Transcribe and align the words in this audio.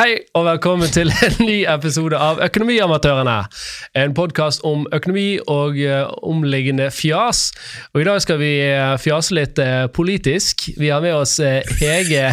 Hei 0.00 0.14
og 0.32 0.46
velkommen 0.46 0.88
til 0.88 1.10
en 1.26 1.34
ny 1.44 1.58
episode 1.68 2.16
av 2.16 2.38
Økonomiamatørene. 2.40 3.34
En 4.00 4.14
podkast 4.16 4.62
om 4.64 4.86
økonomi 4.96 5.34
og 5.44 5.76
uh, 5.76 6.06
omliggende 6.24 6.86
fjas. 6.88 7.50
Og 7.92 8.00
I 8.00 8.06
dag 8.08 8.22
skal 8.24 8.38
vi 8.40 8.48
uh, 8.64 8.94
fjase 8.96 9.36
litt 9.36 9.60
uh, 9.60 9.90
politisk. 9.92 10.70
Vi 10.80 10.88
har 10.88 11.04
med 11.04 11.18
oss 11.18 11.36
Hege 11.82 12.30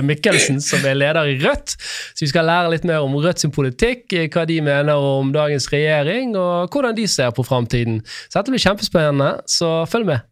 Mikkelsen, 0.00 0.62
som 0.64 0.88
er 0.88 0.96
leder 0.96 1.28
i 1.28 1.36
Rødt. 1.44 1.76
Så 1.76 2.24
vi 2.24 2.30
skal 2.32 2.48
lære 2.48 2.72
litt 2.72 2.88
mer 2.88 3.04
om 3.04 3.20
Rødt 3.20 3.44
sin 3.44 3.52
politikk, 3.52 4.16
hva 4.32 4.48
de 4.48 4.56
mener 4.64 4.96
om 4.96 5.36
dagens 5.36 5.68
regjering, 5.74 6.32
og 6.40 6.72
hvordan 6.72 6.96
de 6.96 7.04
ser 7.04 7.36
på 7.36 7.44
framtiden. 7.44 8.00
Så 8.30 8.40
dette 8.40 8.56
blir 8.56 8.64
kjempespennende, 8.64 9.34
så 9.44 9.82
følg 9.92 10.14
med. 10.14 10.29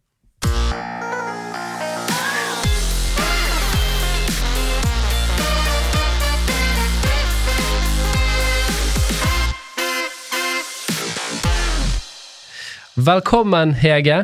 Velkommen, 12.99 13.71
Hege. 13.79 14.15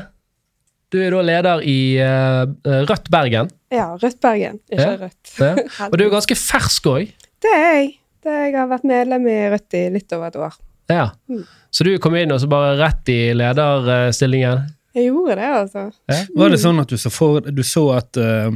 Du 0.91 0.97
er 0.99 1.13
da 1.13 1.21
leder 1.23 1.61
i 1.63 1.95
uh, 2.01 2.43
Rødt 2.89 3.05
Bergen. 3.13 3.47
Ja, 3.71 3.93
Rødt 4.01 4.17
Bergen, 4.19 4.57
ikke 4.67 4.81
Ja. 4.81 4.95
Rødt. 4.99 5.31
Ja. 5.39 5.51
Og 5.87 5.95
du 5.95 6.03
er 6.03 6.11
ganske 6.11 6.35
fersk 6.35 6.89
òg. 6.91 7.13
Det 7.39 7.53
er 7.55 7.63
jeg. 7.63 7.93
Det 8.25 8.33
er, 8.33 8.41
jeg 8.49 8.57
har 8.57 8.67
vært 8.73 8.87
medlem 8.89 9.29
i 9.31 9.37
Rødt 9.53 9.77
i 9.79 9.85
litt 9.93 10.11
over 10.17 10.27
et 10.27 10.39
år. 10.49 10.57
Ja. 10.91 11.05
Mm. 11.31 11.45
Så 11.71 11.87
du 11.87 11.93
kom 12.03 12.17
inn 12.19 12.35
og 12.35 12.41
så 12.43 12.49
bare 12.51 12.75
rett 12.81 13.13
i 13.13 13.19
lederstillingen? 13.37 14.67
Jeg 14.97 15.07
gjorde 15.07 15.39
det, 15.39 15.53
altså. 15.61 15.87
Var 16.35 16.51
det 16.51 16.61
sånn 16.65 16.83
at 16.83 16.91
du 16.91 16.99
så, 16.99 17.13
for, 17.13 17.47
du 17.47 17.63
så 17.67 17.85
at 17.95 18.19
eh, 18.19 18.49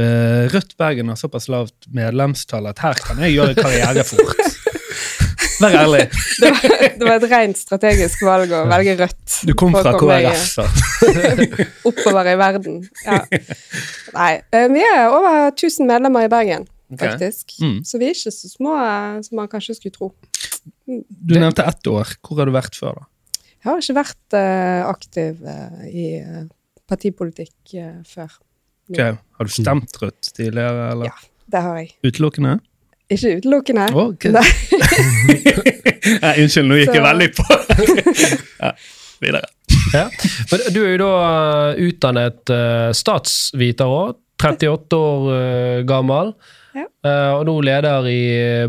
eh, 0.00 0.48
Rødt 0.54 0.76
Bergen 0.80 1.12
har 1.12 1.20
såpass 1.20 1.50
lavt 1.52 1.90
medlemstall 1.92 2.70
at 2.72 2.80
her 2.86 3.04
kan 3.04 3.20
jeg 3.26 3.36
gjøre 3.36 3.60
karriere 3.60 4.08
fort? 4.08 4.40
Vær 5.60 5.76
ærlig. 5.82 6.06
Det 6.40 6.50
var, 6.50 6.84
det 6.96 7.06
var 7.06 7.14
et 7.18 7.26
rent 7.30 7.58
strategisk 7.60 8.22
valg 8.24 8.52
å 8.54 8.62
velge 8.70 8.96
Rødt. 9.00 9.36
Du 9.48 9.52
kom 9.58 9.74
fra 9.76 9.92
KrF. 9.98 10.44
så. 10.56 10.64
Oppover 11.90 12.30
i 12.32 12.36
verden. 12.40 12.80
Ja. 13.04 13.20
Nei, 14.16 14.32
eh, 14.56 14.66
vi 14.72 14.84
er 14.84 15.12
over 15.12 15.50
1000 15.50 15.88
medlemmer 15.88 16.26
i 16.26 16.32
Bergen, 16.32 16.66
faktisk. 16.90 17.12
faktisk. 17.12 17.56
Mm. 17.60 17.78
Så 17.86 18.00
vi 18.00 18.08
er 18.08 18.16
ikke 18.16 18.34
så 18.34 18.50
små 18.52 18.76
eh, 18.80 19.20
som 19.26 19.40
man 19.40 19.50
kanskje 19.52 19.76
skulle 19.78 19.96
tro. 19.96 20.10
Du 20.86 21.36
nevnte 21.36 21.66
ett 21.68 21.90
år. 21.92 22.16
Hvor 22.24 22.40
har 22.40 22.48
du 22.48 22.56
vært 22.56 22.78
før, 22.78 23.02
da? 23.02 23.08
Jeg 23.60 23.68
har 23.68 23.82
ikke 23.82 23.98
vært 23.98 24.36
uh, 24.40 24.82
aktiv 24.88 25.42
uh, 25.44 25.82
i 25.84 26.06
eh, 26.16 26.46
partipolitikk 26.88 27.74
før. 28.08 28.38
Ok, 28.90 29.02
Har 29.36 29.46
du 29.46 29.52
stemt 29.52 29.98
Rødt 30.00 30.32
tidligere, 30.34 30.88
eller? 30.94 31.12
Ja. 31.12 31.28
Det 31.50 31.60
har 31.64 31.78
jeg. 31.82 31.92
Utelukkende? 32.06 32.58
Ikke 33.10 33.36
utelukkende. 33.40 33.88
Okay. 34.04 34.30
Nei. 34.34 34.46
Nei, 36.22 36.34
unnskyld, 36.44 36.68
nå 36.70 36.78
gikk 36.78 36.94
jeg 36.94 37.04
veldig 37.04 37.28
på. 37.34 37.46
ja, 38.64 38.70
videre. 39.22 39.50
Ja. 39.90 40.06
Men 40.52 40.64
du 40.74 40.80
er 40.84 40.92
jo 40.92 41.00
da 41.02 41.10
uh, 41.18 41.82
utdannet 41.88 42.54
uh, 42.54 42.88
statsviter 42.94 43.90
òg. 43.90 44.18
38 44.40 44.96
år 44.96 45.26
uh, 45.28 45.82
gammel. 45.88 46.32
Ja. 46.76 46.86
Uh, 47.02 47.32
og 47.40 47.44
nå 47.50 47.56
leder 47.66 48.06
i 48.08 48.22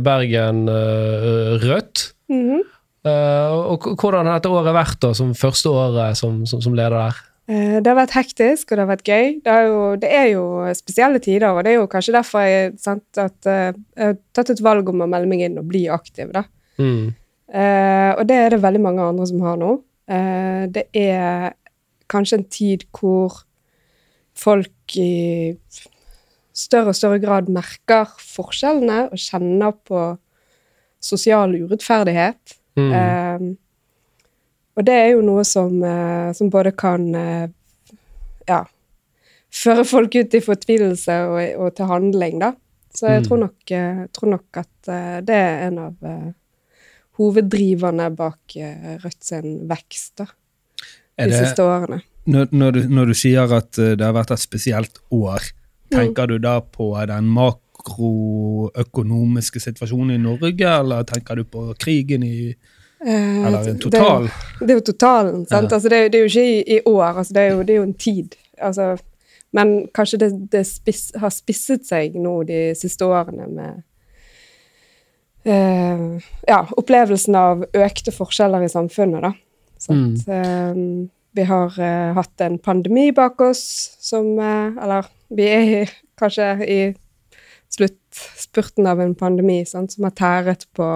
Bergen 0.03 0.65
uh, 0.69 1.57
Rødt. 1.61 2.11
Mhm. 2.33 2.67
Uh, 3.01 3.73
og 3.73 3.85
hvordan 3.97 4.27
har 4.29 4.37
dette 4.37 4.49
året 4.53 4.75
vært 4.75 4.99
da, 5.01 5.09
som 5.17 5.31
første 5.33 5.71
året 5.73 6.17
som, 6.19 6.43
som, 6.45 6.61
som 6.61 6.75
leder 6.77 6.93
der? 6.99 7.21
Eh, 7.51 7.77
Det 7.81 7.89
har 7.89 7.97
vært 7.97 8.15
hektisk, 8.15 8.71
og 8.71 8.77
det 8.77 8.83
har 8.85 8.91
vært 8.93 9.09
gøy. 9.11 9.29
Det 9.43 9.51
er 9.51 9.67
jo, 9.67 9.79
det 9.99 10.11
er 10.15 10.27
jo 10.31 10.43
spesielle 10.77 11.19
tider, 11.19 11.49
og 11.51 11.65
det 11.65 11.73
er 11.73 11.79
jo 11.81 11.87
kanskje 11.91 12.15
derfor 12.15 12.45
jeg, 12.47 12.73
sant, 12.79 13.07
at, 13.19 13.37
eh, 13.45 13.71
jeg 13.97 14.11
har 14.13 14.19
tatt 14.33 14.53
et 14.53 14.63
valg 14.63 14.89
om 14.89 15.03
å 15.03 15.09
melde 15.09 15.27
meg 15.31 15.43
inn 15.47 15.59
og 15.59 15.67
bli 15.71 15.87
aktiv. 15.91 16.31
Da. 16.31 16.45
Mm. 16.79 17.11
Uh, 17.51 18.11
og 18.15 18.21
det 18.29 18.35
er 18.39 18.53
det 18.53 18.61
veldig 18.63 18.79
mange 18.79 19.03
andre 19.03 19.25
som 19.27 19.41
har 19.43 19.57
nå. 19.59 19.73
Uh, 20.07 20.71
det 20.71 20.85
er 20.95 21.51
kanskje 22.11 22.37
en 22.39 22.45
tid 22.47 22.85
hvor 22.95 23.41
folk 24.31 24.95
i 24.95 25.57
større 26.55 26.93
og 26.93 26.95
større 26.95 27.19
grad 27.19 27.49
merker 27.51 28.07
forskjellene 28.21 29.09
og 29.11 29.19
kjenner 29.19 29.75
på 29.87 30.05
sosial 31.01 31.55
urettferdighet. 31.57 32.55
Mm. 32.79 32.91
Eh, 32.95 33.45
og 34.77 34.85
det 34.87 34.93
er 34.95 35.09
jo 35.11 35.21
noe 35.25 35.43
som, 35.47 35.83
eh, 35.83 36.31
som 36.37 36.49
både 36.49 36.71
kan 36.79 37.15
eh, 37.15 37.47
ja, 38.47 38.61
føre 39.51 39.83
folk 39.85 40.15
ut 40.15 40.33
i 40.37 40.41
fortvilelse 40.45 41.17
og, 41.27 41.41
og 41.65 41.75
til 41.75 41.85
handling, 41.91 42.39
da. 42.39 42.53
Så 42.95 43.07
jeg 43.07 43.21
Mm. 43.21 43.27
tror, 43.27 43.37
nok, 43.45 43.71
eh, 43.71 44.05
tror 44.15 44.29
nok 44.31 44.57
at 44.63 44.69
det 45.27 45.35
er 45.35 45.67
en 45.67 45.77
av 45.79 45.93
hoveddriverne 47.19 48.09
bak 48.15 48.39
Rødt 49.03 49.23
sin 49.23 49.67
vekst 49.69 50.15
da, 50.17 50.25
de 51.19 51.25
det, 51.29 51.37
siste 51.37 51.61
årene. 51.63 52.01
når, 52.25 52.47
når, 52.51 52.71
du, 52.71 52.79
når 52.89 53.05
du 53.05 53.13
sier 53.13 53.51
at 53.55 53.71
det 53.77 54.01
har 54.01 54.13
vært 54.15 54.31
et 54.35 54.39
spesielt 54.39 54.99
år, 55.11 55.39
tenker 55.91 56.25
du 56.27 56.37
da 56.39 56.59
på 56.61 56.93
den 57.07 57.25
makroøkonomiske 57.35 59.59
situasjonen 59.59 60.11
i 60.15 60.17
Norge, 60.23 60.67
eller 60.79 61.03
tenker 61.07 61.35
du 61.35 61.43
på 61.43 61.73
krigen 61.79 62.23
i 62.23 62.49
Eh, 62.51 62.55
Eller 63.05 63.57
en 63.57 63.65
det- 63.65 63.81
total? 63.81 64.27
Det, 64.59 64.69
er 64.69 64.73
jo 64.73 64.85
totalen, 64.91 65.45
sant? 65.45 65.71
Ja. 65.71 65.75
Altså, 65.75 65.89
det, 65.89 65.97
er, 65.97 66.09
det 66.09 66.19
er 66.19 66.25
jo 66.27 66.31
ikke 66.31 66.49
i, 66.49 66.77
i 66.77 66.79
år, 66.85 67.17
altså, 67.17 67.33
det, 67.33 67.41
er 67.41 67.53
jo, 67.55 67.61
det 67.61 67.73
er 67.73 67.79
jo 67.79 67.87
en 67.87 67.93
tid. 67.93 68.35
Altså, 68.61 68.97
men 69.51 69.87
kanskje 69.93 70.19
det, 70.21 70.31
det 70.51 70.65
spiss, 70.67 71.11
har 71.19 71.31
spisset 71.33 71.87
seg 71.87 72.15
nå 72.19 72.41
de 72.47 72.59
siste 72.77 73.05
årene 73.05 73.47
med 73.51 73.81
uh, 75.47 76.21
ja, 76.47 76.61
opplevelsen 76.77 77.35
av 77.35 77.65
økte 77.73 78.13
forskjeller 78.15 78.63
i 78.63 78.71
samfunnet, 78.71 79.25
da. 79.25 79.33
Sant? 79.81 80.27
Eh, 80.29 80.77
vi 81.33 81.43
har 81.49 81.73
uh, 81.73 82.11
hatt 82.13 82.43
en 82.45 82.59
pandemi 82.61 83.07
bak 83.17 83.39
oss 83.41 83.63
som 84.03 84.35
uh, 84.37 84.75
Eller 84.77 85.07
vi 85.33 85.47
er 85.49 85.63
i, 85.63 85.79
kanskje 86.19 86.49
i 86.67 86.79
sluttspurten 87.71 88.85
av 88.91 89.01
en 89.01 89.15
pandemi 89.17 89.63
sant, 89.65 89.95
som 89.95 90.05
har 90.05 90.13
tæret 90.13 90.67
på 90.77 90.87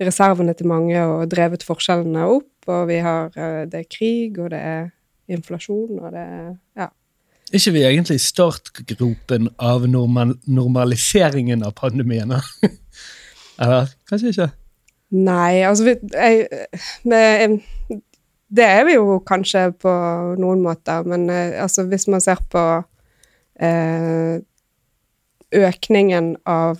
reservene 0.00 0.54
til 0.56 0.68
mange 0.70 1.02
og 1.04 1.28
drevet 1.32 1.64
forskjellene 1.66 2.26
opp. 2.28 2.48
Og 2.70 2.88
vi 2.90 3.00
har 3.04 3.30
eh, 3.36 3.66
Det 3.70 3.80
er 3.80 3.90
krig, 3.90 4.38
og 4.38 4.50
det 4.50 4.60
er 4.60 4.88
inflasjon, 5.30 6.00
og 6.00 6.12
det 6.12 6.24
er 6.24 6.56
Ja. 6.76 6.88
Er 7.50 7.58
ikke 7.58 7.72
vi 7.72 7.82
egentlig 7.82 8.14
i 8.14 8.22
startgropen 8.22 9.48
av 9.58 9.86
normal, 9.88 10.36
normaliseringen 10.46 11.64
av 11.66 11.74
pandemien? 11.74 12.30
Eller 13.60 13.90
kanskje 14.08 14.28
ikke? 14.28 14.50
Nei, 15.10 15.62
altså 15.66 15.84
vi, 15.84 15.94
jeg, 16.14 16.46
men, 17.04 17.58
Det 18.50 18.64
er 18.64 18.84
vi 18.86 18.94
jo 18.94 19.18
kanskje 19.26 19.72
på 19.72 19.90
noen 20.38 20.62
måter, 20.62 21.02
men 21.02 21.30
eh, 21.30 21.62
altså 21.62 21.84
hvis 21.90 22.06
man 22.08 22.22
ser 22.22 22.38
på 22.50 22.62
eh, 23.62 24.38
økningen 25.50 26.36
av 26.46 26.78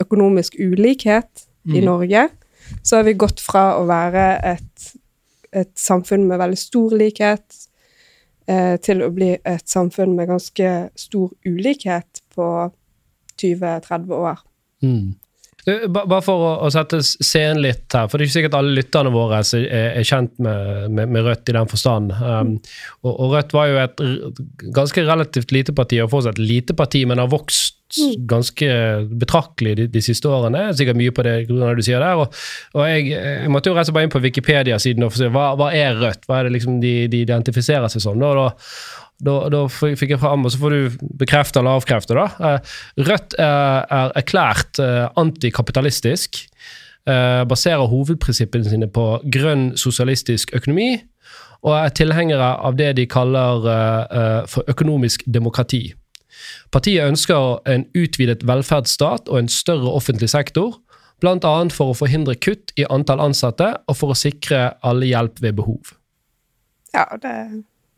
økonomisk 0.00 0.56
ulikhet 0.60 1.46
i 1.64 1.80
Mm. 1.80 1.84
Norge, 1.84 2.28
så 2.82 2.96
har 2.96 3.06
vi 3.08 3.16
gått 3.18 3.40
fra 3.42 3.74
å 3.78 3.86
være 3.88 4.26
et, 4.52 4.90
et 5.52 5.72
samfunn 5.78 6.26
med 6.28 6.40
veldig 6.40 6.60
stor 6.60 6.96
likhet 6.96 7.58
eh, 8.48 8.76
til 8.82 9.04
å 9.04 9.10
bli 9.14 9.32
et 9.36 9.66
samfunn 9.68 10.14
med 10.18 10.30
ganske 10.32 10.74
stor 10.98 11.32
ulikhet 11.46 12.22
på 12.34 12.46
20-30 13.40 14.14
år. 14.16 14.40
Mm. 14.84 15.16
Bare 15.92 16.22
for 16.24 16.44
å, 16.64 16.68
sette 16.72 17.02
scenen 17.04 17.60
litt 17.60 17.92
her, 17.92 18.06
for 18.08 18.16
det 18.16 18.24
er 18.24 18.30
ikke 18.30 18.36
sikkert 18.38 18.54
alle 18.56 18.72
lytterne 18.78 19.10
våre 19.12 19.42
er, 19.44 19.66
er 20.00 20.06
kjent 20.08 20.38
med, 20.40 20.86
med, 20.96 21.10
med 21.12 21.26
Rødt 21.26 21.52
i 21.52 21.56
den 21.56 21.68
forstand. 21.68 22.14
Um, 22.16 22.54
og, 23.04 23.10
og 23.12 23.34
Rødt 23.34 23.52
var 23.52 23.68
jo 23.68 23.82
et 23.82 24.00
ganske 24.78 25.04
relativt 25.04 25.52
lite 25.52 25.76
parti, 25.76 26.00
og 26.00 26.14
fortsatt 26.14 26.40
lite 26.40 26.76
parti, 26.78 27.04
men 27.08 27.20
har 27.20 27.28
vokst 27.30 27.79
ganske 28.30 28.70
betraktelig 29.20 29.76
de, 29.78 29.86
de 29.90 30.02
siste 30.04 30.28
årene. 30.30 30.68
Er 30.70 30.78
Sikkert 30.78 30.98
mye 31.00 31.14
på 31.14 31.24
det 31.26 31.34
du 31.48 31.82
sier 31.84 32.02
der. 32.02 32.20
Og, 32.22 32.34
og 32.76 32.86
jeg, 32.88 33.10
jeg 33.14 33.50
måtte 33.52 33.70
jo 33.70 33.76
rett 33.76 33.88
og 33.88 33.90
slett 33.90 33.98
bare 33.98 34.08
inn 34.08 34.14
på 34.14 34.22
Wikipedia-siden 34.24 35.06
og 35.06 35.16
se 35.16 35.30
hva, 35.32 35.52
hva 35.58 35.70
er 35.76 35.98
Rødt? 36.00 36.26
Hva 36.28 36.40
er 36.40 36.48
det 36.48 36.56
liksom 36.58 36.80
de, 36.82 36.94
de 37.10 37.22
identifiserer 37.26 37.90
seg 37.92 38.04
som? 38.04 38.20
Da, 38.20 38.50
da, 39.20 39.36
da, 39.52 39.64
fikk 39.68 40.14
jeg 40.14 40.20
fram, 40.22 40.46
og 40.46 40.52
så 40.52 40.60
får 40.62 40.74
du 40.76 41.08
bekrefte 41.20 41.60
eller 41.60 41.80
avkrefte. 41.80 42.16
da. 42.16 42.28
Eh, 42.40 42.74
Rødt 43.08 43.36
er, 43.38 43.84
er 43.90 44.14
erklært 44.22 44.80
eh, 44.82 45.06
antikapitalistisk. 45.20 46.44
eh, 47.06 47.42
Baserer 47.48 47.90
hovedprinsippene 47.90 48.70
sine 48.70 48.88
på 48.88 49.12
grønn 49.32 49.72
sosialistisk 49.80 50.54
økonomi. 50.56 50.92
Og 51.60 51.74
er 51.76 51.92
tilhengere 51.92 52.54
av 52.64 52.76
det 52.78 52.94
de 52.96 53.04
kaller 53.04 53.66
for 54.48 54.64
økonomisk 54.72 55.26
demokrati. 55.28 55.90
Partiet 56.74 57.08
ønsker 57.08 57.58
en 57.70 57.86
utvidet 57.96 58.44
velferdsstat 58.46 59.28
og 59.28 59.42
en 59.42 59.50
større 59.52 59.92
offentlig 59.92 60.30
sektor. 60.32 60.78
Bl.a. 61.20 61.54
for 61.74 61.92
å 61.92 61.96
forhindre 61.96 62.36
kutt 62.40 62.72
i 62.80 62.86
antall 62.88 63.20
ansatte 63.20 63.74
og 63.86 63.96
for 63.98 64.14
å 64.14 64.18
sikre 64.18 64.70
alle 64.86 65.10
hjelp 65.10 65.42
ved 65.44 65.58
behov. 65.60 65.96
Ja, 66.94 67.06
det 67.20 67.34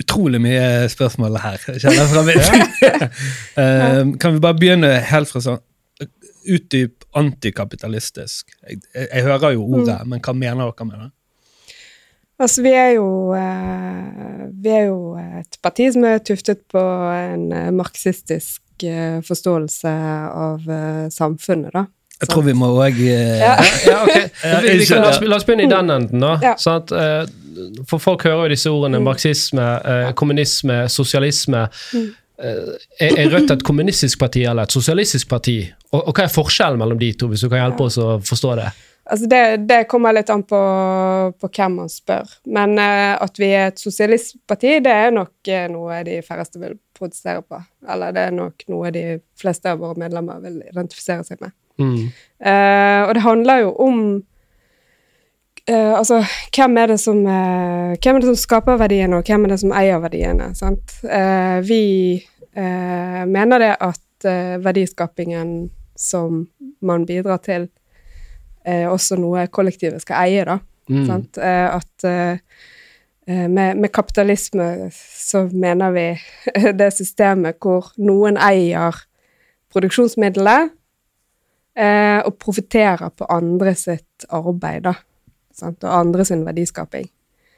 Utrolig 0.02 0.40
mye 0.42 0.88
spørsmål 0.90 1.36
her. 1.38 1.60
kjenner 1.78 2.00
jeg 2.00 2.08
fra 2.10 2.22
meg. 2.26 2.40
Eh, 3.62 4.00
kan 4.18 4.34
vi 4.34 4.40
bare 4.42 4.56
begynne 4.58 4.88
helt 5.06 5.30
fra 5.30 5.42
sånn 5.44 5.60
utdyp 6.48 7.04
antikapitalistisk. 7.18 8.48
Jeg, 8.64 8.80
jeg, 8.94 9.08
jeg 9.12 9.26
hører 9.28 9.54
jo 9.54 9.66
ordet, 9.78 9.98
men 10.08 10.22
hva 10.24 10.34
mener 10.34 10.72
dere 10.72 10.86
med 10.88 11.04
det? 11.04 11.10
Altså, 12.42 12.62
vi 12.64 12.72
er 12.74 12.90
jo 12.96 13.06
eh, 13.38 14.44
Vi 14.62 14.72
er 14.74 14.84
jo 14.88 15.14
et 15.40 15.58
parti 15.62 15.88
som 15.94 16.06
er 16.08 16.22
tuftet 16.26 16.64
på 16.72 16.82
en 17.14 17.48
eh, 17.54 17.70
marxistisk 17.74 18.86
eh, 18.86 19.20
forståelse 19.26 19.92
av 20.46 20.70
samfunnet, 21.14 21.70
da. 21.74 21.86
Jeg 22.22 22.30
tror 22.30 22.44
vi 22.46 22.54
må 22.54 22.68
òg 22.78 22.98
Ja. 23.02 23.54
Ja, 23.86 24.02
ok. 24.04 24.18
Vi, 24.62 24.74
vi 24.78 24.84
kan, 24.86 25.02
la, 25.02 25.14
la 25.26 25.38
oss 25.38 25.46
begynne 25.46 25.64
i 25.66 25.70
den 25.70 25.90
enden, 25.90 26.22
da. 26.22 26.36
Ja. 26.42 26.52
Sånn 26.60 26.82
at, 26.84 26.92
for 27.88 28.02
folk 28.02 28.24
hører 28.26 28.46
jo 28.46 28.52
disse 28.54 28.72
ordene 28.72 29.00
marxisme, 29.02 29.64
eh, 29.84 30.10
kommunisme, 30.18 30.84
sosialisme. 30.92 31.66
Eh, 31.92 32.70
er 33.00 33.18
er 33.24 33.32
Rødt 33.32 33.50
et 33.50 33.64
kommunistisk 33.66 34.18
parti 34.18 34.44
eller 34.44 34.62
et 34.66 34.72
sosialistisk 34.72 35.28
parti? 35.28 35.58
Og, 35.92 36.08
og 36.08 36.14
hva 36.14 36.26
er 36.26 36.32
forskjellen 36.32 36.80
mellom 36.80 36.98
de 37.00 37.12
to, 37.12 37.28
hvis 37.30 37.44
du 37.44 37.50
kan 37.52 37.62
hjelpe 37.62 37.88
oss 37.88 37.98
å 38.00 38.16
forstå 38.24 38.56
det? 38.60 38.70
Altså 39.04 39.26
det, 39.26 39.56
det 39.66 39.84
kommer 39.90 40.14
litt 40.14 40.30
an 40.30 40.44
på, 40.46 40.58
på 41.40 41.48
hvem 41.50 41.80
man 41.80 41.90
spør. 41.90 42.28
Men 42.54 42.76
eh, 42.78 43.14
at 43.18 43.38
vi 43.40 43.48
er 43.50 43.72
et 43.72 43.82
sosialistparti, 43.82 44.76
det 44.84 44.92
er 44.94 45.14
nok 45.14 45.50
eh, 45.50 45.66
noe 45.72 46.02
de 46.06 46.20
færreste 46.22 46.62
vil 46.62 46.76
protestere 46.94 47.42
på. 47.42 47.58
Eller 47.90 48.14
det 48.14 48.28
er 48.28 48.36
nok 48.36 48.62
noe 48.70 48.92
de 48.94 49.06
fleste 49.38 49.72
av 49.72 49.82
våre 49.82 49.98
medlemmer 50.04 50.38
vil 50.44 50.60
identifisere 50.68 51.26
seg 51.26 51.42
med. 51.42 51.54
Mm. 51.80 52.12
Uh, 52.44 53.00
og 53.08 53.14
det 53.16 53.22
handler 53.24 53.62
jo 53.62 53.70
om 53.80 54.00
uh, 55.70 55.94
Altså, 55.96 56.18
hvem 56.52 56.76
er, 56.78 56.92
det 56.92 56.98
som, 57.00 57.22
uh, 57.24 57.94
hvem 57.96 58.18
er 58.18 58.22
det 58.22 58.28
som 58.28 58.38
skaper 58.38 58.78
verdiene, 58.78 59.18
og 59.18 59.26
hvem 59.26 59.46
er 59.46 59.54
det 59.54 59.60
som 59.64 59.72
eier 59.74 60.02
verdiene? 60.04 60.52
Sant? 60.58 60.98
Vi 61.66 61.82
mener 62.52 63.62
det 63.62 63.70
at 63.80 64.26
verdiskapingen 64.60 65.70
som 65.96 66.42
man 66.84 67.06
bidrar 67.08 67.40
til, 67.40 67.70
også 68.62 69.16
noe 69.18 69.46
kollektivet 69.50 70.04
skal 70.04 70.22
eie, 70.26 70.44
da. 70.46 70.58
Mm. 70.90 71.06
Sant? 71.06 71.38
Eh, 71.38 71.74
at 71.74 72.04
eh, 72.04 72.38
eh, 73.26 73.48
med, 73.48 73.76
med 73.76 73.92
kapitalisme 73.92 74.90
så 75.18 75.46
mener 75.52 75.94
vi 75.94 76.06
det 76.80 76.90
systemet 76.96 77.60
hvor 77.62 77.92
noen 78.02 78.38
eier 78.40 78.98
produksjonsmiddelet 79.72 80.72
eh, 81.78 82.20
og 82.26 82.36
profitterer 82.42 83.12
på 83.16 83.28
andre 83.32 83.74
sitt 83.78 84.26
arbeid, 84.28 84.84
da. 84.88 84.96
Sant? 85.52 85.82
Og 85.84 85.92
andre 85.92 86.24
sin 86.28 86.44
verdiskaping. 86.46 87.08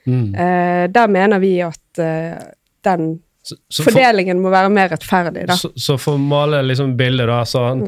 Mm. 0.04 0.34
Eh, 0.34 0.84
der 0.92 1.08
mener 1.08 1.40
vi 1.42 1.56
at 1.64 2.02
eh, 2.02 2.36
den 2.84 3.14
Så, 3.44 3.56
så, 3.68 3.82
for, 3.82 3.92
fordelingen 3.92 4.38
må 4.40 4.48
være 4.48 4.70
mer 4.72 4.88
rettferdig, 4.88 5.42
da. 5.50 5.56
så, 5.60 5.68
så 5.76 5.98
for 6.00 6.16
å 6.16 6.20
male 6.20 6.62
liksom 6.64 6.94
bildet, 6.96 7.26
da 7.28 7.42
så 7.44 7.66
han, 7.66 7.82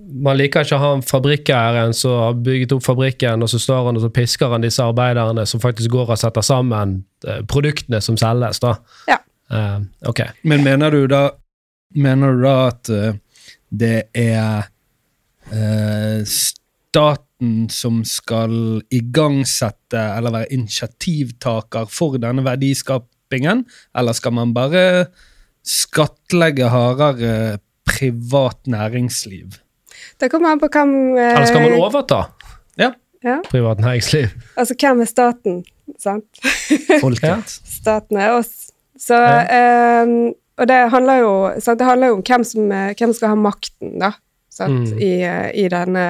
Man 0.00 0.38
liker 0.38 0.64
ikke 0.64 0.76
å 0.78 0.82
ha 0.82 0.90
en 0.96 1.04
fabrikkeieren 1.06 1.94
som 1.96 2.16
har 2.18 2.38
bygget 2.42 2.72
opp 2.76 2.84
fabrikken, 2.86 3.42
og 3.44 3.50
så 3.52 3.60
står 3.62 3.88
han 3.88 3.98
og 3.98 4.04
så 4.04 4.10
pisker 4.14 4.52
han 4.54 4.64
disse 4.64 4.84
arbeiderne 4.84 5.44
som 5.48 5.62
faktisk 5.62 5.92
går 5.92 6.14
og 6.14 6.20
setter 6.20 6.44
sammen 6.46 7.00
eh, 7.26 7.42
produktene 7.48 8.00
som 8.04 8.18
selges. 8.20 8.62
da. 8.62 8.76
Ja. 9.10 9.20
Uh, 9.50 9.82
ok. 10.06 10.22
Men 10.46 10.62
mener 10.62 10.94
du 10.94 11.06
da, 11.10 11.24
mener 11.98 12.36
du 12.36 12.44
da 12.44 12.56
at 12.68 12.90
eh, 12.94 13.16
det 13.70 13.96
er 14.14 14.68
uh, 15.50 16.20
staten 16.26 17.66
som 17.72 18.02
skal 18.06 18.82
igangsette 18.94 20.04
eller 20.18 20.36
være 20.36 20.52
initiativtaker 20.54 21.90
for 21.90 22.20
denne 22.22 22.44
verdiskapingen, 22.46 23.64
eller 23.98 24.14
skal 24.14 24.36
man 24.38 24.54
bare 24.54 24.84
skattlegge 25.66 26.70
hardere 26.70 27.58
privat 27.88 28.70
næringsliv? 28.70 29.58
Det 30.20 30.28
kommer 30.30 30.52
an 30.52 30.60
på 30.60 30.68
hvem 30.68 30.90
eh, 31.16 31.30
Eller 31.34 31.46
skal 31.48 31.62
man 31.64 31.78
overta 31.80 32.20
Ja, 32.80 32.90
Ja, 33.24 33.38
privat 33.50 33.80
næringsliv? 33.80 34.28
altså 34.56 34.74
hvem 34.80 35.00
er 35.00 35.08
staten, 35.08 35.64
sant? 35.98 36.40
folket. 37.04 37.48
Staten 37.48 38.16
er 38.16 38.36
oss. 38.38 38.70
Så 39.00 39.16
eh, 39.16 40.12
Og 40.60 40.68
det 40.68 40.78
handler 40.92 41.20
jo 41.22 41.32
sant? 41.60 41.78
Det 41.80 41.86
handler 41.88 42.12
jo 42.12 42.18
om 42.20 42.22
hvem 42.28 42.44
som, 42.44 42.72
eh, 42.72 42.94
hvem 42.98 43.12
skal 43.16 43.32
ha 43.32 43.36
makten, 43.40 43.98
da, 44.00 44.12
sant? 44.52 44.90
Mm. 44.92 44.98
I, 45.00 45.10
eh, 45.24 45.50
I 45.64 45.68
denne 45.72 46.06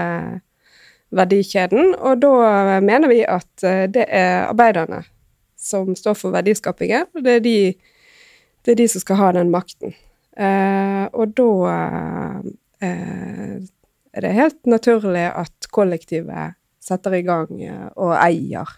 verdikjeden. 1.10 1.94
Og 1.98 2.20
da 2.22 2.80
mener 2.82 3.10
vi 3.10 3.22
at 3.26 3.64
eh, 3.66 3.86
det 3.90 4.06
er 4.08 4.46
arbeiderne 4.48 5.02
som 5.60 5.94
står 5.96 6.14
for 6.16 6.30
verdiskapingen. 6.34 7.06
og 7.14 7.24
Det 7.26 7.34
er 7.38 7.42
de, 7.44 7.56
det 8.64 8.72
er 8.72 8.78
de 8.82 8.88
som 8.88 9.02
skal 9.02 9.18
ha 9.20 9.32
den 9.36 9.50
makten. 9.52 9.94
Eh, 10.38 11.04
og 11.12 11.34
da 11.36 11.50
eh, 12.80 13.58
er 14.14 14.26
det 14.26 14.36
helt 14.36 14.60
naturlig 14.70 15.26
at 15.28 15.70
kollektivet 15.72 16.56
setter 16.82 17.18
i 17.18 17.24
gang 17.26 17.50
eh, 17.62 17.88
og 18.00 18.14
eier 18.18 18.68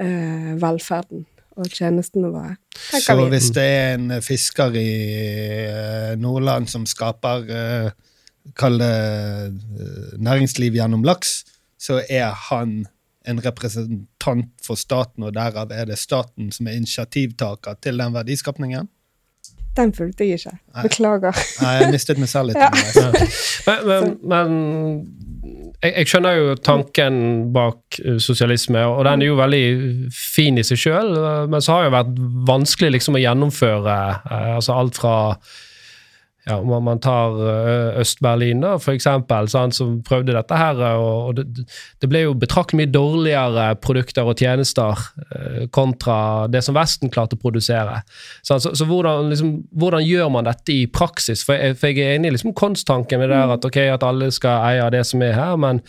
eh, 0.00 0.54
velferden 0.60 1.26
og 1.60 1.68
tjenestene 1.74 2.30
våre. 2.32 2.54
Så 2.76 3.16
vi. 3.18 3.26
hvis 3.34 3.50
det 3.56 3.64
er 3.64 3.96
en 3.98 4.14
fisker 4.24 4.76
i 4.78 4.92
eh, 5.66 6.14
Nordland 6.20 6.70
som 6.72 6.86
skaper 6.88 7.50
eh, 7.56 7.90
Kall 8.56 8.80
det 8.80 8.86
eh, 8.88 10.14
næringsliv 10.16 10.74
gjennom 10.78 11.04
laks, 11.04 11.42
så 11.78 11.98
er 12.08 12.32
han 12.48 12.86
en 13.28 13.42
representant 13.44 14.48
for 14.64 14.80
staten, 14.80 15.26
og 15.28 15.34
derav 15.36 15.70
er 15.76 15.90
det 15.90 15.98
staten 16.00 16.48
som 16.50 16.66
er 16.66 16.78
initiativtaker 16.80 17.76
til 17.84 18.00
den 18.00 18.16
verdiskapningen? 18.16 18.88
Den 19.76 19.92
fulgte 19.94 20.26
jeg 20.26 20.40
ikke. 20.40 20.56
Beklager. 20.82 21.36
Nei, 21.62 21.74
jeg 21.78 21.92
mistet 21.94 22.18
meg 22.20 22.30
selv 22.32 22.50
litt. 22.50 22.58
Ja. 23.00 23.10
Men, 23.66 23.86
men, 23.86 24.14
men 24.30 24.52
jeg, 25.80 25.92
jeg 25.94 26.08
skjønner 26.10 26.36
jo 26.36 26.54
tanken 26.60 27.16
bak 27.54 27.98
eh, 28.02 28.18
sosialisme, 28.22 28.82
og 28.88 29.04
den 29.06 29.22
er 29.24 29.30
jo 29.30 29.38
veldig 29.38 29.64
fin 30.14 30.58
i 30.60 30.64
seg 30.66 30.80
sjøl, 30.80 31.14
men 31.52 31.64
så 31.64 31.76
har 31.76 31.84
det 31.84 31.90
jo 31.90 31.96
vært 31.96 32.22
vanskelig 32.50 32.94
liksom 32.98 33.16
å 33.18 33.22
gjennomføre 33.22 33.98
eh, 34.18 34.54
altså 34.58 34.76
alt 34.76 35.00
fra 35.00 35.14
ja, 36.50 36.58
om 36.60 36.84
man 36.84 37.00
tar 37.02 37.36
eh, 37.46 38.00
Øst-Berlin, 38.02 38.62
da, 38.64 38.74
for 38.82 38.96
eksempel, 38.96 39.48
sant, 39.52 39.76
som 39.76 39.98
prøvde 40.06 40.34
dette 40.36 40.58
her, 40.58 40.80
og, 40.98 41.30
og 41.30 41.38
det, 41.38 41.66
det 42.02 42.10
ble 42.10 42.24
jo 42.24 42.36
betraktelig 42.38 42.82
mye 42.82 42.92
dårligere 42.92 43.66
produkter 43.82 44.28
og 44.28 44.40
tjenester 44.40 45.04
eh, 45.30 45.66
kontra 45.74 46.48
det 46.50 46.64
som 46.66 46.76
Vesten 46.78 47.12
klarte 47.12 47.38
å 47.38 47.42
produsere. 47.42 48.00
Sant, 48.46 48.66
så 48.66 48.74
så 48.76 48.88
hvordan, 48.88 49.30
liksom, 49.32 49.52
hvordan 49.78 50.06
gjør 50.06 50.32
man 50.36 50.48
dette 50.48 50.74
i 50.74 50.88
praksis? 50.90 51.44
For 51.46 51.58
jeg, 51.58 51.78
for 51.80 51.92
jeg 51.92 52.04
er 52.04 52.18
enig 52.18 52.32
i 52.32 52.36
liksom, 52.38 52.56
konsttanken 52.58 53.22
med 53.22 53.30
det 53.30 53.38
der 53.38 53.54
at, 53.56 53.70
ok, 53.70 53.78
at 53.94 54.06
alle 54.06 54.30
skal 54.34 54.66
eie 54.70 54.90
det 54.94 55.04
som 55.08 55.22
er 55.24 55.36
her, 55.36 55.56
men 55.60 55.84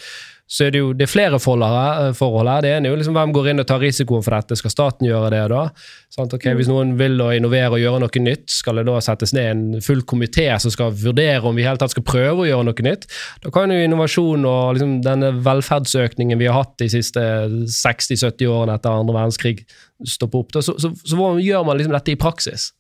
så 0.52 0.66
er 0.66 0.74
det 0.74 0.82
jo 0.82 0.90
det 0.92 1.06
er 1.06 1.12
flere 1.12 1.38
forhold 1.40 1.64
her. 1.64 2.64
Det 2.66 2.72
ene 2.76 2.90
er 2.90 2.92
jo 2.92 2.98
liksom 3.00 3.16
hvem 3.16 3.32
går 3.32 3.46
inn 3.52 3.64
og 3.64 3.68
tar 3.70 3.80
risikoen 3.80 4.24
for 4.26 4.36
dette. 4.36 4.58
Skal 4.60 4.74
staten 4.74 5.08
gjøre 5.08 5.30
det 5.32 5.44
da? 5.54 5.62
Sånn, 6.12 6.28
okay, 6.28 6.58
Hvis 6.60 6.68
noen 6.68 6.92
vil 7.00 7.16
å 7.24 7.30
innovere 7.32 7.78
og 7.78 7.80
gjøre 7.80 8.02
noe 8.04 8.24
nytt, 8.26 8.50
skal 8.52 8.82
det 8.82 8.84
da 8.90 8.98
settes 9.04 9.32
ned 9.38 9.48
en 9.48 9.86
full 9.86 10.04
komité 10.04 10.50
som 10.60 10.74
skal 10.74 10.92
vurdere 10.92 11.48
om 11.48 11.56
vi 11.56 11.64
i 11.64 11.68
hele 11.70 11.80
tatt 11.80 11.94
skal 11.94 12.04
prøve 12.04 12.44
å 12.44 12.50
gjøre 12.50 12.68
noe 12.68 12.88
nytt? 12.90 13.08
Da 13.46 13.54
kan 13.56 13.72
jo 13.72 13.80
innovasjon 13.80 14.44
og 14.50 14.76
liksom 14.76 14.98
denne 15.06 15.30
velferdsøkningen 15.46 16.42
vi 16.42 16.52
har 16.52 16.60
hatt 16.60 16.76
de 16.84 16.90
siste 16.98 17.24
60-70 17.72 18.52
årene 18.52 18.76
etter 18.76 18.92
andre 18.92 19.16
verdenskrig, 19.22 19.64
stoppe 20.04 20.42
opp. 20.42 20.60
Så, 20.60 20.76
så, 20.76 20.92
så 20.92 21.16
hvordan 21.16 21.40
gjør 21.46 21.64
man 21.70 21.80
liksom 21.80 21.96
dette 21.96 22.12
i 22.12 22.20
praksis? 22.20 22.74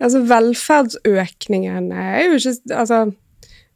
Altså, 0.00 0.24
velferdsøkningen 0.32 1.92
er 1.92 2.24
jo 2.30 2.40
ikke 2.40 2.80
Altså, 2.80 3.04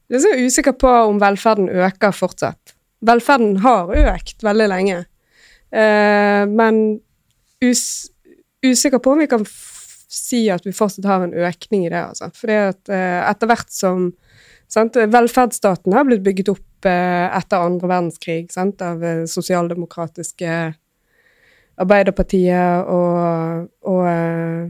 jeg 0.08 0.16
er 0.16 0.24
så 0.24 0.34
usikker 0.40 0.80
på 0.80 0.96
om 1.12 1.20
velferden 1.20 1.68
øker 1.68 2.16
fortsatt. 2.16 2.77
Velferden 3.06 3.58
har 3.62 3.90
økt 4.14 4.42
veldig 4.42 4.68
lenge, 4.72 5.02
eh, 5.70 6.44
men 6.50 7.00
us 7.62 8.10
usikker 8.64 8.98
på 8.98 9.12
om 9.14 9.20
vi 9.22 9.28
kan 9.30 9.44
si 10.08 10.48
at 10.50 10.66
vi 10.66 10.74
fortsatt 10.74 11.06
har 11.06 11.26
en 11.26 11.36
økning 11.36 11.86
i 11.86 11.92
det, 11.92 12.00
altså. 12.00 12.30
Fordi 12.34 12.56
at 12.72 12.90
eh, 12.92 13.20
etter 13.28 13.50
hvert 13.50 13.70
som 13.72 14.08
sant, 14.68 14.96
Velferdsstaten 14.96 15.94
har 15.96 16.08
blitt 16.08 16.24
bygget 16.26 16.50
opp 16.54 16.88
eh, 16.88 17.28
etter 17.38 17.64
andre 17.64 17.90
verdenskrig 17.90 18.48
sant, 18.52 18.82
av 18.84 19.04
eh, 19.04 19.24
sosialdemokratiske 19.30 20.58
Arbeiderpartiet 21.78 22.88
og, 22.90 23.68
og 23.86 24.02
eh, 24.10 24.64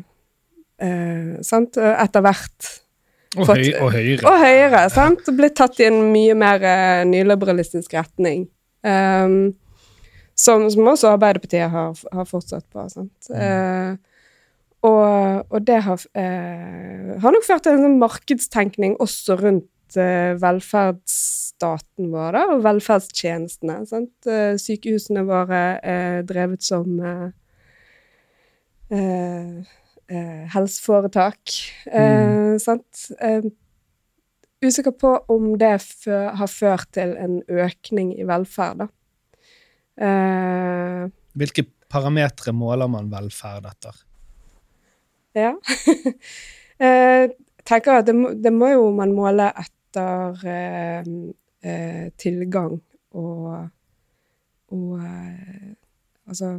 eh, 0.84 1.38
etter 1.40 2.24
hvert 2.26 2.72
Og, 3.36 3.44
høy, 3.50 3.66
og 3.76 3.90
høyre. 3.92 4.22
og 4.24 4.38
Høyre, 4.40 4.84
sant? 4.88 5.26
Ja. 5.28 5.34
blitt 5.36 5.56
tatt 5.58 5.80
i 5.82 5.88
en 5.90 5.98
mye 6.14 6.36
mer 6.38 6.62
uh, 6.64 7.02
nyliberalistisk 7.08 7.92
retning. 7.98 8.46
Um, 8.86 9.52
som, 10.38 10.68
som 10.70 10.86
også 10.86 11.10
Arbeiderpartiet 11.16 11.70
har, 11.72 11.98
har 12.14 12.28
fortsatt 12.28 12.66
på. 12.70 12.84
Sant? 12.92 13.30
Eh, 13.34 13.96
og, 14.86 15.46
og 15.50 15.64
det 15.66 15.80
har, 15.82 16.04
eh, 16.14 17.16
har 17.18 17.34
nok 17.34 17.46
ført 17.46 17.66
til 17.66 17.74
en 17.74 17.82
sånn 17.82 17.98
markedstenkning 17.98 18.94
også 19.02 19.34
rundt 19.40 19.98
eh, 19.98 20.36
velferdsstaten 20.38 22.12
vår 22.12 22.38
da, 22.38 22.44
og 22.54 22.62
velferdstjenestene. 22.68 23.80
Sant? 23.90 24.14
Eh, 24.30 24.54
sykehusene 24.62 25.26
våre 25.26 25.62
er 25.82 26.22
drevet 26.28 26.62
som 26.62 27.00
eh, 27.02 27.26
helseforetak. 30.08 31.54
Eh, 31.92 32.56
sant? 32.62 33.08
Eh, 33.20 33.44
usikker 34.64 34.94
på 34.96 35.14
om 35.28 35.52
det 35.60 35.74
har 36.08 36.50
ført 36.50 36.88
til 36.96 37.14
en 37.20 37.42
økning 37.48 38.14
i 38.18 38.26
velferd, 38.26 38.84
da. 38.84 38.88
Eh, 39.98 41.08
Hvilke 41.38 41.66
parametere 41.90 42.52
måler 42.54 42.90
man 42.90 43.10
velferd 43.12 43.66
etter? 43.70 44.04
ja. 45.38 45.52
eh, 46.84 47.28
tenker 47.68 48.00
at 48.00 48.06
det 48.08 48.14
må, 48.16 48.32
det 48.34 48.52
må 48.52 48.70
jo 48.72 48.88
man 48.96 49.12
måle 49.14 49.50
etter 49.60 50.46
eh, 50.48 51.10
eh, 51.62 52.06
tilgang 52.18 52.78
og 53.12 53.68
og 54.68 54.98
eh, 55.00 55.74
altså 56.28 56.58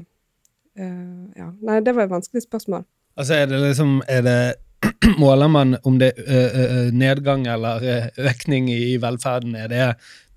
eh, 0.75 1.25
Ja. 1.37 1.51
Nei, 1.61 1.79
det 1.85 1.95
var 1.95 2.07
et 2.07 2.13
vanskelig 2.13 2.41
spørsmål. 2.45 2.85
Altså, 3.19 3.35
er 3.35 3.49
det 3.51 3.59
liksom 3.65 4.01
er 4.07 4.21
det, 4.25 4.39
Måler 5.19 5.49
man 5.51 5.75
om 5.83 5.97
det 5.99 6.13
er 6.23 6.91
nedgang 6.95 7.41
eller 7.51 7.83
økning 8.29 8.69
i 8.71 8.95
velferden? 9.01 9.55
Er 9.59 9.67
det 9.67 9.87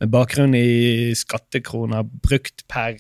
med 0.03 0.11
bakgrunn 0.11 0.55
i 0.59 1.12
skattekroner 1.15 2.03
brukt 2.27 2.65
per 2.71 2.97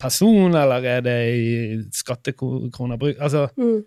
person, 0.00 0.52
eller 0.54 0.84
er 0.86 1.00
det 1.06 1.16
i 1.32 1.78
skattekroner 1.96 3.00
brukt 3.00 3.20
Altså, 3.24 3.48
Mm. 3.56 3.80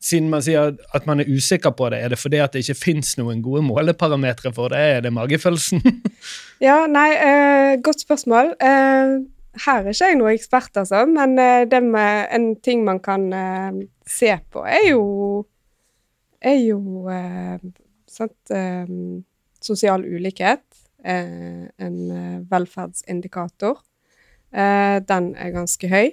siden 0.00 0.28
man 0.30 0.42
sier 0.42 0.76
at 0.94 1.06
man 1.06 1.20
er 1.20 1.24
usikker 1.32 1.70
på 1.70 1.88
det, 1.90 1.98
er 2.02 2.08
det 2.08 2.18
fordi 2.18 2.36
at 2.44 2.52
det 2.52 2.68
ikke 2.68 2.78
fins 2.84 3.16
noen 3.18 3.42
gode 3.42 3.62
måleparametere 3.66 4.52
for 4.54 4.68
det? 4.68 4.78
Er 4.78 5.00
det 5.00 5.12
magefølelsen? 5.12 5.80
Ja, 6.60 6.86
nei, 6.90 7.10
eh, 7.14 7.78
godt 7.82 8.00
spørsmål. 8.04 8.52
Eh, 8.60 9.18
her 9.56 9.82
er 9.82 9.88
ikke 9.92 10.08
jeg 10.10 10.18
noen 10.18 10.36
ekspert, 10.36 10.76
altså, 10.76 11.04
men 11.08 11.38
eh, 11.40 11.64
det 11.70 11.82
med 11.84 12.28
en 12.34 12.56
ting 12.62 12.84
man 12.86 13.00
kan 13.02 13.32
eh, 13.32 13.72
se 14.06 14.32
på, 14.52 14.64
er 14.66 14.90
jo 14.90 15.04
er 16.38 16.60
jo 16.62 17.08
eh, 17.10 17.58
sant, 18.08 18.52
sosial 19.60 20.04
ulikhet. 20.06 20.64
Eh, 21.04 21.66
en 21.78 21.98
velferdsindikator. 22.50 23.78
Den 24.50 25.28
er 25.36 25.50
ganske 25.54 25.88
høy. 25.90 26.08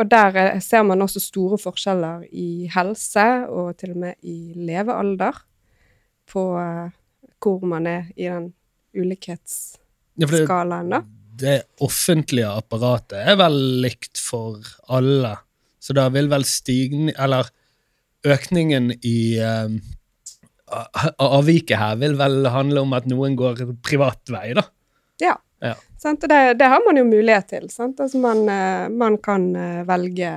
Og 0.00 0.10
der 0.10 0.58
ser 0.64 0.82
man 0.82 1.02
også 1.04 1.20
store 1.20 1.58
forskjeller 1.60 2.24
i 2.32 2.68
helse, 2.74 3.26
og 3.48 3.76
til 3.78 3.90
og 3.94 4.00
med 4.02 4.14
i 4.26 4.52
levealder, 4.56 5.36
på 6.28 6.42
hvor 7.40 7.64
man 7.64 7.86
er 7.86 8.04
i 8.16 8.24
den 8.24 8.54
ulikhetsskalaen, 8.96 10.90
da. 10.90 11.02
Det 11.40 11.56
offentlige 11.84 12.50
apparatet 12.50 13.18
er 13.32 13.38
vel 13.40 13.56
likt 13.84 14.20
for 14.20 14.60
alle, 14.92 15.36
så 15.80 15.96
da 15.96 16.08
vil 16.12 16.28
vel 16.28 16.44
stigning 16.44 17.14
Eller 17.16 17.48
økningen 18.28 18.90
i 19.00 19.38
eh, 19.40 19.76
avviket 21.16 21.78
her 21.80 21.96
vil 22.00 22.18
vel 22.20 22.44
handle 22.52 22.84
om 22.84 22.92
at 22.96 23.06
noen 23.08 23.36
går 23.38 23.64
privat 23.84 24.32
vei, 24.32 24.50
da. 24.58 24.66
Ja. 25.22 25.38
Ja. 25.60 25.74
Sant? 26.00 26.24
Og 26.24 26.32
det, 26.32 26.40
det 26.60 26.68
har 26.72 26.80
man 26.86 26.96
jo 26.96 27.06
mulighet 27.08 27.50
til. 27.52 27.66
Sant? 27.72 28.00
Altså 28.00 28.20
man, 28.20 28.44
eh, 28.48 28.86
man 28.92 29.18
kan 29.22 29.50
eh, 29.56 29.80
velge 29.88 30.34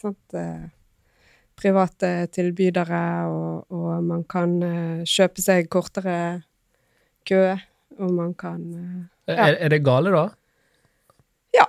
sant? 0.00 0.36
eh, 0.36 0.66
private 1.56 2.26
tilbydere, 2.36 3.04
og, 3.32 3.72
og 3.72 3.92
man 4.04 4.26
kan 4.28 4.58
kjøpe 5.08 5.40
seg 5.40 5.70
kortere 5.72 6.16
kø, 7.24 7.54
og 7.96 8.10
man 8.12 8.34
kan 8.36 8.66
Ja. 9.26 9.48
Er, 9.48 9.56
er 9.64 9.72
det 9.72 9.80
gale, 9.82 10.12
da? 10.12 10.26
Ja. 11.54 11.66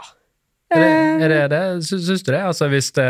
Er 0.74 0.82
det 0.82 0.88
Eh, 0.88 1.22
er 1.24 1.30
det, 1.32 1.42
det? 1.54 1.60
Sy- 1.88 2.02
Syns 2.04 2.24
du 2.28 2.32
det? 2.34 2.42
Altså, 2.44 2.68
hvis 2.68 2.90
det 2.92 3.06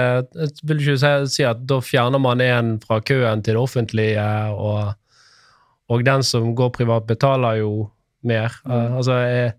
Vil 0.63 0.77
du 0.77 0.91
ikke 0.93 1.27
si, 1.27 1.43
at 1.43 1.63
da 1.65 1.79
fjerner 1.81 2.19
man 2.21 2.41
en 2.41 2.75
fra 2.79 2.99
køen 3.01 3.41
til 3.43 3.55
det 3.57 3.61
offentlige, 3.61 4.25
og, 4.53 4.93
og 5.89 6.03
den 6.05 6.21
som 6.23 6.51
går 6.55 6.69
privat, 6.75 7.07
betaler 7.09 7.57
jo 7.63 7.89
mer? 8.23 8.53
Mm. 8.65 8.97
altså, 8.99 9.11
er, 9.25 9.55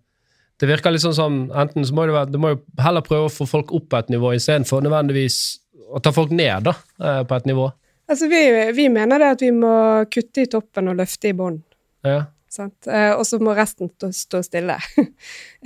det 0.61 0.69
virker 0.69 0.91
litt 0.95 1.03
sånn 1.03 1.15
som 1.17 1.37
Enten 1.55 1.85
så 1.87 1.95
må 1.95 2.07
det 2.07 2.15
være 2.15 2.31
Du 2.33 2.39
må 2.39 2.49
jo 2.55 2.61
heller 2.83 3.03
prøve 3.07 3.27
å 3.29 3.35
få 3.35 3.47
folk 3.51 3.73
opp 3.75 3.89
på 3.91 3.99
et 3.99 4.09
nivå 4.15 4.33
istedenfor 4.35 4.83
nødvendigvis 4.87 5.59
å 5.95 6.01
ta 6.03 6.11
folk 6.15 6.31
ned 6.31 6.67
da, 6.69 6.75
eh, 7.03 7.23
på 7.25 7.35
et 7.39 7.47
nivå. 7.49 7.71
Altså 8.09 8.29
vi, 8.31 8.41
vi 8.77 8.89
mener 8.93 9.19
det 9.19 9.29
at 9.35 9.43
vi 9.43 9.51
må 9.53 9.73
kutte 10.13 10.43
i 10.45 10.47
toppen 10.51 10.89
og 10.93 10.97
løfte 11.01 11.29
i 11.31 11.35
bånn. 11.37 11.59
Ja. 12.07 12.27
Eh, 12.59 13.13
og 13.15 13.25
så 13.27 13.39
må 13.43 13.55
resten 13.57 13.91
stå, 13.93 14.43
stille. 14.47 14.79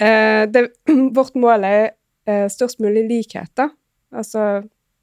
eh, 0.07 0.45
det, 0.51 0.67
vårt 1.17 1.39
mål 1.39 1.67
er 1.69 1.83
eh, 2.29 2.47
størst 2.53 2.83
mulig 2.85 3.07
likhet, 3.09 3.53
da. 3.59 3.71
Altså 4.13 4.63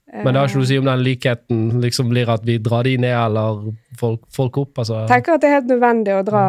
Men 0.10 0.34
det 0.34 0.42
har 0.42 0.50
ikke 0.50 0.60
noe 0.60 0.68
å 0.68 0.70
si 0.70 0.78
om 0.78 0.86
den 0.86 1.02
likheten 1.06 1.64
liksom 1.82 2.12
blir 2.12 2.30
at 2.30 2.46
vi 2.46 2.60
drar 2.62 2.86
de 2.86 2.96
ned, 3.02 3.16
eller 3.16 3.66
folk, 3.98 4.22
folk 4.34 4.62
opp. 4.62 4.84
altså. 4.84 5.04
Tenker 5.10 5.38
at 5.38 5.44
det 5.44 5.50
er 5.50 5.60
helt 5.60 5.74
nødvendig 5.74 6.16
å 6.18 6.24
dra, 6.28 6.46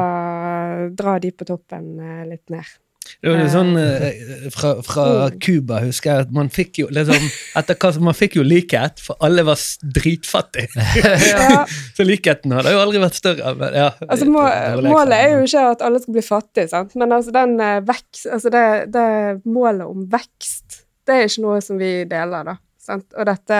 dra 0.96 1.16
de 1.24 1.32
på 1.32 1.48
toppen 1.48 1.90
litt 2.28 2.52
ned. 2.52 2.76
Det 3.22 3.30
var 3.32 3.40
jo 3.42 3.48
sånn 3.52 3.70
eh, 3.80 4.46
Fra, 4.54 4.70
fra 4.86 5.04
Cuba 5.42 5.80
husker 5.84 6.10
jeg 6.12 6.26
at 6.28 6.32
man 6.36 6.48
fikk 6.52 6.80
jo 6.82 6.86
liksom 6.94 7.26
etter 7.60 7.78
hva, 7.82 7.90
Man 8.06 8.16
fikk 8.16 8.36
jo 8.38 8.44
likhet, 8.46 9.02
for 9.04 9.18
alle 9.26 9.44
var 9.48 9.58
s- 9.58 9.78
dritfattige. 9.82 10.68
Ja, 11.32 11.64
Så 11.96 12.06
likheten 12.06 12.54
hadde 12.56 12.72
jo 12.76 12.80
aldri 12.82 13.02
vært 13.02 13.18
større. 13.20 13.54
Men 13.60 13.76
ja, 13.80 13.90
altså 14.06 14.28
må, 14.30 14.44
målet 14.86 15.16
er 15.18 15.34
jo 15.36 15.44
ikke 15.48 15.66
at 15.74 15.84
alle 15.86 16.00
skal 16.02 16.16
bli 16.18 16.24
fattige, 16.26 16.68
sant? 16.72 16.94
men 17.00 17.12
altså 17.18 17.34
den 17.34 17.56
eh, 17.60 17.78
vekst, 17.88 18.26
altså 18.30 18.52
det, 18.54 18.64
det 18.94 19.06
målet 19.50 19.86
om 19.88 20.04
vekst, 20.12 20.82
det 21.08 21.16
er 21.16 21.26
ikke 21.30 21.44
noe 21.46 21.60
som 21.64 21.78
vi 21.80 21.92
deler, 22.10 22.44
da. 22.52 22.56
Sant? 22.80 23.06
Og 23.18 23.26
dette, 23.28 23.56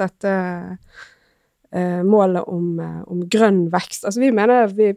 dette 0.00 0.32
eh, 1.72 2.02
målet 2.06 2.44
om, 2.48 2.68
eh, 2.80 3.00
om 3.10 3.24
grønn 3.30 3.64
vekst 3.72 4.06
Altså 4.08 4.22
vi 4.22 4.30
mener 4.34 4.70
vi, 4.74 4.92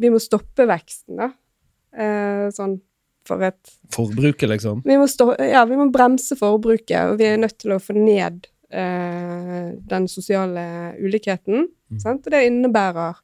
vi 0.00 0.10
må 0.12 0.20
stoppe 0.22 0.66
veksten, 0.70 1.18
da. 1.20 1.30
Eh, 1.96 2.46
sånn 2.54 2.78
for 3.28 3.42
et 3.44 3.74
Forbruket, 3.92 4.48
liksom. 4.48 4.82
vi 4.86 4.96
må, 4.98 5.06
stå, 5.10 5.32
ja, 5.42 5.64
vi 5.68 5.78
må 5.78 5.88
bremse 5.92 6.36
forbruket, 6.38 7.10
og 7.10 7.18
vi 7.20 7.26
er 7.28 7.40
nødt 7.42 7.58
til 7.60 7.74
å 7.74 7.80
få 7.82 7.96
ned 7.96 8.46
eh, 8.70 9.72
den 9.90 10.06
sosiale 10.10 10.94
ulikheten. 11.00 11.66
Mm. 11.90 12.00
Sant? 12.02 12.26
Og 12.26 12.34
det 12.34 12.44
innebærer 12.48 13.18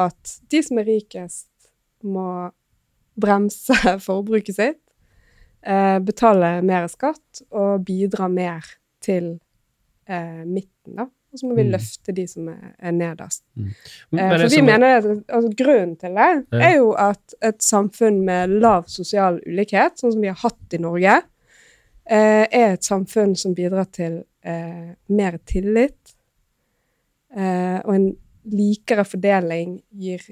at 0.00 0.34
de 0.50 0.62
som 0.64 0.80
er 0.80 0.88
rikest, 0.88 1.48
må 2.00 2.48
bremse 3.20 3.76
forbruket 4.08 4.56
sitt, 4.56 4.82
eh, 5.62 5.98
betale 6.04 6.58
mer 6.66 6.88
skatt 6.92 7.44
og 7.50 7.84
bidra 7.88 8.30
mer 8.32 8.66
til 9.04 9.34
eh, 10.08 10.44
midten, 10.46 10.96
da. 10.96 11.10
Og 11.32 11.38
så 11.38 11.46
må 11.46 11.54
vi 11.54 11.62
Mm. 11.64 11.70
løfte 11.76 12.12
de 12.14 12.26
som 12.26 12.48
er, 12.48 12.74
er 12.78 12.90
nederst. 12.92 13.42
Men 13.54 13.72
Eh, 14.18 14.30
for 14.30 14.48
vi 14.48 14.62
mener 14.62 14.96
at 14.98 15.04
altså, 15.28 15.50
Grunnen 15.56 15.96
til 15.98 16.14
det 16.14 16.46
Ja. 16.52 16.58
er 16.70 16.76
jo 16.76 16.92
at 16.92 17.34
et 17.42 17.58
samfunn 17.62 18.24
med 18.24 18.50
lav 18.50 18.84
sosial 18.88 19.40
ulikhet, 19.46 19.96
sånn 20.00 20.12
som 20.12 20.20
vi 20.20 20.26
har 20.28 20.34
hatt 20.42 20.74
i 20.74 20.78
Norge, 20.78 21.22
eh, 22.06 22.46
er 22.50 22.72
et 22.72 22.80
samfunn 22.82 23.36
som 23.36 23.54
bidrar 23.54 23.86
til 23.92 24.24
eh, 24.42 24.94
mer 25.08 25.38
tillit. 25.46 26.14
Eh, 27.36 27.80
og 27.84 27.94
en 27.94 28.16
likere 28.50 29.04
fordeling 29.06 29.82
gir 29.94 30.22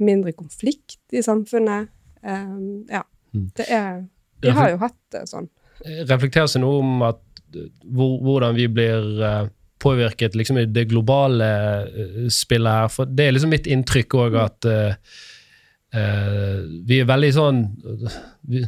mindre 0.00 0.32
konflikt 0.36 0.98
i 1.12 1.22
samfunnet. 1.24 1.88
Eh, 2.22 2.58
ja. 2.90 3.02
Mm. 3.34 3.50
Det 3.56 3.66
er 3.70 4.04
Vi 4.42 4.50
har 4.50 4.70
jo 4.70 4.76
hatt 4.76 4.96
det 5.10 5.22
sånn. 5.28 5.48
reflekterer 5.84 6.48
seg 6.48 6.60
noe 6.62 6.80
om 6.80 7.02
at, 7.02 7.20
eh, 7.54 7.68
hvordan 7.86 8.54
vi 8.56 8.66
blir 8.66 9.22
påvirket 9.82 10.36
liksom, 10.38 10.60
i 10.60 10.68
det 10.68 10.88
globale 10.90 11.48
eh, 11.86 12.28
spillet 12.32 12.82
her. 12.82 12.92
For 12.92 13.08
det 13.08 13.26
er 13.26 13.34
liksom 13.36 13.52
mitt 13.54 13.68
inntrykk 13.70 14.16
òg 14.18 14.38
at 14.42 14.68
uh, 14.68 15.16
uh, 15.96 16.58
vi 16.88 17.00
er 17.00 17.08
veldig 17.08 17.30
sånn 17.36 17.62
vi, 18.48 18.62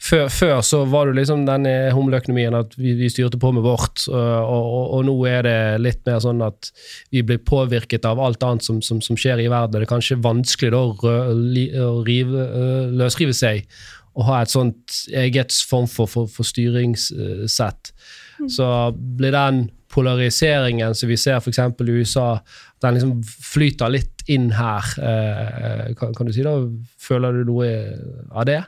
før, 0.00 0.28
før 0.32 0.60
så 0.64 0.82
var 0.88 1.08
det 1.10 1.18
liksom 1.20 1.44
denne 1.48 1.74
humleøkonomien 1.96 2.56
at 2.56 2.76
vi, 2.78 2.94
vi 2.98 3.10
styrte 3.12 3.40
på 3.40 3.52
med 3.56 3.66
vårt, 3.66 4.06
og, 4.08 4.16
og, 4.16 4.86
og 4.98 5.04
nå 5.08 5.16
er 5.30 5.44
det 5.46 5.58
litt 5.84 6.00
mer 6.08 6.22
sånn 6.24 6.40
at 6.46 6.70
vi 7.14 7.24
blir 7.26 7.42
påvirket 7.44 8.08
av 8.08 8.22
alt 8.22 8.46
annet 8.46 8.64
som, 8.64 8.80
som, 8.84 9.02
som 9.04 9.18
skjer 9.18 9.44
i 9.44 9.50
verden. 9.52 9.76
Det 9.76 9.84
er 9.84 9.92
kanskje 9.92 10.22
vanskelig 10.24 10.72
da, 10.72 10.86
å, 10.86 11.92
rive, 12.06 12.48
løsrive 12.96 13.36
seg 13.36 13.68
å 14.16 14.24
ha 14.30 14.40
et 14.42 14.52
sånt 14.52 15.00
eget 15.12 15.54
form 15.68 15.88
for, 15.90 16.08
for, 16.08 16.28
for 16.32 16.48
styringssett. 16.48 17.92
Så 18.52 18.68
blir 18.94 19.34
den 19.34 19.66
polariseringen 19.96 20.94
som 20.96 21.08
vi 21.08 21.16
ser 21.20 21.40
f.eks. 21.40 21.58
i 21.58 21.96
USA, 21.96 22.28
den 22.84 22.98
liksom 22.98 23.14
flyter 23.24 23.92
litt 23.92 24.26
inn 24.32 24.50
her. 24.56 24.88
Eh, 25.00 25.94
kan, 25.98 26.14
kan 26.16 26.28
du 26.28 26.34
si 26.34 26.44
da, 26.44 26.56
Føler 27.06 27.38
du 27.38 27.52
noe 27.52 27.70
av 28.32 28.48
det? 28.48 28.60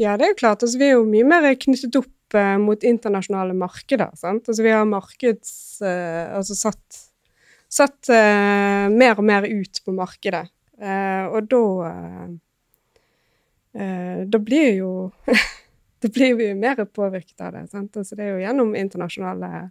Ja, 0.00 0.16
det 0.16 0.26
er 0.26 0.32
jo 0.32 0.40
klart. 0.40 0.64
Altså, 0.64 0.80
vi 0.80 0.88
er 0.88 0.96
jo 0.96 1.06
mye 1.08 1.28
mer 1.28 1.48
knyttet 1.60 1.98
opp 2.00 2.38
eh, 2.38 2.56
mot 2.62 2.86
internasjonale 2.86 3.54
markeder. 3.58 4.14
Sant? 4.18 4.48
Altså, 4.48 4.64
vi 4.66 4.74
har 4.74 4.88
markeds... 4.88 5.52
Eh, 5.84 6.24
altså 6.40 6.56
satt, 6.58 7.02
satt 7.70 8.10
mer 8.10 9.20
og 9.20 9.26
mer 9.26 9.46
ut 9.46 9.82
på 9.84 9.94
markedet. 9.94 10.48
Og 10.80 11.44
da 11.52 11.60
Da 14.30 14.38
blir 14.40 14.70
jo 14.80 14.90
Da 16.00 16.08
blir 16.08 16.32
vi 16.38 16.48
mer 16.56 16.80
påvirket 16.88 17.44
av 17.44 17.52
det. 17.52 17.66
Sant? 17.70 17.98
Altså, 18.00 18.16
det 18.16 18.24
er 18.24 18.32
jo 18.32 18.40
gjennom 18.40 18.72
internasjonale 18.74 19.68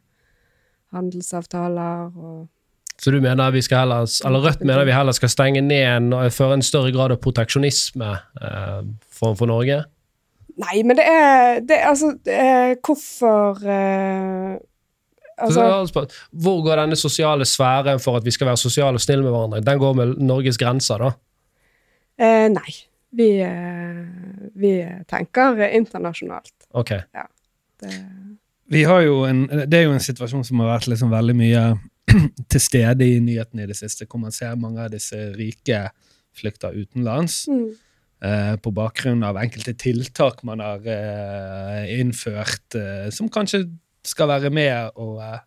handelsavtaler 0.96 2.16
og 2.16 2.48
Så 3.00 3.12
du 3.12 3.22
mener 3.24 3.52
vi 3.56 3.62
skal 3.64 3.86
heller, 3.86 4.10
eller 4.28 4.44
Rødt 4.44 4.64
mener 4.68 4.86
vi 4.86 4.92
heller 4.92 5.16
skal 5.16 5.30
stenge 5.32 5.62
ned 5.62 6.14
og 6.14 6.34
føre 6.36 6.58
en 6.60 6.66
større 6.66 6.92
grad 6.92 7.14
av 7.16 7.22
proteksjonisme 7.24 8.10
eh, 8.42 8.82
for, 9.10 9.38
for 9.40 9.48
Norge? 9.48 9.84
Nei, 10.60 10.82
men 10.84 11.00
det 11.00 11.06
er, 11.08 11.62
det 11.64 11.78
altså 11.88 12.12
det 12.26 12.36
er, 12.36 12.76
Hvorfor 12.84 13.62
eh, 13.64 14.58
Altså, 15.40 16.18
hvor 16.36 16.64
går 16.66 16.82
denne 16.82 16.98
sosiale 17.00 17.46
sfæren 17.48 18.00
for 18.04 18.18
at 18.20 18.26
vi 18.26 18.32
skal 18.36 18.50
være 18.50 18.60
sosiale 18.60 19.00
og 19.00 19.02
snille 19.02 19.24
med 19.24 19.32
hverandre? 19.32 19.62
Den 19.64 19.80
går 19.80 19.94
med 19.96 20.18
Norges 20.20 20.58
grenser, 20.60 21.00
da? 21.00 21.12
eh, 22.20 22.50
Nei. 22.52 22.74
Vi, 23.16 23.30
eh, 23.42 24.04
vi 24.60 24.74
tenker 25.10 25.64
internasjonalt. 25.70 26.52
Ok. 26.78 26.92
Det, 27.80 27.94
Vi 28.70 28.84
har 28.86 29.02
jo 29.02 29.24
en, 29.26 29.46
det 29.50 29.74
er 29.74 29.88
jo 29.88 29.96
en 29.96 30.04
situasjon 30.04 30.46
som 30.46 30.62
har 30.62 30.76
vært 30.76 30.90
liksom 30.92 31.10
veldig 31.14 31.36
mye 31.38 31.64
til 32.52 32.62
stede 32.62 33.06
i 33.06 33.20
nyhetene 33.24 33.66
i 33.66 33.70
det 33.70 33.78
siste, 33.78 34.06
hvor 34.10 34.22
man 34.22 34.34
ser 34.36 34.60
mange 34.62 34.84
av 34.84 34.94
disse 34.94 35.18
rike 35.38 35.88
flykter 36.38 36.78
utenlands. 36.78 37.48
mm, 37.50 37.70
eh, 38.22 38.56
på 38.62 38.74
bakgrunn 38.76 39.24
av 39.26 39.40
enkelte 39.42 39.74
tiltak 39.80 40.44
man 40.48 40.62
har 40.64 40.86
eh, 40.86 42.00
innført, 42.00 42.76
eh, 42.78 43.10
som 43.14 43.30
kanskje 43.30 43.66
skal 44.06 44.30
være 44.32 44.52
med 44.54 44.96
og, 44.96 45.20
eh, 45.24 45.40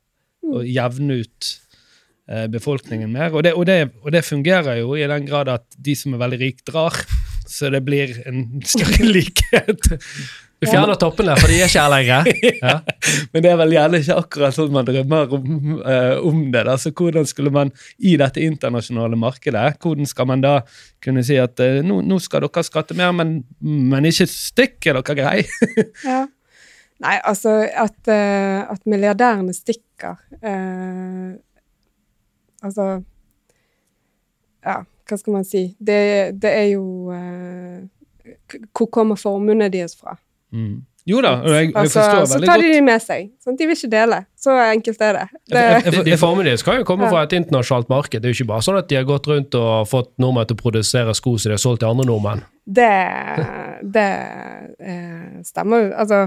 og 0.52 0.66
jevne 0.66 1.22
ut 1.22 1.50
eh, 2.28 2.46
befolkningen 2.50 3.12
mer. 3.12 3.30
Og 3.32 3.46
det, 3.46 3.54
og, 3.54 3.66
det, 3.70 3.92
og 4.02 4.12
det 4.14 4.24
fungerer 4.26 4.82
jo 4.82 4.96
i 4.98 5.06
den 5.06 5.28
grad 5.28 5.52
at 5.52 5.66
de 5.78 5.94
som 5.98 6.14
er 6.16 6.24
veldig 6.24 6.40
rike, 6.42 6.66
drar. 6.68 6.98
Så 7.46 7.70
det 7.70 7.84
blir 7.84 8.16
en 8.26 8.46
større 8.74 9.06
likhet. 9.06 9.92
Vi 10.62 10.68
fjerner 10.70 10.94
toppene, 10.94 11.34
for 11.40 11.50
de 11.50 11.56
er 11.58 11.66
ikke 11.66 11.82
her 11.82 11.90
lenger. 11.90 12.28
Ja. 12.62 12.76
Men 13.32 13.42
det 13.42 13.50
er 13.50 13.56
vel 13.58 13.72
gjerne 13.74 13.98
ikke 13.98 14.16
akkurat 14.20 14.54
sånn 14.54 14.70
man 14.74 14.86
drømmer 14.86 15.32
om, 15.34 15.48
uh, 15.82 16.20
om 16.22 16.44
det. 16.54 16.62
da. 16.68 16.76
Så 16.78 16.92
hvordan 16.94 17.26
skulle 17.26 17.50
man 17.54 17.72
i 17.98 18.14
dette 18.20 18.44
internasjonale 18.44 19.18
markedet, 19.18 19.80
hvordan 19.82 20.06
skal 20.06 20.28
man 20.30 20.44
da 20.44 20.52
kunne 21.02 21.24
si 21.26 21.40
at 21.42 21.58
uh, 21.64 21.80
nå, 21.82 21.98
nå 22.06 22.20
skal 22.22 22.46
dere 22.46 22.64
skatte 22.66 22.94
mer, 22.98 23.10
men, 23.18 23.40
men 23.58 24.06
ikke 24.06 24.28
stikk, 24.30 24.78
er 24.86 25.00
dere 25.00 25.18
grei? 25.18 25.36
ja. 26.12 26.22
Nei, 27.02 27.16
altså 27.18 27.56
at, 27.66 27.98
uh, 28.06 28.62
at 28.70 28.86
milliardærene 28.86 29.50
stikker 29.56 30.20
eh, 30.38 31.32
Altså 32.62 32.84
Ja, 34.62 34.76
hva 34.86 35.18
skal 35.18 35.34
man 35.34 35.46
si? 35.48 35.64
Det, 35.82 35.98
det 36.38 36.52
er 36.60 36.68
jo 36.76 36.84
Hvor 38.70 38.86
kommer 38.94 39.18
formuene 39.18 39.66
deres 39.72 39.96
fra? 39.98 40.14
Jo 41.04 41.18
da, 41.24 41.30
jeg, 41.50 41.72
jeg 41.72 41.74
Altså, 41.74 41.98
forstår 41.98 42.26
så 42.30 42.38
tar 42.46 42.60
de 42.62 42.66
godt. 42.68 42.74
de 42.76 42.82
med 42.86 43.02
seg. 43.02 43.30
Sånn, 43.42 43.56
De 43.58 43.66
vil 43.66 43.74
ikke 43.74 43.88
dele. 43.90 44.18
Så 44.38 44.54
enkelt 44.70 45.00
er 45.02 45.16
det. 45.16 45.24
det 45.50 45.64
De, 45.96 46.02
de 46.06 46.16
formene 46.20 46.44
deres 46.46 46.62
kan 46.62 46.76
jo 46.78 46.84
komme 46.86 47.08
Ja. 47.08 47.10
fra 47.10 47.22
et 47.26 47.32
internasjonalt 47.40 47.88
marked. 47.90 48.20
Det 48.22 48.28
er 48.30 48.32
jo 48.34 48.38
ikke 48.44 48.52
bare 48.52 48.62
sånn 48.62 48.78
at 48.78 48.86
de 48.88 48.96
har 49.00 49.04
gått 49.08 49.26
rundt 49.26 49.54
og 49.58 49.88
fått 49.90 50.12
nordmenn 50.22 50.46
til 50.46 50.54
å 50.54 50.62
produsere 50.62 51.14
sko 51.18 51.34
som 51.38 51.50
de 51.50 51.56
har 51.56 51.64
solgt 51.64 51.80
til 51.82 51.90
andre 51.90 52.06
nordmenn. 52.06 52.44
det, 52.70 52.92
det 53.96 54.06
eh, 54.78 55.42
stemmer 55.42 55.88
jo. 55.88 55.92
Altså 55.98 56.20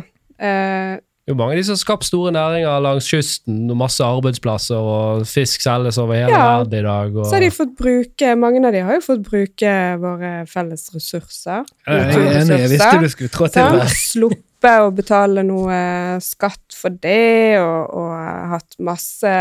eh, 0.43 0.97
Det 1.25 1.33
er 1.33 1.37
mange 1.39 1.55
av 1.55 1.57
de 1.57 1.63
som 1.65 1.73
har 1.73 1.81
skapt 1.81 2.05
store 2.05 2.31
næringer 2.35 2.81
langs 2.85 3.07
kysten, 3.09 3.63
og 3.73 3.77
masse 3.79 4.05
arbeidsplasser, 4.05 4.77
og 4.77 5.23
fisk 5.25 5.63
selges 5.63 5.97
over 5.97 6.13
hele 6.19 6.29
Ja. 6.29 6.43
verden 6.59 6.77
i 6.77 6.83
dag. 6.85 7.15
Og... 7.15 7.25
Så 7.25 7.33
har 7.39 7.41
de 7.41 7.49
fått 7.49 7.71
bruke 7.79 8.35
Mange 8.37 8.61
av 8.61 8.75
de 8.75 8.83
har 8.85 8.99
jo 8.99 9.01
fått 9.01 9.23
bruke 9.25 9.71
våre 10.03 10.33
felles 10.45 10.83
ressurser. 10.93 11.65
Jeg 11.87 12.03
er 12.03 12.43
enig, 12.43 12.59
jeg 12.59 12.69
visste 12.75 13.01
du 13.01 13.09
skulle 13.09 13.33
trå 13.33 13.49
til 13.49 13.79
der. 13.79 13.89
Sluppe 13.89 14.75
å 14.85 14.93
betale 14.93 15.41
noe 15.45 15.81
skatt 16.21 16.77
for 16.77 16.93
det, 16.93 17.57
og, 17.57 17.97
og 17.97 18.13
hatt 18.53 18.77
masse, 18.85 19.33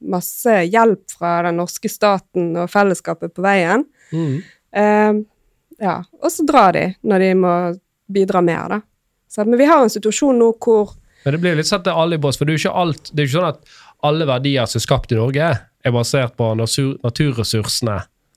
masse 0.00 0.58
hjelp 0.64 1.12
fra 1.12 1.42
den 1.44 1.60
norske 1.60 1.92
staten 1.92 2.54
og 2.56 2.72
fellesskapet 2.72 3.36
på 3.36 3.44
veien. 3.44 3.84
Mm. 4.16 4.36
Eh, 4.72 5.22
ja, 5.84 6.00
og 6.24 6.32
så 6.32 6.48
drar 6.48 6.72
de 6.72 6.88
når 7.04 7.28
de 7.28 7.32
må 7.44 7.56
bidra 8.08 8.40
mer, 8.40 8.78
da. 8.78 8.84
Så, 9.36 9.44
men 9.44 9.60
vi 9.60 9.68
har 9.68 9.84
en 9.84 9.92
situasjon 9.92 10.38
nå 10.40 10.54
hvor 10.64 10.94
Men 11.26 11.36
det 11.36 11.42
blir 11.42 11.58
litt 11.58 11.68
satt 11.68 11.84
til 11.84 11.92
alle 11.92 12.16
i 12.16 12.22
bås, 12.22 12.38
for 12.38 12.48
det 12.48 12.54
er 12.54 12.58
jo 12.58 12.64
ikke 12.64 12.82
alt 12.82 13.10
Det 13.10 13.20
er 13.20 13.28
ikke 13.28 13.36
sånn 13.36 13.50
at 13.50 13.78
alle 14.06 14.26
verdier 14.28 14.68
som 14.70 14.78
er 14.78 14.84
skapt 14.84 15.12
i 15.12 15.18
Norge, 15.18 15.46
er 15.56 15.94
basert 15.94 16.36
på 16.38 16.50
natur, 16.54 16.92
naturressursene 17.02 17.96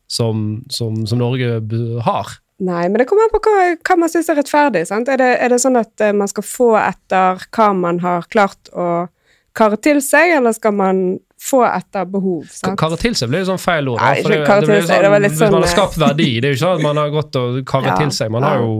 som, 0.09 0.63
som, 0.73 1.03
som 1.05 1.19
Norge 1.19 1.59
har. 2.05 2.31
Nei, 2.63 2.87
men 2.87 2.97
det 2.99 3.05
kommer 3.07 3.27
an 3.27 3.33
på 3.33 3.41
hva, 3.45 3.67
hva 3.85 3.97
man 3.99 4.11
syns 4.11 4.31
er 4.31 4.39
rettferdig. 4.39 4.85
Sant? 4.89 5.11
Er, 5.11 5.19
det, 5.21 5.29
er 5.43 5.51
det 5.51 5.59
sånn 5.61 5.77
at 5.79 6.03
eh, 6.03 6.15
man 6.15 6.31
skal 6.31 6.47
få 6.47 6.69
etter 6.79 7.43
hva 7.55 7.67
man 7.77 8.01
har 8.03 8.25
klart 8.31 8.71
å 8.73 9.07
kare 9.55 9.79
til 9.83 10.01
seg, 10.03 10.33
eller 10.39 10.55
skal 10.55 10.75
man 10.79 11.03
få 11.39 11.61
etter 11.65 12.07
behov? 12.09 12.43
Sant? 12.51 12.81
Seg 13.15 13.31
blir 13.31 13.43
jo 13.43 13.47
sånn 13.49 13.61
feil 13.61 13.87
ord. 13.91 14.01
Nei, 14.01 14.21
det, 14.25 14.39
det 14.67 14.81
det 14.89 15.11
var 15.11 15.23
litt 15.23 15.33
hvis 15.33 15.41
man 15.45 15.55
sånn, 15.55 15.65
har 15.65 15.71
skapt 15.71 15.99
verdi. 16.01 16.27
Det 16.39 16.49
er 16.49 16.53
jo 16.53 16.57
ikke 16.57 16.63
sånn 16.65 16.81
at 16.81 16.85
man 16.85 16.99
har 17.01 17.13
gått 17.13 17.39
og 17.39 17.59
karret 17.69 17.91
Ja, 17.93 17.97
til 18.01 18.13
seg. 18.15 18.33
Man 18.35 18.45
har 18.45 18.59
jo 18.59 18.75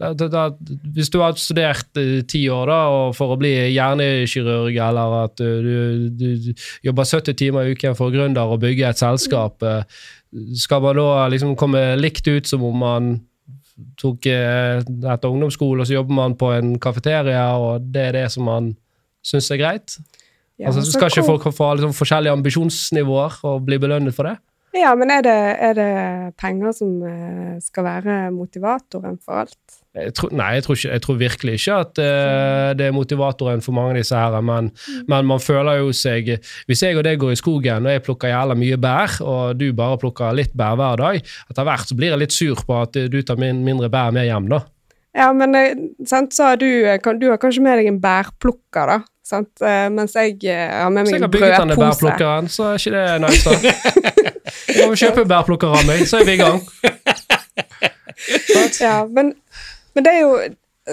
da, 0.00 0.12
da, 0.20 0.44
Hvis 0.96 1.12
du 1.14 1.20
har 1.22 1.38
studert 1.38 1.92
ti 1.94 2.22
ti 2.30 2.44
år 2.50 2.70
da, 2.70 2.80
og 2.96 3.16
for 3.18 3.34
å 3.34 3.38
bli 3.40 3.52
hjernekirurg, 3.70 4.76
eller 4.90 5.16
at 5.24 5.40
du, 5.40 5.70
du, 6.18 6.28
du 6.50 6.66
jobber 6.86 7.08
70 7.08 7.38
timer 7.38 7.68
i 7.68 7.74
uken 7.76 7.98
for 7.98 8.14
gründer 8.14 8.50
og 8.50 8.62
bygge 8.64 8.90
et 8.90 9.00
selskap, 9.00 9.62
uh, 9.62 9.82
skal 10.58 10.82
man 10.84 10.98
da 10.98 11.26
liksom 11.32 11.56
komme 11.58 11.82
likt 11.98 12.28
ut 12.30 12.48
som 12.48 12.64
om 12.66 12.80
man 12.80 13.10
tok 14.00 14.26
eh, 14.28 14.80
etter 14.82 15.30
ungdomsskole, 15.30 15.82
og 15.82 15.88
så 15.88 15.96
jobber 15.96 16.16
man 16.16 16.36
på 16.38 16.50
en 16.52 16.74
kafeteria, 16.82 17.46
og 17.56 17.86
det 17.92 18.08
er 18.10 18.18
det 18.18 18.26
som 18.34 18.44
man 18.48 18.74
syns 19.26 19.50
er 19.54 19.60
greit? 19.60 19.96
Ja, 20.60 20.68
altså, 20.68 20.84
skal 20.92 21.08
ikke 21.08 21.24
folk 21.24 21.48
få 21.56 21.72
liksom, 21.78 21.96
forskjellige 21.96 22.36
ambisjonsnivåer 22.36 23.40
og 23.48 23.62
bli 23.64 23.80
belønnet 23.80 24.16
for 24.16 24.28
det? 24.28 24.36
Ja, 24.76 24.92
men 24.94 25.10
er 25.10 25.24
det, 25.26 25.38
er 25.58 25.72
det 25.74 25.92
penger 26.38 26.74
som 26.76 27.00
eh, 27.02 27.56
skal 27.64 27.86
være 27.88 28.16
motivatoren 28.30 29.16
for 29.18 29.42
alt? 29.42 29.80
Jeg 29.98 30.12
tror, 30.14 30.30
nei, 30.38 30.52
jeg 30.54 30.62
tror, 30.62 30.76
ikke, 30.78 30.90
jeg 30.92 31.02
tror 31.02 31.16
virkelig 31.18 31.54
ikke 31.58 31.78
at 31.82 31.98
uh, 31.98 32.68
det 32.78 32.84
er 32.86 32.94
motivatoren 32.94 33.64
for 33.64 33.74
mange 33.74 33.96
av 33.96 33.98
disse 33.98 34.14
her, 34.14 34.36
men, 34.46 34.68
men 35.10 35.26
man 35.26 35.42
føler 35.42 35.80
jo 35.80 35.88
seg 35.90 36.30
Hvis 36.70 36.84
jeg 36.86 36.94
og 36.94 37.02
deg 37.02 37.18
går 37.18 37.34
i 37.34 37.40
skogen 37.40 37.88
og 37.88 37.96
jeg 37.96 38.04
plukker 38.06 38.30
jævla 38.30 38.54
mye 38.54 38.78
bær, 38.78 39.16
og 39.26 39.58
du 39.58 39.72
bare 39.74 39.98
plukker 39.98 40.36
litt 40.38 40.54
bær 40.54 40.78
hver 40.78 41.02
dag, 41.02 41.18
etter 41.50 41.66
hvert 41.66 41.90
så 41.90 41.98
blir 41.98 42.14
jeg 42.14 42.22
litt 42.22 42.36
sur 42.36 42.62
på 42.68 42.78
at 42.84 43.00
du 43.10 43.18
tar 43.26 43.40
min, 43.42 43.64
mindre 43.66 43.90
bær 43.90 44.14
med 44.14 44.30
hjem, 44.30 44.46
da. 44.54 44.62
Ja, 45.18 45.32
men 45.34 45.58
eh, 45.58 45.74
sant, 46.06 46.36
så 46.36 46.52
har 46.52 46.62
du, 46.62 46.70
kan, 47.02 47.18
du 47.18 47.26
har 47.32 47.42
kanskje 47.42 47.66
med 47.66 47.80
deg 47.82 47.90
en 47.90 47.98
bærplukker, 48.04 48.94
da. 48.94 49.00
Sant? 49.30 49.50
Eh, 49.62 49.86
mens 49.94 50.16
jeg 50.18 50.38
eh, 50.50 50.70
har 50.82 50.90
med 50.90 51.06
meg 51.06 51.12
jeg 51.14 51.20
Sikkert 51.20 51.26
har 51.28 51.34
bygget 51.36 51.58
denne 51.62 51.76
brødpose. 51.78 52.06
bærplukkeren, 52.06 52.48
så 52.50 52.70
er 52.70 52.80
ikke 52.80 52.94
det 52.96 53.04
nice, 53.24 53.44
da. 53.46 53.74
Jeg 54.80 54.88
må 54.90 54.96
kjøpe 54.98 55.26
bærplukker 55.30 55.76
av 55.78 55.84
meg, 55.86 56.02
så 56.10 56.20
er 56.20 56.26
vi 56.26 56.34
i 56.34 56.40
gang. 56.40 56.58
Ja, 58.80 58.96
men, 59.08 59.32
men 59.94 60.04
det 60.04 60.12
er 60.12 60.20
jo 60.24 60.34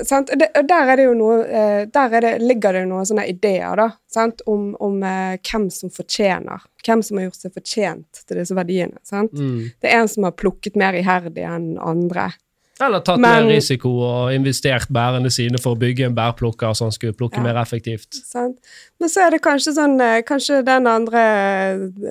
sant? 0.06 0.32
Det, 0.40 0.48
der 0.68 0.92
er 0.92 1.00
det 1.00 1.06
jo 1.08 1.14
noe 1.18 1.38
eh, 1.44 1.82
Der 1.94 2.16
er 2.18 2.24
det, 2.24 2.32
ligger 2.44 2.76
det 2.76 2.84
jo 2.86 2.90
noen 2.92 3.08
sånne 3.10 3.26
ideer 3.32 3.78
da, 3.80 3.90
sant? 4.12 4.44
om, 4.50 4.70
om 4.84 5.00
eh, 5.04 5.38
hvem 5.42 5.70
som 5.74 5.92
fortjener. 5.94 6.66
Hvem 6.86 7.04
som 7.04 7.20
har 7.20 7.28
gjort 7.28 7.42
seg 7.42 7.56
fortjent 7.58 8.22
til 8.28 8.42
disse 8.42 8.58
verdiene. 8.58 9.02
Sant? 9.08 9.34
Mm. 9.36 9.72
Det 9.82 9.92
er 9.92 10.02
en 10.02 10.12
som 10.12 10.28
har 10.28 10.36
plukket 10.40 10.78
mer 10.80 10.98
iherdig 10.98 11.46
enn 11.48 11.74
andre. 11.82 12.30
Eller 12.80 13.00
tatt 13.02 13.20
Men- 13.20 13.46
mer 13.48 13.56
risiko 13.56 13.90
og 14.06 14.34
investert 14.34 14.88
bærene 14.94 15.32
sine 15.34 15.58
for 15.58 15.74
å 15.76 15.80
bygge 15.80 16.06
en 16.06 16.16
bærplukker 16.16 16.76
så 16.78 16.86
han 16.86 16.92
skulle 16.92 17.14
plukke 17.18 17.38
Ja. 17.40 17.44
mer 17.44 17.56
effektivt. 17.62 18.14
Sant? 18.14 18.58
Men 19.00 19.10
så 19.10 19.26
er 19.26 19.32
det 19.32 19.42
kanskje 19.42 19.74
sånn 19.74 20.00
eh, 20.02 20.22
Kanskje 20.22 20.64
den 20.66 20.86
andre 20.86 21.24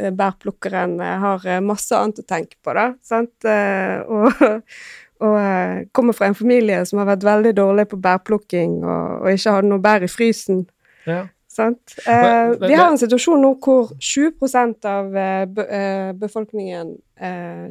eh, 0.02 0.10
bærplukkeren 0.10 1.00
eh, 1.00 1.18
har 1.22 1.60
masse 1.62 1.92
annet 1.94 2.18
å 2.18 2.26
tenke 2.26 2.56
på, 2.64 2.74
da. 2.74 2.94
Sant? 3.02 3.30
Og, 3.44 4.32
og 5.26 5.86
kommer 5.92 6.12
fra 6.12 6.26
en 6.26 6.34
familie 6.34 6.84
som 6.84 6.98
har 6.98 7.06
vært 7.16 7.22
veldig 7.24 7.54
dårlig 7.54 7.86
på 7.88 8.00
bærplukking 8.02 8.82
og, 8.84 9.22
og 9.22 9.30
ikke 9.32 9.54
hadde 9.54 9.68
noe 9.70 9.78
bær 9.86 10.02
i 10.02 10.10
frysen. 10.10 10.66
Ja. 11.06 11.28
Sant? 11.48 11.94
Men- 12.06 12.58
men- 12.58 12.68
vi 12.68 12.74
har 12.74 12.90
en 12.90 12.98
situasjon 12.98 13.40
nå 13.40 13.54
hvor 13.62 13.94
20 14.00 14.84
av 14.84 15.12
be, 15.14 16.12
befolkningen 16.18 16.96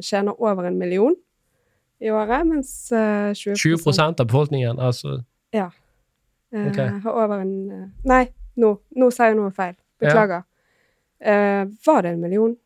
tjener 0.02 0.34
over 0.40 0.64
en 0.66 0.78
million 0.78 1.14
i 2.00 2.10
året, 2.10 2.46
mens 2.46 2.92
eh, 2.92 3.32
20, 3.34 3.56
20 3.56 4.20
av 4.20 4.26
befolkningen, 4.26 4.78
altså 4.78 5.22
Ja. 5.52 5.70
Okay. 6.52 6.88
har 7.02 7.12
over 7.12 7.40
en 7.40 7.70
eh, 7.72 7.88
Nei, 8.04 8.26
nå, 8.56 8.76
nå 8.96 9.10
sier 9.12 9.32
jeg 9.32 9.36
noe 9.36 9.50
feil. 9.50 9.74
Beklager. 10.00 10.42
Eh, 11.20 11.64
var 11.86 12.02
det 12.02 12.12
en 12.12 12.20
million? 12.20 12.56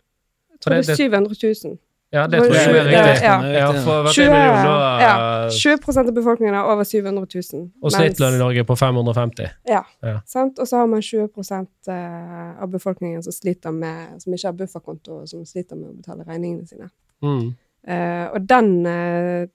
Jeg 0.50 0.60
tror 0.60 0.74
det- 0.74 0.86
det 0.86 0.92
er 0.92 0.96
700 0.96 1.34
000. 1.64 1.78
Ja, 2.12 2.26
det 2.26 2.40
tror 2.42 2.54
jeg 2.54 2.68
er 2.68 2.84
riktig. 2.84 3.22
ja. 3.22 3.42
Ja, 3.42 3.66
for 3.86 4.02
hvert 4.02 4.14
20, 4.14 4.24
en 4.26 4.32
million 4.32 4.64
nå 4.66 4.74
ja, 5.00 5.44
eh, 5.46 5.50
20 5.50 6.08
av 6.08 6.14
befolkningen 6.14 6.54
er 6.54 6.62
over 6.66 6.84
700 6.84 7.26
000. 7.52 7.70
Og 7.82 7.92
snittlønn 7.92 8.34
i 8.34 8.38
Norge 8.38 8.64
på 8.64 8.76
550. 8.76 9.46
Ja. 9.68 9.82
Ja. 10.02 10.16
Sant? 10.26 10.58
Og 10.58 10.66
så 10.66 10.76
har 10.76 10.86
man 10.86 11.00
20 11.02 11.28
eh, 11.88 12.62
av 12.62 12.68
befolkningen 12.68 13.22
som 13.22 13.32
sliter 13.32 13.70
med, 13.70 14.20
som 14.22 14.32
ikke 14.34 14.46
har 14.48 14.52
bufferkonto, 14.52 15.20
og 15.20 15.28
som 15.28 15.44
sliter 15.46 15.76
med 15.76 15.88
å 15.88 15.96
betale 15.96 16.24
regningene 16.26 16.66
sine. 16.66 16.90
Mm. 17.22 17.54
Eh, 17.88 18.26
og 18.34 18.44
den 18.50 18.72
eh, 18.86 19.46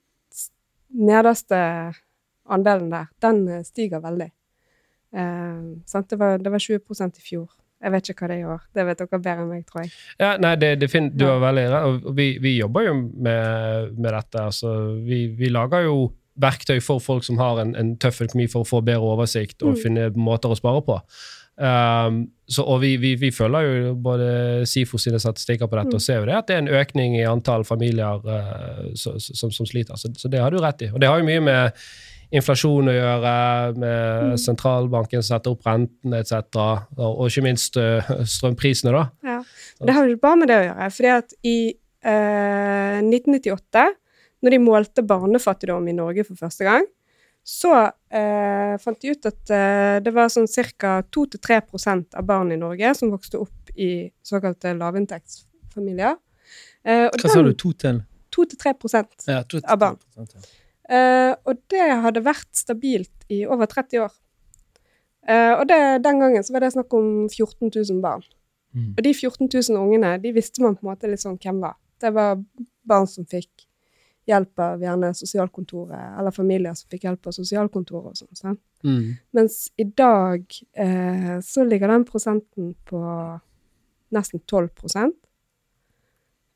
nederste 0.96 1.60
andelen 2.48 2.90
der, 2.92 3.06
den 3.22 3.44
eh, 3.48 3.62
stiger 3.66 4.00
veldig. 4.04 4.30
Sant? 5.86 6.10
Det, 6.10 6.16
var, 6.20 6.38
det 6.42 6.50
var 6.52 6.60
20% 6.60 7.18
i 7.18 7.22
fjor. 7.24 7.46
Jeg 7.80 7.92
vet 7.92 8.08
ikke 8.10 8.24
hva 8.24 8.28
det 8.28 8.36
er 8.36 8.42
i 8.42 8.48
år. 8.50 8.62
Det 8.74 8.84
vet 8.88 8.98
dere 9.00 9.18
bedre 9.22 9.44
enn 9.44 9.48
meg, 9.52 9.62
tror 9.68 9.82
jeg. 9.84 9.90
Ja, 10.20 10.30
nei, 10.40 10.54
det, 10.60 10.70
det 10.80 10.88
fin- 10.92 11.10
du 11.12 11.24
har 11.28 11.38
veldig 11.40 11.64
rett. 11.72 12.06
Vi, 12.18 12.26
vi 12.42 12.52
jobber 12.58 12.86
jo 12.88 12.94
med, 13.00 13.94
med 13.96 14.10
dette. 14.16 14.42
Altså, 14.50 14.72
vi, 15.06 15.22
vi 15.38 15.48
lager 15.52 15.86
jo 15.86 15.96
verktøy 16.40 16.80
for 16.84 17.00
folk 17.00 17.24
som 17.24 17.38
har 17.40 17.62
en, 17.62 17.72
en 17.80 17.94
tøff 18.02 18.18
økonomi, 18.26 18.48
for 18.52 18.64
å 18.64 18.68
få 18.68 18.82
bedre 18.84 19.08
oversikt 19.14 19.62
og 19.64 19.76
Mm. 19.76 19.80
finne 19.80 20.08
måter 20.20 20.52
å 20.52 20.58
spare 20.58 20.82
på. 20.84 20.98
Um, 21.56 22.18
så, 22.48 22.60
og 22.68 22.82
vi, 22.82 22.90
vi, 23.00 23.14
vi 23.16 23.30
følger 23.32 23.64
jo 23.64 23.94
både 24.04 24.26
SIFO 24.68 24.98
sine 25.00 25.16
statistikker 25.22 25.66
på 25.70 25.78
dette 25.78 25.94
Mm. 25.94 25.96
og 25.96 26.02
ser 26.04 26.18
jo 26.20 26.26
det 26.28 26.34
at 26.36 26.46
det 26.50 26.56
er 26.56 26.64
en 26.66 26.74
økning 26.82 27.14
i 27.16 27.22
antall 27.24 27.64
familier 27.64 28.20
eh, 28.28 28.90
så, 28.94 29.14
som, 29.18 29.50
som 29.50 29.66
sliter. 29.66 29.96
Så, 29.96 30.10
så 30.20 30.28
det 30.28 30.42
har 30.44 30.52
du 30.52 30.58
rett 30.60 30.84
i. 30.84 30.90
Og 30.92 31.00
det 31.00 31.08
har 31.08 31.18
jo 31.22 31.24
mye 31.26 31.40
med 31.40 31.80
inflasjon 32.36 32.90
å 32.90 32.94
gjøre, 32.96 33.32
med 33.78 34.04
Mm. 34.26 34.36
sentralbanken 34.42 35.22
som 35.22 35.36
setter 35.36 35.54
opp 35.54 35.64
rentene 35.66 36.20
etc., 36.20 36.58
og, 36.58 37.08
og 37.22 37.28
ikke 37.30 37.44
minst 37.46 37.76
uh, 37.80 38.02
strømprisene, 38.26 38.92
da. 38.92 39.04
Ja. 39.24 39.38
Det 39.80 39.94
har 39.94 40.04
jo 40.04 40.16
ikke 40.16 40.26
bare 40.26 40.40
med 40.42 40.48
det 40.50 40.56
å 40.60 40.66
gjøre. 40.66 40.90
fordi 40.96 41.12
at 41.14 41.36
i 41.46 41.58
uh, 42.04 42.98
1998, 43.00 43.86
når 44.42 44.50
de 44.56 44.58
målte 44.62 45.02
barnefattigdom 45.06 45.86
i 45.88 45.94
Norge 45.96 46.24
for 46.26 46.36
første 46.36 46.66
gang, 46.66 46.84
så 47.46 47.72
eh, 48.10 48.74
fant 48.82 48.98
de 49.02 49.12
ut 49.14 49.28
at 49.28 49.50
eh, 49.54 49.96
det 50.02 50.10
var 50.14 50.30
sånn 50.32 50.48
ca. 50.50 50.96
2-3% 51.14 52.16
av 52.18 52.26
barn 52.26 52.50
i 52.50 52.58
Norge 52.58 52.90
som 52.98 53.12
vokste 53.12 53.38
opp 53.38 53.70
i 53.78 54.08
såkalte 54.26 54.72
lavinntektsfamilier. 54.74 56.16
Eh, 56.82 57.06
og 57.06 57.18
Hva 57.22 57.30
sa 57.30 57.44
du? 57.46 57.52
2 57.54 57.72
til? 57.84 58.00
2-3 58.34 58.74
Ja, 59.30 59.44
Av 59.62 59.78
barn. 59.78 59.98
Ja. 60.16 60.26
Eh, 60.90 61.32
og 61.46 61.62
det 61.70 61.86
hadde 62.02 62.24
vært 62.26 62.50
stabilt 62.54 63.30
i 63.30 63.44
over 63.46 63.70
30 63.70 64.02
år. 64.08 64.12
Eh, 65.26 65.54
og 65.54 65.66
det, 65.70 65.78
den 66.02 66.20
gangen 66.22 66.44
så 66.46 66.54
var 66.54 66.66
det 66.66 66.74
snakk 66.74 66.92
om 66.94 67.28
14 67.28 67.70
000 67.70 68.02
barn. 68.02 68.26
Mm. 68.74 68.92
Og 68.96 69.02
de 69.06 69.14
14 69.14 69.48
000 69.70 69.78
ungene 69.78 70.16
de 70.22 70.34
visste 70.34 70.62
man 70.62 70.74
på 70.74 70.86
en 70.86 70.92
måte 70.92 71.10
litt 71.10 71.22
sånn 71.22 71.38
hvem 71.38 71.62
var. 71.62 71.78
Det 72.02 72.12
var 72.14 72.42
barn 72.86 73.06
som 73.10 73.26
fikk 73.26 73.65
hjelp 74.26 74.58
av 74.58 74.82
gjerne 74.82 75.12
sosialkontoret, 75.14 76.18
eller 76.18 76.34
familier 76.34 76.74
som 76.74 76.90
fikk 76.90 77.06
hjelp 77.06 77.28
av 77.30 77.36
sosialkontoret 77.36 78.22
og 78.26 78.38
sånn. 78.38 78.58
Mm. 78.86 79.14
Mens 79.36 79.60
i 79.78 79.86
dag 79.86 80.44
eh, 80.74 81.36
så 81.44 81.64
ligger 81.66 81.92
den 81.92 82.06
prosenten 82.08 82.74
på 82.88 83.00
nesten 84.14 84.42
12 84.42 84.68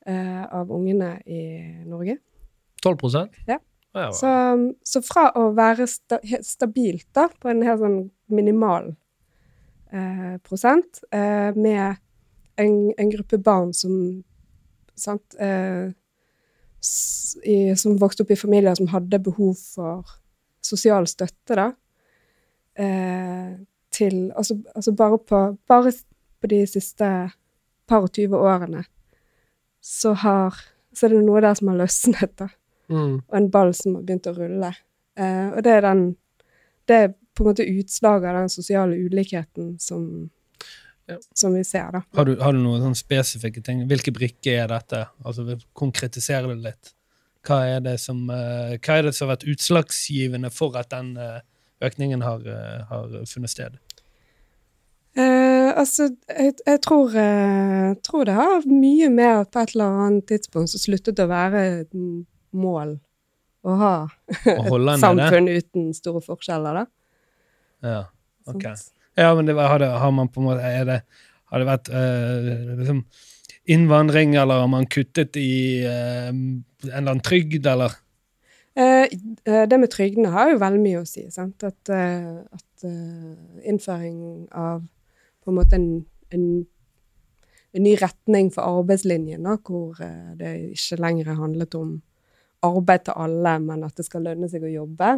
eh, 0.05 0.43
av 0.45 0.71
ungene 0.71 1.17
i 1.25 1.43
Norge. 1.85 2.17
12 2.83 2.97
Ja. 3.47 3.59
Ja, 3.93 4.11
Så, 4.15 4.29
så 4.87 5.01
fra 5.03 5.25
å 5.35 5.49
være 5.51 5.83
sta 5.89 6.21
stabilt 6.47 7.09
da, 7.11 7.25
på 7.27 7.49
en 7.51 7.63
helt 7.65 7.81
sånn 7.81 7.97
minimal 8.31 8.93
eh, 9.91 10.37
prosent, 10.47 11.01
eh, 11.11 11.51
med 11.57 11.99
en, 12.55 12.77
en 12.95 13.11
gruppe 13.11 13.35
barn 13.43 13.73
som 13.75 14.23
sant, 14.95 15.35
eh, 15.43 15.91
i, 17.43 17.75
som 17.77 17.99
vokste 18.01 18.23
opp 18.23 18.31
i 18.33 18.39
familier 18.39 18.75
som 18.77 18.89
hadde 18.91 19.19
behov 19.23 19.55
for 19.75 20.17
sosial 20.61 21.07
støtte, 21.09 21.57
da, 21.57 21.67
eh, 22.77 23.53
til 23.91 24.31
altså, 24.37 24.57
altså 24.75 24.93
bare, 24.95 25.19
på, 25.19 25.41
bare 25.67 25.91
på 26.41 26.47
de 26.47 26.63
siste 26.69 27.07
par 27.87 28.05
og 28.05 28.11
tyve 28.15 28.39
årene 28.39 28.85
så 29.81 30.13
har 30.13 30.57
så 30.93 31.07
er 31.07 31.13
det 31.13 31.21
noe 31.23 31.41
der 31.43 31.55
som 31.55 31.69
har 31.71 31.79
løsnet, 31.79 32.33
da 32.39 32.49
Mm. 32.91 33.21
og 33.27 33.37
en 33.37 33.49
ball 33.51 33.73
som 33.73 33.95
har 33.95 34.03
begynt 34.03 34.27
å 34.27 34.33
rulle. 34.35 34.73
Eh, 35.15 35.49
og 35.55 35.63
det 35.63 35.77
er 35.77 35.81
den 35.81 36.17
Det 36.87 36.95
er 36.95 37.13
på 37.35 37.43
en 37.43 37.47
måte 37.47 37.63
utslaget 37.63 38.27
av 38.27 38.35
den 38.35 38.49
sosiale 38.49 38.95
ulikheten 38.97 39.79
som. 39.79 40.31
Som 41.37 41.53
vi 41.55 41.63
ser, 41.67 41.91
da. 41.95 42.01
Har, 42.17 42.27
du, 42.27 42.35
har 42.41 42.55
du 42.55 42.61
noen 42.61 42.81
sånne 42.83 42.99
spesifikke 42.99 43.63
ting? 43.65 43.83
Hvilke 43.89 44.13
brikker 44.15 44.63
er 44.63 44.71
dette? 44.71 45.05
Altså, 45.25 45.45
vi 45.47 45.57
Konkretisere 45.77 46.51
det 46.51 46.59
litt. 46.65 46.91
Hva 47.47 47.61
er 47.65 47.79
det 47.85 47.95
som, 48.01 48.23
uh, 48.29 48.75
hva 48.77 48.97
er 48.97 49.07
det 49.07 49.15
som 49.17 49.27
har 49.27 49.35
vært 49.35 49.47
utslagsgivende 49.49 50.51
for 50.53 50.77
at 50.77 50.91
den 50.93 51.15
uh, 51.17 51.39
økningen 51.81 52.21
har, 52.25 52.43
uh, 52.45 52.83
har 52.91 53.15
funnet 53.29 53.53
sted? 53.53 53.79
Eh, 55.11 55.69
altså, 55.75 56.05
jeg, 56.29 56.53
jeg 56.63 56.79
tror, 56.85 57.15
tror 58.05 58.27
det 58.29 58.35
har 58.37 58.67
mye 58.69 59.09
med 59.11 59.41
at 59.41 59.49
på 59.51 59.59
et 59.59 59.73
eller 59.75 59.97
annet 60.05 60.27
tidspunkt 60.29 60.71
så 60.71 60.79
sluttet 60.79 61.17
det 61.17 61.25
å 61.25 61.31
være 61.33 61.63
et 61.81 61.97
mål 62.55 62.95
å 63.67 63.75
ha 63.81 63.95
et 64.29 65.01
samfunn 65.01 65.49
uten 65.51 65.91
store 65.97 66.23
forskjeller, 66.25 66.81
da. 66.81 66.85
Ja, 67.85 68.01
ok. 68.47 68.63
Sant? 68.63 69.00
Ja, 69.19 69.33
men 69.35 69.45
det 69.45 69.55
har, 69.57 69.79
det, 69.79 69.87
har 69.87 70.11
man 70.11 70.29
på 70.31 70.41
en 70.41 70.47
måte 70.47 70.63
er 70.63 70.85
det, 70.87 71.01
Har 71.51 71.59
det 71.59 71.67
vært 71.67 71.89
uh, 71.91 72.77
liksom 72.79 73.03
innvandring, 73.71 74.35
eller 74.39 74.63
har 74.63 74.69
man 74.71 74.87
kuttet 74.87 75.35
i 75.37 75.83
uh, 75.83 76.29
en 76.31 76.63
eller 76.87 77.11
annen 77.11 77.25
trygd, 77.25 77.67
eller? 77.67 77.97
Eh, 78.71 79.11
det 79.67 79.77
med 79.77 79.91
trygdene 79.91 80.31
har 80.31 80.53
jo 80.53 80.61
veldig 80.61 80.79
mye 80.79 81.01
å 81.01 81.07
si. 81.07 81.25
Sant? 81.29 81.65
At, 81.67 81.91
at 81.91 82.85
innføring 83.67 84.47
av 84.55 84.85
på 85.43 85.51
en 85.51 85.57
måte 85.57 85.75
en, 85.75 85.89
en, 86.31 86.45
en 87.75 87.83
ny 87.83 87.97
retning 87.99 88.47
for 88.55 88.79
arbeidslinjen, 88.79 89.43
da, 89.43 89.57
hvor 89.59 89.99
det 90.39 90.53
ikke 90.71 91.01
lenger 91.03 91.35
handlet 91.35 91.75
om 91.75 91.97
arbeid 92.65 93.05
til 93.05 93.19
alle, 93.25 93.57
men 93.59 93.83
at 93.85 93.97
det 93.97 94.07
skal 94.07 94.25
lønne 94.25 94.49
seg 94.49 94.65
å 94.65 94.71
jobbe. 94.71 95.11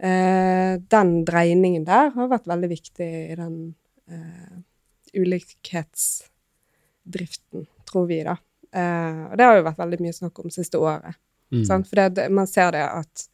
Eh, 0.00 0.80
den 0.80 1.24
dreiningen 1.28 1.82
der 1.84 2.08
har 2.14 2.28
vært 2.30 2.46
veldig 2.48 2.68
viktig 2.70 3.04
i 3.04 3.34
den 3.36 3.74
eh, 4.08 4.60
ulikhetsdriften, 5.12 7.66
tror 7.88 8.06
vi, 8.08 8.24
da. 8.24 8.36
Eh, 8.72 9.28
og 9.28 9.36
det 9.36 9.44
har 9.44 9.56
jo 9.58 9.66
vært 9.66 9.78
veldig 9.82 10.00
mye 10.00 10.12
snakk 10.16 10.38
om 10.40 10.50
siste 10.54 10.78
året. 10.80 11.14
Mm. 11.52 11.64
Sant? 11.68 11.86
For 11.90 11.96
det, 12.00 12.32
man 12.32 12.46
ser 12.48 12.72
det 12.76 12.84
at 12.86 13.28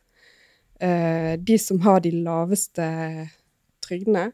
eh, 0.82 1.38
de 1.38 1.58
som 1.60 1.80
har 1.84 2.00
de 2.02 2.10
laveste 2.16 2.86
trygdene, 3.84 4.32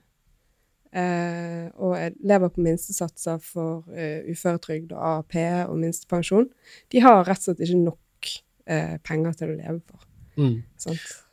eh, 0.94 1.66
og 1.76 1.98
er, 1.98 2.12
lever 2.22 2.48
på 2.54 2.60
minstesatser 2.64 3.38
for 3.44 3.84
eh, 3.92 4.24
uføretrygd 4.30 4.92
og 4.94 5.00
AAP 5.10 5.34
og 5.66 5.76
minstepensjon, 5.82 6.48
de 6.94 6.98
har 7.04 7.26
rett 7.26 7.42
og 7.42 7.46
slett 7.50 7.64
ikke 7.66 7.82
nok 7.82 8.24
eh, 8.70 8.96
penger 9.04 9.32
til 9.36 9.48
å 9.52 9.58
leve 9.58 9.80
for. 9.84 10.00
Mm. 10.36 10.62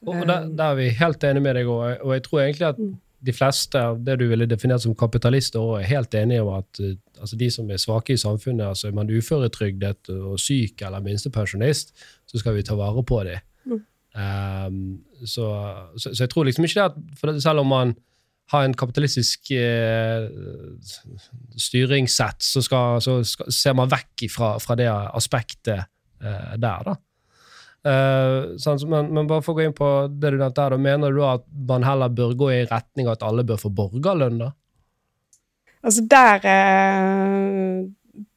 Og 0.07 0.27
der, 0.27 0.47
der 0.57 0.63
er 0.63 0.75
vi 0.75 0.89
helt 0.89 1.23
enige 1.23 1.43
med 1.43 1.55
deg, 1.55 1.67
og, 1.67 1.97
og 2.01 2.13
jeg 2.13 2.23
tror 2.23 2.41
egentlig 2.41 2.67
at 2.67 2.79
Mm. 2.79 2.97
de 3.25 3.33
fleste 3.33 3.79
av 3.79 3.97
det 3.99 4.15
du 4.19 4.27
ville 4.29 4.45
definert 4.47 4.81
som 4.81 4.95
kapitalister, 4.95 5.59
også 5.59 5.81
er 5.81 5.87
helt 5.87 6.13
enige 6.15 6.41
om 6.41 6.53
at 6.55 6.79
eh, 6.79 6.95
altså 7.19 7.35
de 7.35 7.49
som 7.51 7.69
er 7.71 7.77
svake 7.77 8.13
i 8.13 8.17
samfunnet, 8.17 8.65
altså 8.65 8.87
er 8.87 8.95
man 8.95 9.09
uføretrygdet 9.11 10.09
og 10.09 10.39
syk 10.39 10.81
eller 10.81 11.03
minstepensjonist, 11.03 11.91
så 12.27 12.39
skal 12.39 12.55
vi 12.55 12.63
ta 12.63 12.75
vare 12.79 13.03
på 13.03 13.23
dem. 13.23 13.39
Mm. 13.65 13.81
Um, 14.19 14.99
så, 15.25 15.47
så, 15.97 16.13
så 16.13 16.23
jeg 16.23 16.29
tror 16.29 16.43
liksom 16.43 16.63
ikke 16.63 16.79
det 16.79 16.85
at 16.85 17.19
for 17.19 17.27
det, 17.27 17.43
Selv 17.43 17.59
om 17.59 17.67
man 17.67 17.93
har 18.49 18.65
en 18.65 18.73
kapitalistisk 18.73 19.51
eh, 19.51 20.25
styringssett, 21.57 22.41
så, 22.43 22.61
skal, 22.65 23.01
så 23.01 23.19
skal, 23.23 23.51
ser 23.53 23.75
man 23.77 23.91
vekk 23.91 24.25
fra, 24.33 24.55
fra 24.63 24.77
det 24.79 24.89
aspektet 24.89 25.83
eh, 26.23 26.55
der, 26.57 26.87
da. 26.87 26.95
Eh, 27.87 28.57
sånn, 28.59 28.81
men, 28.91 29.11
men 29.15 29.27
bare 29.29 29.43
for 29.43 29.55
å 29.55 29.59
gå 29.59 29.67
inn 29.69 29.75
på 29.75 29.89
det 30.11 30.33
du 30.33 30.39
nevnte 30.39 30.65
her, 30.65 30.75
da 30.75 30.81
mener 30.81 31.15
du 31.15 31.21
at 31.23 31.45
man 31.69 31.85
heller 31.87 32.11
bør 32.11 32.35
gå 32.39 32.49
i 32.51 32.65
retning 32.67 33.07
av 33.07 33.15
at 33.15 33.23
alle 33.29 33.45
bør 33.47 33.61
få 33.61 33.71
borgerlønn, 33.75 34.41
da? 34.41 34.51
Altså, 35.79 36.03
der 36.11 36.43
eh, 36.51 37.85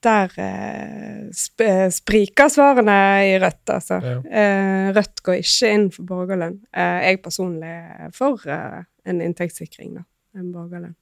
Der 0.03 0.35
eh, 0.39 1.25
sp 1.35 1.65
spriker 1.91 2.53
svarene 2.55 2.97
i 3.27 3.33
Rødt, 3.43 3.65
altså. 3.75 3.99
Ja. 3.99 4.19
Uh, 4.23 4.89
Rødt 4.95 5.23
går 5.27 5.41
ikke 5.41 5.71
inn 5.75 5.89
for 5.91 6.07
borgerlønn. 6.07 6.61
Uh, 6.71 7.01
jeg 7.03 7.19
personlig 7.25 7.71
er 7.73 8.13
for 8.15 8.45
en 8.47 9.23
inntektssikring, 9.25 9.97
da. 9.97 10.05
En 10.39 10.53
borgerlønn. 10.55 10.95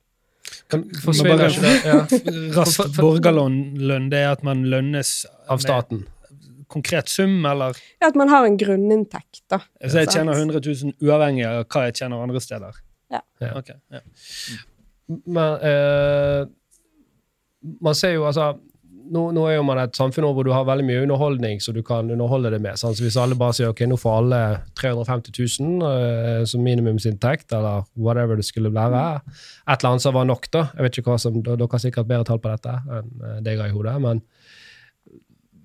Kan, 0.72 0.86
Forsvinner 1.04 1.50
ikke 1.50 1.66
det 1.66 1.74
ja, 1.84 1.98
raskt 2.58 2.96
borgerlønn, 2.96 4.08
det 4.12 4.22
er 4.22 4.32
at 4.32 4.46
man 4.46 4.64
lønnes 4.72 5.12
av 5.50 5.60
staten? 5.60 6.06
med 6.06 6.19
konkret 6.70 7.10
sum, 7.12 7.40
eller 7.46 7.76
Ja, 8.00 8.08
at 8.08 8.18
man 8.18 8.30
har 8.32 8.46
en 8.46 8.58
grunninntekt, 8.60 9.42
da. 9.50 9.60
Så 9.82 10.04
jeg 10.04 10.12
tjener 10.14 10.38
100 10.38 10.62
000 10.62 10.96
uavhengig 11.02 11.46
av 11.48 11.64
hva 11.66 11.86
jeg 11.88 12.00
tjener 12.02 12.24
andre 12.24 12.42
steder? 12.42 12.80
Ja. 13.10 13.22
Ja. 13.42 13.52
Okay, 13.58 13.78
ja. 13.90 14.02
Men 15.26 15.62
eh, 15.66 16.42
man 17.82 17.96
ser 17.98 18.14
jo 18.14 18.26
altså 18.28 18.52
nå, 19.10 19.24
nå 19.34 19.44
er 19.48 19.56
jo 19.56 19.64
man 19.66 19.80
et 19.82 19.96
samfunn 19.98 20.26
hvor 20.34 20.46
du 20.46 20.52
har 20.54 20.66
veldig 20.68 20.86
mye 20.86 21.02
underholdning 21.04 21.60
så 21.62 21.74
du 21.74 21.80
kan 21.86 22.10
underholde 22.10 22.52
det 22.54 22.60
med. 22.62 22.78
Sant? 22.78 22.98
Så 22.98 23.04
hvis 23.04 23.18
alle 23.20 23.38
bare 23.38 23.56
sier 23.56 23.72
ok, 23.72 23.82
nå 23.90 23.98
får 24.00 24.18
alle 24.20 24.40
350 24.78 25.34
000 25.34 25.82
uh, 25.82 26.42
som 26.48 26.62
minimumsinntekt, 26.64 27.50
eller 27.56 27.86
whatever 27.98 28.38
det 28.38 28.46
skulle 28.46 28.72
være, 28.74 29.02
et 29.66 29.74
eller 29.74 29.90
annet 29.92 30.06
som 30.06 30.16
var 30.16 30.28
nok, 30.30 30.50
da. 30.54 30.66
Jeg 30.76 30.86
vet 30.86 31.00
ikke 31.00 31.14
hva 31.14 31.18
som, 31.22 31.40
Dere 31.44 31.70
har 31.72 31.82
sikkert 31.82 32.10
bedre 32.10 32.28
tall 32.28 32.42
på 32.42 32.52
dette 32.52 32.76
enn 32.98 33.10
eh, 33.26 33.40
det 33.44 33.56
jeg 33.56 33.62
har 33.64 33.72
i 33.72 33.74
hodet. 33.74 33.96
men 34.02 34.22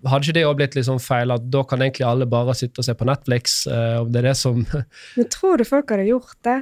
hadde 0.05 0.27
ikke 0.27 0.37
det 0.37 0.45
også 0.45 0.59
blitt 0.61 0.77
litt 0.77 0.87
sånn 0.87 1.03
feil 1.03 1.33
at 1.35 1.49
da 1.51 1.63
kan 1.67 1.83
egentlig 1.83 2.05
alle 2.07 2.27
bare 2.29 2.55
sitte 2.57 2.81
og 2.81 2.87
se 2.87 2.95
på 2.97 3.07
Netflix? 3.09 3.61
Uh, 3.69 4.03
om 4.03 4.13
det 4.13 4.21
er 4.21 4.29
det 4.31 4.37
som 4.39 4.63
Men 5.17 5.29
tror 5.33 5.59
du 5.61 5.67
folk 5.67 5.93
hadde 5.93 6.07
gjort 6.09 6.39
det? 6.47 6.61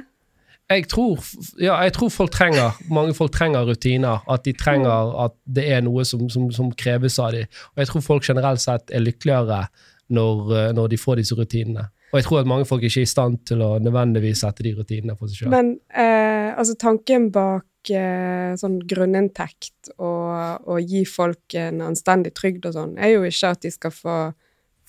jeg 0.70 0.86
tror, 0.88 1.20
ja, 1.60 1.74
jeg 1.84 1.92
tror 1.92 2.08
folk 2.08 2.30
trenger, 2.32 2.76
mange 2.88 3.14
folk 3.14 3.32
trenger 3.34 3.66
rutiner. 3.68 4.22
At 4.30 4.46
de 4.46 4.54
trenger 4.56 5.12
at 5.26 5.34
det 5.44 5.66
er 5.72 5.82
noe 5.84 6.06
som, 6.08 6.24
som, 6.32 6.48
som 6.54 6.70
kreves 6.72 7.18
av 7.20 7.34
dem. 7.36 7.50
Og 7.74 7.82
jeg 7.82 7.90
tror 7.90 8.06
folk 8.06 8.28
generelt 8.28 8.62
sett 8.62 8.94
er 8.94 9.04
lykkeligere 9.04 9.66
når, 10.14 10.40
eh, 10.56 10.70
når 10.76 10.88
de 10.94 11.00
får 11.00 11.20
disse 11.20 11.36
rutinene. 11.36 11.88
Og 12.12 12.20
jeg 12.20 12.28
tror 12.28 12.40
at 12.40 12.48
mange 12.48 12.66
folk 12.68 12.84
ikke 12.86 13.02
er 13.02 13.08
i 13.08 13.10
stand 13.10 13.40
til 13.48 13.62
å 13.64 13.74
nødvendigvis 13.82 14.44
sette 14.44 14.64
de 14.64 14.72
rutinene 14.76 15.16
for 15.18 15.28
seg 15.28 15.42
sjøl. 15.44 15.52
Men 15.52 15.74
eh, 15.90 16.54
altså 16.54 16.76
tanken 16.80 17.28
bak 17.34 17.64
eh, 17.64 17.73
sånn 17.90 18.78
grunninntekt 18.88 19.92
og 19.98 20.24
og, 20.64 20.80
gi 20.80 21.04
folk 21.08 21.56
en 21.58 21.82
anstendig 21.84 22.34
trygd 22.36 22.66
og 22.68 22.76
sånn, 22.76 22.96
er 22.98 23.14
jo 23.14 23.24
ikke 23.28 23.52
at 23.54 23.62
de 23.64 23.72
skal 23.74 23.94
få 23.94 24.18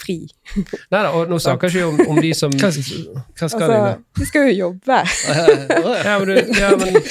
fri. 0.01 0.17
Nei 0.91 1.01
da, 1.01 1.12
og 1.15 1.31
nå 1.31 1.39
snakker 1.41 1.71
ikke 1.71 1.88
om, 1.88 1.99
om 2.15 2.21
de 2.23 2.34
som 2.36 2.53
Hva, 2.55 2.69
hva 2.69 3.47
skal 3.47 3.65
Altså, 3.65 3.71
de 3.71 3.79
da? 3.79 3.95
de 4.19 4.29
skal 4.29 4.49
jo 4.49 4.55
jobbe. 4.60 5.01
ja, 6.10 6.15
men, 6.19 6.29
du, 6.29 6.36
ja, 6.60 6.71
men, 6.79 6.99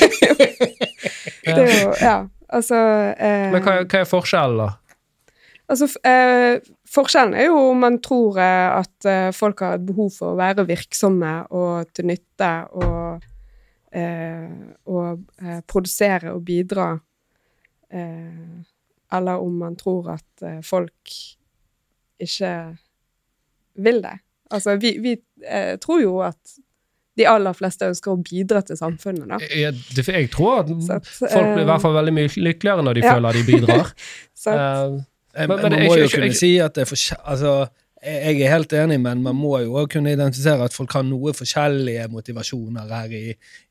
Det 1.44 1.61
er 1.61 1.75
jo, 1.77 1.90
ja, 2.01 2.16
altså 2.57 2.79
eh, 3.20 3.51
men 3.53 3.61
hva, 3.64 3.83
hva 3.85 4.01
er 4.01 4.09
forskjellen, 4.09 4.62
da? 4.64 4.70
Altså, 5.73 5.88
eh, 6.05 6.61
forskjellen 6.92 7.37
er 7.37 7.49
jo 7.49 7.61
om 7.70 7.85
man 7.85 7.99
tror 8.05 8.37
eh, 8.40 8.81
at 8.83 9.09
eh, 9.09 9.29
folk 9.37 9.62
har 9.64 9.79
et 9.79 9.87
behov 9.88 10.11
for 10.16 10.33
å 10.33 10.40
være 10.40 10.66
virksomme 10.68 11.35
og 11.57 11.88
til 11.97 12.11
nytte 12.12 12.51
og, 12.77 13.25
eh, 13.95 14.51
og 14.91 15.23
eh, 15.43 15.61
produsere 15.71 16.33
og 16.35 16.43
bidra, 16.49 16.91
eh, 17.93 18.63
eller 19.15 19.43
om 19.45 19.57
man 19.63 19.77
tror 19.79 20.13
at 20.17 20.43
eh, 20.47 20.61
folk 20.67 21.15
ikke 22.25 22.53
vil 23.85 24.03
det. 24.05 24.17
Altså, 24.55 24.77
vi, 24.79 24.95
vi 25.03 25.17
eh, 25.47 25.75
tror 25.83 26.03
jo 26.03 26.19
at 26.27 26.57
de 27.15 27.27
aller 27.31 27.55
fleste 27.55 27.87
ønsker 27.87 28.11
å 28.11 28.19
bidra 28.27 28.61
til 28.67 28.79
samfunnet, 28.79 29.27
da. 29.31 29.39
Jeg, 29.47 29.75
jeg 30.03 30.31
tror 30.35 30.65
at 30.65 30.71
Så 30.83 30.97
at, 30.99 31.07
folk 31.31 31.53
blir 31.55 31.63
i 31.63 31.69
hvert 31.69 31.83
fall 31.85 31.95
veldig 31.95 32.15
mye 32.17 32.31
lykkeligere 32.49 32.83
når 32.87 32.99
de 32.99 33.05
Ja. 33.05 33.13
føler 33.17 33.39
de 33.41 33.45
bidrar. 33.53 33.93
Eh, 34.45 35.01
Eh, 35.35 35.49
Men- 35.49 35.59
men 35.63 35.73
man 35.73 35.81
må 35.89 35.95
jo 35.99 36.07
kunne 36.13 36.31
si 36.39 36.61
at 36.63 36.75
det 36.77 36.83
er 36.85 36.87
forskjell... 36.87 37.19
Altså, 37.27 37.53
jeg 38.05 38.40
er 38.45 38.53
helt 38.53 38.73
enig, 38.77 38.99
men 39.01 39.23
man 39.25 39.37
må 39.38 39.59
jo 39.62 39.75
også 39.75 39.95
kunne 39.97 40.12
identifisere 40.12 40.67
at 40.67 40.77
folk 40.77 40.93
har 40.93 41.05
noe 41.09 41.33
forskjellige 41.37 42.07
motivasjoner 42.12 42.93
her 42.93 43.17
i, 43.17 43.25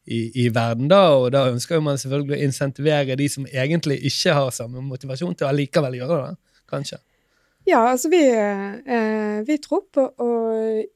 i, 0.06 0.20
i 0.44 0.48
verden, 0.54 0.90
da, 0.92 1.02
og 1.20 1.30
da 1.36 1.46
ønsker 1.52 1.78
jo 1.78 1.86
man 1.86 2.02
selvfølgelig 2.02 2.38
å 2.40 2.44
insentivere 2.48 3.18
de 3.20 3.30
som 3.30 3.48
egentlig 3.52 4.00
ikke 4.10 4.36
har 4.40 4.54
samme 4.56 4.84
motivasjon 4.88 5.36
til 5.38 5.48
å 5.48 5.52
allikevel 5.54 6.00
gjøre 6.02 6.20
det, 6.26 6.38
kanskje. 6.72 7.00
Ja, 7.70 7.86
altså 7.94 8.10
vi, 8.12 8.26
eh, 8.28 9.40
vi 9.48 9.58
tror 9.64 9.86
på 9.94 10.10
å 10.20 10.32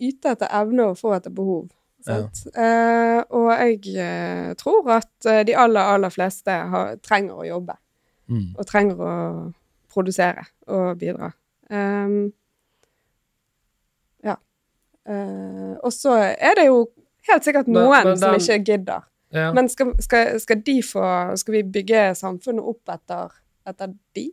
yte 0.04 0.34
etter 0.34 0.52
evne 0.52 0.89
og 0.91 1.00
få 1.00 1.13
etter 1.15 1.32
behov. 1.32 1.69
Sant? 2.08 2.43
Eh, 2.56 3.19
og 3.36 3.47
jeg 3.54 3.95
eh, 4.00 4.52
tror 4.60 4.91
at 4.97 5.28
eh, 5.28 5.43
de 5.47 5.56
aller, 5.60 5.93
aller 5.95 6.13
fleste 6.13 6.52
har, 6.73 6.97
trenger 7.04 7.39
å 7.39 7.47
jobbe. 7.47 7.78
Mm. 8.28 8.50
Og 8.56 8.67
trenger 8.67 9.02
å 9.02 9.13
produsere 9.93 10.43
og 10.67 11.00
bidra. 11.00 11.32
Um, 11.71 12.28
ja. 12.28 12.46
Eh, 15.08 15.76
og 15.84 15.93
så 15.96 16.15
er 16.20 16.58
det 16.60 16.65
jo 16.67 16.82
helt 17.30 17.46
sikkert 17.48 17.70
noen 17.72 18.10
men 18.12 18.17
som 18.20 18.34
den- 18.36 18.41
ikke 18.41 18.63
gidder. 18.72 19.06
ja. 19.34 19.52
Men 19.56 19.70
skal, 19.70 19.93
skal, 20.04 20.39
skal 20.39 20.62
de 20.65 20.82
få 20.84 21.36
Skal 21.38 21.54
vi 21.58 21.63
bygge 21.63 22.15
samfunnet 22.15 22.63
opp 22.63 22.89
etter, 22.93 23.32
etter 23.67 23.93
de? 24.15 24.30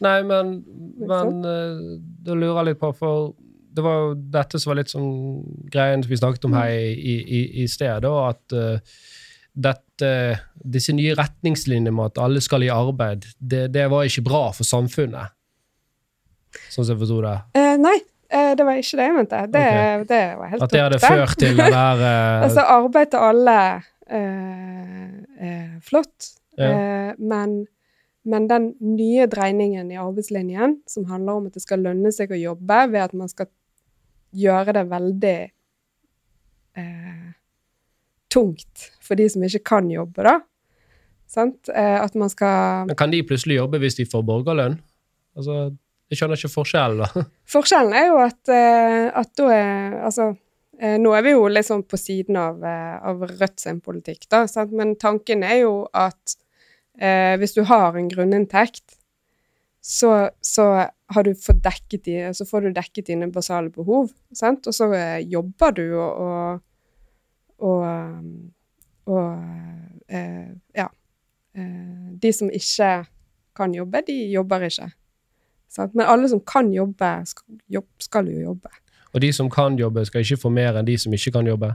Nei, 0.00 0.22
men, 0.22 0.64
men 0.98 1.38
uh, 1.46 1.98
da 2.26 2.34
lurer 2.36 2.58
jeg 2.58 2.66
litt 2.70 2.80
på, 2.82 2.90
for 2.98 3.30
det 3.76 3.84
var 3.84 3.94
jo 4.02 4.10
dette 4.34 4.58
som 4.60 4.70
var 4.70 4.78
litt 4.80 4.92
sånn 4.92 5.12
greien 5.72 6.04
vi 6.04 6.18
snakket 6.18 6.44
om 6.48 6.56
her 6.56 6.72
i, 6.72 7.14
i, 7.38 7.40
i 7.62 7.66
sted, 7.68 8.04
at 8.04 8.56
uh, 8.56 8.98
dette, 9.56 10.10
disse 10.60 10.92
nye 10.92 11.14
retningslinjene 11.16 11.94
med 11.96 12.12
at 12.12 12.20
alle 12.26 12.42
skal 12.44 12.66
i 12.66 12.68
arbeid, 12.72 13.24
det, 13.40 13.70
det 13.72 13.86
var 13.92 14.04
ikke 14.04 14.24
bra 14.28 14.42
for 14.56 14.68
samfunnet. 14.68 15.32
Sånn 16.68 16.84
som 16.84 16.92
jeg 16.94 17.00
forsto 17.02 17.22
det. 17.24 17.36
Uh, 17.56 17.74
nei, 17.80 17.96
det 18.58 18.64
var 18.66 18.78
ikke 18.80 18.98
det 19.00 19.06
jeg 19.06 19.14
mente. 19.16 19.40
Det, 19.52 19.62
det 20.10 20.20
var 20.40 20.50
helt 20.52 20.64
At 20.66 20.72
det 20.74 20.80
hadde 20.82 20.98
ført 21.02 21.36
til 21.40 21.56
det 21.58 21.68
der 21.74 22.02
eh, 22.10 22.42
Altså, 22.46 22.64
arbeid 22.76 23.10
til 23.14 23.24
alle 23.30 23.56
eh, 24.10 25.06
er 25.50 25.64
flott, 25.86 26.32
Ja. 26.58 26.70
eh, 26.70 27.10
men, 27.18 27.66
men 28.24 28.46
den 28.48 28.70
nye 28.80 29.26
dreiningen 29.28 29.90
i 29.92 29.98
arbeidslinjen, 30.00 30.78
som 30.88 31.04
handler 31.10 31.40
om 31.42 31.46
at 31.50 31.54
det 31.58 31.62
skal 31.66 31.82
lønne 31.84 32.12
seg 32.14 32.32
å 32.32 32.38
jobbe 32.40 32.78
ved 32.94 33.02
at 33.02 33.12
man 33.14 33.28
skal 33.28 33.50
gjøre 34.36 34.72
det 34.78 34.84
veldig 34.90 35.36
eh, 36.80 37.26
tungt 38.32 38.90
for 39.04 39.18
de 39.20 39.28
som 39.32 39.44
ikke 39.46 39.62
kan 39.74 39.90
jobbe, 39.92 40.24
da. 40.26 40.38
Sant? 41.30 41.68
Eh, 41.72 41.98
at 42.02 42.14
man 42.14 42.30
skal 42.30 42.86
Men 42.88 42.96
kan 42.98 43.10
de 43.12 43.22
plutselig 43.26 43.56
jobbe 43.60 43.80
hvis 43.82 43.96
de 43.98 44.06
får 44.08 44.22
borgerlønn? 44.28 44.78
Altså, 45.36 45.76
jeg 46.06 46.20
skjønner 46.20 46.38
ikke 46.38 46.52
forskjellen, 46.52 47.02
da. 47.02 47.24
Forskjellen 47.54 47.94
er 47.98 48.10
jo 48.10 48.18
at, 48.22 48.42
eh, 48.52 49.06
at 49.10 49.32
da 49.38 49.46
er 49.54 49.96
Altså, 50.06 50.28
eh, 50.78 50.98
nå 51.02 51.14
er 51.16 51.24
vi 51.26 51.32
jo 51.34 51.46
sånn 51.66 51.82
på 51.88 51.98
siden 51.98 52.38
av, 52.38 52.62
eh, 52.62 52.98
av 53.02 53.24
Rødt 53.26 53.62
sin 53.62 53.80
politikk, 53.82 54.28
da, 54.30 54.44
sant? 54.46 54.72
men 54.72 54.94
tanken 54.96 55.42
er 55.42 55.64
jo 55.64 55.88
at 55.92 56.36
eh, 57.00 57.34
hvis 57.40 57.56
du 57.56 57.64
har 57.66 57.96
en 57.96 58.10
grunninntekt, 58.12 59.00
så, 59.82 60.30
så 60.42 60.66
har 60.86 61.22
du 61.22 61.34
fått 61.38 61.62
dekket 61.62 62.04
de, 62.06 62.14
så 62.34 62.46
får 62.46 62.66
du 62.66 62.70
dekket 62.74 63.10
dine 63.10 63.28
basale 63.30 63.70
behov, 63.70 64.10
sant? 64.34 64.66
og 64.66 64.74
så 64.74 64.90
jobber 65.22 65.74
du 65.74 65.84
og, 65.94 66.62
og, 67.66 68.22
og, 69.10 69.42
eh, 70.10 70.54
ja. 70.74 70.86
De 71.56 72.30
som 72.36 72.50
ikke 72.52 72.88
kan 73.56 73.72
jobbe, 73.72 74.02
de 74.04 74.16
jobber 74.28 74.66
ikke. 74.66 74.90
Sant? 75.76 75.94
Men 75.94 76.08
alle 76.08 76.28
som 76.32 76.40
kan 76.48 76.72
jobbe, 76.74 77.12
skal, 77.28 77.60
jobb, 77.78 77.88
skal 78.02 78.32
jo 78.32 78.40
jobbe. 78.48 78.72
Og 79.14 79.22
de 79.24 79.30
som 79.32 79.48
kan 79.52 79.76
jobbe, 79.80 80.04
skal 80.08 80.24
ikke 80.24 80.40
få 80.42 80.50
mer 80.52 80.76
enn 80.80 80.88
de 80.88 80.96
som 81.00 81.12
ikke 81.14 81.34
kan 81.36 81.48
jobbe. 81.48 81.74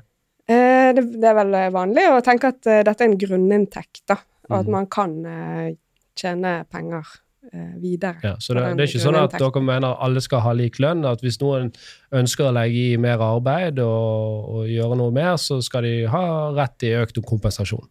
Eh, 0.49 0.89
det, 0.97 1.05
det 1.21 1.29
er 1.29 1.37
vel 1.37 1.55
vanlig 1.73 2.03
å 2.11 2.19
tenke 2.25 2.49
at 2.51 2.65
uh, 2.67 2.81
dette 2.85 3.05
er 3.05 3.11
en 3.11 3.19
grunninntekt, 3.21 4.03
da. 4.09 4.17
Og 4.49 4.55
at 4.59 4.65
Mhm. 4.67 4.71
man 4.73 4.87
kan 4.91 5.13
uh, 5.25 5.69
tjene 6.17 6.65
penger 6.69 7.07
eh, 7.53 7.77
videre. 7.81 8.19
Ja, 8.25 8.33
så 8.39 8.53
det, 8.53 8.65
det 8.77 8.83
er 8.83 8.89
ikke 8.91 9.03
sånn 9.05 9.17
at 9.17 9.37
dere 9.39 9.61
mener 9.63 9.95
alle 10.03 10.21
skal 10.21 10.43
ha 10.45 10.51
lik 10.53 10.77
lønn, 10.83 11.05
at 11.07 11.23
hvis 11.23 11.39
noen 11.41 11.71
ønsker 12.13 12.49
å 12.49 12.53
legge 12.57 12.83
i 12.91 12.99
mer 13.01 13.21
arbeid 13.23 13.79
og, 13.79 14.51
og 14.51 14.67
gjøre 14.69 14.97
noe 14.99 15.13
mer, 15.15 15.37
så 15.41 15.61
skal 15.65 15.87
de 15.87 15.93
ha 16.11 16.23
rett 16.57 16.85
i 16.85 16.91
økt 16.99 17.21
kompensasjon. 17.25 17.87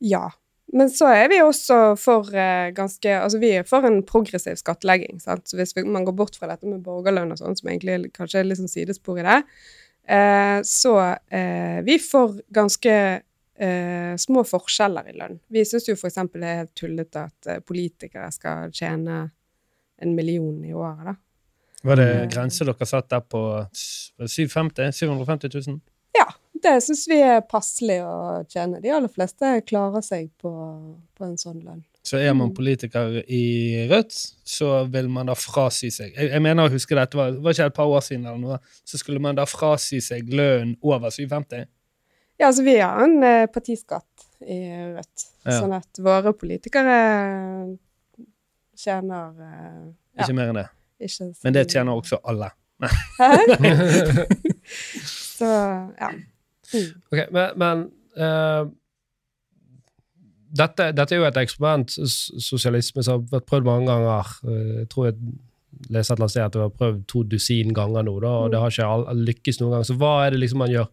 Ja. 0.00 0.26
Men 0.72 0.90
så 0.94 1.08
er 1.10 1.28
vi 1.32 1.40
også 1.42 1.76
for 1.98 2.28
eh, 2.36 2.68
ganske 2.76 3.10
Altså, 3.24 3.38
vi 3.42 3.48
er 3.58 3.64
for 3.66 3.82
en 3.88 4.02
progressiv 4.06 4.54
skattlegging, 4.60 5.18
sant. 5.22 5.48
Så 5.50 5.56
hvis 5.58 5.72
vi, 5.76 5.82
man 5.82 6.04
går 6.06 6.14
bort 6.20 6.36
fra 6.38 6.46
dette 6.52 6.68
med 6.70 6.82
borgerlønn 6.86 7.32
og 7.34 7.40
sånn, 7.40 7.56
som 7.58 7.70
egentlig 7.72 8.12
kanskje 8.14 8.38
er 8.42 8.46
litt 8.46 8.60
sånn 8.60 8.70
sidespor 8.70 9.18
i 9.18 9.26
det, 9.26 9.38
eh, 10.06 10.60
så 10.66 10.94
eh, 11.30 11.80
vi 11.86 11.96
får 12.02 12.36
ganske 12.54 12.94
eh, 12.94 14.14
små 14.22 14.44
forskjeller 14.46 15.10
i 15.10 15.16
lønn. 15.18 15.40
Vi 15.50 15.64
syns 15.66 15.88
jo 15.90 15.96
eksempel 16.10 16.44
det 16.46 16.52
er 16.60 16.70
tullete 16.78 17.26
at 17.32 17.50
politikere 17.66 18.30
skal 18.32 18.70
tjene 18.70 19.24
en 20.00 20.14
million 20.16 20.62
i 20.64 20.70
året, 20.72 21.10
da. 21.10 21.16
Var 21.82 21.96
det 21.96 22.08
grense 22.34 22.64
dere 22.68 22.86
satt 22.86 23.08
der 23.08 23.22
på 23.24 23.40
s- 23.72 24.12
var 24.20 24.28
750 24.28 24.92
750 24.92 25.50
000? 25.66 25.78
Ja, 26.16 26.26
det 26.62 26.82
syns 26.84 27.06
vi 27.08 27.20
er 27.24 27.40
passelig 27.48 28.00
å 28.04 28.44
tjene. 28.50 28.80
De 28.82 28.90
aller 28.92 29.08
fleste 29.08 29.62
klarer 29.68 30.02
seg 30.04 30.30
på, 30.40 30.50
på 31.16 31.24
en 31.24 31.36
sånn 31.40 31.60
lønn. 31.64 31.84
Så 32.02 32.16
er 32.16 32.32
man 32.32 32.48
Mm. 32.48 32.54
politiker 32.56 33.18
i 33.28 33.86
Rødt, 33.90 34.12
så 34.44 34.86
vil 34.90 35.08
man 35.12 35.26
da 35.28 35.34
frasi 35.36 35.90
seg 35.92 36.14
Jeg, 36.16 36.30
jeg 36.32 36.40
mener 36.42 36.64
å 36.64 36.72
huske 36.72 36.96
dette 36.96 37.14
var, 37.18 37.30
var 37.44 37.52
ikke 37.52 37.66
et 37.68 37.74
par 37.76 37.86
år 37.92 38.00
siden, 38.00 38.24
eller 38.26 38.38
noe, 38.40 38.58
så 38.88 38.96
skulle 38.98 39.20
man 39.20 39.36
da 39.36 39.44
frasi 39.44 40.00
seg 40.00 40.28
lønn 40.32 40.76
over 40.82 41.10
750. 41.12 41.66
Ja, 42.40 42.46
altså 42.48 42.62
vi 42.64 42.78
har 42.80 43.02
en 43.04 43.22
eh, 43.22 43.46
partiskatt 43.52 44.26
i 44.40 44.60
Rødt, 44.96 45.26
Ja. 45.44 45.58
sånn 45.60 45.72
at 45.76 46.00
våre 46.00 46.32
politikere 46.32 47.76
tjener 48.76 49.36
eh, 49.36 49.92
ja, 50.16 50.24
Ikke 50.24 50.34
mer 50.36 50.48
enn 50.54 50.60
det. 50.62 50.68
Men 51.44 51.52
det 51.56 51.66
tjener 51.72 51.92
også 52.00 52.18
alle. 52.24 52.50
Så, 55.40 55.44
ja. 56.00 56.10
Mm. 56.74 56.90
Ok, 57.10 57.20
Men, 57.34 57.56
men 57.60 57.84
uh, 58.20 58.64
dette, 60.50 60.90
dette 60.96 61.14
er 61.14 61.22
jo 61.22 61.28
et 61.28 61.38
eksperiment, 61.44 61.94
sosialisme, 62.42 63.04
som 63.06 63.20
har 63.20 63.38
vært 63.38 63.46
prøvd 63.50 63.68
mange 63.68 63.86
ganger. 63.90 64.34
Eh, 64.50 64.74
Jeg 64.80 64.88
tror 64.90 65.06
jeg 65.10 65.16
leser 65.90 66.12
et 66.12 66.16
eller 66.16 66.24
annet 66.24 66.34
sted 66.34 66.44
at 66.44 66.56
det 66.56 66.64
har 66.64 66.76
prøvd 66.80 67.04
to 67.08 67.22
dusin 67.30 67.70
ganger 67.76 68.02
nå, 68.06 68.16
da, 68.24 68.32
og 68.42 68.50
det 68.52 68.60
har 68.62 68.74
ikke 68.74 69.14
lykkes 69.30 69.60
noen 69.60 69.76
gang. 69.76 69.86
Så 69.86 69.96
hva 70.00 70.14
er 70.24 70.34
det 70.34 70.42
liksom 70.42 70.62
man 70.64 70.72
gjør 70.74 70.88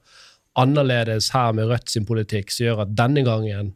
annerledes 0.58 1.32
her 1.34 1.58
med 1.58 1.70
Rødt 1.70 1.90
sin 1.94 2.06
politikk, 2.06 2.54
som 2.54 2.68
gjør 2.68 2.84
at 2.86 2.94
denne 2.98 3.24
gangen 3.26 3.74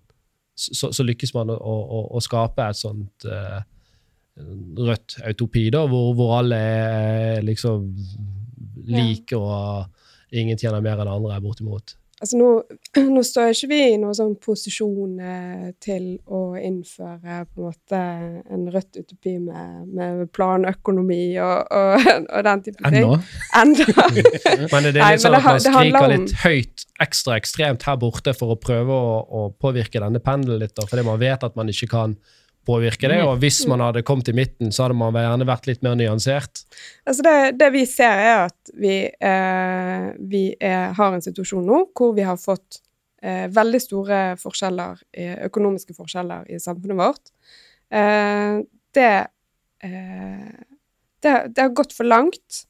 så, 0.57 0.91
så 0.93 1.03
lykkes 1.05 1.33
man 1.33 1.49
å, 1.53 1.57
å, 1.57 2.01
å 2.17 2.21
skape 2.21 2.67
et 2.69 2.77
sånt 2.77 3.25
uh, 3.25 3.61
rødt 4.77 5.17
autopi, 5.25 5.69
da, 5.73 5.83
hvor, 5.89 6.11
hvor 6.17 6.35
alle 6.39 6.57
er 6.57 7.41
liksom 7.45 7.87
like, 8.91 9.37
og 9.37 9.89
ingen 10.31 10.59
tjener 10.59 10.83
mer 10.83 11.01
enn 11.03 11.11
andre, 11.11 11.39
bortimot. 11.43 11.95
Altså 12.21 12.37
nå, 12.37 12.49
nå 13.15 13.23
står 13.25 13.55
ikke 13.55 13.69
vi 13.71 13.79
i 13.95 13.97
noen 13.99 14.13
sånn 14.13 14.35
posisjon 14.41 15.15
eh, 15.25 15.69
til 15.81 16.03
å 16.29 16.41
innføre 16.59 17.39
på 17.49 17.63
en 17.63 17.69
måte 17.71 18.01
en 18.53 18.67
rødt 18.73 18.99
utopi 19.01 19.37
med, 19.41 19.87
med 19.89 20.27
planøkonomi 20.35 21.23
og, 21.41 21.71
og, 21.73 22.09
og 22.35 22.45
den 22.45 22.63
type 22.67 22.83
ting. 22.83 22.99
Ennå? 23.01 23.17
Ennå. 23.57 23.87
Men 24.73 24.89
det 24.91 25.01
er 25.01 25.15
litt 25.15 25.25
sånn 25.25 25.39
at 25.39 25.47
man 25.49 25.63
skriker 25.65 26.13
litt 26.13 26.35
høyt, 26.43 26.85
ekstra 27.01 27.39
ekstremt 27.41 27.87
her 27.89 27.97
borte 28.01 28.35
for 28.37 28.53
å 28.53 28.59
prøve 28.61 28.93
å, 28.93 29.17
å 29.25 29.47
påvirke 29.57 30.03
denne 30.03 30.21
pendelen 30.21 30.61
litt, 30.61 30.75
da, 30.77 30.85
fordi 30.85 31.07
man 31.09 31.17
vet 31.21 31.47
at 31.47 31.57
man 31.57 31.73
ikke 31.73 31.89
kan 31.89 32.15
påvirke 32.67 33.10
det. 33.12 33.21
Og 33.26 33.39
hvis 33.41 33.63
man 33.69 33.84
hadde 33.84 34.04
kommet 34.08 34.30
i 34.32 34.36
midten, 34.38 34.71
så 34.74 34.86
hadde 34.86 35.00
man 35.00 35.17
gjerne 35.17 35.47
vært 35.50 35.67
litt 35.69 35.84
mer 35.86 35.97
nyansert. 36.00 36.63
Altså 37.08 37.26
det, 37.26 37.36
det 37.62 37.71
vi 37.76 37.84
ser, 37.89 38.21
er 38.21 38.45
at 38.50 38.74
vi, 38.78 38.95
eh, 39.10 40.08
vi 40.32 40.45
er, 40.60 40.91
har 40.97 41.17
en 41.17 41.26
situasjon 41.26 41.67
nå 41.67 41.84
hvor 41.97 42.15
vi 42.17 42.26
har 42.28 42.39
fått 42.41 42.82
eh, 43.24 43.47
veldig 43.54 43.82
store 43.82 44.21
forskjeller, 44.41 45.02
økonomiske 45.50 45.97
forskjeller 45.97 46.50
i 46.52 46.62
samfunnet 46.62 47.02
vårt. 47.02 47.34
Eh, 47.91 48.62
det, 48.95 49.13
eh, 49.84 50.52
det, 51.24 51.36
det 51.56 51.62
har 51.62 51.76
gått 51.76 51.95
for 51.95 52.08
langt. 52.08 52.65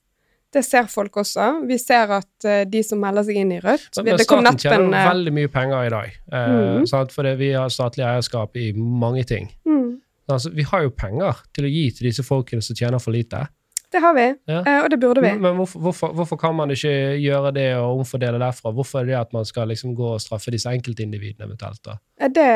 Det 0.51 0.63
ser 0.67 0.87
folk 0.91 1.15
også. 1.21 1.45
Vi 1.67 1.77
ser 1.79 2.11
at 2.17 2.47
uh, 2.47 2.63
de 2.67 2.81
som 2.83 2.99
melder 2.99 3.23
seg 3.27 3.39
inn 3.39 3.53
i 3.55 3.61
Rødt 3.63 4.01
Men, 4.01 4.09
men 4.09 4.19
Det 4.19 4.27
kom 4.27 4.43
staten 4.43 4.59
tjener 4.59 4.83
en 4.83 4.97
eh, 4.99 5.07
veldig 5.07 5.33
mye 5.37 5.51
penger 5.53 5.87
i 5.87 5.93
dag, 5.93 6.17
uh, 6.33 6.41
mm. 6.81 6.89
sant? 6.91 7.15
fordi 7.15 7.37
vi 7.39 7.53
har 7.55 7.71
statlig 7.71 8.05
eierskap 8.07 8.59
i 8.59 8.71
mange 8.75 9.23
ting. 9.27 9.47
mm, 9.65 9.87
Altså, 10.31 10.51
vi 10.55 10.63
har 10.67 10.83
jo 10.85 10.91
penger 10.95 11.39
til 11.55 11.67
å 11.67 11.71
gi 11.71 11.87
til 11.95 12.07
disse 12.07 12.23
folkene 12.23 12.63
som 12.63 12.75
tjener 12.75 13.01
for 13.03 13.15
lite. 13.15 13.45
Det 13.91 13.99
har 13.99 14.13
vi, 14.15 14.27
Ja. 14.47 14.59
og 14.83 14.89
det 14.91 14.99
burde 15.01 15.19
vi. 15.19 15.33
Men, 15.33 15.41
men 15.41 15.57
hvorfor, 15.59 15.79
hvorfor, 15.83 16.13
hvorfor 16.15 16.37
kan 16.39 16.55
man 16.55 16.71
ikke 16.71 16.93
gjøre 17.19 17.51
det 17.51 17.65
og 17.75 17.99
omfordele 17.99 18.39
derfra? 18.39 18.71
Hvorfor 18.71 19.01
er 19.01 19.09
det 19.09 19.17
at 19.19 19.33
man 19.35 19.43
skal 19.47 19.67
liksom 19.67 19.91
gå 19.95 20.13
og 20.13 20.21
straffe 20.23 20.53
disse 20.53 20.71
enkeltindividene 20.71 21.49
eventuelt? 21.49 21.81
da? 21.83 21.97
Det, 22.31 22.47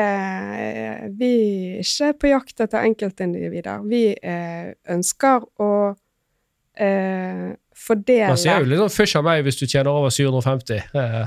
vi 1.20 1.34
er 1.76 1.84
ikke 1.84 2.14
på 2.22 2.32
jakt 2.32 2.64
etter 2.64 2.88
enkeltindivider. 2.88 3.84
Vi 3.84 4.02
ønsker 4.96 5.44
å 5.60 5.70
fordele 7.76 8.32
Man 8.32 8.40
ser 8.40 8.62
jo 8.62 8.70
litt 8.70 8.82
sånn 8.82 8.94
fysj 8.94 9.18
av 9.20 9.26
meg 9.26 9.42
hvis 9.46 9.60
du 9.60 9.66
tjener 9.66 9.92
over 9.92 10.14
750. 10.14 10.86
Eh, 10.96 11.26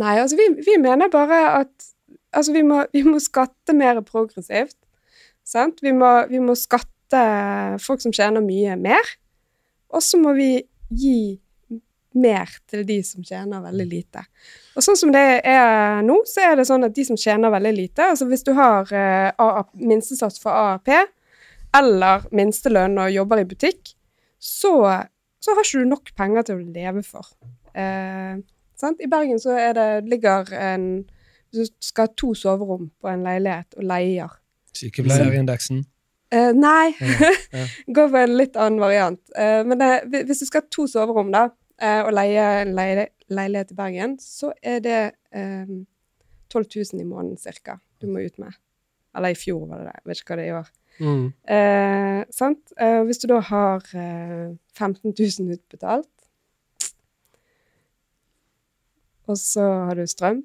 Nei, 0.00 0.14
altså 0.16 0.38
vi, 0.38 0.48
vi 0.64 0.78
mener 0.80 1.12
bare 1.12 1.40
at 1.60 1.90
altså 2.32 2.54
vi, 2.54 2.64
må, 2.64 2.82
vi 2.94 3.04
må 3.04 3.20
skatte 3.20 3.74
mer 3.76 4.00
progressivt. 4.06 4.78
Sant? 5.44 5.82
Vi, 5.84 5.92
må, 5.92 6.10
vi 6.30 6.40
må 6.40 6.56
skatte 6.56 7.22
folk 7.82 8.00
som 8.04 8.14
tjener 8.14 8.44
mye, 8.44 8.76
mer. 8.80 9.14
Og 9.92 10.00
så 10.04 10.20
må 10.20 10.32
vi 10.38 10.54
gi 10.88 11.36
mer 12.12 12.50
til 12.68 12.84
de 12.88 12.98
som 13.04 13.24
tjener 13.24 13.62
veldig 13.64 13.86
lite. 13.88 14.24
Og 14.76 14.84
sånn 14.84 14.98
som 14.98 15.12
det 15.14 15.42
er 15.48 16.02
nå, 16.04 16.18
så 16.28 16.46
er 16.50 16.58
det 16.58 16.66
sånn 16.68 16.84
at 16.86 16.94
de 16.96 17.04
som 17.08 17.18
tjener 17.20 17.52
veldig 17.52 17.72
lite 17.76 18.10
Altså 18.12 18.28
hvis 18.28 18.44
du 18.44 18.52
har 18.56 18.88
uh, 18.92 19.62
minstesats 19.80 20.40
for 20.42 20.52
AAP 20.52 20.92
eller 21.76 22.26
minstelønn 22.36 22.98
og 23.00 23.14
jobber 23.14 23.40
i 23.40 23.46
butikk, 23.48 23.94
så, 24.36 24.74
så 25.42 25.54
har 25.56 25.66
ikke 25.66 25.82
du 25.82 25.90
nok 25.90 26.12
penger 26.18 26.46
til 26.46 26.60
å 26.60 26.72
leve 26.74 27.02
for. 27.06 27.32
Eh, 27.74 28.36
sant? 28.78 29.02
I 29.02 29.10
Bergen 29.10 29.40
så 29.42 29.56
er 29.58 29.74
det, 29.78 29.88
ligger 30.10 30.52
en 30.58 30.86
Hvis 31.52 31.68
du 31.68 31.84
skal 31.84 32.06
ha 32.06 32.12
to 32.16 32.30
soverom 32.32 32.86
på 32.96 33.10
en 33.10 33.26
leilighet 33.26 33.74
og 33.76 33.84
leier 33.84 34.38
Sykepleierindeksen. 34.72 35.82
Eh, 36.32 36.52
nei, 36.56 36.94
ja. 37.52 37.66
går 37.96 38.06
for 38.08 38.18
en 38.22 38.36
litt 38.38 38.56
annen 38.56 38.80
variant. 38.80 39.20
Eh, 39.36 39.60
men 39.68 39.76
det, 39.82 39.90
hvis 40.30 40.40
du 40.40 40.48
skal 40.48 40.64
ha 40.64 40.70
to 40.72 40.86
soverom 40.88 41.28
da, 41.34 41.42
eh, 41.76 42.00
og 42.00 42.14
leie 42.16 42.46
en 42.62 42.72
leie, 42.78 43.10
leilighet 43.28 43.74
i 43.74 43.76
Bergen, 43.76 44.14
så 44.22 44.54
er 44.64 44.80
det 44.80 45.00
eh, 45.36 45.74
12 46.48 46.64
000 46.94 47.02
i 47.02 47.08
måneden 47.08 47.36
cirka 47.40 47.76
du 48.00 48.08
må 48.08 48.24
ut 48.24 48.40
med. 48.40 48.56
Eller 49.16 49.34
i 49.34 49.38
fjor 49.38 49.66
var 49.68 49.82
det 49.82 49.90
det, 49.90 49.98
jeg 50.00 50.08
vet 50.08 50.22
ikke 50.22 50.32
hva 50.32 50.40
det 50.40 50.46
er 50.46 50.54
i 50.54 50.58
år. 50.62 50.72
Mm. 51.02 51.26
Eh, 51.56 52.22
sant? 52.34 52.72
Eh, 52.78 53.02
hvis 53.08 53.20
du 53.22 53.28
da 53.32 53.42
har 53.50 53.84
eh, 53.98 54.54
15 54.78 55.12
000 55.12 55.52
utbetalt, 55.58 56.08
og 59.30 59.38
så 59.38 59.66
har 59.88 59.98
du 59.98 60.06
strøm 60.10 60.42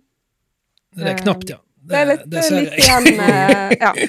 Det 0.97 1.07
er 1.13 1.17
knapt, 1.23 1.49
ja. 1.49 1.57
Det 1.87 1.97
er 1.97 2.09
litt, 2.11 2.23
det 2.27 2.39
er 2.41 2.45
ser 2.45 2.61
litt 2.61 2.77
igjen 2.83 3.07
eh, 3.23 3.77
Ja. 3.81 3.93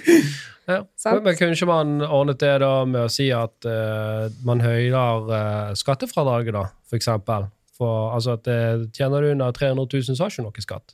Ja. 0.68 0.82
Men, 1.06 1.22
men 1.24 1.36
kunne 1.38 1.54
ikke 1.56 1.66
man 1.70 2.02
ordnet 2.04 2.42
det 2.42 2.50
da 2.60 2.82
med 2.84 3.06
å 3.06 3.08
si 3.08 3.30
at 3.32 3.64
eh, 3.64 4.26
man 4.44 4.60
høyner 4.60 5.30
eh, 5.32 5.70
skattefradraget, 5.80 6.52
da, 6.52 6.66
for 6.84 6.98
eksempel? 6.98 7.46
For, 7.78 8.10
altså 8.12 8.34
at 8.36 8.50
eh, 8.52 8.82
Tjener 8.92 9.24
du 9.24 9.30
under 9.30 9.54
300 9.56 9.86
000, 9.88 10.18
så 10.18 10.26
har 10.26 10.34
ikke 10.34 10.44
noe 10.44 10.64
skatt. 10.66 10.92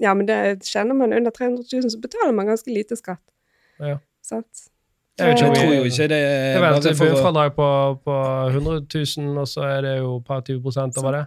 ja, 0.00 0.14
men 0.16 0.24
det 0.28 0.38
kjenner 0.64 0.96
man 0.96 1.12
under 1.12 1.30
300 1.30 1.66
000, 1.72 1.92
så 1.92 2.00
betaler 2.00 2.32
man 2.36 2.48
ganske 2.48 2.72
lite 2.72 2.96
skatt. 2.96 3.20
Ja. 3.84 3.98
Sant? 4.26 4.66
Jeg 5.16 5.30
vet 5.30 5.40
Jeg 5.40 5.54
tror 5.56 5.72
jo 5.72 5.84
ikke 5.88 6.08
det 6.12 6.18
Det 6.18 6.56
er 6.58 6.60
bare 6.60 6.76
et 6.82 6.98
for 6.98 7.06
å 7.06 7.14
bunnfradrag 7.14 7.54
på, 7.56 7.68
på 8.04 8.16
100 8.50 8.82
000, 8.92 9.38
og 9.40 9.48
så 9.48 9.64
er 9.64 9.80
det 9.86 9.94
jo 10.02 10.18
et 10.18 10.26
par 10.28 10.42
20 10.44 10.60
prosent 10.66 10.98
over 11.00 11.16
det. 11.16 11.24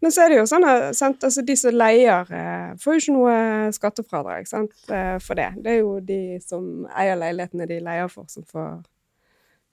Men 0.00 0.14
så 0.14 0.24
er 0.24 0.30
det 0.30 0.38
jo 0.38 0.46
sånn 0.46 0.64
at? 0.68 0.94
Altså, 1.26 1.42
de 1.42 1.56
som 1.58 1.74
leier, 1.74 2.28
eh, 2.38 2.68
får 2.78 2.94
jo 2.94 3.02
ikke 3.02 3.14
noe 3.16 3.34
skattefradrag 3.74 4.46
sant? 4.48 4.72
eh, 4.94 5.16
for 5.22 5.38
det. 5.38 5.48
Det 5.64 5.72
er 5.74 5.80
jo 5.80 5.98
de 6.00 6.20
som 6.44 6.86
eier 6.94 7.18
leilighetene 7.18 7.66
de 7.68 7.80
leier 7.82 8.08
for, 8.12 8.28
som 8.30 8.46
får, 8.46 8.78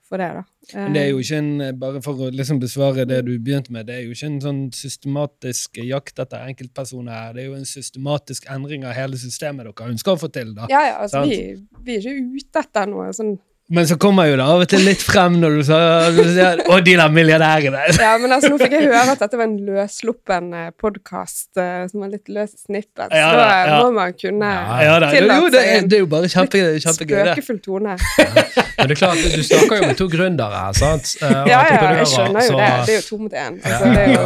får 0.08 0.22
det, 0.22 0.28
da. 0.36 0.42
Men 0.74 0.96
det 0.96 1.02
er 1.02 1.08
jo 1.10 1.16
Eh, 1.16 1.24
ikke 1.24 1.38
en, 1.38 1.78
bare 1.80 2.02
for 2.04 2.22
å 2.26 2.30
liksom 2.34 2.60
besvare 2.62 3.06
det 3.08 3.22
du 3.26 3.32
begynte 3.38 3.72
med, 3.74 3.88
det 3.88 3.96
er 3.96 4.04
jo 4.06 4.14
ikke 4.14 4.30
en 4.30 4.40
sånn 4.44 4.62
systematisk 4.76 5.80
jakt 5.82 6.22
etter 6.22 6.46
enkeltpersoner 6.50 7.12
her. 7.12 7.34
Det 7.36 7.44
er 7.44 7.50
jo 7.50 7.58
en 7.58 7.68
systematisk 7.68 8.48
endring 8.52 8.86
av 8.86 8.96
hele 8.98 9.18
systemet 9.20 9.66
dere 9.66 9.90
ønsker 9.92 10.14
å 10.14 10.20
få 10.20 10.30
til. 10.32 10.54
da. 10.56 10.70
Ja, 10.72 10.84
ja, 10.90 10.96
altså, 11.04 11.24
vi, 11.26 11.56
vi 11.86 11.96
er 11.96 12.06
ikke 12.06 12.40
ute 12.40 12.64
etter 12.64 12.90
noe 12.90 13.10
sånn 13.16 13.36
Men 13.68 13.86
så 13.88 13.96
kommer 13.98 14.28
jo 14.30 14.36
det 14.38 14.44
av 14.46 14.60
og 14.62 14.68
til 14.70 14.84
litt 14.86 15.00
frem 15.02 15.40
når 15.42 15.56
du 15.58 15.62
sier, 15.66 16.60
Å, 16.70 16.76
de 16.86 16.92
der 17.00 17.10
milliardærene! 17.10 17.80
Ja, 17.98 18.12
men 18.22 18.30
altså, 18.30 18.52
nå 18.52 18.60
fikk 18.60 18.76
jeg 18.76 18.84
høre 18.86 19.16
at 19.16 19.22
dette 19.24 19.40
var 19.40 19.48
en 19.48 19.56
løssluppen 19.66 20.52
podkast 20.78 21.58
som 21.58 22.04
var 22.04 22.12
litt 22.12 22.30
løs 22.30 22.54
i. 22.54 22.60
Så 22.78 23.08
Ja, 23.10 23.32
da 23.34 23.48
ja. 23.66 23.80
må 23.82 23.90
man 23.96 24.14
kunne 24.14 24.52
Ja, 24.52 24.78
Ja, 24.86 25.10
tillate 25.10 25.40
jo, 25.42 25.50
det, 25.50 25.64
seg 25.64 25.72
en 25.80 25.90
det 25.90 25.98
er 25.98 26.04
jo 26.04 26.10
bare 26.14 26.30
kjempe, 26.30 26.62
kjempegøy, 26.84 27.18
spøkefull 27.32 27.60
tone. 27.66 27.96
Men 27.98 28.86
det 28.86 28.94
er 28.94 29.00
klart, 29.02 29.26
du 29.34 29.42
snakker 29.50 29.82
jo 29.82 29.90
med 29.90 29.98
to 29.98 30.08
gründere 30.14 30.62
her, 30.62 30.78
sant? 30.78 31.12
Eh, 31.18 31.26
og 31.26 31.50
Ja, 31.50 31.60
ja, 31.66 31.92
jeg 31.98 32.10
skjønner 32.14 32.46
jo 32.46 32.54
så- 32.54 32.62
det. 32.62 32.72
Det 32.86 32.94
er 32.94 33.00
jo 33.00 33.06
to 33.10 33.18
mot 33.18 33.32
én. 33.42 33.60
Altså, 33.66 33.84
det 33.90 34.02
er 34.02 34.10
jo 34.14 34.24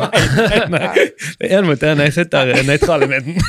ja, 1.48 1.60
én 1.60 1.70
mot 1.72 1.88
én. 1.94 2.04
Jeg 2.04 2.12
sitter 2.20 2.56
nøytral 2.68 3.08
i 3.08 3.12
midten. 3.16 3.40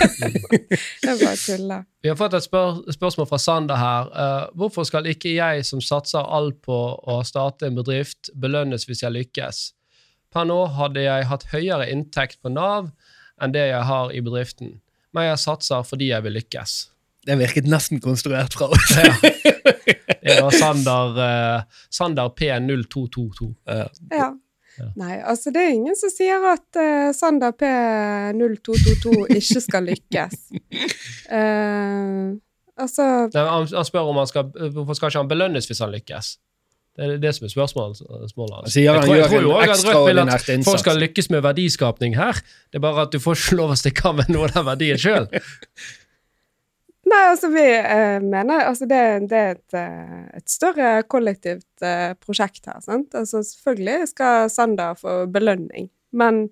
det 1.04 1.10
er 1.10 1.26
bare 1.26 1.36
tull. 1.36 1.82
Vi 2.02 2.10
har 2.10 2.18
fått 2.18 2.34
et 2.34 2.46
spør 2.46 2.80
spørsmål 2.90 3.28
fra 3.30 3.38
Sander 3.42 3.78
her. 3.78 4.08
Uh, 4.10 4.46
hvorfor 4.58 4.88
skal 4.90 5.06
ikke 5.10 5.36
jeg 5.36 5.66
som 5.68 5.84
satser 5.86 6.26
alt 6.26 6.58
på 6.66 6.78
å 6.98 7.20
starte 7.28 7.70
en 7.70 7.78
bedrift, 7.78 8.32
belønnes 8.34 8.88
hvis 8.90 9.04
jeg 9.06 9.14
lykkes? 9.14 9.60
Per 10.34 10.48
nå 10.48 10.64
hadde 10.78 11.04
jeg 11.06 11.28
hatt 11.30 11.46
høyere 11.52 11.90
inntekt 11.92 12.40
på 12.42 12.50
Nav 12.54 12.90
enn 13.42 13.54
det 13.54 13.68
jeg 13.70 13.86
har 13.86 14.14
i 14.16 14.22
bedriften, 14.24 14.80
men 15.14 15.28
jeg 15.28 15.44
satser 15.44 15.86
fordi 15.86 16.10
jeg 16.10 16.26
vil 16.26 16.38
lykkes. 16.40 16.76
Det 17.28 17.38
virket 17.38 17.70
nesten 17.70 18.02
konstruert 18.02 18.58
fra 18.58 18.72
oss. 18.74 18.96
Det 20.22 20.36
var 20.38 20.54
Sander, 20.54 21.16
uh, 21.18 21.82
Sander 21.90 22.30
P0222. 22.38 23.48
Ja. 24.14 24.28
Nei, 25.00 25.16
altså 25.22 25.52
det 25.54 25.64
er 25.64 25.74
ingen 25.76 25.98
som 26.00 26.12
sier 26.14 26.44
at 26.52 26.80
uh, 26.80 27.10
Sander 27.16 27.52
P0222 27.58 29.26
ikke 29.38 29.64
skal 29.64 29.90
lykkes. 29.90 30.38
Uh, 31.32 32.38
altså 32.84 33.10
Nei, 33.34 33.44
han, 33.50 33.68
han 33.72 33.88
spør 33.88 34.12
om 34.14 34.22
han 34.22 34.30
skal, 34.30 34.50
hvorfor 34.76 34.98
skal 34.98 35.12
ikke 35.12 35.24
han 35.26 35.32
belønnes 35.32 35.70
hvis 35.70 35.84
han 35.84 35.94
lykkes. 35.96 36.34
Det 36.92 37.06
er 37.08 37.20
det 37.24 37.32
som 37.38 37.46
er 37.48 37.52
spørsmålet, 37.54 38.02
spørsmålet 38.04 38.56
hans. 38.58 38.74
Sier 38.74 38.90
Jeg 38.92 39.04
tror- 39.06 39.16
jeg 39.16 39.30
tror 39.32 39.42
jo 39.42 39.52
også 39.56 39.72
at 39.72 39.96
Rødt 39.96 40.08
vil 40.10 40.20
at 40.20 40.66
Folk 40.68 40.80
skal 40.80 41.00
lykkes 41.00 41.30
med 41.32 41.42
verdiskapning 41.42 42.18
her. 42.20 42.34
Det 42.68 42.82
er 42.82 42.84
bare 42.84 43.06
at 43.08 43.14
du 43.14 43.20
får 43.24 43.40
ikke 43.40 43.56
lov 43.62 43.72
å 43.72 43.78
stikke 43.80 44.10
av 44.10 44.16
med 44.20 44.30
noe 44.34 44.50
av 44.50 44.58
den 44.58 44.66
verdien 44.68 45.00
sjøl. 45.00 45.30
Nei, 47.12 47.22
altså 47.28 47.50
vi 47.52 47.64
eh, 47.76 48.22
mener 48.24 48.64
altså 48.70 48.86
det, 48.88 49.00
det 49.32 49.38
er 49.38 49.58
et, 49.58 49.76
eh, 49.76 50.28
et 50.38 50.50
større 50.50 50.92
kollektivt 51.12 51.84
eh, 51.84 52.14
prosjekt 52.24 52.70
her. 52.70 52.80
sant? 52.84 53.16
Altså 53.18 53.42
Selvfølgelig 53.44 54.08
skal 54.14 54.50
Sander 54.50 54.96
få 55.00 55.26
belønning, 55.32 55.90
men 56.16 56.46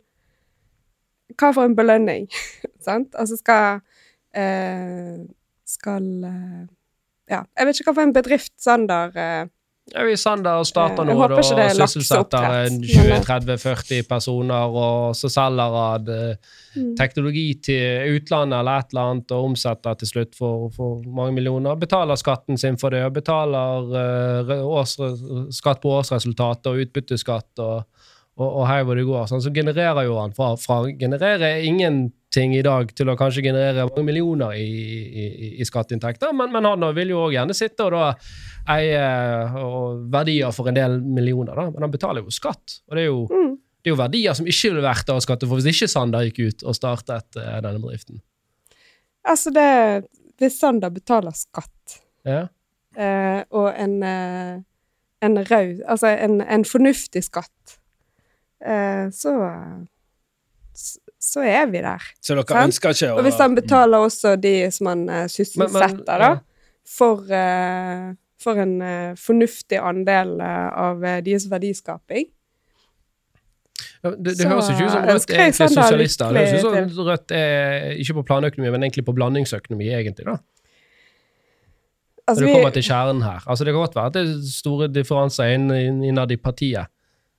hva 1.39 1.53
for 1.55 1.69
en 1.69 1.77
belønning? 1.77 2.27
sant? 2.87 3.15
Altså 3.15 3.37
skal 3.39 3.79
eh, 4.35 5.23
Skal 5.69 6.09
eh, 6.27 6.65
Ja, 7.29 7.43
jeg 7.55 7.69
vet 7.69 7.79
ikke 7.79 7.91
hva 7.91 7.99
for 8.01 8.09
en 8.09 8.17
bedrift 8.17 8.53
Sander 8.59 9.15
eh, 9.15 9.45
Sander 10.19 10.63
starter 10.67 11.07
nå 11.07 11.15
og 11.17 11.33
sysselsetter 11.39 11.79
lakseoppdrett, 11.79 12.69
en 12.69 12.79
men, 12.81 13.23
20-30-40 13.23 14.07
personer, 14.09 14.75
og 14.81 15.15
så 15.17 15.31
selger 15.33 15.75
han 15.75 16.11
eh, 16.13 16.51
mm. 16.75 16.91
teknologi 16.99 17.45
til 17.69 18.15
utlandet 18.17 18.59
eller 18.59 18.83
et 18.83 18.93
eller 18.93 19.13
annet, 19.13 19.35
og 19.35 19.49
omsetter 19.51 19.99
til 19.99 20.11
slutt 20.11 20.37
for, 20.37 20.69
for 20.75 21.03
mange 21.05 21.37
millioner. 21.39 21.79
Betaler 21.79 22.19
skatten 22.19 22.59
sin 22.61 22.77
for 22.81 22.95
det, 22.95 23.03
og 23.07 23.15
betaler 23.17 23.93
uh, 23.93 24.53
års, 24.65 24.97
skatt 25.55 25.81
på 25.83 25.95
årsresultatet 25.99 26.71
og 26.71 26.85
utbytteskatt 26.85 27.63
og, 27.65 27.83
og, 28.39 28.63
og 28.63 28.95
det 28.95 29.03
går. 29.07 29.25
Sånn, 29.29 29.41
så 29.43 29.51
genererer 29.53 30.05
jo 30.07 30.15
han 30.19 30.31
fra, 30.35 30.53
fra 30.59 30.81
genererer 30.99 31.59
ingenting 31.67 32.53
i 32.55 32.61
dag 32.63 32.91
til 32.95 33.09
å 33.11 33.17
kanskje 33.19 33.43
generere 33.43 33.87
mange 33.89 34.05
millioner 34.07 34.55
i, 34.55 34.67
i, 35.23 35.49
i 35.59 35.67
skatteinntekter, 35.67 36.31
men, 36.33 36.51
men 36.55 36.65
han 36.69 36.85
vil 36.95 37.11
jo 37.13 37.23
også 37.25 37.35
gjerne 37.35 37.57
sitte 37.57 37.87
og 37.89 37.95
da 37.97 38.05
eie 38.75 39.01
og 39.59 40.05
verdier 40.13 40.53
for 40.55 40.69
en 40.71 40.77
del 40.77 40.99
millioner, 41.01 41.55
da. 41.57 41.67
men 41.73 41.83
han 41.87 41.91
betaler 41.93 42.23
jo 42.23 42.31
skatt. 42.33 42.79
Og 42.89 42.95
det 42.95 43.03
er 43.03 43.09
jo, 43.09 43.25
Mm. 43.29 43.57
det 43.83 43.89
er 43.91 43.95
jo 43.95 43.99
verdier 44.03 44.33
som 44.37 44.47
ikke 44.47 44.71
ville 44.73 44.85
vært 44.85 45.09
av 45.11 45.19
skatte 45.25 45.47
for 45.49 45.59
hvis 45.59 45.71
ikke 45.73 45.89
Sander 45.91 46.27
gikk 46.29 46.39
ut 46.47 46.63
og 46.67 46.75
startet 46.77 47.39
eh, 47.39 47.59
denne 47.65 47.79
bedriften. 47.83 48.21
Altså, 49.27 49.51
det 49.55 50.07
Hvis 50.39 50.55
Sander 50.61 50.89
betaler 50.95 51.35
skatt, 51.35 51.99
Ja. 52.25 52.47
eh, 52.95 53.43
og 53.51 53.73
en, 53.75 53.97
eh, 54.03 54.59
en 55.21 55.37
raud 55.49 55.81
Altså 55.87 56.07
en, 56.15 56.39
en 56.41 56.63
fornuftig 56.63 57.23
skatt, 57.25 57.78
så 59.15 59.33
så 61.19 61.41
er 61.43 61.65
vi 61.67 61.81
der. 61.83 62.03
Så 62.23 62.35
dere 62.37 62.45
Sant? 62.47 62.69
ønsker 62.71 62.93
ikke 62.95 63.11
å 63.11 63.17
Og 63.19 63.25
hvis 63.27 63.39
han 63.41 63.55
betaler 63.57 64.05
også 64.07 64.35
de 64.39 64.53
som 64.71 64.87
han 64.87 65.01
uh, 65.11 65.25
sysselsetter, 65.27 66.21
da, 66.23 66.29
for, 66.87 67.25
uh, 67.27 68.13
for 68.39 68.61
en 68.63 68.75
uh, 68.81 69.15
fornuftig 69.19 69.81
andel 69.83 70.37
eh, 70.39 70.67
av 70.79 71.03
eh, 71.03 71.17
deres 71.25 71.49
verdiskaping 71.51 72.29
Ja, 74.03 74.13
Det, 74.13 74.23
det 74.31 74.37
Så 74.39 74.47
høres 74.47 74.69
ikke 74.71 74.85
ut 74.87 74.93
som 74.93 75.03
Rødt 75.09 75.33
er 75.33 75.41
egentlig 75.43 75.67
sosialister. 75.75 76.31
Det 76.31 76.45
høres 76.47 76.63
ut 76.63 76.95
som 76.95 77.09
Rødt 77.09 77.33
er 77.35 77.89
ikke 77.99 78.15
på 78.21 78.23
planøkonomi, 78.31 78.71
men 78.71 78.87
egentlig 78.87 79.03
på 79.09 79.15
blandingsøkonomi, 79.17 79.89
egentlig. 79.91 80.25
da. 80.29 80.37
Altså, 82.29 82.39
Når 82.39 82.45
det 82.45 82.47
vi, 82.47 82.53
kommer 82.55 82.73
til 82.77 82.85
kjernen 82.87 83.21
her. 83.27 83.43
Altså, 83.43 83.65
Det 83.67 83.73
kan 83.73 83.81
godt 83.83 83.95
være 83.99 84.05
at 84.13 84.15
det 84.15 84.23
er 84.23 84.39
store 84.53 84.87
differanser 84.87 85.51
inn- 85.57 85.75
inn- 85.75 86.03
innad 86.13 86.31
i 86.31 86.37
partiet. 86.39 86.87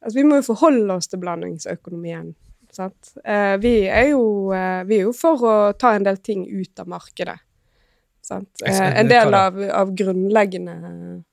Altså, 0.02 0.16
vi 0.18 0.24
må 0.28 0.40
jo 0.40 0.46
forholde 0.52 0.96
oss 0.96 1.08
til 1.10 1.20
blandingsøkonomien. 1.22 2.32
Sant? 2.72 3.12
Eh, 3.24 3.56
vi, 3.62 3.74
er 3.90 4.12
jo, 4.12 4.50
eh, 4.54 4.82
vi 4.86 5.00
er 5.00 5.06
jo 5.08 5.14
for 5.16 5.42
å 5.46 5.54
ta 5.74 5.94
en 5.96 6.04
del 6.06 6.20
ting 6.22 6.44
ut 6.46 6.82
av 6.82 6.90
markedet. 6.92 7.38
Sant? 8.22 8.50
Eh, 8.66 9.00
en 9.00 9.08
del 9.10 9.34
av, 9.34 9.56
av 9.74 9.94
grunnleggende 9.96 10.74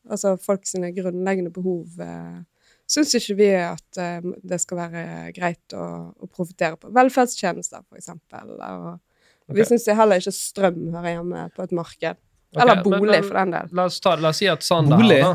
Altså 0.10 0.38
folk 0.40 0.64
sine 0.66 0.94
grunnleggende 0.96 1.52
behov 1.54 2.00
eh, 2.02 2.40
syns 2.88 3.12
ikke 3.20 3.36
vi 3.38 3.50
at 3.60 4.00
eh, 4.02 4.24
det 4.48 4.58
skal 4.64 4.80
være 4.86 5.04
greit 5.36 5.76
å, 5.76 5.84
å 6.16 6.30
profitere 6.32 6.80
på. 6.80 6.90
Velferdstjenester, 6.96 7.84
for 7.90 8.00
eksempel. 8.00 8.56
Og 8.56 9.54
vi 9.54 9.62
Ok. 9.64 9.70
syns 9.70 9.86
heller 9.96 10.20
ikke 10.24 10.34
strøm 10.36 10.80
hører 10.96 11.14
hjemme 11.20 11.44
på 11.56 11.68
et 11.68 11.76
marked. 11.76 12.18
Okay, 12.56 12.64
Eller 12.64 12.82
bolig, 12.84 13.12
men 13.12 13.28
for 13.28 13.38
den 13.42 13.54
del. 13.54 13.70
La 13.76 13.86
oss, 13.92 14.00
ta, 14.04 14.16
la 14.20 14.32
oss 14.32 14.40
si 14.42 14.48
at 14.50 14.64
Sander 14.64 14.98
Bolig? 14.98 15.20
da, 15.22 15.34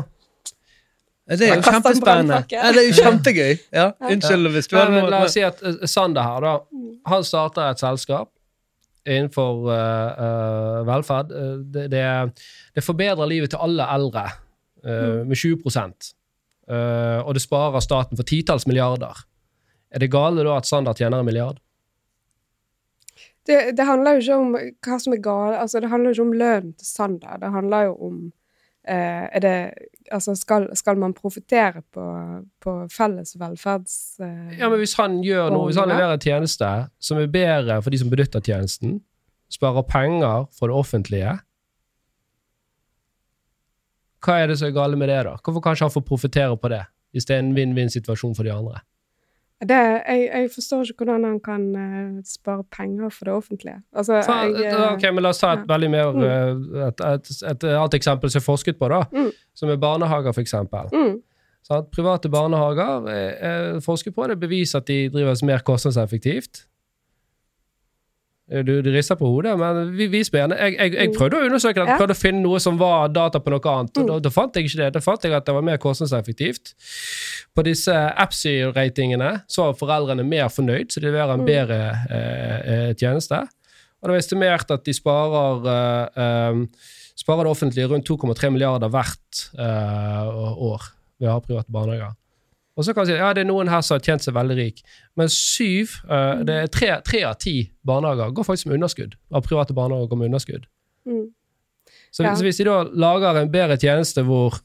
Det 1.23 1.47
er 1.47 1.55
jo 1.55 1.63
kjempespennende. 1.63 2.41
Ja, 2.51 2.71
det 2.75 2.81
er 2.81 2.87
jo 2.89 2.95
kjempegøy. 2.97 3.51
Ja, 3.71 3.85
Unnskyld 4.09 4.49
hvis 4.51 4.67
du 4.67 4.75
har 4.75 4.91
men, 4.91 5.07
la 5.11 5.21
oss 5.23 5.37
si 5.37 5.43
at 5.45 5.61
eh, 5.63 5.85
Sander 5.87 6.25
her, 6.27 6.43
da. 6.43 6.81
Han 7.07 7.23
starter 7.23 7.69
et 7.71 7.83
selskap 7.83 8.29
innenfor 9.07 9.65
uh, 9.67 10.09
uh, 10.19 10.81
velferd. 10.87 11.31
Eh, 11.31 11.53
det, 11.75 11.87
det, 11.91 12.03
det 12.75 12.83
forbedrer 12.83 13.27
livet 13.31 13.51
til 13.51 13.63
alle 13.63 13.87
eldre 13.95 14.27
uh, 14.83 15.23
med 15.27 15.35
20 15.39 15.63
Eh, 16.63 17.19
Og 17.27 17.33
det 17.35 17.41
sparer 17.43 17.83
staten 17.83 18.15
for 18.15 18.23
titalls 18.23 18.63
milliarder. 18.67 19.25
Er 19.91 19.99
det 19.99 20.11
gale 20.11 20.45
da 20.47 20.57
at 20.57 20.65
Sander 20.65 20.93
tjener 20.93 21.19
en 21.19 21.25
milliard? 21.25 21.59
det, 23.47 23.75
det 23.75 23.83
handler 23.83 24.15
jo 24.15 24.21
ikke 24.21 24.35
om 24.39 24.53
hva 24.55 24.97
som 25.03 25.13
er 25.13 25.19
gale. 25.19 25.57
Altså, 25.59 25.81
det 25.83 25.89
handler 25.91 26.09
jo 26.09 26.15
ikke 26.15 26.27
om 26.29 26.37
lønnen 26.39 26.73
til 26.79 26.87
Sander. 26.87 27.37
Det 27.41 27.51
handler 27.51 27.89
jo 27.89 27.95
om 28.07 28.21
er 28.91 29.39
det, 29.39 29.55
altså, 30.11 30.35
skal, 30.35 30.67
skal 30.75 30.97
man 30.99 31.13
profitere 31.15 31.81
på, 31.93 32.03
på 32.63 32.75
felles 32.91 33.35
velferds... 33.39 34.19
Eh, 34.19 34.59
Ja, 34.59 34.69
men 34.69 34.81
Hvis 34.81 34.97
han 34.99 35.21
gjør 35.23 35.49
noe, 35.53 35.69
hvis 35.69 35.79
han 35.79 35.91
leverer 35.91 36.17
en 36.17 36.23
tjeneste 36.23 36.69
som 36.99 37.21
er 37.21 37.31
bedre 37.31 37.79
for 37.81 37.93
de 37.93 38.01
som 38.01 38.11
benytter 38.11 38.43
tjenesten, 38.43 39.01
sparer 39.53 39.85
penger 39.87 40.47
for 40.51 40.71
det 40.71 40.75
offentlige 40.75 41.37
Hva 44.23 44.39
er 44.39 44.47
det 44.49 44.57
som 44.59 44.69
er 44.69 44.75
gale 44.75 44.97
med 44.99 45.11
det, 45.11 45.21
da? 45.27 45.35
Hvorfor 45.43 45.61
kan 45.61 45.75
ikke 45.75 45.87
han 45.87 45.93
få 45.93 46.03
profitere 46.07 46.57
på 46.57 46.71
det, 46.71 46.83
hvis 47.11 47.27
det 47.27 47.35
er 47.35 47.43
en 47.43 47.55
vinn-vinn-situasjon 47.55 48.35
for 48.35 48.47
de 48.47 48.53
andre? 48.55 48.79
Det, 49.69 49.77
jeg, 50.07 50.29
jeg 50.33 50.49
forstår 50.55 50.81
ikke 50.89 51.03
hvordan 51.05 51.23
han 51.27 51.39
kan 51.39 51.63
eh, 51.75 52.21
spare 52.25 52.63
penger 52.71 53.09
for 53.09 53.25
det 53.25 53.33
offentlige. 53.33 53.75
Altså, 53.95 54.21
Ta, 54.25 54.37
jeg, 54.47 54.65
eh, 54.71 54.93
ok, 54.93 55.03
men 55.13 55.23
La 55.23 55.29
oss 55.29 55.39
ta 55.43 55.53
et 55.53 55.63
ja. 55.65 55.73
veldig 55.73 55.89
mer 55.91 56.11
Mm. 56.13 56.23
eh, 56.23 56.87
et, 56.87 57.03
et, 57.11 57.31
et 57.51 57.63
annet 57.73 57.93
eksempel 57.99 58.29
som 58.33 58.39
er 58.39 58.45
forsket 58.47 58.79
på, 58.79 58.89
da, 58.89 59.03
Mm. 59.11 59.31
som 59.55 59.69
er 59.69 59.75
barnehager, 59.77 60.31
f.eks. 60.33 60.53
mm? 60.93 61.15
Private 61.95 62.29
barnehager 62.29 63.07
er, 63.07 63.29
er 63.39 63.79
forsket 63.79 64.15
på. 64.15 64.27
Det 64.27 64.39
beviser 64.39 64.79
at 64.81 64.87
de 64.87 65.09
drives 65.09 65.43
mer 65.43 65.57
kostnadseffektivt. 65.63 66.65
Du, 68.49 68.81
du 68.83 68.89
rister 68.91 69.15
på 69.15 69.25
hodet, 69.31 69.53
men 69.57 69.93
vi, 69.95 70.05
vis 70.11 70.27
meg 70.33 70.41
gjerne. 70.43 70.57
Jeg, 70.59 70.73
jeg, 70.77 70.91
jeg 70.93 71.09
Mm. 71.09 71.13
prøvde 71.15 71.37
å 71.39 71.45
undersøke 71.47 71.75
det, 71.79 71.87
Ja. 71.87 71.97
prøvde 71.97 72.11
å 72.13 72.19
finne 72.19 72.41
noe 72.43 72.59
som 72.59 72.77
var 72.77 73.07
data 73.07 73.39
på 73.39 73.49
noe 73.49 73.59
annet, 73.71 73.97
og 73.97 74.03
Mm. 74.03 74.07
da, 74.07 74.19
da 74.19 74.29
fant 74.29 74.53
jeg 74.55 74.65
ikke 74.67 74.77
det. 74.83 74.93
Da 74.93 74.99
fant 74.99 75.23
jeg 75.23 75.31
at 75.33 75.45
det 75.45 75.53
var 75.55 75.61
mer 75.63 75.77
kostnadseffektivt. 75.77 76.73
På 77.55 77.63
disse 77.63 77.93
Apsy-ratingene 78.19 79.43
så 79.47 79.63
var 79.71 79.73
foreldrene 79.79 80.25
mer 80.27 80.49
fornøyd, 80.49 80.91
så 80.91 80.99
de 80.99 81.07
leverer 81.07 81.33
en 81.33 81.39
Mm. 81.39 81.45
bedre 81.45 81.79
eh, 82.09 82.89
eh, 82.89 82.93
tjeneste. 82.99 83.39
Og 84.03 84.09
det 84.09 84.11
var 84.11 84.17
estimert 84.19 84.71
at 84.71 84.83
de 84.83 84.91
sparer 84.91 85.65
eh, 85.65 86.21
eh, 86.21 86.65
sparer 87.15 87.43
det 87.47 87.51
offentlige 87.55 87.87
rundt 87.89 88.05
2,3 88.05 88.51
milliarder 88.51 88.89
hvert 88.89 89.47
eh, 89.57 90.27
år 90.59 90.81
ved 91.19 91.29
å 91.29 91.31
ha 91.31 91.39
private 91.39 91.71
barnehager. 91.71 92.11
Og 92.77 92.85
så 92.85 92.93
kan 92.93 93.03
man 93.03 93.07
si 93.11 93.13
ja, 93.19 93.29
det 93.37 93.43
er 93.43 93.49
noen 93.51 93.69
her 93.69 93.81
som 93.85 93.95
har 93.99 94.01
tjent 94.05 94.23
seg 94.25 94.33
veldig 94.33 94.55
rik, 94.57 94.79
men 95.19 95.29
syv, 95.29 95.91
uh, 96.09 96.41
det 96.47 96.55
er 96.63 96.71
tre, 96.73 96.89
tre 97.05 97.19
av 97.29 97.35
ti 97.37 97.69
barnehager 97.85 98.31
går 98.33 98.47
faktisk 98.47 98.65
med 98.71 98.79
underskudd. 98.79 99.13
Av 99.31 99.43
private 99.45 99.75
barnehager 99.77 100.09
går 100.09 100.21
med 100.23 100.31
underskudd. 100.31 100.65
mm. 101.05 101.25
Så, 102.13 102.23
Ja. 102.23 102.35
så 102.37 102.43
hvis 102.45 102.57
de 102.57 102.65
da 102.65 102.83
lager 102.93 103.39
en 103.41 103.49
bedre 103.51 103.77
tjeneste 103.77 104.21
hvor 104.25 104.59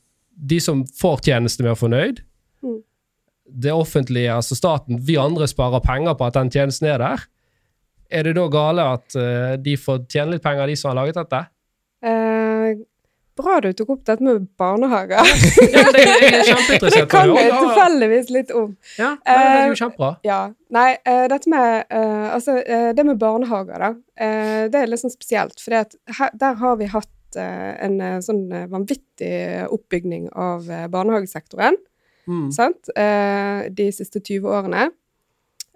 de 0.49 0.59
som 0.61 0.85
får 0.85 1.21
tjenesten, 1.25 1.67
er 1.67 1.75
fornøyd, 1.75 2.21
Mm. 2.63 2.83
det 3.61 3.73
offentlige, 3.73 4.33
altså 4.35 4.55
staten, 4.57 4.99
vi 5.07 5.17
andre 5.17 5.47
sparer 5.49 5.81
penger 5.81 6.15
på 6.15 6.27
at 6.27 6.35
den 6.35 6.51
tjenesten 6.51 6.87
er 6.89 6.99
der, 6.99 7.25
er 8.11 8.23
det 8.23 8.35
da 8.37 8.47
gale 8.49 8.83
at 8.83 9.17
uh, 9.17 9.57
de 9.57 9.77
får 9.77 10.07
tjene 10.09 10.33
litt 10.33 10.43
penger, 10.43 10.67
de 10.67 10.77
som 10.77 10.91
har 10.91 10.99
laget 11.05 11.15
dette? 11.21 11.41
Eh, 12.03 12.48
bra 13.39 13.57
du 13.65 13.69
tok 13.79 13.93
opp 13.95 14.05
dette 14.09 14.25
med 14.27 14.47
barnehager. 14.61 15.23
Ja, 15.73 15.85
det, 15.95 16.05
er 16.05 16.91
Det 16.93 17.05
kan 17.11 17.33
jeg 17.35 17.53
tilfeldigvis 17.55 18.31
litt 18.35 18.51
om. 18.57 18.75
Ja, 18.99 19.15
nei, 19.23 19.37
det 19.39 19.61
er 19.63 19.71
jo 19.73 19.79
kjempebra. 19.83 20.11
Ja. 20.27 20.41
Nei, 20.75 20.89
uh, 21.09 21.25
dette 21.33 21.53
med 21.53 21.87
uh, 21.95 22.27
Altså, 22.35 22.59
eh, 22.61 22.91
det 22.97 23.05
med 23.09 23.21
barnehager, 23.23 23.79
da. 23.81 23.91
eh, 24.21 24.65
det 24.73 24.83
er 24.83 24.91
litt 24.91 25.01
sånn 25.05 25.15
spesielt. 25.15 25.57
For 25.63 25.73
der 26.43 26.59
har 26.61 26.77
vi 26.81 26.91
hatt 26.93 27.39
eh, 27.41 27.73
en 27.87 28.01
eh, 28.05 28.19
sånn 28.25 28.45
eh, 28.53 28.67
vanvittig 28.71 29.33
oppbygning 29.75 30.29
av 30.37 30.69
eh, 30.71 30.87
barnehagesektoren. 30.93 31.79
Mm. 32.29 32.49
Sant? 32.53 32.91
Eh, 32.97 33.69
de 33.73 33.89
siste 33.97 34.21
20 34.21 34.49
årene. 34.53 34.91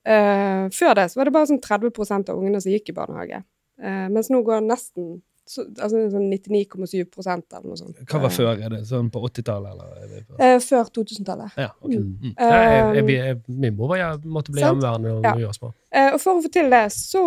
Eh, 0.04 0.66
før 0.74 0.96
det 0.98 1.08
så 1.12 1.20
var 1.20 1.28
det 1.28 1.34
bare 1.36 1.48
sånn 1.52 1.62
30% 1.62 2.32
av 2.32 2.38
ungene 2.40 2.60
som 2.60 2.72
gikk 2.74 2.90
i 2.92 2.96
barnehage. 2.96 3.42
Eh, 3.82 4.06
mens 4.12 4.28
nå 4.32 4.42
går 4.46 4.64
nesten 4.66 5.20
så, 5.48 5.64
altså 5.82 6.00
sånn 6.12 6.28
99,7 6.30 7.00
eller 7.26 7.64
noe 7.66 7.76
sånt. 7.80 7.98
Hva 8.08 8.20
var 8.22 8.30
før? 8.32 8.52
Er 8.62 8.70
det 8.70 8.80
sånn 8.88 9.08
på 9.12 9.22
80-tallet, 9.26 9.72
eller? 9.74 9.94
Er 10.04 10.10
det 10.12 10.20
på? 10.28 10.36
Eh, 10.38 10.56
før 10.62 10.90
2000-tallet. 10.98 11.56
Ja, 11.58 11.68
ok. 11.82 11.92
Mm. 11.96 12.10
Mm. 12.22 12.34
Ja, 12.38 12.60
jeg, 12.62 12.82
jeg, 12.96 13.04
Eh, 13.12 13.26
jeg, 13.26 13.40
min 13.48 13.76
mor 13.76 13.90
var, 13.90 13.98
jeg 14.02 14.20
måtte 14.36 14.54
bli 14.54 14.62
hjemmeværende 14.62 15.14
hun 15.16 15.56
små. 15.58 15.72
Eh, 15.92 16.10
og 16.14 16.20
for 16.22 16.38
å 16.38 16.44
få 16.44 16.52
til 16.54 16.70
det, 16.72 16.82
så, 16.94 17.24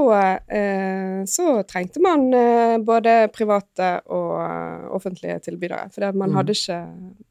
eh, 0.47 1.19
så 1.29 1.47
trengte 1.69 2.01
man 2.01 2.25
eh, 2.33 2.77
både 2.87 3.17
private 3.35 3.91
og 4.07 4.31
eh, 4.41 4.87
offentlige 4.95 5.39
tilbydere. 5.49 5.89
For 5.93 6.11
man 6.13 6.31
Mm. 6.31 6.35
hadde 6.39 6.55
ikke 6.55 6.79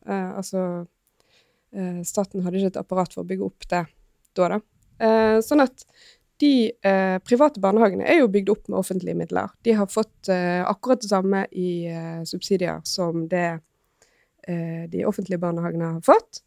eh, 0.06 0.30
Altså 0.36 0.86
eh, 1.74 2.02
Staten 2.06 2.44
hadde 2.44 2.60
ikke 2.60 2.72
et 2.74 2.82
apparat 2.84 3.12
for 3.14 3.24
å 3.24 3.28
bygge 3.28 3.48
opp 3.48 3.66
det 3.70 3.84
da, 4.34 4.48
da. 4.48 4.60
Eh, 5.00 5.38
sånn 5.42 5.62
at 5.64 5.84
de 6.42 6.72
eh, 6.82 7.18
private 7.22 7.60
barnehagene 7.62 8.06
er 8.10 8.18
jo 8.22 8.30
bygd 8.32 8.50
opp 8.52 8.68
med 8.68 8.80
offentlige 8.80 9.18
midler. 9.18 9.52
De 9.66 9.76
har 9.78 9.90
fått 9.90 10.30
eh, 10.32 10.62
akkurat 10.66 11.02
det 11.02 11.10
samme 11.12 11.44
i 11.52 11.86
eh, 11.90 12.24
subsidier 12.26 12.82
som 12.88 13.28
det 13.30 13.46
eh, 14.48 14.84
de 14.90 15.04
offentlige 15.06 15.42
barnehagene 15.42 15.92
har 15.96 16.02
fått. 16.04 16.42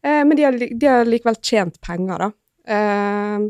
Eh, 0.00 0.22
men 0.24 0.36
de 0.38 0.46
har, 0.46 0.56
de 0.56 0.88
har 0.90 1.08
likevel 1.08 1.38
tjent 1.44 1.80
penger, 1.84 2.26
da. 2.26 2.30
Eh, 2.76 3.46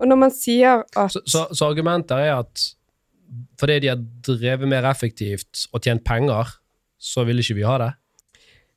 og 0.00 0.08
når 0.08 0.20
man 0.20 0.32
sier 0.32 0.84
at 0.96 1.12
Så, 1.12 1.24
så, 1.28 1.46
så 1.52 1.68
argumentet 1.68 2.16
er 2.16 2.38
at 2.38 2.68
fordi 3.60 3.76
de 3.84 3.90
har 3.92 4.00
drevet 4.26 4.68
mer 4.68 4.86
effektivt 4.90 5.66
og 5.70 5.84
tjent 5.84 6.02
penger, 6.06 6.48
så 6.98 7.24
vil 7.28 7.42
ikke 7.42 7.60
vi 7.60 7.66
ha 7.68 7.76
det? 7.80 7.90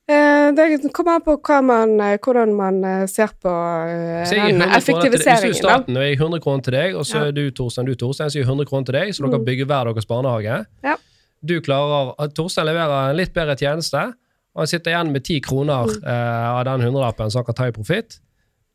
Eh, 0.07 0.51
Det 0.55 0.91
kommer 0.93 1.15
an 1.15 1.21
på 1.21 1.61
man, 1.63 1.99
eh, 2.01 2.17
hvordan 2.17 2.53
man 2.55 2.83
eh, 2.83 3.05
ser 3.07 3.27
på 3.41 3.49
den 3.49 4.61
100 4.61 4.63
kroner 4.63 4.63
til 4.63 4.63
deg. 4.63 4.71
Hvis 4.71 4.85
du 4.85 4.91
effektiviseringen. 4.93 5.53
staten, 5.55 5.97
og 5.97 6.03
jeg 6.03 6.17
gir 6.17 6.23
100 6.25 6.39
kroner 6.43 6.63
til 6.63 6.73
deg, 6.73 6.95
og 6.95 7.05
så 7.05 7.15
Ja. 7.17 7.25
er 7.27 7.31
du 7.31 7.51
Torstein, 7.51 7.85
du 7.85 7.95
Torstein, 7.95 8.29
så 8.29 8.33
gir 8.39 8.43
jeg 8.43 8.47
100 8.49 8.65
kroner 8.65 8.85
til 8.85 8.93
deg, 8.93 9.07
så 9.13 9.23
dere 9.23 9.39
Mm. 9.39 9.45
bygger 9.45 9.65
hver 9.65 9.83
deres 9.93 10.05
barnehage. 10.05 10.65
Ja. 10.83 10.95
Du 11.45 11.59
klarer 11.61 12.33
Torstein 12.35 12.65
leverer 12.65 13.09
en 13.09 13.17
litt 13.17 13.33
bedre 13.33 13.55
tjeneste, 13.55 14.13
og 14.55 14.59
han 14.59 14.67
sitter 14.67 14.91
igjen 14.91 15.11
med 15.11 15.23
10 15.23 15.39
kroner 15.41 15.85
Mm. 15.87 16.03
eh, 16.07 16.49
av 16.59 16.65
den 16.65 16.81
hundrelappen 16.81 17.31
som 17.31 17.39
han 17.39 17.45
kan 17.45 17.55
ta 17.55 17.67
i 17.67 17.71
profitt. 17.71 18.19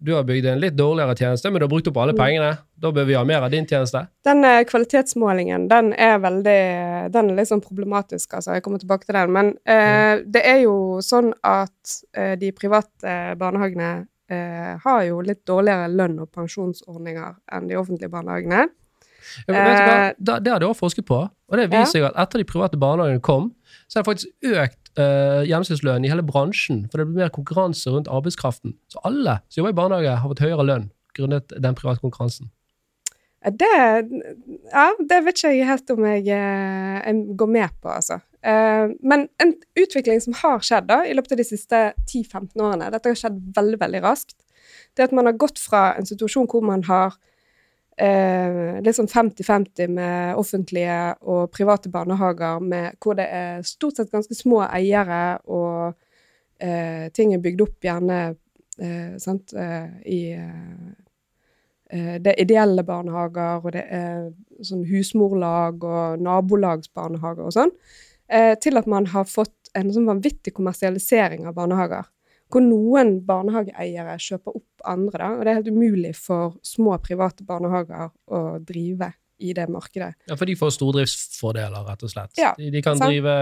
Du 0.01 0.13
har 0.15 0.23
bygd 0.25 0.47
en 0.47 0.61
litt 0.63 0.77
dårligere 0.79 1.15
tjeneste, 1.19 1.51
men 1.51 1.61
du 1.61 1.65
har 1.67 1.71
brukt 1.73 1.89
opp 1.91 1.97
alle 1.97 2.13
Mm. 2.15 2.19
pengene. 2.21 2.59
Da 2.79 2.91
bør 2.95 3.07
vi 3.07 3.15
ha 3.15 3.25
mer 3.25 3.43
av 3.43 3.51
din 3.51 3.67
tjeneste. 3.67 4.07
Den 4.25 4.45
eh, 4.45 4.63
kvalitetsmålingen, 4.65 5.69
den 5.69 5.93
er 5.95 6.19
veldig 6.19 7.13
Den 7.13 7.31
er 7.31 7.35
litt 7.37 7.49
sånn 7.49 7.63
problematisk, 7.65 8.35
altså. 8.35 8.53
Jeg 8.55 8.63
kommer 8.63 8.79
tilbake 8.79 9.07
til 9.07 9.15
den. 9.15 9.33
Men 9.33 9.55
eh, 9.67 10.23
det 10.27 10.43
er 10.47 10.63
jo 10.63 10.99
sånn 11.03 11.33
at 11.43 12.03
eh, 12.15 12.37
de 12.37 12.53
private 12.53 13.37
barnehagene 13.39 14.07
eh, 14.31 14.77
har 14.85 15.03
jo 15.09 15.21
litt 15.21 15.45
dårligere 15.47 15.89
lønn 15.91 16.19
og 16.21 16.31
pensjonsordninger 16.33 17.35
enn 17.53 17.69
de 17.69 17.77
offentlige 17.81 18.11
barnehagene. 18.13 18.69
Ja, 19.49 19.53
vet 19.53 19.79
du 19.79 19.85
hva? 19.85 19.97
Eh, 20.09 20.15
Da, 20.19 20.39
det 20.39 20.53
har 20.53 20.61
de 20.61 20.67
også 20.67 20.85
forsket 20.87 21.07
på, 21.09 21.19
og 21.29 21.57
det 21.57 21.71
viser 21.71 21.91
seg 21.99 22.05
at 22.11 22.17
etter 22.29 22.39
de 22.39 22.45
private 22.45 22.79
barnehagene 22.81 23.21
kom, 23.25 23.51
så 23.89 23.99
har 23.99 24.05
det 24.05 24.11
faktisk 24.13 24.53
økt 24.63 24.88
uh, 24.99 25.43
gjennomsnittslønn 25.47 26.05
i 26.05 26.13
hele 26.13 26.27
bransjen, 26.27 26.85
for 26.91 27.01
det 27.01 27.09
blir 27.09 27.25
mer 27.25 27.35
konkurranse 27.35 27.91
rundt 27.95 28.11
arbeidskraften. 28.11 28.77
Så 28.93 29.03
alle 29.09 29.39
som 29.49 29.63
jobber 29.63 29.75
i 29.75 29.81
barnehage, 29.81 30.15
har 30.21 30.33
fått 30.33 30.45
høyere 30.45 30.67
lønn 30.67 30.89
grunnet 31.19 31.55
den 31.57 31.77
private 31.79 32.03
konkurransen. 32.05 32.51
Det 33.43 33.75
Ja, 34.73 34.91
det 34.99 35.25
vet 35.25 35.39
ikke 35.39 35.53
jeg 35.55 35.67
helt 35.67 35.91
om 35.95 36.05
jeg, 36.05 36.27
eh, 36.27 36.99
jeg 37.07 37.37
går 37.39 37.47
med 37.47 37.71
på, 37.83 37.89
altså. 37.89 38.21
Eh, 38.43 38.89
Men 39.03 39.29
en 39.39 39.55
utvikling 39.79 40.21
som 40.21 40.35
har 40.35 40.59
skjedd 40.59 40.89
da, 40.89 41.05
i 41.07 41.15
løpet 41.15 41.33
av 41.33 41.39
de 41.39 41.45
siste 41.45 41.95
10-15 42.07 42.61
årene, 42.61 42.91
dette 42.91 43.09
har 43.09 43.15
skjedd 43.15 43.39
veldig, 43.55 43.79
veldig 43.81 44.03
raskt, 44.03 44.37
det 44.97 45.05
at 45.05 45.13
man 45.13 45.27
har 45.27 45.33
gått 45.33 45.59
fra 45.59 45.95
en 45.97 46.07
situasjon 46.07 46.49
hvor 46.51 46.63
man 46.63 46.83
har 46.85 47.15
eh, 47.99 48.79
litt 48.85 48.97
sånn 48.97 49.11
50-50 49.11 49.91
med 49.95 50.39
offentlige 50.39 50.99
og 51.27 51.51
private 51.55 51.91
barnehager, 51.93 52.61
med, 52.63 52.99
hvor 53.03 53.19
det 53.19 53.29
er 53.35 53.65
stort 53.67 53.99
sett 53.99 54.13
ganske 54.13 54.37
små 54.37 54.63
eiere, 54.67 55.39
og 55.51 55.95
eh, 56.63 57.09
ting 57.15 57.35
er 57.35 57.43
bygd 57.45 57.65
opp 57.67 57.89
gjerne 57.89 58.21
eh, 58.29 59.15
sant, 59.23 59.55
eh, 59.55 59.91
i 60.07 60.23
eh, 60.39 60.97
Det 61.89 62.35
er 62.35 62.43
ideelle 62.43 62.83
barnehager, 62.85 63.63
og 63.65 63.73
det 63.73 63.87
er 63.89 64.27
sånn 64.61 64.85
husmorlag 64.91 65.85
og 65.89 66.21
nabolagsbarnehager 66.21 67.49
og 67.49 67.55
sånn, 67.57 67.73
eh, 68.29 68.53
til 68.61 68.77
at 68.77 68.91
man 68.91 69.09
har 69.15 69.25
fått 69.25 69.73
en 69.79 69.93
sånn 69.95 70.09
vanvittig 70.09 70.53
kommersialisering 70.57 71.47
av 71.49 71.57
barnehager 71.57 72.05
hvor 72.49 72.61
noen 72.65 73.19
barnehageeiere 73.29 74.15
kjøper 74.25 74.57
opp 74.57 74.81
andre, 74.89 75.19
da, 75.19 75.29
og 75.37 75.45
det 75.45 75.51
er 75.53 75.59
helt 75.61 75.69
umulig 75.75 76.15
for 76.17 76.55
små 76.65 76.97
private 77.05 77.45
barnehager 77.45 78.09
å 78.33 78.41
drive 78.65 79.11
i 79.39 79.53
det 79.55 79.69
markedet. 79.71 80.15
Ja, 80.27 80.35
For 80.37 80.45
de 80.49 80.57
får 80.59 80.71
stordriftsfordeler, 80.79 81.85
rett 81.87 82.03
og 82.03 82.11
slett. 82.11 82.33
Ja, 82.41 82.55
de, 82.59 82.71
de 82.75 82.81
kan 82.83 82.97
sant. 82.99 83.11
drive 83.13 83.35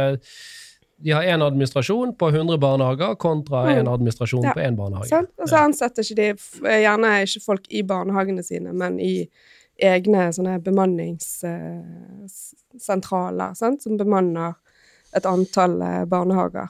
De 0.98 1.10
har 1.12 1.22
én 1.28 1.42
administrasjon 1.44 2.14
på 2.16 2.28
100 2.32 2.56
barnehager 2.58 3.14
kontra 3.20 3.66
én 3.68 3.82
Mm. 3.84 3.88
administrasjon 3.92 4.44
Ja, 4.44 4.52
på 4.56 4.60
én 4.64 4.76
barnehage. 4.78 5.08
Sant? 5.10 5.28
Og 5.38 5.48
så 5.48 5.56
ansetter 5.60 6.02
ikke 6.02 6.16
de 6.16 6.34
gjerne 6.82 7.10
ikke 7.26 7.40
folk 7.44 7.66
i 7.68 7.82
barnehagene 7.82 8.42
sine, 8.42 8.72
men 8.72 8.98
i 9.00 9.28
egne 9.76 10.30
sånne 10.32 10.56
bemanningssentraler, 10.64 13.54
sant? 13.54 13.82
som 13.82 13.96
bemanner 14.00 14.54
et 15.16 15.26
antall 15.28 15.82
eh, 15.82 16.04
barnehager. 16.08 16.68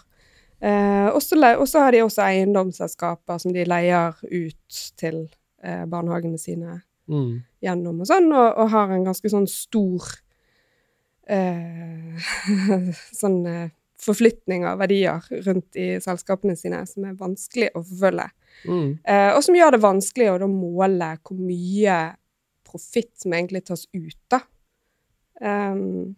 Eh, 0.61 1.09
og 1.12 1.20
så 1.22 1.82
har 1.84 1.92
de 1.92 2.02
også 2.04 2.24
eiendomsselskaper 2.24 3.40
som 3.42 3.52
de 3.52 3.64
leier 3.68 4.16
ut 4.24 4.82
til 4.96 5.26
eh, 5.62 5.84
barnehagene 5.90 6.40
sine 6.40 6.80
Mm. 7.07 7.42
gjennom 7.62 8.00
og 8.02 8.09
sånn, 8.09 8.32
og, 8.34 8.48
og 8.59 8.70
har 8.72 8.90
en 8.90 9.04
ganske 9.07 9.30
sånn 9.30 9.46
stor 9.46 10.09
eh, 11.30 12.32
sånn 13.20 13.36
eh, 13.46 13.68
forflytning 14.02 14.66
av 14.68 14.80
verdier 14.82 15.22
rundt 15.46 15.78
i 15.78 15.86
selskapene 16.02 16.57
sine 16.59 16.82
som 16.90 17.07
er 17.09 17.16
vanskelig 17.18 17.70
å 17.74 17.82
forfølge. 17.86 18.26
Mm. 18.66 18.90
Eh, 19.07 19.30
og 19.36 19.40
som 19.46 19.57
gjør 19.57 19.76
det 19.76 19.82
vanskelig 19.86 20.28
å 20.32 20.38
da 20.42 20.50
måle 20.50 21.12
hvor 21.22 21.40
mye 21.40 21.96
profitt 22.66 23.14
som 23.22 23.34
egentlig 23.36 23.64
tas 23.70 23.86
ut, 23.94 24.20
da. 24.32 24.42
Um, 25.36 26.16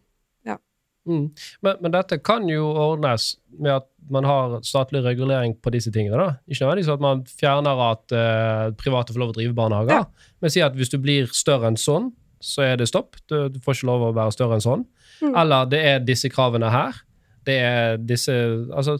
Mm. 1.09 1.31
Men, 1.65 1.77
men 1.81 1.95
dette 1.95 2.19
kan 2.23 2.45
jo 2.53 2.67
ordnes 2.69 3.31
med 3.59 3.73
at 3.79 3.87
man 4.11 4.25
har 4.29 4.59
statlig 4.65 5.01
regulering 5.05 5.55
på 5.61 5.73
disse 5.73 5.91
tingene. 5.93 6.17
da. 6.21 6.37
Ikke 6.49 6.65
nødvendigvis 6.67 6.93
at 6.93 7.01
man 7.05 7.23
fjerner 7.25 7.81
at 7.91 8.13
uh, 8.13 8.71
private 8.77 9.13
får 9.15 9.23
lov 9.25 9.33
å 9.33 9.37
drive 9.39 9.55
barnehager, 9.57 10.03
Ja. 10.05 10.29
men 10.41 10.51
sier 10.53 10.67
at 10.69 10.77
hvis 10.77 10.93
du 10.93 10.99
blir 11.01 11.27
større 11.33 11.67
enn 11.73 11.77
sånn, 11.81 12.11
så 12.41 12.63
er 12.63 12.77
det 12.77 12.87
stopp. 12.89 13.17
Du, 13.27 13.49
du 13.49 13.59
får 13.65 13.75
ikke 13.81 13.89
lov 13.91 14.05
å 14.09 14.13
være 14.17 14.33
større 14.37 14.55
enn 14.61 14.65
sånn. 14.65 14.85
Mm. 15.23 15.33
Eller 15.35 15.65
det 15.73 15.81
er 15.95 16.05
disse 16.07 16.29
kravene 16.31 16.69
her. 16.71 16.93
Det 17.49 17.57
er 17.65 17.97
disse 17.99 18.33
Altså, 18.77 18.99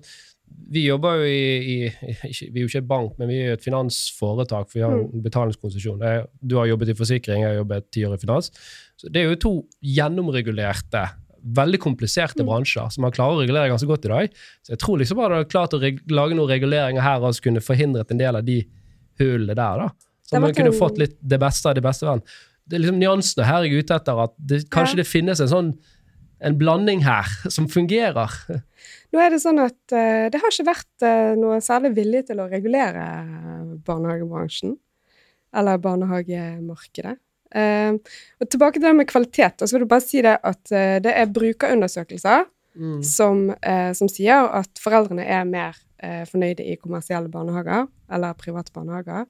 vi 0.73 0.83
jobber 0.89 1.21
jo 1.21 1.27
i, 1.29 1.43
i 1.61 1.77
ikke, 2.29 2.49
Vi 2.53 2.61
er 2.61 2.65
jo 2.65 2.69
ikke 2.73 2.83
bank, 2.89 3.13
men 3.21 3.29
vi 3.29 3.37
er 3.45 3.53
et 3.55 3.63
finansforetak, 3.65 4.69
for 4.71 4.79
vi 4.81 4.85
har 4.85 4.97
Mm. 4.97 5.15
en 5.15 5.23
betalingskonsesjon. 5.23 6.01
Jeg- 6.01 6.27
Du 6.47 6.57
har 6.57 6.67
jobbet 6.67 6.89
i 6.89 6.95
forsikring, 6.99 7.41
jeg 7.45 7.49
har 7.55 7.63
jobbet 7.65 7.91
ti 7.93 8.05
år 8.05 8.15
i 8.15 8.21
finans. 8.25 8.51
Så 8.99 9.13
det 9.13 9.23
er 9.23 9.29
jo 9.31 9.37
to 9.37 9.53
gjennomregulerte, 9.85 11.05
veldig 11.43 11.79
kompliserte 11.81 12.43
Mm. 12.43 12.47
bransjer 12.49 12.91
som 12.93 13.03
man 13.03 13.13
klarer 13.13 13.37
å 13.37 13.41
regulere 13.43 13.69
ganske 13.71 13.87
godt 13.89 14.05
i 14.05 14.09
dag. 14.09 14.31
Så 14.63 14.73
jeg 14.75 14.79
tror 14.79 14.99
liksom 14.99 15.17
man 15.17 15.33
hadde 15.33 15.49
klart 15.51 15.75
å 15.75 15.81
lage 15.81 16.35
noen 16.35 16.49
reguleringer 16.51 17.01
her 17.03 17.21
og 17.23 17.35
kunne 17.43 17.61
forhindret 17.61 18.11
en 18.11 18.19
del 18.19 18.37
av 18.37 18.45
de 18.45 18.67
hullene 19.21 19.55
der. 19.55 19.79
da. 19.79 19.89
Så 20.27 20.41
man 20.41 20.53
kunne 20.55 20.73
fått 20.73 20.99
litt 20.99 21.17
det 21.23 21.39
beste 21.41 21.69
av 21.69 21.75
det 21.75 21.83
beste 21.83 22.05
verden. 22.07 22.23
Det 22.69 22.77
er 22.77 22.81
liksom 22.85 22.99
nyansene 23.01 23.45
her 23.47 23.63
jeg 23.65 23.73
er 23.73 23.79
ute 23.83 23.95
etter, 23.97 24.19
at 24.25 24.35
det, 24.39 24.69
kanskje 24.71 24.97
Ja. 24.99 25.03
det 25.03 25.07
finnes 25.07 25.41
en 25.41 25.49
sånn 25.49 25.79
en 26.41 26.57
blanding 26.57 27.01
her 27.03 27.25
som 27.51 27.67
fungerer. 27.67 28.31
Nå 29.13 29.19
er 29.19 29.31
det 29.31 29.41
sånn 29.43 29.59
at 29.59 29.75
uh, 29.91 30.29
det 30.31 30.39
har 30.39 30.53
ikke 30.53 30.69
vært 30.69 31.03
uh, 31.03 31.35
noe 31.35 31.57
særlig 31.61 31.95
vilje 31.97 32.27
til 32.29 32.39
å 32.39 32.49
regulere 32.49 33.07
barnehagebransjen. 33.85 34.77
Eller 35.57 35.79
barnehagemarkedet. 35.79 37.17
Eh, 37.55 37.97
og 38.41 38.51
tilbake 38.51 38.79
til 38.79 38.89
det 38.89 38.95
med 38.97 39.09
kvalitet. 39.09 39.63
Og 39.63 39.69
så 39.69 39.77
vil 39.77 39.87
jeg 39.87 39.93
bare 39.95 40.05
si 40.05 40.23
det 40.25 40.37
at 40.51 40.73
eh, 40.73 40.97
det 41.05 41.15
er 41.15 41.35
brukerundersøkelser 41.35 42.47
som, 43.03 43.49
eh, 43.51 43.93
som 43.93 44.11
sier 44.11 44.49
at 44.55 44.79
foreldrene 44.79 45.25
er 45.27 45.47
mer 45.49 45.79
fornøyde 45.99 46.63
i 46.63 46.77
kommersielle 46.79 47.27
barnehager 47.27 47.89
eller 48.15 48.37
private 48.39 48.71
barnehager. 48.71 49.25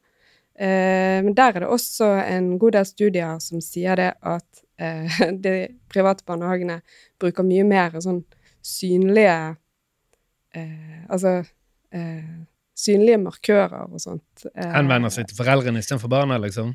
Eh, 0.53 1.23
men 1.25 1.33
der 1.33 1.55
er 1.55 1.65
det 1.65 1.71
også 1.73 2.11
en 2.29 2.51
god 2.61 2.75
del 2.77 2.85
studier 2.85 3.39
som 3.41 3.63
sier 3.65 3.97
det 3.97 4.11
at 4.21 4.65
de 5.45 5.55
private 5.91 6.23
barnehagene 6.29 6.83
bruker 7.19 7.43
mye 7.43 7.65
mer 7.67 7.97
sånn 8.05 8.21
synlige 8.63 9.57
Altså 11.09 11.33
synlige 12.79 13.19
markører 13.21 13.91
og 13.91 14.01
sånt. 14.03 14.47
Henvender 14.55 15.13
seg 15.13 15.29
til 15.29 15.39
foreldrene 15.39 15.83
istedenfor 15.83 16.11
barna, 16.13 16.39
liksom. 16.43 16.73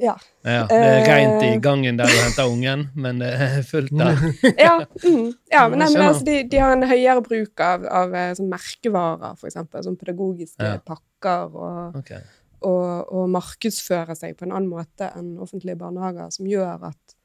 Ja. 0.00 0.14
Ja, 0.46 0.62
det 0.70 0.76
er 0.78 0.98
Eh. 1.00 1.08
rent 1.10 1.42
i 1.44 1.50
gangen 1.60 1.98
der 2.00 2.08
du 2.08 2.16
henter 2.16 2.48
ungen, 2.48 2.86
men 2.96 3.18
det 3.20 3.28
er 3.36 3.62
fullt 3.68 3.92
der. 3.92 4.16
ja, 4.66 4.78
mm, 5.04 5.26
ja 5.52 5.66
men, 5.68 5.78
nei, 5.82 5.88
men 5.92 6.02
altså, 6.06 6.24
de, 6.24 6.38
de 6.48 6.60
har 6.62 6.72
en 6.76 6.86
høyere 6.88 7.20
bruk 7.26 7.60
av, 7.60 7.84
av 7.84 8.14
eh, 8.16 8.30
sånn 8.38 8.48
merkevarer, 8.52 9.36
eksempel. 9.50 9.84
Sånn 9.84 9.98
pedagogiske 10.00 10.64
Ja. 10.64 10.78
pakker, 10.80 11.52
og, 11.52 12.00
okay. 12.00 12.22
og, 12.62 13.12
og 13.12 13.28
markedsfører 13.36 14.16
seg 14.16 14.38
på 14.40 14.48
en 14.48 14.56
annen 14.56 14.72
måte 14.72 15.12
enn 15.12 15.34
offentlige 15.38 15.76
barnehager, 15.82 16.32
som 16.32 16.48
gjør 16.48 16.88
at, 16.94 17.16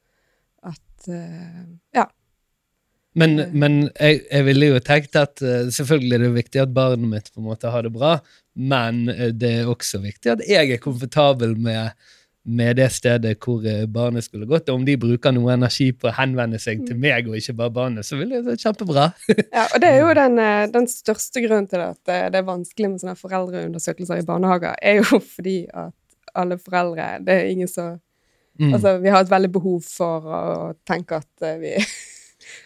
at 0.74 1.08
eh, 1.08 1.64
Ja. 1.96 2.06
Men, 3.16 3.38
men 3.56 3.76
jeg, 3.96 4.26
jeg 4.28 4.44
ville 4.44 4.66
jo 4.74 4.80
tenkt 4.84 5.16
at 5.16 5.40
eh, 5.40 5.70
selvfølgelig 5.72 6.18
er 6.18 6.24
det 6.26 6.34
viktig 6.34 6.60
at 6.60 6.74
barnet 6.76 7.08
mitt 7.08 7.30
på 7.32 7.40
en 7.40 7.46
måte 7.48 7.70
har 7.72 7.86
det 7.86 7.94
bra, 7.94 8.18
men 8.60 9.06
eh, 9.08 9.30
det 9.32 9.54
er 9.62 9.70
også 9.72 10.02
viktig 10.04 10.34
at 10.34 10.42
jeg 10.44 10.74
er 10.74 10.82
komfortabel 10.84 11.54
med, 11.56 11.96
med 12.46 12.78
det 12.78 12.86
stedet 12.94 13.34
hvor 13.42 13.64
eh, 13.66 13.84
barnet 13.90 14.24
skulle 14.24 14.46
gått. 14.46 14.70
Og 14.70 14.80
om 14.80 14.86
de 14.86 14.96
bruker 15.00 15.34
noe 15.34 15.54
energi 15.56 15.90
på 15.92 16.08
å 16.10 16.14
henvende 16.14 16.60
seg 16.62 16.84
til 16.86 16.98
meg 17.02 17.28
og 17.28 17.36
ikke 17.38 17.56
bare 17.58 17.74
barnet, 17.74 18.06
så 18.06 18.18
vil 18.20 18.32
det 18.32 18.44
være 18.46 18.62
kjempebra. 18.62 19.10
Ja, 19.56 19.66
og 19.66 19.82
det 19.82 19.90
er 19.90 20.00
jo 20.02 20.14
den, 20.18 20.38
eh, 20.42 20.64
den 20.72 20.88
største 20.90 21.42
grunnen 21.44 21.68
til 21.70 21.82
at 21.82 22.12
eh, 22.12 22.26
det 22.32 22.40
er 22.40 22.48
vanskelig 22.48 22.92
med 22.92 23.02
sånne 23.02 23.18
foreldreundersøkelser 23.18 24.22
i 24.22 24.26
barnehager, 24.26 24.78
er 24.78 25.00
jo 25.00 25.20
fordi 25.36 25.60
at 25.74 25.94
alle 26.36 26.58
foreldre 26.60 27.14
Det 27.24 27.32
er 27.34 27.54
ingen 27.54 27.70
som 27.70 27.96
Mm. 28.56 28.70
Altså, 28.72 28.94
vi 29.04 29.10
har 29.12 29.20
et 29.20 29.28
veldig 29.28 29.50
behov 29.52 29.82
for 29.84 30.24
å 30.32 30.44
tenke 30.88 31.18
at 31.18 31.42
vi 31.60 31.74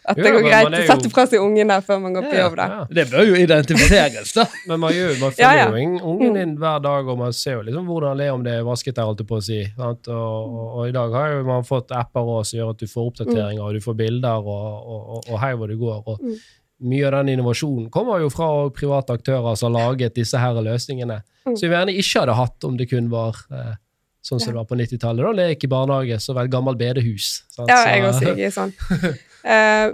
At 0.09 0.17
det 0.17 0.25
Ja, 0.25 0.33
går 0.33 0.43
greit 0.49 0.67
å 0.73 0.87
sette 0.89 1.11
fra 1.13 1.27
seg 1.29 1.43
ungen 1.45 1.69
der 1.69 1.81
før 1.85 1.99
man 2.01 2.15
går 2.17 2.23
på 2.31 2.37
jobb, 2.39 2.55
da. 2.57 2.67
ja. 2.73 2.85
Det 2.91 3.05
bør 3.11 3.27
jo 3.29 3.35
identifiseres, 3.37 4.33
da. 4.33 4.47
Men 4.69 4.81
man, 4.81 4.93
gjør, 4.97 5.11
man 5.21 5.35
følger 5.37 5.59
ja. 5.61 5.67
jo 5.69 5.75
ungen 6.13 6.31
Mm. 6.31 6.35
din 6.39 6.55
hver 6.59 6.79
dag, 6.83 7.09
og 7.13 7.19
man 7.19 7.33
ser 7.37 7.59
jo 7.59 7.63
liksom 7.69 7.87
hvordan 7.91 8.17
det 8.19 8.27
er 8.27 8.33
om 8.33 8.43
det 8.47 8.55
er 8.59 8.63
vasket 8.65 8.97
der, 8.97 9.05
holdt 9.11 9.21
jeg 9.21 9.29
på 9.29 9.37
å 9.37 9.45
si. 9.45 9.59
Sant? 9.77 10.09
Og, 10.09 10.55
og, 10.57 10.71
og 10.81 10.89
i 10.89 10.95
dag 10.97 11.13
har 11.19 11.35
jo 11.35 11.43
man 11.51 11.67
fått 11.69 11.93
apper 11.93 12.21
også, 12.39 12.51
som 12.51 12.59
gjør 12.63 12.71
at 12.75 12.81
du 12.81 12.87
får 12.89 13.11
oppdateringer, 13.13 13.61
og 13.67 13.75
du 13.77 13.81
får 13.85 13.99
bilder, 14.01 14.41
og, 14.41 14.89
og, 14.95 15.03
og, 15.19 15.29
og 15.35 15.39
hei 15.45 15.53
hvor 15.61 15.69
det 15.69 15.79
går. 15.85 16.01
Og 16.07 16.25
Mm. 16.25 16.41
mye 16.89 17.05
av 17.07 17.13
den 17.19 17.29
innovasjonen 17.35 17.91
kommer 17.93 18.23
jo 18.23 18.31
fra 18.33 18.47
private 18.73 19.13
aktører 19.19 19.53
som 19.61 19.75
har 19.77 19.91
laget 19.93 20.15
disse 20.17 20.39
her 20.41 20.57
løsningene. 20.65 21.19
Mm. 21.45 21.57
Som 21.61 21.69
vi 21.69 21.75
gjerne 21.77 21.93
ikke 22.01 22.23
hadde 22.23 22.37
hatt 22.39 22.65
om 22.65 22.77
det 22.81 22.87
kun 22.89 23.11
var 23.13 23.37
eh, 23.53 23.75
sånn 24.25 24.41
som 24.41 24.49
Ja. 24.49 24.53
det 24.55 24.61
var 24.63 24.69
på 24.71 24.79
90-tallet. 24.81 25.25
Da 25.29 25.33
lek 25.37 25.65
i 25.65 25.69
barnehage, 25.69 26.17
så 26.25 26.33
var 26.33 26.45
det 26.47 26.49
et 26.49 26.55
gammelt 26.57 26.79
bedehus. 26.81 27.43
sant? 27.53 27.69
Ja, 27.69 27.85
jeg 27.85 28.05
også 28.09 28.33
jeg 28.33 28.49
er 28.49 28.55
sånn. 28.61 28.73
Eh, 29.45 29.93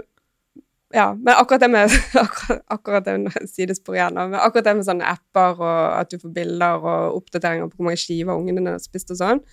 ja, 0.93 1.13
men 1.13 1.33
akkurat 1.35 1.61
det 1.61 1.67
med 1.67 1.91
akkurat, 2.13 2.61
akkurat 2.67 3.05
det 3.05 3.17
med 3.17 3.49
sidespor 3.49 3.97
igjen, 3.97 4.13
men 4.15 4.39
akkurat 4.39 4.69
det 4.69 4.75
med 4.79 4.87
sånne 4.87 5.09
apper 5.09 5.59
og 5.59 5.81
at 5.99 6.11
du 6.11 6.19
får 6.21 6.33
bilder 6.35 6.79
og 6.79 7.19
oppdateringer 7.21 7.67
på 7.67 7.79
hvor 7.79 7.89
mange 7.89 7.99
skiver 8.01 8.37
ungene 8.37 8.61
dine 8.61 8.75
har 8.77 8.83
spist 8.83 9.11
og 9.11 9.19
sånn, 9.19 9.43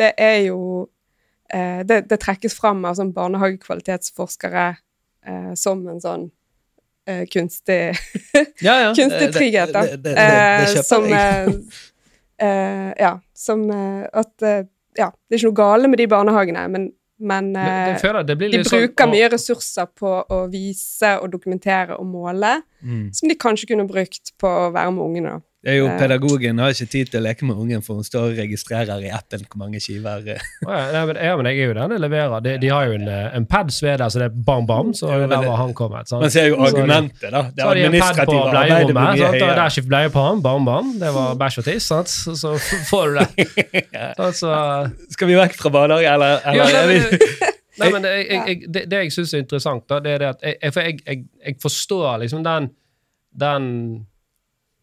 det 0.00 0.14
er 0.16 0.38
jo 0.46 0.60
eh, 1.52 1.82
det, 1.84 2.06
det 2.10 2.20
trekkes 2.22 2.56
fram 2.56 2.84
av 2.88 2.96
sånn 2.96 3.12
barnehagekvalitetsforskere 3.16 4.68
eh, 5.28 5.52
som 5.60 5.84
en 5.92 6.00
sånn 6.00 6.30
eh, 7.06 7.26
kunstig 7.28 7.92
Ja, 8.64 8.78
ja. 8.86 8.94
kunstig 8.98 9.28
trygghet, 9.36 9.74
da. 9.76 9.84
Det, 9.92 10.00
det, 10.08 10.16
Eh, 10.22 10.82
som 10.88 11.04
eh, 11.12 12.90
Ja, 12.98 13.12
som 13.36 13.68
at 13.70 14.42
Ja, 14.42 15.08
det 15.08 15.36
er 15.36 15.38
ikke 15.38 15.50
noe 15.52 15.60
gale 15.60 15.88
med 15.88 16.00
de 16.00 16.08
barnehagene, 16.10 16.64
men, 16.72 16.90
men 17.22 17.52
Men 17.52 17.94
eh, 17.94 18.00
føler 18.02 18.26
det 18.26 18.36
blir 18.38 18.50
de 18.52 18.58
sånn- 18.66 18.82
bruker 18.82 19.06
og- 19.06 19.12
mye 19.14 19.28
ressurser 19.32 19.86
på 19.98 20.12
å 20.28 20.40
vise 20.50 21.12
og 21.22 21.30
dokumentere 21.32 21.96
og 21.98 22.06
måle, 22.06 22.62
Mm. 22.82 23.14
som 23.14 23.28
de 23.28 23.34
kanskje 23.38 23.68
kunne 23.70 23.86
brukt 23.88 24.32
på 24.42 24.48
å 24.48 24.72
være 24.74 24.92
med 24.92 25.04
ungene. 25.06 25.42
Det 25.62 25.70
er 25.70 25.76
jo 25.78 25.86
Eh. 25.86 25.98
Pedagogen 25.98 26.58
har 26.58 26.72
ikke 26.74 26.90
tid 26.90 27.10
til 27.12 27.20
å 27.20 27.22
leke 27.22 27.46
med 27.46 27.54
ungen, 27.54 27.82
for 27.86 27.94
hun 27.94 28.06
står 28.06 28.32
og 28.32 28.38
registrerer 28.40 29.04
i 29.06 29.10
appen 29.14 29.44
hvor 29.46 29.60
mange 29.60 29.78
skiver 29.82 30.24
eh, 30.34 30.40
ja, 30.66 31.04
men, 31.06 31.16
ja, 31.22 31.36
men 31.38 31.46
jeg 31.46 31.60
er 31.62 31.68
jo 31.70 31.76
den 31.76 31.94
jeg 31.94 32.02
leverer. 32.02 32.42
De, 32.42 32.54
de 32.58 32.70
har 32.72 32.88
jo 32.88 32.96
en, 32.98 33.06
eh, 33.06 33.36
en 33.38 33.46
pad 33.46 33.70
ved 33.82 34.02
der, 34.02 34.08
så 34.10 34.18
det 34.18 34.26
er 34.26 34.40
bam, 34.48 34.66
bam, 34.66 34.90
så 34.94 35.12
Ja, 35.12 35.20
der 35.30 35.46
var 35.46 35.60
han 35.60 35.74
kommet. 35.78 36.10
sant? 36.10 36.24
Man 36.24 36.34
ser 36.34 36.50
jo 36.50 36.58
argumentet, 36.66 37.30
da. 37.30 37.44
Det 37.54 37.62
på 37.62 37.76
administrative 37.76 38.42
arbeidet 38.48 38.90
blir 38.90 38.98
mye 38.98 39.22
sant? 39.22 39.38
og 39.38 39.38
der 39.38 39.62
høyere. 39.62 39.86
bleie 39.92 40.12
på 40.16 40.26
han, 40.26 40.42
bam, 40.42 40.66
bam. 40.66 40.92
Det 40.98 41.14
var 41.14 41.38
bæsj 41.44 41.62
og 41.62 41.68
tiss, 41.70 41.88
sant? 41.94 42.10
Så, 42.10 42.36
så 42.42 42.56
får 42.90 43.06
du 43.06 43.22
det. 43.22 43.48
Sant, 44.18 44.42
så, 44.42 44.52
Skal 45.14 45.30
vi 45.30 45.38
vekk 45.38 45.58
fra 45.62 45.70
barnehage, 45.78 46.10
eller? 46.10 46.42
eller 46.42 46.58
Ja, 46.58 46.82
er 46.82 46.90
men, 46.90 47.18
nei, 47.80 47.90
men 47.94 48.04
jeg, 48.10 48.26
jeg, 48.26 48.46
jeg, 48.48 48.72
det, 48.74 48.88
det 48.90 49.04
jeg 49.06 49.14
syns 49.14 49.34
er 49.34 49.46
interessant, 49.46 49.86
da, 49.86 50.02
det 50.02 50.16
er 50.16 50.24
det 50.26 50.32
at 50.34 50.48
jeg, 50.48 50.58
jeg, 50.58 50.74
for 50.74 50.88
jeg, 50.90 51.02
jeg, 51.06 51.26
jeg 51.46 51.60
forstår 51.62 52.24
liksom 52.26 52.42
den, 52.46 52.72
den 53.38 53.68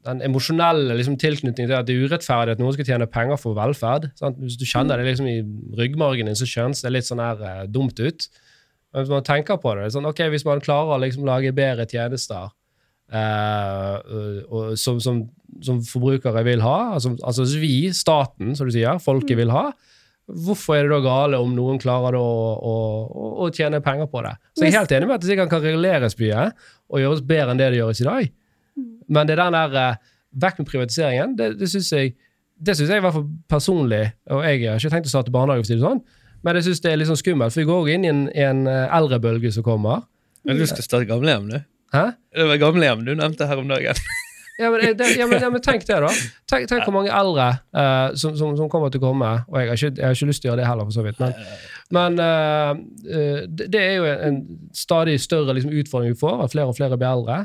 den 0.09 0.21
emosjonelle 0.25 0.97
liksom, 0.97 1.17
tilknytningen 1.21 1.69
til 1.69 1.77
at 1.77 1.87
det 1.87 1.95
er 1.95 2.05
urettferdig 2.09 2.55
at 2.55 2.61
noen 2.61 2.75
skal 2.75 2.87
tjene 2.87 3.07
penger 3.09 3.39
for 3.41 3.57
velferd. 3.57 4.09
Sant? 4.19 4.39
Hvis 4.41 4.59
du 4.59 4.65
kjenner 4.69 4.99
det 4.99 5.07
liksom 5.07 5.29
i 5.29 5.39
ryggmargen 5.79 6.29
din, 6.29 6.37
så 6.37 6.47
kjennes 6.49 6.83
det 6.83 6.93
litt 6.93 7.07
sånn 7.07 7.23
her 7.23 7.41
uh, 7.43 7.65
dumt 7.69 8.01
ut. 8.01 8.29
Men 8.89 9.03
hvis 9.03 9.13
man 9.13 9.27
tenker 9.27 9.59
på 9.61 9.75
det, 9.77 9.87
det 9.87 9.95
sånn, 9.97 10.09
okay, 10.09 10.31
hvis 10.33 10.47
man 10.47 10.63
klarer 10.63 10.95
å 10.97 11.03
liksom, 11.03 11.27
lage 11.27 11.53
bedre 11.55 11.85
tjenester 11.89 12.49
uh, 13.13 13.95
og, 14.49 14.73
som, 14.81 14.97
som, 15.03 15.21
som 15.65 15.83
forbrukere 15.85 16.43
vil 16.47 16.65
ha, 16.65 16.79
altså, 16.97 17.13
altså 17.21 17.45
vi, 17.61 17.91
staten, 17.95 18.55
som 18.57 18.69
du 18.69 18.73
sier, 18.75 19.01
folket 19.03 19.37
vil 19.39 19.53
ha, 19.53 19.69
hvorfor 20.29 20.77
er 20.77 20.85
det 20.85 20.93
da 20.93 20.99
gale 21.05 21.39
om 21.41 21.53
noen 21.57 21.79
klarer 21.81 22.17
å, 22.17 22.25
å, 22.25 22.75
å, 23.05 23.29
å 23.45 23.49
tjene 23.53 23.81
penger 23.85 24.09
på 24.11 24.21
det? 24.25 24.35
Så 24.53 24.65
jeg 24.65 24.73
er 24.73 24.81
helt 24.83 24.93
enig 24.97 25.09
med 25.09 25.17
at 25.17 25.23
det 25.23 25.31
sikkert 25.31 25.53
kan 25.53 25.63
reguleres 25.63 26.17
mye 26.19 26.51
og 26.89 27.01
gjøres 27.03 27.25
bedre 27.25 27.53
enn 27.53 27.61
det 27.61 27.71
det 27.73 27.81
gjøres 27.81 28.03
i 28.03 28.07
dag. 28.09 28.29
Men 29.09 29.29
det 29.29 29.39
den 29.39 29.57
der 29.57 29.77
eh, 29.81 30.15
vekk 30.39 30.61
med 30.61 30.69
privatiseringen, 30.69 31.35
det, 31.39 31.53
det 31.59 31.69
syns 31.71 31.91
jeg 31.95 32.15
det 32.59 32.75
synes 32.75 32.89
jeg 32.91 32.99
i 32.99 33.03
hvert 33.05 33.15
fall 33.15 33.27
personlig, 33.47 34.01
og 34.27 34.41
jeg 34.43 34.65
har 34.67 34.81
ikke 34.81 34.91
tenkt 34.91 35.07
å 35.07 35.11
starte 35.13 35.31
barnehage, 35.31 35.63
for 35.63 35.69
å 35.69 35.69
si 35.69 35.77
det 35.79 35.85
sånn, 35.85 36.01
men 36.43 36.57
jeg 36.59 36.65
syns 36.67 36.81
det 36.83 36.91
er 36.91 36.99
litt 36.99 37.07
sånn 37.07 37.19
skummelt, 37.19 37.55
for 37.55 37.63
vi 37.63 37.67
går 37.69 37.91
inn 37.93 38.07
i 38.07 38.09
en, 38.11 38.23
en 38.35 38.63
eh, 38.67 38.95
eldrebølge 38.97 39.51
som 39.55 39.63
kommer. 39.63 40.01
Men 40.47 40.59
du 40.59 40.65
skal 40.67 40.83
starte 40.83 41.07
gamlehjem, 41.07 41.47
du? 41.51 41.59
Hæ? 41.95 42.03
Det 42.35 42.47
var 42.51 42.59
gamlehjem 42.61 43.05
du 43.07 43.13
nevnte 43.15 43.47
her 43.47 43.61
om 43.61 43.71
dagen. 43.71 44.03
Ja, 44.59 44.67
men, 44.73 44.81
det, 44.99 45.07
ja, 45.15 45.23
men, 45.27 45.39
ja, 45.39 45.47
men 45.47 45.61
tenk 45.63 45.85
det, 45.87 46.01
da. 46.03 46.09
Tenk, 46.51 46.65
tenk 46.67 46.83
hvor 46.83 46.91
mange 46.91 47.13
eldre 47.15 47.45
uh, 47.71 48.09
som, 48.19 48.33
som, 48.35 48.57
som 48.59 48.67
kommer 48.71 48.91
til 48.91 48.99
å 48.99 49.05
komme. 49.05 49.29
Og 49.47 49.55
jeg 49.55 49.69
har, 49.69 49.77
ikke, 49.77 49.91
jeg 49.95 50.03
har 50.03 50.17
ikke 50.17 50.27
lyst 50.27 50.43
til 50.43 50.49
å 50.49 50.51
gjøre 50.51 50.59
det 50.59 50.65
heller, 50.67 50.89
for 50.89 50.97
så 50.97 51.05
vidt. 51.05 51.21
Men, 51.23 51.37
men 51.95 52.19
uh, 52.19 52.81
uh, 53.07 53.39
det, 53.47 53.69
det 53.71 53.79
er 53.79 53.93
jo 53.95 54.09
en, 54.09 54.25
en 54.27 54.73
stadig 54.75 55.15
større 55.23 55.55
liksom, 55.55 55.71
utfordring 55.79 56.11
vi 56.11 56.19
får, 56.19 56.43
at 56.43 56.51
flere 56.51 56.73
og 56.73 56.75
flere 56.75 56.99
blir 56.99 57.07
eldre. 57.07 57.39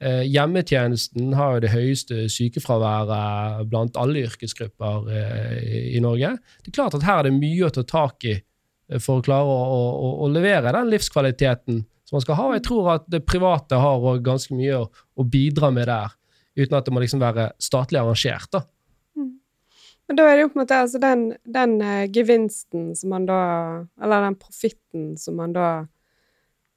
Eh, 0.00 0.22
hjemmetjenesten 0.32 1.34
har 1.36 1.58
jo 1.58 1.60
det 1.60 1.72
høyeste 1.74 2.22
sykefraværet 2.32 3.66
blant 3.68 3.98
alle 4.00 4.22
yrkesgrupper 4.24 5.10
eh, 5.12 5.58
i, 5.96 6.00
Norge. 6.00 6.30
Det 6.64 6.72
er 6.72 6.76
klart 6.78 6.96
at 6.96 7.04
her 7.04 7.20
er 7.20 7.28
det 7.28 7.36
mye 7.36 7.68
å 7.68 7.74
ta 7.76 7.84
tak 7.84 8.24
i 8.24 8.32
eh, 8.38 8.96
for 8.96 9.20
å 9.20 9.26
klare 9.26 9.44
å, 9.44 9.84
å, 9.92 10.10
å 10.24 10.30
levere 10.32 10.72
den 10.72 10.88
livskvaliteten 10.94 11.82
som 12.08 12.16
man 12.16 12.24
skal 12.24 12.40
ha. 12.40 12.48
Jeg 12.56 12.64
tror 12.70 12.88
at 12.94 13.04
det 13.12 13.26
private 13.28 13.76
har 13.82 14.24
ganske 14.24 14.56
mye 14.56 14.80
å, 14.80 14.88
å 14.88 15.28
bidra 15.28 15.68
med 15.74 15.90
der, 15.92 16.16
uten 16.56 16.80
at 16.80 16.88
det 16.88 16.96
må 16.96 17.04
liksom 17.04 17.20
være 17.20 17.50
statlig 17.60 18.00
arrangert. 18.00 18.48
da. 18.56 18.64
Men 20.10 20.18
da 20.18 20.24
er 20.26 20.40
det 20.40 20.42
jo 20.42 20.50
på 20.50 20.58
en 20.58 20.64
måte 20.64 20.80
altså 20.82 20.98
den, 20.98 21.28
den 21.44 21.76
eh, 21.84 22.08
gevinsten 22.10 22.88
som 22.98 23.12
man 23.12 23.28
da 23.28 23.42
Eller 24.02 24.24
den 24.24 24.40
profitten 24.40 25.12
som 25.20 25.36
man 25.38 25.52
da 25.54 25.68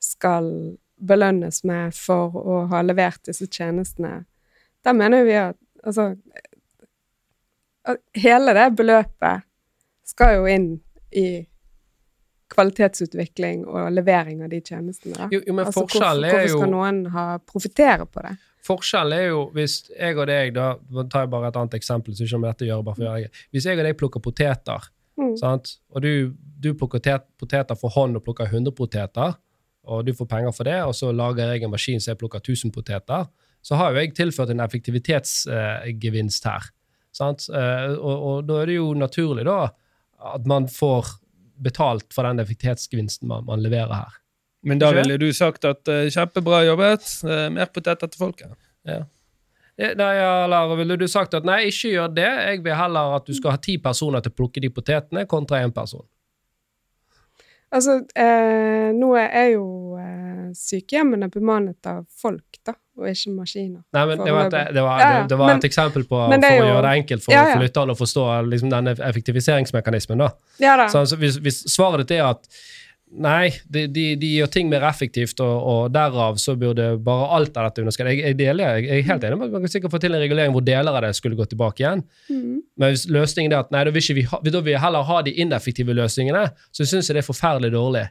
skal 0.04 0.76
belønnes 1.04 1.64
med 1.68 1.95
for 1.97 2.36
å 2.39 2.60
ha 2.72 2.82
levert 2.86 3.22
disse 3.28 3.47
tjenestene. 3.51 4.24
Da 4.84 4.93
mener 4.95 5.26
vi 5.28 5.36
at 5.39 5.58
altså 5.84 6.14
at 7.84 7.99
Hele 8.16 8.54
det 8.56 8.70
beløpet 8.80 9.43
skal 10.08 10.38
jo 10.38 10.45
inn 10.47 10.68
i 11.12 11.43
kvalitetsutvikling 12.54 13.66
og 13.66 13.91
levering 13.95 14.43
av 14.45 14.51
de 14.54 14.60
tjenestene. 14.62 15.28
Jo, 15.34 15.41
jo, 15.41 15.54
men 15.56 15.66
altså, 15.66 15.84
hvorfor, 15.84 16.06
hvorfor 16.22 16.43
jo 16.47 16.58
skal 16.60 16.72
noen 16.72 16.99
ha 17.14 17.26
profittere 17.49 18.06
på 18.08 18.24
det? 18.26 18.34
Forskjellen 18.64 19.18
er 19.18 19.26
jo 19.34 19.39
hvis 19.56 19.78
jeg 19.91 20.16
og 20.16 20.28
deg 20.30 20.54
da, 20.56 20.68
tar 21.12 21.26
jeg 21.26 21.32
bare 21.34 21.49
et 21.51 21.58
annet 21.60 21.76
eksempel, 21.80 22.16
så 22.16 22.24
ikke 22.28 22.38
om 22.39 22.45
dette 22.47 22.68
gjør 22.70 22.84
bare 22.88 22.99
for 23.01 23.08
jeg. 23.10 23.32
Hvis 23.51 23.68
jeg 23.68 23.80
og 23.82 23.88
deg 23.89 23.97
plukker 23.99 24.24
poteter, 24.24 24.89
Mm. 25.14 25.36
sant? 25.38 25.76
og 25.93 26.01
du, 26.01 26.34
du 26.58 26.72
plukker 26.74 26.97
poteter 27.38 27.78
for 27.78 27.93
hånd 27.93 28.18
og 28.18 28.24
plukker 28.26 28.47
100 28.49 28.74
poteter, 28.74 29.36
og 29.84 30.06
du 30.08 30.14
får 30.16 30.30
penger 30.32 30.56
for 30.56 30.68
det, 30.68 30.78
og 30.88 30.96
så 30.96 31.12
lager 31.16 31.52
jeg 31.52 31.66
en 31.66 31.74
maskin 31.74 32.02
så 32.02 32.14
jeg 32.14 32.22
plukker 32.22 32.44
1000 32.44 32.72
poteter, 32.76 33.28
så 33.64 33.80
har 33.80 33.92
jo 33.92 34.02
jeg 34.02 34.14
tilført 34.16 34.52
en 34.52 34.64
effektivitetsgevinst 34.64 36.48
her. 36.48 36.70
Sant? 37.16 37.48
Eh, 37.50 37.94
og, 37.94 38.28
og 38.30 38.48
da 38.48 38.62
er 38.62 38.72
det 38.72 38.80
jo 38.80 38.92
naturlig 38.98 39.46
da 39.48 39.60
at 40.34 40.46
man 40.48 40.70
får 40.72 41.18
betalt 41.64 42.14
for 42.16 42.26
den 42.28 42.42
effektivitetsgevinsten 42.42 43.28
man, 43.30 43.46
man 43.48 43.64
leverer 43.64 43.94
her. 43.94 44.20
Men 44.64 44.80
da 44.80 44.94
ville 44.96 45.18
du 45.20 45.28
sagt 45.36 45.66
at 45.68 45.88
eh, 45.92 46.08
kjempebra 46.12 46.64
jobbet, 46.64 47.10
eh, 47.28 47.50
mer 47.52 47.68
poteter 47.72 48.08
til 48.08 48.24
folket. 48.24 48.56
Ja. 48.88 49.04
Nei, 49.74 50.14
eller 50.22 50.76
ville 50.78 50.96
du 51.02 51.08
sagt 51.10 51.34
at 51.34 51.46
nei, 51.48 51.64
ikke 51.72 51.96
gjør 51.96 52.12
det, 52.14 52.30
jeg 52.30 52.60
vil 52.64 52.76
heller 52.78 53.16
at 53.18 53.26
du 53.26 53.34
skal 53.34 53.56
ha 53.56 53.62
ti 53.62 53.80
personer 53.82 54.22
til 54.22 54.32
å 54.32 54.38
plukke 54.38 54.62
de 54.62 54.70
potetene, 54.72 55.26
kontra 55.30 55.64
én 55.66 55.74
person. 55.74 56.06
Altså, 57.74 57.96
eh, 58.16 58.92
nå 58.94 59.08
er 59.18 59.48
jo 59.56 59.64
eh, 59.98 60.52
sykehjemmene 60.54 61.30
bemannet 61.34 61.88
av 61.90 62.04
folk, 62.22 62.60
da, 62.66 62.76
og 63.00 63.08
ikke 63.10 63.32
maskiner. 63.34 63.82
Nei, 63.98 64.04
men 64.12 64.22
Det 64.22 64.34
var 64.36 64.46
et, 64.46 64.52
det 64.76 64.84
var, 64.86 65.00
det, 65.02 65.30
det 65.32 65.38
var 65.40 65.48
men- 65.50 65.58
et 65.58 65.66
eksempel 65.72 66.06
på 66.06 66.20
for 66.20 66.46
er 66.52 66.62
å 66.62 66.68
gjøre 66.70 66.84
det 66.86 66.92
enkelt 67.02 67.24
for, 67.26 67.34
Ja, 67.34 67.48
ja. 67.50 67.56
for 67.58 67.64
lytterne 67.66 67.96
å 67.96 67.98
forstå 67.98 68.28
liksom, 68.52 68.70
denne 68.70 68.94
effektiviseringsmekanismen. 69.10 70.18
da. 70.22 70.30
Ja 70.62 70.78
da. 70.78 70.88
Så, 70.94 71.00
altså, 71.02 71.18
hvis, 71.18 71.40
hvis 71.42 71.64
svaret 71.74 72.06
ditt 72.08 72.20
er 72.20 72.30
at 72.30 72.48
nei, 73.22 73.51
de, 73.70 73.86
de, 73.91 74.05
de 74.20 74.30
gjør 74.39 74.49
ting 74.53 74.70
mer 74.72 74.86
effektivt, 74.88 75.39
og, 75.43 75.68
og 75.70 75.91
derav 75.93 76.39
så 76.41 76.55
burde 76.59 76.88
bare 77.03 77.28
alt 77.38 77.57
av 77.57 77.70
dette 77.70 77.84
underskrevet 77.84 78.16
jeg, 78.18 78.24
jeg, 78.26 78.38
deler, 78.39 78.64
jeg, 78.80 78.88
jeg 78.89 79.03
er 79.03 79.07
helt 79.11 79.28
enig 79.28 79.38
med 79.39 79.47
at 79.49 79.55
man 79.57 79.66
kan 79.68 79.74
sikkert 79.76 79.93
få 79.93 80.01
til 80.03 80.16
en 80.16 80.24
regulering 80.24 80.55
hvor 80.55 80.66
deler 80.66 80.97
av 80.97 81.05
det 81.05 81.14
skulle 81.20 81.38
gå 81.38 81.45
tilbake 81.51 81.84
igjen. 81.84 82.03
Mm. 82.30 82.57
Men 82.80 82.95
hvis 82.95 83.05
løsningen 83.11 83.53
er 83.53 83.64
at 83.64 83.72
nei, 83.76 83.84
da 83.88 83.93
vil, 83.95 84.09
vi 84.18 84.26
ha, 84.32 84.41
da 84.45 84.64
vil 84.66 84.82
heller 84.82 85.07
ha 85.11 85.22
de 85.28 85.36
ineffektive 85.45 85.95
løsningene, 85.97 86.47
så 86.74 86.88
syns 86.89 87.09
jeg 87.11 87.20
det 87.20 87.24
er 87.24 87.30
forferdelig 87.30 87.74
dårlig. 87.76 88.07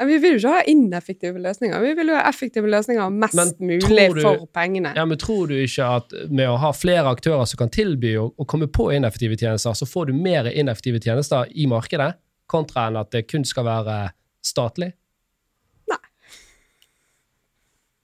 Ja, 0.00 0.06
vi 0.08 0.16
vil 0.22 0.32
jo 0.34 0.38
ikke 0.40 0.52
ha 0.54 0.62
ineffektive 0.72 1.38
løsninger. 1.44 1.80
Vi 1.84 1.90
vil 1.98 2.08
jo 2.08 2.16
ha 2.16 2.22
effektive 2.30 2.70
løsninger 2.72 3.10
mest 3.12 3.36
Men 3.36 3.50
mulig 3.60 4.06
du- 4.16 4.22
for 4.24 4.46
pengene. 4.56 4.94
Ja, 4.96 5.04
men 5.04 5.18
Tror 5.20 5.46
du 5.50 5.54
ikke 5.60 5.84
at 5.98 6.14
med 6.32 6.48
å 6.48 6.56
ha 6.56 6.70
flere 6.72 7.12
aktører 7.12 7.44
som 7.46 7.60
kan 7.60 7.70
tilby 7.70 8.14
å, 8.16 8.30
å 8.32 8.46
komme 8.48 8.66
på 8.72 8.88
ineffektive 8.96 9.36
tjenester, 9.36 9.76
så 9.76 9.86
får 9.86 10.08
du 10.08 10.14
mer 10.16 10.48
ineffektive 10.48 10.98
tjenester 11.04 11.44
i 11.52 11.68
markedet, 11.68 12.14
kontra 12.48 12.88
enn 12.88 12.96
at 13.00 13.12
det 13.12 13.26
kun 13.28 13.44
skal 13.44 13.68
være 13.68 13.98
statlig? 14.44 14.92
Nei. 15.90 16.00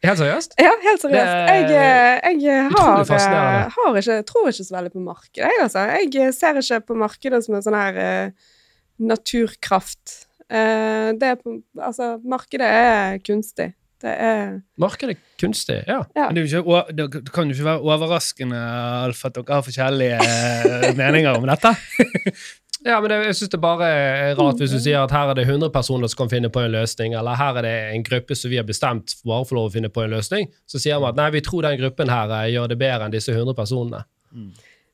Helt 0.06 0.20
seriøst? 0.20 0.54
Ja, 0.62 0.74
helt 0.84 1.02
seriøst. 1.02 1.32
Er 1.34 1.72
Jeg, 1.72 2.38
jeg 2.44 2.68
har, 2.74 3.02
eh, 3.02 3.74
har 3.74 3.98
ikke, 4.02 4.20
tror 4.28 4.52
ikke 4.52 4.68
så 4.68 4.76
veldig 4.76 4.94
på 4.94 5.04
markedet, 5.04 5.42
jeg, 5.48 5.64
altså. 5.66 5.88
Jeg 5.96 6.34
ser 6.36 6.62
ikke 6.62 6.80
på 6.92 6.98
markedet 7.02 7.42
som 7.44 7.58
en 7.58 7.66
sånn 7.66 7.78
her 7.78 7.98
uh, 7.98 8.54
naturkraft. 8.98 10.22
Uh, 10.48 11.12
det 11.18 11.34
er 11.34 11.42
på, 11.42 11.58
altså, 11.76 12.16
markedet 12.24 12.68
er 12.68 13.20
kunstig. 13.26 13.72
Det 13.98 14.12
er 14.14 14.60
Markedet 14.78 15.16
er 15.16 15.22
kunstig, 15.40 15.80
ja. 15.88 16.04
Ja. 16.14 16.28
Men 16.28 16.36
det, 16.36 16.44
er 16.46 16.60
jo 16.60 16.76
ikke, 16.78 16.94
det 16.94 17.32
kan 17.34 17.50
jo 17.50 17.56
ikke 17.56 17.66
være 17.66 17.82
overraskende 17.82 18.60
Alf, 19.08 19.24
at 19.26 19.34
dere 19.34 19.56
har 19.56 19.64
forskjellige 19.66 20.20
eh, 20.22 20.92
meninger 20.98 21.34
om 21.34 21.48
dette. 21.50 21.74
Ja, 22.86 23.00
men 23.02 23.10
det, 23.10 23.16
jeg 23.26 23.36
synes 23.40 23.50
det 23.50 23.60
bare 23.62 23.86
er 23.90 24.36
rart 24.38 24.60
hvis 24.62 24.70
du 24.70 24.78
sier 24.78 25.02
at 25.02 25.12
her 25.14 25.32
er 25.32 25.38
det 25.38 25.48
100 25.48 25.72
personer 25.74 26.10
som 26.10 26.20
kan 26.22 26.30
finne 26.30 26.50
på 26.52 26.62
en 26.62 26.70
løsning, 26.76 27.16
eller 27.18 27.38
her 27.38 27.58
er 27.58 27.66
det 27.66 27.74
en 27.96 28.04
gruppe 28.06 28.36
som 28.38 28.52
vi 28.52 28.60
har 28.60 28.66
bestemt 28.68 29.16
bare 29.26 29.46
for 29.48 29.58
lov 29.58 29.70
å 29.70 29.74
finne 29.74 29.90
på 29.90 30.04
en 30.04 30.14
løsning. 30.14 30.46
Så 30.68 30.80
sier 30.82 31.00
man 31.02 31.12
at 31.12 31.18
nei, 31.18 31.28
vi 31.34 31.42
tror 31.44 31.66
den 31.66 31.78
gruppen 31.80 32.12
her 32.12 32.34
eh, 32.38 32.50
gjør 32.54 32.70
det 32.70 32.78
bedre 32.78 33.08
enn 33.08 33.14
disse 33.14 33.34
100 33.34 33.56
personene. 33.58 34.04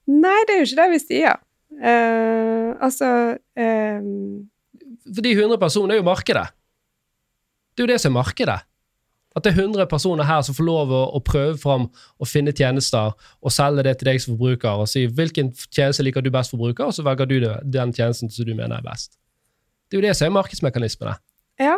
Nei, 0.09 0.39
det 0.49 0.57
er 0.57 0.62
jo 0.62 0.68
ikke 0.70 0.80
det 0.80 0.91
vi 0.95 1.03
sier. 1.03 1.41
Uh, 1.74 2.70
altså 2.87 3.09
eh, 3.59 4.05
For 5.11 5.24
de 5.26 5.32
100 5.35 5.59
personene 5.61 5.97
er 5.97 6.01
jo 6.01 6.07
markedet. 6.07 6.47
Det 7.74 7.82
er 7.82 7.89
jo 7.89 7.93
det 7.93 8.01
som 8.01 8.14
er 8.14 8.20
markedet. 8.20 8.61
At 9.35 9.43
det 9.43 9.51
er 9.51 9.64
100 9.64 9.89
personer 9.91 10.26
her 10.28 10.43
som 10.47 10.55
får 10.55 10.66
lov 10.66 10.93
å, 10.95 11.01
å 11.18 11.20
prøve 11.26 11.57
fram 11.59 11.89
og 11.91 12.28
finne 12.30 12.55
tjenester 12.55 13.16
og 13.43 13.55
selge 13.55 13.82
det 13.87 13.97
til 13.99 14.12
deg 14.12 14.20
som 14.22 14.37
forbruker, 14.37 14.85
og 14.85 14.91
si 14.91 15.09
hvilken 15.11 15.51
tjeneste 15.66 16.07
liker 16.07 16.22
du 16.22 16.30
best 16.35 16.55
for 16.55 16.62
bruker, 16.62 16.87
og 16.87 16.95
så 16.95 17.03
velger 17.07 17.30
du 17.30 17.41
det, 17.43 17.57
den 17.74 17.95
tjenesten 17.95 18.30
som 18.30 18.47
du 18.47 18.55
mener 18.55 18.78
er 18.78 18.87
best. 18.87 19.16
Det 19.91 19.99
er 19.99 20.03
jo 20.03 20.07
det 20.07 20.14
som 20.18 20.28
er 20.28 20.37
markedsmekanismene. 20.39 21.16
Ja. 21.62 21.74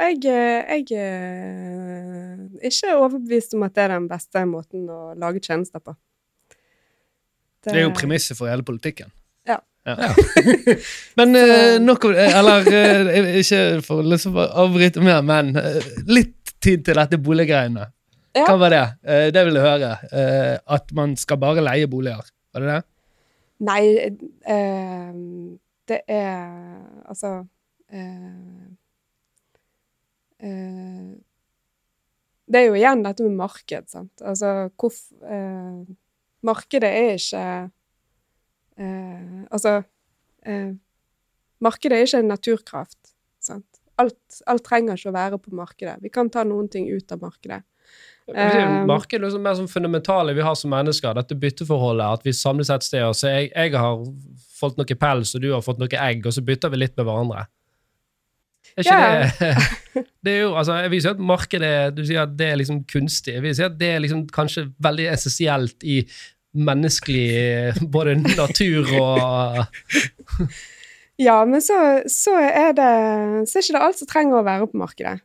Jeg, 0.00 0.22
eh, 0.24 0.70
jeg 0.70 0.96
er 0.96 2.68
ikke 2.70 2.94
overbevist 2.96 3.52
om 3.58 3.66
at 3.66 3.74
det 3.76 3.84
er 3.84 3.92
den 3.98 4.08
beste 4.08 4.44
måten 4.48 4.88
å 4.88 5.00
lage 5.20 5.42
tjenester 5.44 5.82
på. 5.84 5.92
Det 7.60 7.76
er 7.76 7.84
jo 7.84 7.92
premisset 7.92 8.38
for 8.38 8.48
hele 8.48 8.64
politikken. 8.64 9.12
Ja. 9.88 9.96
men 11.18 11.36
uh, 11.38 11.78
nok 11.80 12.04
om 12.04 12.12
Eller 12.12 12.66
uh, 12.68 13.30
ikke 13.40 13.60
for 13.86 14.02
å 14.02 14.10
liksom 14.12 14.36
avbryte 14.36 15.00
mer, 15.00 15.22
men 15.24 15.54
uh, 15.56 15.80
litt 16.10 16.52
tid 16.60 16.84
til 16.84 17.00
dette 17.00 17.18
boliggreiene. 17.20 17.86
Ja. 18.36 18.44
Hva 18.46 18.58
var 18.60 18.74
det? 18.74 18.84
Eh, 19.02 19.28
det 19.34 19.42
vil 19.46 19.58
jeg 19.58 19.64
høre. 19.66 19.94
Eh, 20.14 20.56
at 20.76 20.92
man 20.94 21.16
skal 21.18 21.40
bare 21.42 21.64
leie 21.64 21.88
boliger. 21.90 22.28
Var 22.54 22.62
det 22.62 22.74
det? 22.76 22.82
Nei, 23.66 23.82
eh, 24.48 25.16
det 25.90 25.98
er 26.08 26.44
Altså 27.10 27.32
eh, 27.92 28.68
eh, 30.46 31.10
Det 32.46 32.60
er 32.60 32.68
jo 32.68 32.78
igjen 32.78 33.02
dette 33.04 33.26
med 33.26 33.36
marked, 33.42 33.90
sant. 33.90 34.14
Altså 34.22 34.70
hvorf, 34.78 35.02
eh, 35.26 35.82
Markedet 36.46 36.88
er 36.88 37.18
ikke 37.18 37.44
eh, 38.80 39.40
Altså 39.50 39.80
eh, 40.46 40.70
Markedet 41.60 41.98
er 41.98 42.06
ikke 42.06 42.22
en 42.22 42.30
naturkraft. 42.32 43.14
Sant? 43.44 43.66
Alt, 44.00 44.40
alt 44.48 44.64
trenger 44.64 44.96
ikke 44.96 45.10
å 45.10 45.16
være 45.16 45.38
på 45.42 45.52
markedet. 45.52 45.98
Vi 46.00 46.12
kan 46.12 46.30
ta 46.32 46.44
noen 46.48 46.70
ting 46.72 46.86
ut 46.88 47.12
av 47.12 47.20
markedet. 47.20 47.60
Um, 48.30 48.86
Markedet 48.86 49.26
er 49.26 49.42
mer 49.42 49.56
sånn 49.58 49.68
fundamentale 49.68 50.32
vi 50.36 50.44
har 50.46 50.56
som 50.56 50.70
mennesker. 50.72 51.16
Dette 51.18 51.36
bytteforholdet, 51.36 52.20
at 52.20 52.26
vi 52.26 52.34
samles 52.36 52.70
et 52.72 52.86
sted. 52.86 53.04
og 53.04 53.16
så 53.18 53.32
jeg, 53.34 53.50
jeg 53.50 53.74
har 53.76 54.04
fått 54.56 54.78
noe 54.78 54.98
pels, 55.04 55.34
og 55.34 55.44
du 55.44 55.50
har 55.52 55.64
fått 55.66 55.80
noe 55.82 55.90
egg, 56.00 56.24
og 56.24 56.36
så 56.36 56.44
bytter 56.46 56.72
vi 56.72 56.80
litt 56.80 56.96
med 56.96 57.08
hverandre. 57.08 57.46
Er 58.76 58.84
ikke 58.84 58.96
yeah. 58.96 59.38
det 59.40 60.04
Det 60.24 60.32
er 60.32 60.42
jo, 60.44 60.50
altså, 60.54 60.76
Jeg 60.84 60.90
vil 60.92 61.00
si 61.02 61.08
at 61.08 61.22
markedet 61.26 61.70
Du 61.96 62.02
sier 62.06 62.20
at 62.22 62.34
det 62.38 62.50
er 62.52 62.58
liksom 62.60 62.82
kunstig. 62.86 63.34
Jeg 63.34 63.42
vil 63.42 63.56
si 63.56 63.64
at 63.66 63.78
det 63.80 63.88
er 63.96 64.02
liksom 64.04 64.26
kanskje 64.30 64.68
veldig 64.84 65.08
essensielt 65.10 65.82
i 65.88 66.02
menneskelig 66.54 67.74
både 67.92 68.16
natur 68.22 68.88
og 69.00 69.66
Ja, 71.20 71.44
men 71.44 71.60
så, 71.62 71.76
så 72.08 72.32
er 72.40 72.72
det 72.78 72.90
Så 73.50 73.58
er 73.58 73.64
ikke 73.66 73.76
det 73.76 73.82
alt 73.86 73.98
som 74.00 74.08
trenger 74.08 74.38
å 74.40 74.44
være 74.46 74.68
på 74.70 74.78
markedet. 74.80 75.18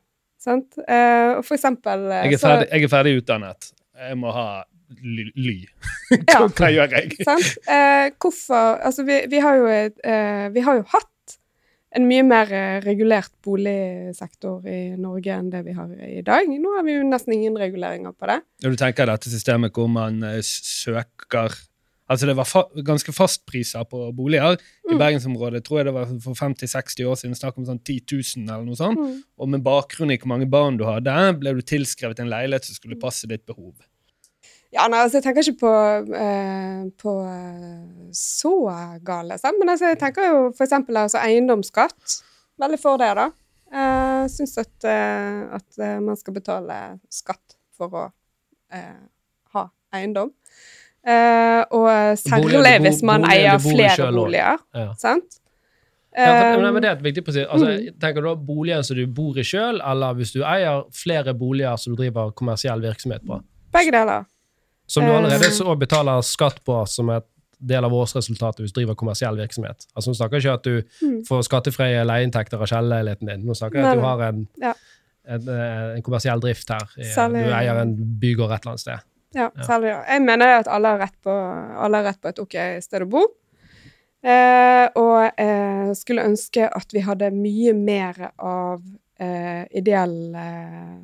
Sant? 0.44 0.76
Eh, 0.86 1.40
for 1.42 1.56
eksempel 1.56 2.04
eh, 2.12 2.26
Jeg 2.28 2.34
er 2.36 2.42
så- 2.42 2.50
ferdig, 2.52 2.68
jeg 2.74 2.84
er 2.84 2.92
ferdig 2.92 3.14
utdannet. 3.22 3.70
Jeg 4.10 4.18
må 4.20 4.34
ha 4.36 4.48
ly. 5.02 5.24
ly. 5.40 5.56
Ja. 6.30 6.44
Hva 6.60 6.70
gjør 6.76 6.92
jeg? 7.00 7.16
Sant? 7.26 7.48
Eh, 7.72 8.12
hvorfor 8.22 8.76
Altså, 8.86 9.06
vi, 9.08 9.22
vi 9.32 9.40
har 9.42 9.56
jo 9.62 9.66
et, 9.72 9.96
eh, 10.04 10.50
Vi 10.54 10.62
har 10.68 10.82
jo 10.82 10.86
hatt 10.92 11.10
en 11.96 12.08
mye 12.10 12.24
mer 12.28 12.52
eh, 12.54 12.80
regulert 12.84 13.32
boligsektor 13.46 14.66
i 14.68 14.80
Norge 15.00 15.32
enn 15.36 15.50
det 15.54 15.62
vi 15.66 15.76
har 15.78 15.92
i 16.08 16.22
dag. 16.26 16.50
Nå 16.50 16.74
har 16.78 16.84
vi 16.88 16.98
jo 16.98 17.06
nesten 17.08 17.36
ingen 17.38 17.56
reguleringer 17.60 18.12
på 18.16 18.28
det. 18.32 18.42
Når 18.66 18.76
du 18.76 18.82
tenker 18.82 19.08
dette 19.10 19.32
systemet 19.32 19.76
hvor 19.76 19.88
man 19.92 20.22
eh, 20.24 20.42
søker 20.44 21.56
Altså 22.06 22.28
Det 22.30 22.36
var 22.38 22.46
fa 22.46 22.62
ganske 22.86 23.10
fastpriser 23.18 23.82
på 23.90 24.12
boliger. 24.14 24.60
I 24.86 24.92
Mm. 24.94 25.00
bergensområdet 25.00 25.64
tror 25.66 25.80
jeg 25.80 25.86
det 25.88 25.94
var 25.96 26.06
for 26.22 26.36
50-60 26.38 27.02
år 27.10 27.16
siden 27.18 27.34
snakk 27.34 27.58
om 27.58 27.66
sånn 27.66 27.80
10 27.82 28.04
000 28.12 28.44
eller 28.46 28.62
noe 28.68 28.78
sånt. 28.78 29.00
Mm. 29.00 29.24
Og 29.42 29.50
med 29.50 29.64
bakgrunn 29.66 30.12
i 30.14 30.18
hvor 30.22 30.30
mange 30.30 30.46
barn 30.46 30.78
du 30.78 30.84
hadde, 30.86 31.16
ble 31.40 31.56
du 31.58 31.64
tilskrevet 31.66 32.20
en 32.22 32.30
leilighet 32.30 32.64
som 32.70 32.78
skulle 32.78 33.00
passe 33.02 33.26
ditt 33.26 33.42
behov. 33.50 33.74
Ja, 34.76 34.90
nei, 34.92 35.00
altså, 35.06 35.20
jeg 35.20 35.24
tenker 35.24 35.46
ikke 35.46 35.62
på, 35.62 35.74
eh, 36.20 36.84
på 37.00 37.16
eh, 37.24 38.10
så 38.16 38.54
gale, 39.08 39.38
sant? 39.40 39.60
men 39.62 39.72
altså, 39.72 39.94
jeg 39.94 40.00
tenker 40.02 40.28
jo 40.28 40.42
eksempel 40.52 41.00
altså, 41.06 41.22
eiendomsskatt. 41.24 42.18
Veldig 42.60 42.80
for 42.82 43.00
det, 43.00 43.12
da. 43.16 43.30
Jeg 43.76 44.34
syns 44.34 44.58
at, 44.62 44.76
eh, 44.88 45.40
at 45.56 45.80
eh, 45.80 45.96
man 46.04 46.20
skal 46.20 46.36
betale 46.36 46.80
skatt 47.12 47.58
for 47.76 47.96
å 47.96 48.04
eh, 48.76 49.00
ha 49.56 49.66
eiendom. 49.96 50.34
Eh, 51.06 51.62
og 51.76 51.90
særlig 52.20 52.78
hvis 52.84 53.02
man 53.06 53.24
boliger 53.24 53.48
eier 53.48 53.64
flere 53.64 54.12
boliger, 54.12 54.62
ja. 54.76 54.92
sant? 55.00 55.42
Ja, 56.16 56.30
for, 56.32 56.62
Eh, 56.64 56.72
men 56.72 56.80
det 56.80 56.88
er 56.88 56.94
et 56.96 57.04
viktig 57.04 57.26
prinsipp. 57.26 57.50
Altså, 57.52 57.74
mm. 57.76 57.98
Tenker 58.00 58.24
du 58.24 58.30
Boliger 58.30 58.46
boligen 58.48 58.86
som 58.88 58.96
du 58.96 59.08
bor 59.12 59.36
i 59.36 59.44
sjøl, 59.44 59.82
eller 59.84 60.16
hvis 60.16 60.32
du 60.32 60.46
eier 60.48 60.86
flere 60.96 61.34
boliger 61.36 61.76
som 61.76 61.92
du 61.92 62.00
driver 62.00 62.32
kommersiell 62.32 62.80
virksomhet 62.84 63.24
på? 63.28 63.42
begge 63.76 63.92
deler. 63.92 64.24
Som 64.88 65.04
du 65.06 65.12
Eh. 65.12 65.18
allerede 65.18 65.52
så 65.52 65.76
betaler 65.80 66.22
skatt 66.22 66.64
på 66.66 66.88
som 66.88 67.10
et 67.10 67.26
del 67.60 67.84
av 67.86 67.92
årsresultatet 67.94 68.60
hvis 68.62 68.74
du 68.74 68.82
driver 68.82 68.96
kommersiell 68.96 69.36
virksomhet. 69.38 69.88
Altså 69.96 70.10
Nå 70.12 70.16
snakker 70.20 70.38
ikke 70.38 70.54
at 70.54 70.64
du 70.64 70.84
Mm. 71.02 71.24
får 71.26 71.42
skattefrie 71.48 72.04
leieinntekter 72.06 72.60
av 72.62 72.68
kjellerleiligheten 72.68 73.28
din. 73.28 73.46
Nå 73.46 73.54
snakker 73.56 73.76
jeg 73.80 73.86
at 73.86 73.96
du 73.96 74.02
har 74.02 74.22
en, 74.22 74.48
Ja. 74.62 74.74
en, 75.28 75.50
eh, 75.50 75.96
en 75.96 76.02
kommersiell 76.04 76.40
drift 76.40 76.70
her. 76.70 76.86
Særlig- 77.16 77.46
Du 77.48 77.52
eier 77.54 77.82
en 77.82 77.96
bygård 78.20 78.52
et 78.52 78.62
eller 78.62 78.72
annet 78.72 78.80
sted. 78.80 79.00
Ja, 79.34 79.50
Ja. 79.56 79.64
særlig 79.64 79.88
Ja. 79.90 80.04
Jeg 80.14 80.22
mener 80.22 80.46
at 80.60 80.68
alle 80.68 80.88
har 80.88 81.10
på, 81.24 81.32
alle 81.84 81.96
har 81.98 82.04
rett 82.04 82.22
på 82.22 82.30
et 82.30 82.40
ok 82.40 82.82
sted 82.82 83.02
å 83.02 83.10
bo. 83.10 83.26
Eh, 84.24 84.88
og 84.96 85.32
eh, 85.38 85.94
skulle 85.94 86.24
ønske 86.26 86.70
at 86.76 86.92
vi 86.92 87.00
hadde 87.02 87.32
mye 87.32 87.74
mer 87.74 88.32
av 88.40 88.82
eh, 89.20 89.66
ideell 89.72 90.36
eh, 90.36 90.96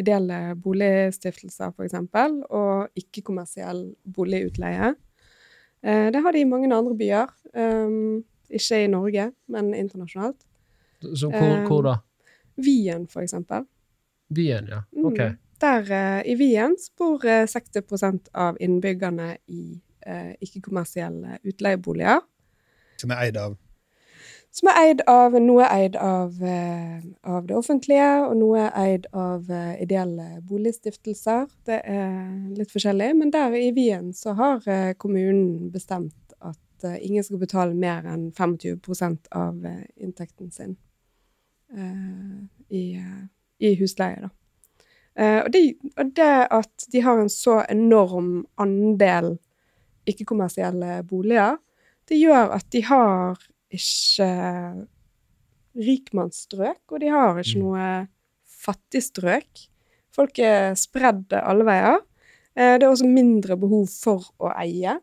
ideelle 0.00 0.54
boligstiftelser, 0.56 1.74
f.eks., 1.74 1.98
og 2.48 2.88
ikke-kommersiell 2.98 3.82
boligutleie. 4.16 4.94
Eh, 5.84 6.10
det 6.12 6.22
har 6.24 6.32
de 6.32 6.40
i 6.40 6.48
mange 6.48 6.70
andre 6.74 6.96
byer. 6.96 7.30
Um, 7.54 8.24
ikke 8.50 8.84
i 8.84 8.90
Norge, 8.90 9.30
men 9.48 9.74
internasjonalt. 9.74 10.44
Så 11.02 11.28
hvor, 11.28 11.56
Eh, 11.56 11.66
hvor 11.66 11.82
da? 11.82 11.96
Wien, 12.56 13.06
eksempel. 13.22 13.66
Wien, 14.30 14.68
ja. 14.68 14.82
Mm. 14.96 15.04
Ok. 15.04 15.20
Der 15.60 15.92
eh, 15.92 16.22
i 16.32 16.34
Wien 16.34 16.76
bor 16.98 17.24
eh, 17.24 17.46
60% 17.46 18.30
av 18.34 18.56
innbyggerne 18.60 19.36
i 19.48 19.80
eh, 20.06 20.34
ikke-kommersielle 20.40 21.38
utleieboliger. 21.44 22.20
Som 22.96 23.10
er 23.10 23.26
eid 23.26 23.36
av 23.36 23.56
Som 24.54 24.68
er 24.70 24.76
eid 24.78 25.00
av 25.10 25.34
Noe 25.42 25.66
eid 25.66 25.96
av, 25.98 26.36
eh, 26.46 27.00
av 27.26 27.46
det 27.48 27.56
offentlige, 27.58 28.10
og 28.22 28.36
noe 28.38 28.68
eid 28.78 29.08
av 29.10 29.48
eh, 29.50 29.80
ideelle 29.82 30.38
boligstiftelser. 30.46 31.48
Det 31.66 31.80
er 31.82 32.20
litt 32.54 32.70
forskjellig, 32.70 33.08
men 33.18 33.32
der 33.34 33.56
i 33.58 33.72
Wien 33.74 34.12
så 34.14 34.36
har 34.38 34.62
eh, 34.70 34.92
kommunen 34.94 35.72
bestemt 35.74 36.36
at 36.38 36.86
ingen 37.00 37.24
skal 37.24 37.40
betale 37.40 37.74
mer 37.74 38.06
enn 38.06 38.28
25% 38.30 39.26
av 39.32 39.62
inntekten 39.96 40.50
sin 40.52 40.74
i, 42.68 42.82
i 43.58 43.70
husleie, 43.80 44.26
da. 44.26 44.28
Og, 45.46 45.48
de, 45.54 45.62
og 45.96 46.10
det 46.18 46.28
at 46.58 46.84
de 46.92 47.00
har 47.06 47.22
en 47.22 47.30
så 47.32 47.62
enorm 47.72 48.44
andel 48.60 49.38
ikke-kommersielle 50.10 50.98
boliger, 51.08 51.56
det 52.10 52.20
gjør 52.20 52.52
at 52.58 52.68
de 52.74 52.84
har 52.84 53.40
ikke 53.76 54.28
rikmannsstrøk, 55.74 56.82
og 56.92 57.00
de 57.02 57.10
har 57.12 57.38
ikke 57.42 57.60
noe 57.62 57.78
noe 57.78 57.86
fattigstrøk. 58.64 59.64
Folk 60.14 60.38
er 60.38 60.76
spredd 60.78 61.34
alle 61.40 61.66
veier. 61.66 61.98
Eh, 62.56 62.76
Det 62.78 62.86
er 62.86 62.90
også 62.92 63.08
mindre 63.10 63.56
behov 63.58 63.88
for 63.90 64.22
å 64.38 64.52
eie. 64.62 64.94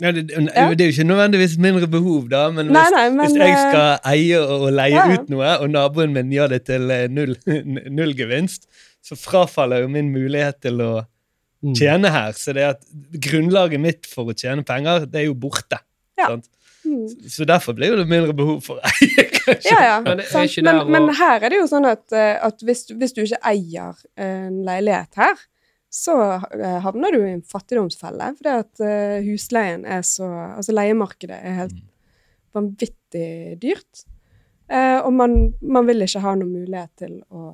ja, 0.00 0.12
det, 0.14 0.28
det, 0.28 0.44
det 0.46 0.54
er 0.84 0.90
jo 0.92 0.94
ikke 0.94 1.08
nødvendigvis 1.08 1.56
mindre 1.58 1.88
behov, 1.90 2.28
da, 2.30 2.44
men 2.54 2.68
hvis, 2.70 2.76
Nei, 2.78 2.90
nei, 2.94 3.08
men 3.10 3.26
hvis 3.26 3.40
jeg 3.42 3.50
eh, 3.50 3.64
skal 3.66 4.12
eie 4.12 4.38
og 4.38 4.62
og 4.68 4.72
leie 4.78 4.94
ja, 4.94 5.06
ja. 5.10 5.18
ut 5.18 5.28
noe, 5.34 5.48
og 5.58 5.70
naboen 5.74 6.12
min 6.14 6.30
gjør 6.30 6.52
det 6.54 6.60
til 6.70 6.90
eh, 6.94 7.08
null, 7.10 7.34
null 7.98 8.14
gevinst, 8.14 8.68
så 9.02 9.18
frafaller 9.18 9.82
jo 9.82 9.88
min 9.90 10.12
mulighet 10.14 10.60
til 10.62 10.80
å 10.86 10.92
Mm. 11.58 11.72
tjene 11.74 12.06
her. 12.14 12.36
Så 12.38 12.52
det 12.54 12.62
at 12.62 12.84
grunnlaget 13.18 13.80
mitt 13.82 14.06
for 14.06 14.30
å 14.30 14.34
tjene 14.38 14.62
penger, 14.62 15.08
det 15.10 15.18
er 15.18 15.24
jo 15.26 15.32
borte. 15.34 15.80
Ja. 16.14 16.28
Sant? 16.28 16.44
Mm. 16.88 17.28
Så 17.30 17.44
derfor 17.48 17.76
blir 17.76 17.94
det 18.00 18.06
mindre 18.10 18.34
behov 18.36 18.62
for 18.64 18.80
å 18.80 18.90
eie, 18.90 19.26
kanskje. 19.38 19.70
Ja, 19.74 19.80
ja. 19.84 20.00
Men 20.06 20.22
Men, 20.64 20.80
men 20.96 21.14
her 21.20 21.44
er 21.44 21.52
det 21.54 21.60
jo 21.60 21.68
sånn 21.70 21.86
at, 21.88 22.06
eh, 22.12 22.34
at 22.48 22.64
hvis, 22.64 22.86
du- 22.88 22.96
hvis 23.00 23.12
du 23.16 23.22
ikke 23.26 23.40
eier 23.52 24.00
en 24.16 24.62
leilighet 24.66 25.14
her, 25.20 25.36
så 25.90 26.14
eh, 26.52 26.78
havner 26.84 27.14
du 27.16 27.22
i 27.24 27.30
en 27.32 27.42
fattigdomsfelle. 27.48 28.32
Fordi 28.40 28.54
at 28.64 28.80
eh, 28.84 29.22
husleien 29.24 29.86
er 29.88 30.02
så 30.04 30.26
Altså 30.58 30.74
leiemarkedet 30.76 31.38
er 31.38 31.54
helt 31.62 31.78
vanvittig 32.56 33.56
dyrt. 33.62 34.04
Eh, 34.68 34.98
og 35.00 35.12
man, 35.16 35.38
man 35.62 35.86
vil 35.88 36.04
ikke 36.04 36.20
ha 36.24 36.34
noen 36.36 36.52
mulighet 36.52 36.92
til 37.00 37.14
å 37.32 37.44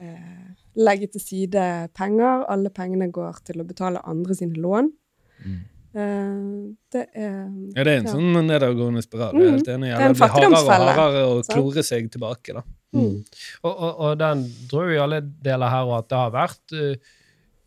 eh, 0.00 0.54
legge 0.80 1.10
til 1.12 1.20
side 1.20 1.64
penger. 1.96 2.46
Alle 2.48 2.72
pengene 2.74 3.10
går 3.12 3.42
til 3.44 3.60
å 3.60 3.66
betale 3.68 4.00
andre 4.08 4.36
sine 4.38 4.56
lån. 4.56 4.88
Eh, 5.44 5.60
det 5.94 7.02
er 7.14 7.48
Ja, 7.76 7.84
det 7.84 7.86
er 7.86 7.98
en 8.00 8.06
Ja. 8.08 8.12
sånn 8.12 8.46
nedadgående 8.48 9.02
spiral. 9.04 9.34
Jeg 9.38 9.50
helt 9.54 9.68
enig. 9.68 9.90
Det 9.94 10.00
er 10.00 10.08
en 10.08 10.14
fattigdomsfelle 10.18 10.86
det 10.86 10.94
blir 10.94 11.00
hardere 11.00 11.26
og 11.26 11.34
hardere 11.34 11.42
å 11.42 11.54
klore 11.54 11.84
seg 11.86 12.08
tilbake, 12.10 12.54
da. 12.56 12.62
Mm. 12.94 13.24
Og, 13.64 13.70
og, 13.74 13.92
og 14.06 14.18
den 14.18 14.44
tror 14.70 14.88
vi 14.90 14.98
alle 15.02 15.20
deler 15.20 15.70
her 15.70 15.84
og 15.88 15.98
at 15.98 16.08
det 16.12 16.18
har 16.18 16.34
vært 16.34 16.74
uh, 16.78 16.96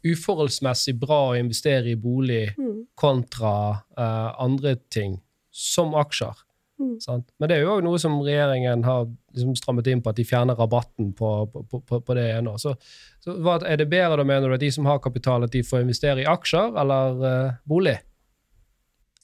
uforholdsmessig 0.08 0.96
bra 1.00 1.22
å 1.32 1.38
investere 1.40 1.92
i 1.92 1.96
bolig 2.00 2.54
Mm. 2.58 2.86
kontra 2.96 3.84
uh, 3.98 4.34
andre 4.40 4.76
ting, 4.90 5.20
som 5.52 5.94
aksjer. 5.96 6.36
Mm. 6.80 7.00
Sant? 7.02 7.26
Men 7.40 7.50
det 7.50 7.58
er 7.58 7.62
jo 7.66 7.76
òg 7.78 7.84
noe 7.84 7.98
som 8.00 8.20
regjeringen 8.22 8.84
har 8.86 9.08
liksom 9.34 9.56
strammet 9.58 9.88
inn 9.88 10.02
på, 10.02 10.10
at 10.12 10.16
de 10.20 10.24
fjerner 10.24 10.56
rabatten 10.56 11.12
på, 11.18 11.32
på, 11.52 11.64
på, 11.82 12.00
på 12.06 12.14
det 12.16 12.28
ene. 12.38 12.54
Så, 12.62 12.76
så 13.24 13.34
er 13.66 13.78
det 13.82 13.90
bedre 13.90 14.18
da, 14.18 14.24
mener 14.24 14.48
du, 14.48 14.54
at 14.54 14.62
de 14.62 14.70
som 14.72 14.86
har 14.86 15.00
kapital, 15.00 15.44
at 15.44 15.52
de 15.52 15.64
får 15.66 15.82
investere 15.82 16.22
i 16.22 16.30
aksjer 16.30 16.78
eller 16.78 17.24
uh, 17.26 17.52
bolig? 17.68 17.98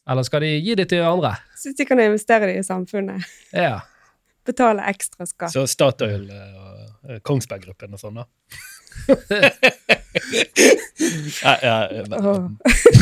Eller 0.10 0.24
skal 0.28 0.42
de 0.44 0.52
gi 0.60 0.76
det 0.76 0.90
til 0.92 1.06
andre? 1.08 1.36
Syns 1.60 1.78
de 1.80 1.86
kan 1.88 2.00
investere 2.04 2.50
det 2.50 2.60
i 2.60 2.64
samfunnet. 2.68 3.24
Ja. 3.56 3.80
Betale 4.46 4.84
ekstra 4.92 5.26
skatt. 5.26 5.54
Så 5.54 5.64
Statoil 5.72 6.26
og 6.28 7.10
eh, 7.10 7.20
Kongsberg 7.24 7.64
Gruppen 7.64 7.96
og 7.96 8.02
sånn, 8.02 8.20
da. 8.20 8.26
ja, 11.44 11.54
ja, 11.64 11.78
ja, 11.96 12.04
Åh. 12.20 12.52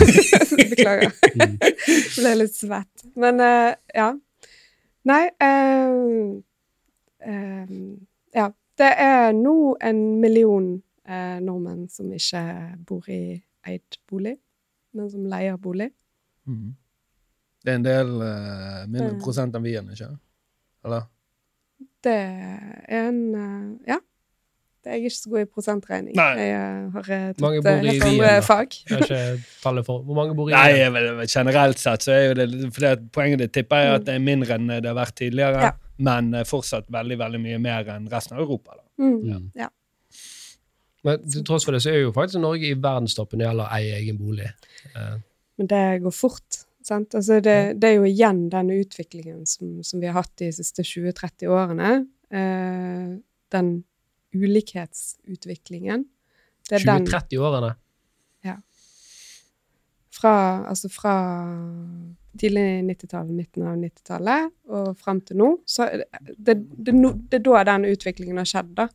Beklager. 0.71 1.11
Mm. 1.33 1.57
Ble 1.57 2.35
litt 2.37 2.55
svett. 2.55 3.07
Men 3.17 3.41
uh, 3.41 3.73
ja. 3.97 4.11
Nei 5.09 5.23
eh, 5.41 5.97
eh, 7.25 7.75
Ja. 8.37 8.51
Det 8.81 8.87
er 8.97 9.33
nå 9.35 9.75
en 9.83 9.97
million 10.23 10.69
nordmenn 11.05 11.89
som 11.91 12.07
ikke 12.15 12.39
bor 12.87 13.05
i 13.11 13.35
eid 13.67 13.97
bolig, 14.09 14.37
men 14.97 15.09
som 15.11 15.27
leier 15.29 15.59
bolig. 15.61 15.91
Mhm. 16.49 16.71
Det 17.61 17.71
er 17.73 17.75
en 17.79 17.85
del 17.85 18.13
uh, 18.21 18.85
mindre 18.89 19.11
Mm. 19.13 19.19
prosent 19.21 19.55
enn 19.55 19.63
vi 19.63 19.75
er, 19.77 19.83
ikke 19.93 20.07
Eller? 20.85 21.03
Det 22.03 22.15
er 22.15 23.05
en 23.07 23.19
uh, 23.35 23.77
Ja. 23.87 23.99
Det 24.81 24.89
er 24.89 24.95
jeg 24.97 25.03
ikke 25.11 25.13
så 25.13 25.29
god 25.29 25.39
i 25.43 25.45
prosentregning. 25.45 26.15
Nei. 26.17 26.29
Jeg 26.41 26.53
eh, 26.57 26.85
har 26.95 27.03
tatt 27.05 27.41
Mange 27.43 27.59
bor 27.61 27.83
i 27.85 27.91
helt 27.91 28.05
andre 28.07 28.29
fag. 28.41 28.71
Jeg 28.89 28.95
har 28.97 29.03
ikke 29.05 29.43
tallet 29.63 29.85
for 29.85 30.01
Hvor 30.07 30.15
mange 30.17 30.33
bor 30.39 30.49
i 30.49 30.55
Nei, 30.55 30.71
Wien? 30.89 31.27
generelt 31.29 31.77
sett 31.77 32.01
så 32.07 32.15
er 32.15 32.23
jo 32.31 32.33
det 32.39 32.47
at 32.89 33.03
Poenget 33.13 33.43
ditt 33.43 33.53
tipper 33.53 33.83
jeg 33.83 33.91
at 33.99 34.07
det 34.07 34.15
er 34.15 34.23
mindre 34.25 34.57
enn 34.57 34.65
det 34.73 34.89
har 34.89 34.97
vært 34.97 35.13
tidligere, 35.21 35.61
Ja. 35.67 35.71
men 36.01 36.33
fortsatt 36.49 36.89
veldig 36.89 37.19
veldig 37.21 37.41
mye 37.43 37.59
mer 37.61 37.91
enn 37.93 38.09
resten 38.09 38.39
av 38.39 38.41
Europa. 38.41 38.73
da. 38.79 39.05
Mm. 39.05 39.21
Ja. 39.29 39.67
Ja. 39.67 39.69
Men 41.05 41.29
til 41.29 41.45
tross 41.45 41.65
for 41.65 41.77
det 41.77 41.83
så 41.85 41.93
er 41.93 42.01
jo 42.01 42.11
faktisk 42.17 42.41
Norge 42.41 42.65
i 42.71 42.73
verdenstoppen 42.73 43.37
når 43.37 43.43
det 43.45 43.49
gjelder 43.51 43.69
å 43.69 43.77
eie 43.77 43.95
egen 44.01 44.17
bolig. 44.17 44.49
Eh, 44.95 45.15
Men 45.61 45.67
det 45.69 45.85
går 46.01 46.13
fort. 46.23 46.63
Sant? 46.85 47.15
Altså 47.17 47.39
det, 47.43 47.57
det 47.81 47.89
er 47.89 47.99
jo 47.99 48.07
igjen 48.09 48.47
den 48.51 48.71
utviklingen 48.73 49.45
som, 49.49 49.79
som 49.85 50.01
vi 50.01 50.09
har 50.09 50.17
hatt 50.21 50.33
de 50.41 50.49
siste 50.55 50.85
20-30 50.87 51.51
årene. 51.51 51.91
Eh, 52.33 53.13
den 53.51 53.71
ulikhetsutviklingen. 54.31 56.05
Det 56.69 56.79
er 56.79 56.87
den 56.87 57.07
20-30-årene. 57.07 57.73
fra, 60.21 60.33
altså 60.69 60.89
fra 60.91 61.15
tidlig 62.39 62.83
90-tallet, 62.87 63.33
midten 63.35 63.67
av 63.67 63.77
90-tallet 63.79 64.51
og 64.71 64.91
frem 64.99 65.21
til 65.27 65.39
nå. 65.41 65.49
Så 65.67 65.87
det, 65.91 66.07
det, 66.37 66.57
det, 66.87 66.95
det 67.31 67.39
er 67.39 67.45
da 67.47 67.63
den 67.73 67.89
utviklingen 67.91 68.41
har 68.41 68.49
skjedd, 68.49 68.73
da. 68.77 68.87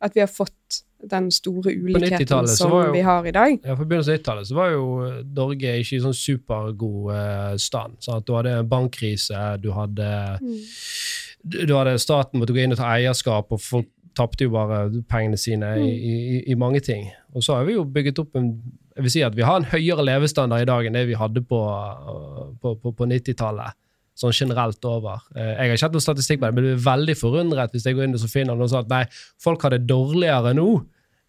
At 0.00 0.16
vi 0.16 0.22
har 0.24 0.30
fått 0.32 0.82
den 1.08 1.30
store 1.30 1.72
ulikheten 1.72 2.46
som 2.48 2.70
jo- 2.70 2.92
vi 2.92 3.00
har 3.00 3.26
i 3.26 3.30
dag. 3.32 3.58
Ja, 3.64 3.74
På 3.76 3.84
begynnelsen 3.84 4.12
av 4.14 4.18
90-tallet 4.18 4.46
så 4.50 4.54
var 4.54 4.70
jo 4.70 5.22
Norge 5.36 5.78
ikke 5.80 5.96
i 5.96 6.00
sånn 6.04 6.14
supergod 6.16 7.12
eh, 7.14 7.56
stand. 7.56 7.96
Sånn 8.04 8.24
du 8.26 8.32
hadde 8.36 8.62
bankkrise, 8.68 9.60
du 9.62 9.70
hadde, 9.72 10.10
Mm. 10.40 11.66
du, 11.66 11.74
hadde 11.74 11.98
staten 11.98 12.40
måtte 12.40 12.52
gå 12.52 12.62
inn 12.64 12.72
og 12.72 12.78
ta 12.78 12.90
eierskap, 12.96 13.50
og 13.52 13.60
folk 13.60 13.86
tapte 14.14 14.44
jo 14.44 14.50
bare 14.50 14.90
pengene 15.08 15.38
sine 15.38 15.76
i, 15.78 15.90
i, 15.90 16.44
i 16.50 16.54
mange 16.54 16.80
ting. 16.80 17.08
Og 17.34 17.42
så 17.42 17.54
har 17.56 17.64
vi 17.64 17.74
jo 17.78 17.84
bygget 17.84 18.18
opp 18.18 18.36
en 18.36 18.60
Jeg 18.96 19.02
vil 19.04 19.10
si 19.10 19.20
at 19.22 19.36
vi 19.36 19.42
har 19.46 19.56
en 19.56 19.64
høyere 19.64 20.02
levestandard 20.04 20.60
i 20.60 20.66
dag 20.68 20.84
enn 20.84 20.92
det 20.92 21.06
vi 21.08 21.14
hadde 21.14 21.40
på, 21.46 21.56
eh, 21.56 22.48
på, 22.60 22.74
på, 22.82 22.90
på 22.92 23.06
90-tallet. 23.06 23.72
Sånn 24.20 24.34
generelt 24.36 24.84
over. 24.84 25.22
Eh, 25.34 25.54
Jeg 25.54 25.70
har 25.70 25.76
ikke 25.78 25.86
hatt 25.88 25.94
noen 25.96 26.04
statistikk 26.04 26.40
på 26.42 26.46
det, 26.50 26.54
men 26.54 26.64
du 26.66 26.70
blir 26.74 26.84
veldig 26.84 27.16
forundret 27.16 27.72
hvis 27.72 27.86
jeg 27.88 27.96
går 27.96 28.04
inn 28.08 28.16
og 28.18 28.26
finner 28.28 28.58
noe 28.58 28.68
sånt 28.68 28.84
at 28.90 28.92
nei, 28.92 29.04
folk 29.40 29.62
har 29.64 29.72
det 29.76 29.86
dårligere 29.88 30.52
nå 30.58 30.66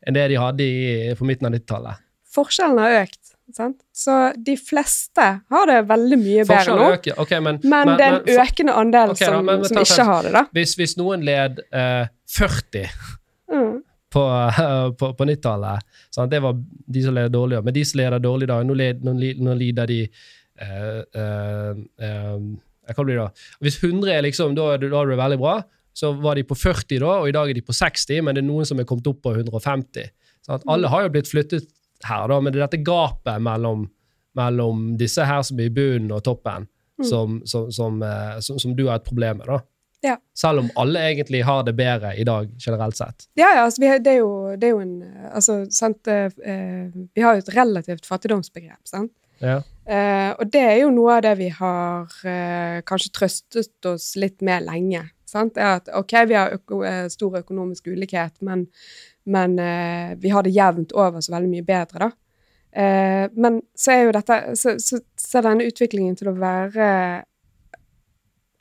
enn 0.07 0.17
det 0.17 0.25
de 0.33 0.39
hadde 0.41 0.65
i, 0.65 1.13
på 1.15 1.27
midten 1.29 1.47
av 1.47 1.53
90-tallet. 1.55 2.01
Forskjellen 2.35 2.79
har 2.81 2.95
økt. 3.03 3.19
Sant? 3.53 3.77
Så 3.91 4.13
de 4.39 4.53
fleste 4.55 5.23
har 5.51 5.65
det 5.67 5.81
veldig 5.89 6.17
mye 6.21 6.43
bedre 6.47 6.75
nå. 6.79 6.85
okay, 7.19 7.39
men, 7.43 7.57
men, 7.63 7.89
Men, 7.89 7.97
det 7.99 8.05
er 8.05 8.13
en 8.19 8.39
økende 8.45 8.75
andel 8.79 9.11
Ok, 9.11 9.19
da, 9.19 9.25
som, 9.33 9.45
men 9.49 9.65
som 9.67 9.79
ikke 9.81 10.05
har 10.07 10.23
det, 10.27 10.31
da. 10.37 10.43
hvis, 10.55 10.75
hvis 10.79 10.93
noen 10.99 11.25
led 11.27 11.59
eh, 11.71 12.05
40 12.31 12.87
Mm. 13.51 13.81
på, 14.13 14.21
på, 14.99 15.09
på 15.19 15.25
90-tallet 15.27 16.29
Det 16.31 16.39
var 16.39 16.53
de 16.87 17.01
som 17.03 17.13
leder 17.17 17.29
dårligere. 17.33 17.63
Men 17.67 17.73
de 17.75 17.83
som 17.85 17.99
leder 17.99 18.19
dårlig 18.23 18.47
da, 18.47 18.61
nå, 18.63 18.73
led, 18.79 19.03
nå, 19.03 19.11
nå 19.43 19.55
lider 19.59 19.91
de 19.91 19.97
eh, 20.05 21.01
eh, 21.23 21.73
eh, 22.07 22.37
Hva 22.97 23.05
blir 23.07 23.19
det 23.19 23.27
da? 23.27 23.45
Hvis 23.63 23.79
100 23.83 24.13
er 24.13 24.25
liksom, 24.25 24.55
da 24.57 24.73
da 24.81 24.89
er 25.01 25.13
det 25.13 25.21
veldig 25.21 25.39
bra. 25.41 25.59
Så 25.93 26.13
var 26.23 26.39
de 26.39 26.45
på 26.47 26.55
40 26.55 27.01
da, 27.03 27.13
og 27.19 27.27
i 27.27 27.33
dag 27.35 27.49
er 27.51 27.57
de 27.57 27.63
på 27.67 27.75
60, 27.75 28.21
men 28.23 28.37
det 28.37 28.45
er 28.45 28.47
noen 28.47 28.67
som 28.67 28.79
er 28.79 28.87
kommet 28.87 29.09
opp 29.11 29.19
på 29.25 29.33
150. 29.35 30.11
Sant? 30.47 30.63
Alle 30.71 30.87
har 30.87 31.03
jo 31.03 31.09
blitt 31.11 31.27
flyttet 31.27 31.67
her, 32.07 32.29
da, 32.31 32.37
men 32.39 32.53
det 32.53 32.61
er 32.61 32.69
dette 32.69 32.79
gapet 32.87 33.43
mellom, 33.43 33.83
mellom 34.39 34.85
disse 34.99 35.25
her 35.27 35.43
som 35.43 35.59
er 35.59 35.67
i 35.67 35.73
bunnen 35.75 36.13
og 36.15 36.23
toppen, 36.23 36.69
som, 37.03 37.41
som, 37.49 37.67
som, 37.75 37.99
eh, 38.05 38.39
som, 38.45 38.59
som 38.61 38.77
du 38.77 38.85
har 38.87 39.01
et 39.01 39.09
problem 39.09 39.41
med. 39.41 39.51
da. 39.51 39.59
Ja. 40.01 40.17
Selv 40.37 40.59
om 40.59 40.69
alle 40.81 40.99
egentlig 41.11 41.43
har 41.45 41.63
det 41.63 41.73
bedre 41.77 42.15
i 42.17 42.23
dag, 42.25 42.49
generelt 42.59 42.97
sett. 42.97 43.27
Ja, 43.33 43.51
ja, 43.55 43.65
altså, 43.67 43.81
vi 43.81 43.87
har, 43.87 43.99
det, 43.99 44.15
er 44.15 44.23
jo, 44.23 44.31
det 44.57 44.67
er 44.67 44.73
jo 44.73 44.79
en 44.81 44.95
eh, 45.05 45.27
Altså, 45.29 45.59
sant 45.69 46.09
eh, 46.09 46.31
eh, 46.41 47.01
Vi 47.13 47.21
har 47.21 47.37
jo 47.37 47.43
et 47.43 47.51
relativt 47.53 48.09
fattigdomsbegrep, 48.09 48.81
sant? 48.89 49.13
Ja. 49.41 49.59
Eh, 49.91 50.31
og 50.39 50.47
det 50.53 50.61
er 50.63 50.77
jo 50.81 50.91
noe 50.93 51.17
av 51.17 51.25
det 51.25 51.33
vi 51.41 51.49
har 51.51 52.11
eh, 52.27 52.79
kanskje 52.87 53.11
trøstet 53.17 53.89
oss 53.89 54.13
litt 54.19 54.39
med 54.45 54.63
lenge. 54.67 55.03
Sant? 55.27 55.55
Det 55.55 55.63
er 55.63 55.81
at 55.81 55.89
ok, 55.99 56.15
vi 56.29 56.37
har 56.37 56.55
øko, 56.55 56.81
eh, 56.87 57.07
stor 57.11 57.39
økonomisk 57.41 57.89
ulikhet, 57.91 58.37
men, 58.45 58.65
men 59.25 59.57
eh, 59.59 60.13
vi 60.21 60.31
har 60.31 60.47
det 60.47 60.55
jevnt 60.55 60.95
over 60.95 61.23
så 61.23 61.35
veldig 61.35 61.51
mye 61.51 61.67
bedre, 61.67 62.07
da. 62.07 62.11
Men 62.71 63.57
så 63.75 63.91
er 63.91 64.05
jo 64.05 64.11
dette 64.15 64.35
så 64.55 64.77
ser 64.79 65.43
denne 65.43 65.65
utviklingen 65.67 66.13
til 66.15 66.29
å 66.31 66.37
være 66.39 66.85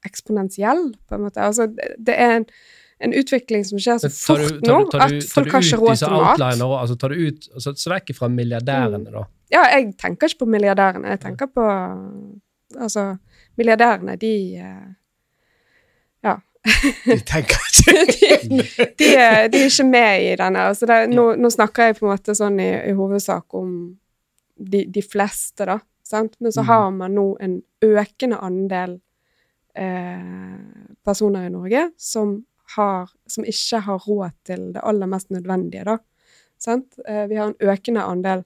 eksponentiell, 0.03 0.89
på 1.07 1.15
en 1.15 1.23
måte. 1.29 1.45
Altså, 1.45 1.69
det, 1.71 1.93
det 2.09 2.17
er 2.19 2.41
en, 2.41 2.47
en 3.01 3.13
utvikling 3.17 3.65
som 3.65 3.79
skjer 3.79 3.99
så 4.03 4.09
tar 4.11 4.39
du- 4.39 4.49
fort 4.49 4.63
tar 4.65 4.73
nå 4.73 4.79
du- 4.85 4.91
tar 4.91 5.01
at 5.07 5.11
tar 5.11 5.29
folk 5.35 5.53
har 5.53 5.61
ikke 5.65 5.79
råd 5.81 5.99
til 5.99 6.11
mat. 6.11 6.41
Altså, 6.81 6.97
tar 7.01 7.09
du 7.09 7.15
ut, 7.27 7.49
altså, 7.55 7.73
Så 7.77 7.91
vekk 7.95 8.15
fra 8.17 8.29
milliardærene, 8.29 9.11
da. 9.11 9.25
Ja, 9.51 9.63
jeg 9.77 9.97
tenker 9.99 10.29
ikke 10.29 10.39
på 10.45 10.49
milliardærene. 10.49 11.09
Jeg 11.17 11.21
tenker 11.21 11.47
på 11.47 11.65
Altså, 12.79 13.17
milliardærene, 13.59 14.17
de 14.21 14.57
eh, 14.57 14.89
Ja. 16.23 16.37
De 17.07 17.17
tenker 17.25 17.57
ikke 17.57 17.93
de, 18.51 18.87
de, 18.99 19.09
er, 19.17 19.49
de 19.49 19.59
er 19.59 19.65
ikke 19.71 19.87
med 19.89 20.23
i 20.23 20.37
denne. 20.37 20.59
Altså 20.69 20.87
det, 20.87 20.99
nå, 21.11 21.35
nå 21.41 21.49
snakker 21.51 21.83
jeg 21.89 21.97
på 21.97 22.07
en 22.07 22.13
måte 22.13 22.35
sånn 22.37 22.61
i, 22.61 22.69
i 22.91 22.93
hovedsak 22.93 23.55
om 23.59 23.71
de, 24.61 24.85
de 24.93 25.03
fleste, 25.03 25.65
da. 25.67 25.79
Sant? 26.05 26.37
Men 26.41 26.53
så 26.53 26.61
Mm. 26.63 26.67
har 26.67 26.91
man 26.91 27.15
nå 27.15 27.25
en 27.41 27.63
økende 27.83 28.39
andel 28.43 29.01
eh, 29.75 30.19
personer 31.07 31.47
i 31.47 31.53
Norge 31.55 31.91
som, 31.97 32.45
har, 32.77 33.11
som 33.29 33.45
ikke 33.45 33.81
har 33.87 34.05
råd 34.07 34.31
til 34.47 34.73
det 34.75 34.83
aller 34.85 35.07
mest 35.11 35.31
nødvendige, 35.31 35.85
da. 35.85 35.99
Sant? 36.61 36.99
Eh, 37.09 37.27
vi 37.31 37.39
har 37.41 37.51
en 37.51 37.73
økende 37.73 38.03
andel 38.05 38.43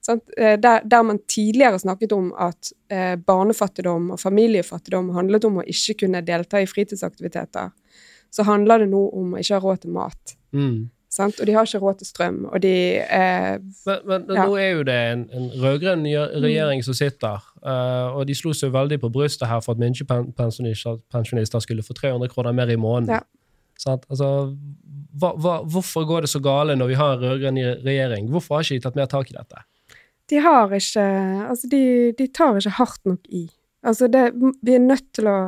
sant? 0.00 0.24
Eh, 0.36 0.56
der, 0.60 0.80
der 0.88 1.02
man 1.04 1.18
tidligere 1.28 1.78
snakket 1.78 2.12
om 2.16 2.30
at 2.38 2.72
eh, 2.90 3.16
barnefattigdom 3.16 4.10
og 4.14 4.20
familiefattigdom 4.20 5.10
handlet 5.16 5.44
om 5.44 5.58
å 5.60 5.66
ikke 5.68 5.98
kunne 6.04 6.22
delta 6.24 6.62
i 6.62 6.68
fritidsaktiviteter, 6.70 7.70
så 8.30 8.44
handler 8.48 8.84
det 8.84 8.88
nå 8.92 9.02
om 9.16 9.34
å 9.34 9.42
ikke 9.42 9.58
ha 9.58 9.64
råd 9.64 9.82
til 9.84 9.92
mat. 9.96 10.36
Mm. 10.52 10.88
Sant? 11.12 11.38
Og 11.40 11.46
de 11.48 11.54
har 11.56 11.64
ikke 11.64 11.80
råd 11.80 12.00
til 12.02 12.06
strøm, 12.10 12.42
og 12.52 12.60
de 12.60 12.72
eh, 13.00 13.54
Men, 13.86 14.02
men 14.06 14.26
Ja. 14.36 14.44
nå 14.44 14.56
er 14.60 14.70
jo 14.76 14.82
det 14.84 14.96
en, 15.12 15.22
en 15.32 15.46
rød-grønn 15.60 16.02
nye- 16.04 16.26
regjering 16.44 16.84
som 16.84 16.94
sitter, 16.94 17.40
uh, 17.64 18.12
og 18.16 18.26
de 18.28 18.34
slo 18.36 18.52
seg 18.52 18.72
veldig 18.72 19.00
på 19.00 19.08
brystet 19.12 19.48
her 19.48 19.60
for 19.64 19.72
at 19.72 19.80
minstepensjonister 19.80 21.64
skulle 21.64 21.82
få 21.82 21.96
300 21.96 22.28
kroner 22.28 22.52
mer 22.52 22.68
i 22.72 22.76
måneden. 22.76 23.14
Ja. 23.16 23.20
Altså, 23.86 24.28
hva, 25.18 25.32
hva, 25.38 25.58
hvorfor 25.70 26.06
går 26.08 26.26
det 26.26 26.30
så 26.32 26.40
gale 26.42 26.74
når 26.78 26.90
vi 26.90 26.96
har 26.98 27.14
en 27.14 27.24
rød-grønn 27.24 27.60
regjering? 27.86 28.30
Hvorfor 28.32 28.58
har 28.58 28.66
ikke 28.66 28.80
de 28.80 28.86
tatt 28.86 28.98
mer 28.98 29.10
tak 29.10 29.30
i 29.30 29.36
dette? 29.38 29.62
de 30.28 30.40
har 30.44 30.72
ikke 30.74 31.06
Altså, 31.48 31.68
de, 31.70 32.12
de 32.18 32.26
tar 32.28 32.58
ikke 32.58 32.76
hardt 32.78 33.06
nok 33.08 33.28
i. 33.28 33.48
Altså, 33.82 34.08
det, 34.12 34.32
vi 34.62 34.74
er 34.74 34.84
nødt 34.84 35.06
til 35.16 35.30
å 35.30 35.38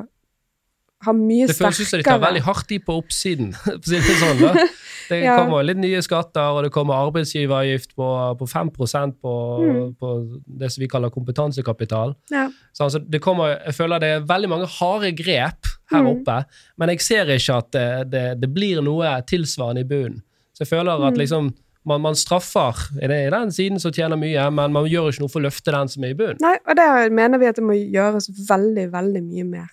har 1.03 1.15
mye 1.17 1.47
Det 1.49 1.57
føles 1.57 1.81
ut 1.81 1.87
som 1.89 1.99
de 1.99 2.05
tar 2.05 2.19
veldig 2.21 2.43
hardt 2.45 2.73
i 2.73 2.79
på 2.79 2.97
oppsiden. 3.01 3.53
det 3.87 4.01
sånn. 4.21 4.43
Det 5.11 5.25
Ja. 5.25 5.39
kommer 5.41 5.65
litt 5.67 5.77
nye 5.81 5.99
skatter, 6.07 6.53
og 6.55 6.63
det 6.63 6.71
kommer 6.71 6.95
arbeidsgiveravgift 7.09 7.97
på, 7.99 8.07
på 8.39 8.47
5% 8.47 9.17
på, 9.21 9.33
Mm. 9.61 9.95
på 9.99 10.11
det 10.47 10.69
som 10.71 10.83
vi 10.85 10.89
kaller 10.89 11.11
kompetansekapital. 11.11 12.15
Ja. 12.31 12.45
Så 12.73 12.85
altså, 12.85 13.01
det 13.11 13.19
kommer, 13.21 13.57
jeg 13.67 13.75
føler 13.75 13.99
det 13.99 14.11
er 14.15 14.21
veldig 14.29 14.49
mange 14.53 14.69
harde 14.79 15.11
grep 15.19 15.67
her 15.91 16.03
Mm. 16.05 16.13
oppe, 16.13 16.45
men 16.79 16.89
jeg 16.91 17.01
ser 17.01 17.25
ikke 17.27 17.57
at 17.59 17.71
det, 17.73 18.11
det, 18.13 18.41
det 18.41 18.53
blir 18.55 18.81
noe 18.87 19.17
tilsvarende 19.27 19.81
i 19.83 19.89
bunnen. 19.91 20.23
Så 20.55 20.63
jeg 20.63 20.69
føler 20.69 20.95
Mm. 21.01 21.09
at 21.09 21.19
liksom, 21.19 21.51
man, 21.85 22.01
man 22.03 22.15
straffer 22.15 22.77
i 23.03 23.07
det- 23.09 23.27
i 23.27 23.31
den 23.31 23.51
siden 23.51 23.81
som 23.81 23.91
tjener 23.91 24.17
mye, 24.17 24.47
men 24.53 24.73
man 24.73 24.85
gjør 24.87 25.09
ikke 25.11 25.21
noe 25.27 25.29
for 25.33 25.41
å 25.41 25.49
løfte 25.51 25.73
den 25.73 25.89
som 25.89 26.05
er 26.05 26.11
i 26.11 26.15
bunnen. 26.15 26.39
Nei, 26.41 26.57
og 26.69 26.77
der 26.77 27.11
mener 27.11 27.39
vi 27.39 27.47
at 27.47 27.57
det 27.57 27.65
må 27.65 27.75
gjøres 27.75 28.31
veldig, 28.49 28.91
veldig 28.93 29.23
mye 29.27 29.45
mer. 29.45 29.69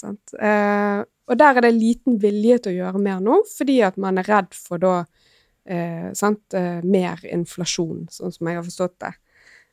Sant? 0.00 0.34
Eh, 0.40 1.00
og 1.30 1.38
der 1.38 1.58
er 1.58 1.66
det 1.66 1.76
liten 1.76 2.18
vilje 2.22 2.58
til 2.64 2.72
å 2.72 2.78
gjøre 2.84 3.02
mer 3.02 3.20
nå, 3.22 3.42
fordi 3.52 3.80
at 3.86 3.98
man 4.00 4.18
er 4.18 4.28
redd 4.30 4.54
for 4.56 4.82
da 4.82 4.94
eh, 5.70 6.10
eh, 6.10 6.80
mer 6.82 7.26
inflasjon, 7.28 8.08
sånn 8.10 8.34
som 8.34 8.50
jeg 8.50 8.58
har 8.58 8.66
forstått 8.66 8.96
det. 9.04 9.12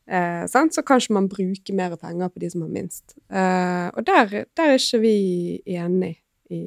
Eh? 0.08 0.44
Så 0.52 0.84
kanskje 0.86 1.16
man 1.18 1.30
bruker 1.32 1.78
mer 1.78 1.96
penger 2.00 2.30
på 2.30 2.44
de 2.44 2.52
som 2.54 2.66
har 2.66 2.74
minst. 2.74 3.18
Eh, 3.32 3.88
og 3.94 4.06
der, 4.08 4.44
der 4.58 4.74
er 4.74 4.78
ikke 4.78 5.02
vi 5.04 5.18
enig 5.66 6.14
i, 6.50 6.62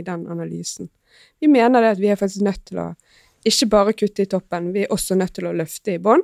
i 0.00 0.06
den 0.06 0.26
analysen. 0.30 0.90
Vi 1.42 1.50
mener 1.50 1.82
det 1.82 1.96
at 1.96 2.02
vi 2.02 2.10
er 2.10 2.18
faktisk 2.18 2.46
nødt 2.46 2.64
til 2.70 2.80
å 2.82 2.88
ikke 3.46 3.70
bare 3.72 3.96
kutte 3.96 4.24
i 4.24 4.28
toppen, 4.28 4.72
vi 4.74 4.84
er 4.84 4.92
også 4.92 5.16
nødt 5.16 5.34
til 5.38 5.48
å 5.48 5.56
løfte 5.56 5.96
i 5.96 6.02
bånn. 6.02 6.22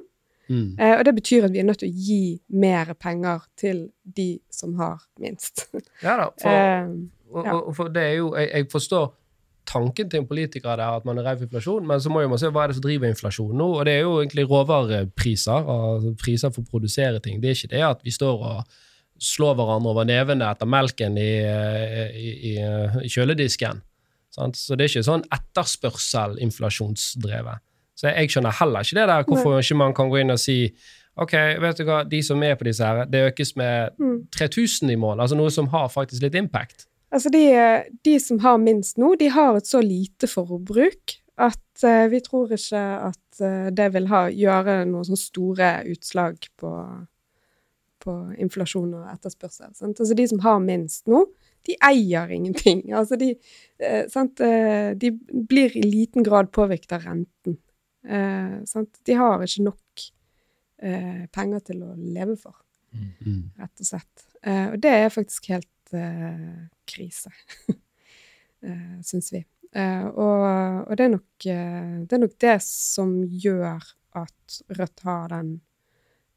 Mm. 0.48 0.78
Eh, 0.78 0.94
og 0.98 1.04
det 1.08 1.14
betyr 1.16 1.44
at 1.48 1.54
vi 1.54 1.60
er 1.60 1.66
nødt 1.66 1.80
til 1.82 1.90
å 1.90 1.94
gi 2.06 2.24
mer 2.62 2.86
penger 3.00 3.38
til 3.58 3.78
de 4.16 4.30
som 4.52 4.70
har 4.80 4.98
minst. 5.22 5.54
Ja 6.06 6.14
da, 6.20 6.26
for, 6.40 6.50
Eh, 6.50 6.86
og, 7.34 7.42
og, 7.46 7.76
for 7.76 7.84
det 7.92 8.02
er 8.02 8.14
jo, 8.20 8.26
jeg, 8.38 8.46
jeg 8.52 8.62
forstår 8.72 9.06
tanken 9.66 10.10
til 10.10 10.18
en 10.22 10.28
politiker 10.28 10.76
der, 10.78 10.90
at 11.00 11.04
man 11.08 11.18
er 11.18 11.24
redd 11.26 11.38
for 11.40 11.46
inflasjon, 11.48 11.86
men 11.88 11.98
så 12.00 12.08
må 12.12 12.18
jo 12.22 12.28
man 12.30 12.40
se 12.40 12.48
hva 12.54 12.62
er 12.64 12.68
det 12.70 12.76
som 12.78 12.86
driver 12.86 13.06
inflasjon 13.10 13.58
nå, 13.58 13.68
og 13.80 13.84
det 13.88 13.94
er 13.96 14.02
jo 14.04 14.12
egentlig 14.20 14.50
råvarepriser, 14.50 15.60
altså 15.74 16.10
priser 16.20 16.50
for 16.54 16.60
å 16.62 16.70
produsere 16.70 17.18
ting. 17.24 17.36
Det 17.42 17.48
er 17.50 17.56
ikke 17.58 17.74
det 17.74 17.84
at 17.88 18.00
vi 18.06 18.12
står 18.14 18.36
og 18.52 18.58
slår 19.26 19.54
hverandre 19.58 19.90
over 19.90 20.04
nevene 20.06 20.50
etter 20.52 20.68
melken 20.68 21.12
i, 21.18 21.32
i, 21.40 21.42
i, 22.52 22.54
i 23.02 23.08
kjøledisken. 23.10 23.76
Sant? 24.36 24.56
Så 24.60 24.76
det 24.76 24.84
er 24.84 24.90
ikke 24.92 25.08
sånn 25.08 25.24
etterspørsel-inflasjonsdrevet. 25.32 27.56
Så 27.96 28.10
jeg 28.12 28.30
skjønner 28.30 28.54
heller 28.58 28.84
ikke 28.84 28.98
det 28.98 29.08
der, 29.08 29.26
hvorfor 29.26 29.58
ikke 29.58 29.78
man 29.80 29.94
kan 29.96 30.12
gå 30.12 30.20
inn 30.20 30.34
og 30.34 30.40
si 30.40 30.58
ok, 31.16 31.32
vet 31.62 31.78
du 31.80 31.86
hva, 31.88 32.02
de 32.04 32.20
som 32.24 32.42
er 32.44 32.58
på 32.60 32.66
disse 32.68 32.84
her, 32.84 33.06
det 33.08 33.22
økes 33.30 33.54
med 33.56 33.96
Mm. 33.98 34.26
3000 34.36 34.90
i 34.92 34.96
måneden, 35.00 35.24
altså 35.24 35.36
noe 35.38 35.50
som 35.50 35.70
har 35.72 35.88
faktisk 35.88 36.22
litt 36.22 36.36
impact. 36.36 36.86
Altså 37.10 37.30
de, 37.32 37.44
de 38.04 38.18
som 38.20 38.38
har 38.42 38.58
minst 38.60 38.98
nå, 38.98 39.14
de 39.16 39.30
har 39.32 39.56
et 39.56 39.66
så 39.66 39.80
lite 39.80 40.28
forbruk 40.28 41.16
at 41.36 41.84
uh, 41.84 42.06
vi 42.10 42.20
tror 42.24 42.52
ikke 42.56 42.82
at 43.08 43.40
uh, 43.40 43.68
det 43.72 43.90
vil 43.94 44.08
ha, 44.10 44.26
gjøre 44.32 44.80
noen 44.88 45.04
sånne 45.06 45.20
store 45.20 45.70
utslag 45.92 46.48
på, 46.60 46.72
på 48.02 48.14
inflasjon 48.42 48.94
og 48.96 49.10
etterspørsel. 49.12 49.74
Sant? 49.76 50.00
Altså 50.00 50.16
de 50.16 50.26
som 50.28 50.40
har 50.44 50.62
minst 50.64 51.06
nå, 51.08 51.26
de 51.66 51.76
eier 51.84 52.32
ingenting. 52.32 52.86
Altså 52.94 53.18
de, 53.20 53.34
uh, 53.84 54.04
sant? 54.12 54.40
De 54.40 55.12
blir 55.30 55.76
i 55.76 55.84
liten 55.84 56.26
grad 56.26 56.52
påvirket 56.56 56.96
av 56.96 57.06
renten. 57.06 57.60
Eh? 58.06 58.78
De 59.06 59.18
har 59.18 59.42
ikke 59.44 59.66
nok 59.66 60.06
eh, 60.82 61.26
penger 61.34 61.66
til 61.70 61.82
å 61.86 61.92
leve 61.96 62.36
for 62.40 62.62
rett 62.96 63.82
og 63.82 63.88
slett. 63.88 64.26
Eh, 64.42 64.70
og 64.72 64.80
det 64.82 64.92
er 64.92 65.12
faktisk 65.12 65.50
helt 65.52 65.94
eh, 65.96 66.66
krise, 66.88 67.32
eh, 68.64 68.96
syns 69.04 69.32
vi. 69.34 69.42
Eh, 69.76 70.06
og 70.06 70.44
og 70.86 70.96
det, 70.96 71.04
er 71.04 71.12
nok, 71.12 71.46
eh, 71.50 71.94
det 72.06 72.16
er 72.16 72.22
nok 72.22 72.36
det 72.40 72.58
som 72.64 73.16
gjør 73.26 73.92
at 74.16 74.60
Rødt 74.78 75.02
har 75.04 75.32
den 75.34 75.56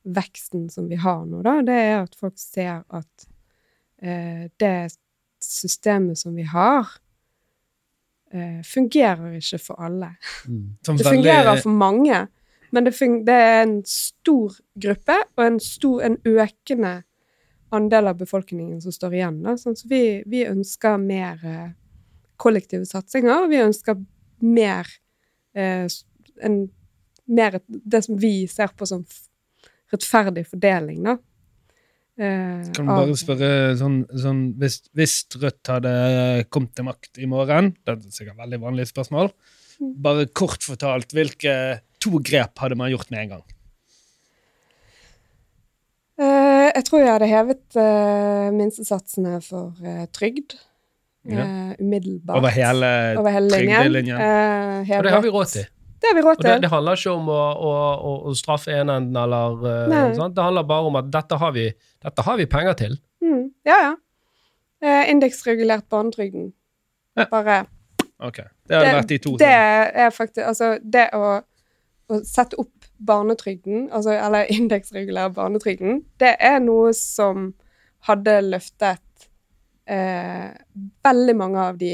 veksten 0.04 0.70
som 0.74 0.88
vi 0.90 0.98
har 1.00 1.26
nå, 1.28 1.44
da. 1.46 1.60
Det 1.64 1.76
er 1.76 1.98
at 2.02 2.18
folk 2.18 2.40
ser 2.42 2.82
at 2.90 3.28
eh, 4.02 4.50
det 4.60 4.90
systemet 5.40 6.20
som 6.20 6.36
vi 6.36 6.44
har, 6.50 6.90
eh, 8.34 8.62
fungerer 8.66 9.38
ikke 9.40 9.60
for 9.62 9.82
alle. 9.86 10.14
Mm. 10.48 10.78
Det 10.86 10.92
veldig- 10.92 11.10
fungerer 11.10 11.62
for 11.64 11.70
mange, 11.70 12.28
men 12.72 12.86
det, 12.86 12.94
det 13.26 13.36
er 13.36 13.62
en 13.64 13.80
stor 13.86 14.58
gruppe 14.78 15.16
og 15.38 15.46
en, 15.46 15.60
stor, 15.60 16.02
en 16.06 16.18
økende 16.26 17.00
andel 17.74 18.08
av 18.08 18.18
befolkningen 18.18 18.82
som 18.82 18.94
står 18.94 19.16
igjen. 19.18 19.40
Da. 19.46 19.56
Sånn, 19.58 19.78
så 19.78 19.90
vi, 19.90 20.04
vi 20.30 20.44
ønsker 20.50 20.98
mer 21.02 21.42
uh, 21.46 21.72
kollektive 22.42 22.86
satsinger. 22.90 23.48
Vi 23.50 23.62
ønsker 23.62 23.98
mer, 24.46 24.90
uh, 25.58 25.86
en, 26.46 26.60
mer 27.26 27.60
det 27.68 28.04
som 28.06 28.18
vi 28.22 28.48
ser 28.50 28.74
på 28.78 28.90
som 28.90 29.06
rettferdig 29.94 30.46
fordeling, 30.50 31.04
da. 31.06 31.18
Eh, 32.20 32.66
Kan 32.76 32.86
du 32.90 32.92
bare 32.92 33.16
spørre 33.16 33.50
sånn, 33.80 34.02
sånn 34.20 34.42
hvis, 34.60 34.82
hvis 34.98 35.14
Rødt 35.40 35.70
hadde 35.72 35.94
kommet 36.52 36.74
til 36.76 36.84
makt 36.90 37.18
i 37.24 37.30
morgen, 37.32 37.72
det 37.86 37.94
er 37.96 38.02
sikkert 38.12 38.36
et 38.36 38.42
veldig 38.44 38.60
vanlig 38.66 38.88
spørsmål, 38.92 39.32
Mm. 39.80 39.94
bare 40.04 40.26
kort 40.36 40.60
fortalt, 40.68 41.14
hvilke 41.16 41.54
to 42.04 42.20
grep 42.20 42.60
hadde 42.60 42.76
man 42.76 42.92
gjort 42.92 43.10
med 43.12 43.22
en 43.22 43.30
gang? 43.38 43.44
Eh, 46.20 46.72
jeg 46.76 46.84
tror 46.90 47.00
jeg 47.00 47.14
hadde 47.14 47.30
hevet 47.32 47.78
eh, 47.80 48.50
minstesatsene 48.52 49.38
for 49.46 49.72
eh, 49.86 50.06
trygd. 50.12 50.58
Ja. 51.30 51.44
eh, 51.44 51.72
umiddelbart. 51.80 52.38
Over 52.40 52.50
hele 52.56 52.90
Over 53.20 53.32
hele 53.36 53.50
trygdelinjen? 53.52 54.20
Eh, 54.20 54.98
Og 54.98 55.04
det 55.08 55.12
har 55.14 55.22
vi 55.24 55.32
råd 55.32 55.52
til. 55.54 55.66
Det 56.00 56.08
har 56.08 56.16
vi 56.16 56.22
råd 56.24 56.38
Og 56.38 56.46
det, 56.46 56.54
det 56.64 56.72
handler 56.72 57.00
ikke 57.00 57.12
om 57.12 57.32
å, 57.34 57.40
å, 57.70 57.72
å, 58.10 58.12
å 58.30 58.36
straffe 58.38 58.72
enenden 58.72 59.18
eller 59.20 59.58
uh, 59.66 60.14
sant? 60.16 60.36
Det 60.38 60.46
handler 60.46 60.68
bare 60.70 60.92
om 60.92 61.00
at 61.00 61.10
dette 61.12 61.40
har 61.42 61.52
vi, 61.56 61.66
dette 62.06 62.26
har 62.28 62.40
vi 62.40 62.48
penger 62.50 62.78
til. 62.80 62.96
Mm, 63.26 63.50
ja, 63.68 63.80
ja. 63.84 63.92
Eh, 64.80 65.10
indeksregulert 65.12 65.90
barnetrygden. 65.92 66.54
Ja. 67.20 67.26
Bare 67.32 67.66
Ok, 68.20 68.42
det 68.68 68.76
hadde 68.76 68.96
vært 68.98 69.12
de 69.12 69.18
to. 69.24 69.34
Det 69.40 69.48
er 69.48 70.10
faktisk 70.12 70.44
Altså, 70.48 70.74
det 70.84 71.06
å, 71.16 71.40
å 72.12 72.20
sette 72.28 72.60
opp 72.60 72.88
barnetrygden, 73.00 73.88
altså, 73.96 74.12
eller 74.16 74.50
indeksregulere 74.58 75.32
barnetrygden, 75.36 76.04
det 76.20 76.36
er 76.40 76.60
noe 76.64 76.92
som 76.96 77.54
hadde 78.08 78.38
løftet 78.48 79.28
eh, 79.90 80.52
veldig 81.04 81.36
mange 81.36 81.68
av 81.72 81.80
de 81.80 81.94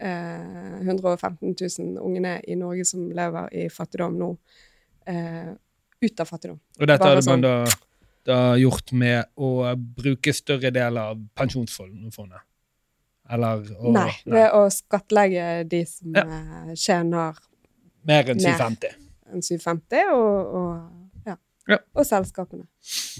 eh, 0.00 0.80
115 0.80 1.54
000 1.78 1.98
ungene 2.00 2.38
i 2.48 2.56
Norge 2.58 2.84
som 2.88 3.06
lever 3.14 3.52
i 3.54 3.68
fattigdom 3.72 4.16
nå, 4.18 4.30
eh, 5.06 5.50
ut 6.00 6.20
av 6.20 6.26
fattigdom. 6.30 6.58
Og 6.80 6.86
dette 6.86 6.98
Bare 7.04 7.16
hadde 7.20 7.26
man 7.28 7.42
sånn. 7.42 7.42
da, 7.44 7.74
da 8.30 8.38
gjort 8.60 8.92
med 8.92 9.24
å 9.36 9.50
bruke 9.76 10.32
større 10.36 10.70
del 10.74 10.96
av 11.00 11.20
pensjonsfondet? 11.36 12.40
Eller 13.30 13.68
å, 13.78 13.92
nei, 13.94 14.10
ved 14.26 14.48
å 14.58 14.64
skattlegge 14.74 15.44
de 15.70 15.84
som 15.86 16.16
Ja. 16.16 16.24
eh, 16.24 16.72
tjener 16.74 17.36
Mer 18.02 18.24
enn 18.32 18.40
Mer. 18.40 18.56
750? 18.58 18.96
enn 19.30 19.42
750, 19.42 20.08
og, 20.10 20.54
og, 20.58 20.99
ja. 21.70 21.78
Og 21.96 22.06
selskapene. 22.06 22.64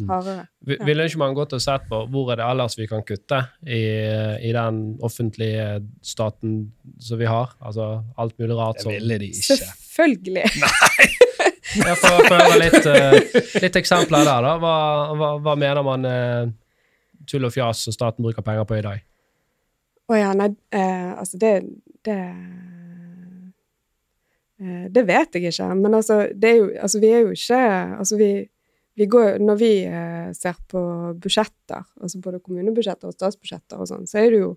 Mm. 0.01 0.11
Hardere. 0.11 0.45
Ja. 0.67 0.79
Ville 0.89 1.07
ikke 1.09 1.23
man 1.23 1.37
gått 1.37 1.55
og 1.57 1.63
sett 1.63 1.87
på 1.91 2.03
hvor 2.11 2.33
er 2.33 2.41
det 2.41 2.47
ellers 2.49 2.77
vi 2.79 2.89
kan 2.91 3.05
kutte 3.07 3.41
i, 3.67 3.81
i 4.49 4.53
den 4.57 4.83
offentlige 5.07 5.81
staten 6.05 6.61
som 7.01 7.21
vi 7.21 7.29
har? 7.31 7.55
Altså 7.61 7.93
alt 8.21 8.37
mulig 8.41 8.59
rart 8.59 8.81
Det 8.81 8.87
som 8.87 8.95
ville 8.95 9.21
de 9.23 9.33
ikke. 9.33 9.59
Selvfølgelig. 9.61 10.47
Nei! 10.65 11.11
Jeg 11.71 11.99
får 12.01 12.17
får 12.27 12.41
høre 12.41 12.57
litt, 12.59 12.87
uh, 12.89 13.45
litt 13.63 13.77
eksempler 13.79 14.27
der, 14.27 14.43
da. 14.43 14.57
Hva, 14.59 14.75
hva, 15.15 15.29
hva 15.45 15.55
mener 15.59 15.85
man 15.87 16.09
uh, 16.09 16.51
tull 17.31 17.47
og 17.47 17.55
fjas 17.55 17.85
som 17.87 17.95
staten 17.95 18.27
bruker 18.27 18.43
penger 18.47 18.67
på 18.67 18.81
i 18.81 18.85
dag? 18.87 19.05
Å 20.11 20.19
ja, 20.19 20.33
nei, 20.35 20.51
uh, 20.75 21.13
altså 21.21 21.39
det 21.39 21.55
Det 22.03 22.17
Det 24.93 25.03
vet 25.09 25.35
jeg 25.39 25.49
ikke. 25.49 25.69
Men 25.75 25.95
altså, 25.97 26.17
det 26.37 26.51
er 26.51 26.57
jo 26.59 26.71
Altså, 26.83 26.99
vi 27.01 27.09
er 27.17 27.21
jo 27.25 27.31
ikke 27.33 27.61
Altså, 27.99 28.17
vi, 28.21 28.27
vi 29.01 29.07
går 29.07 29.39
Når 29.41 29.57
vi 29.57 29.71
eh, 29.89 30.33
ser 30.37 30.59
på 30.69 30.83
budsjetter, 31.21 31.87
altså 32.03 32.21
både 32.21 32.41
kommunebudsjetter 32.45 33.09
og 33.09 33.15
statsbudsjetter 33.17 33.81
og 33.81 33.89
sånn, 33.89 34.05
så 34.11 34.19
er 34.21 34.31
det 34.35 34.43
jo 34.45 34.57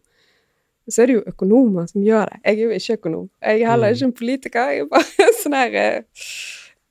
så 0.92 1.02
er 1.02 1.08
det 1.08 1.14
jo 1.16 1.22
økonomer 1.32 1.86
som 1.88 2.02
gjør 2.04 2.26
det. 2.28 2.42
Jeg 2.44 2.58
er 2.58 2.64
jo 2.66 2.70
ikke 2.76 2.96
økonom. 2.98 3.30
Jeg 3.40 3.62
er 3.62 3.70
heller 3.72 3.88
Mm. 3.88 3.96
ikke 3.96 4.06
en 4.10 4.12
politiker. 4.20 4.66
Jeg 4.74 4.80
er 4.82 4.90
bare 4.92 5.28
sånn 5.42 5.54
her 5.56 5.76
eh, 5.80 6.02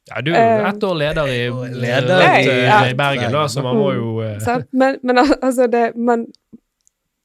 Ja, 0.08 0.20
du 0.24 0.30
er 0.32 0.38
jo 0.40 0.62
Eh, 0.62 0.68
ett 0.70 0.82
år 0.88 0.94
leder 1.02 1.28
i, 1.28 1.40
Leder 1.82 2.16
nei, 2.22 2.38
i- 2.40 2.48
eh, 2.48 2.64
ja. 2.64 2.78
i 2.88 2.94
Bergen, 2.96 3.32
da, 3.36 3.42
så 3.52 3.62
man 3.62 3.76
må 3.76 3.90
jo 3.92 4.06
eh, 4.24 4.38
Sant? 4.40 4.70
Men, 4.72 4.96
men 5.02 5.18
altså 5.18 5.66
det 5.68 5.90
Man, 5.96 6.24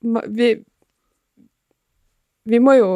ma- 0.03 0.25
vi 0.27 0.57
Vi 2.51 2.59
må 2.63 2.75
jo 2.77 2.91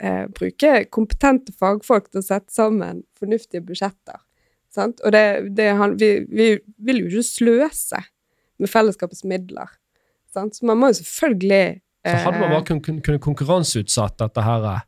eh, 0.00 0.26
bruke 0.32 0.84
kompetente 0.90 1.52
fagfolk 1.58 2.10
til 2.10 2.20
å 2.22 2.26
sette 2.26 2.52
sammen 2.54 3.02
fornuftige 3.18 3.64
budsjetter. 3.66 4.20
Sant? 4.72 5.00
Og 5.04 5.12
det, 5.12 5.24
det, 5.56 5.68
han, 5.76 5.96
vi, 6.00 6.24
vi 6.32 6.46
vil 6.78 7.02
jo 7.02 7.10
ikke 7.10 7.28
sløse 7.28 8.00
med 8.62 8.70
fellesskapets 8.72 9.24
midler. 9.28 9.68
Sant? 10.32 10.56
Så 10.56 10.64
man 10.68 10.78
må 10.80 10.88
jo 10.92 11.00
selvfølgelig 11.02 11.80
Så 12.06 12.16
hadde 12.24 12.38
man 12.40 12.48
bare 12.48 12.54
bare 12.56 12.66
kun- 12.70 12.80
kun- 12.82 13.02
kunne 13.04 13.20
konkurranseutsatt 13.22 14.16
dette 14.18 14.42
her, 14.42 14.64
eh, 14.76 14.80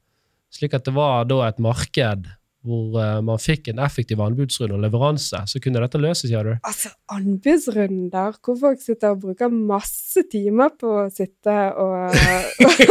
slik 0.54 0.74
at 0.74 0.84
det 0.88 0.94
var 0.96 1.24
da 1.28 1.42
et 1.48 1.58
marked 1.62 2.30
hvor 2.64 2.96
eh, 3.00 3.18
man 3.24 3.40
fikk 3.42 3.68
en 3.72 3.80
effektiv 3.84 4.20
anbudsrunde 4.24 4.76
og 4.76 4.82
leveranse, 4.84 5.40
så 5.50 5.60
kunne 5.62 5.82
dette 5.82 6.00
løses, 6.00 6.30
sier 6.30 6.46
du? 6.46 6.54
Altså, 6.64 6.90
anbudsrunder 7.12 8.38
hvor 8.40 8.56
folk 8.60 8.80
sitter 8.82 9.12
og 9.12 9.20
bruker 9.26 9.52
masse 9.52 10.24
timer 10.32 10.72
på 10.80 10.92
å 11.02 11.06
sitte 11.12 11.56
og, 11.80 12.14
og 12.66 12.82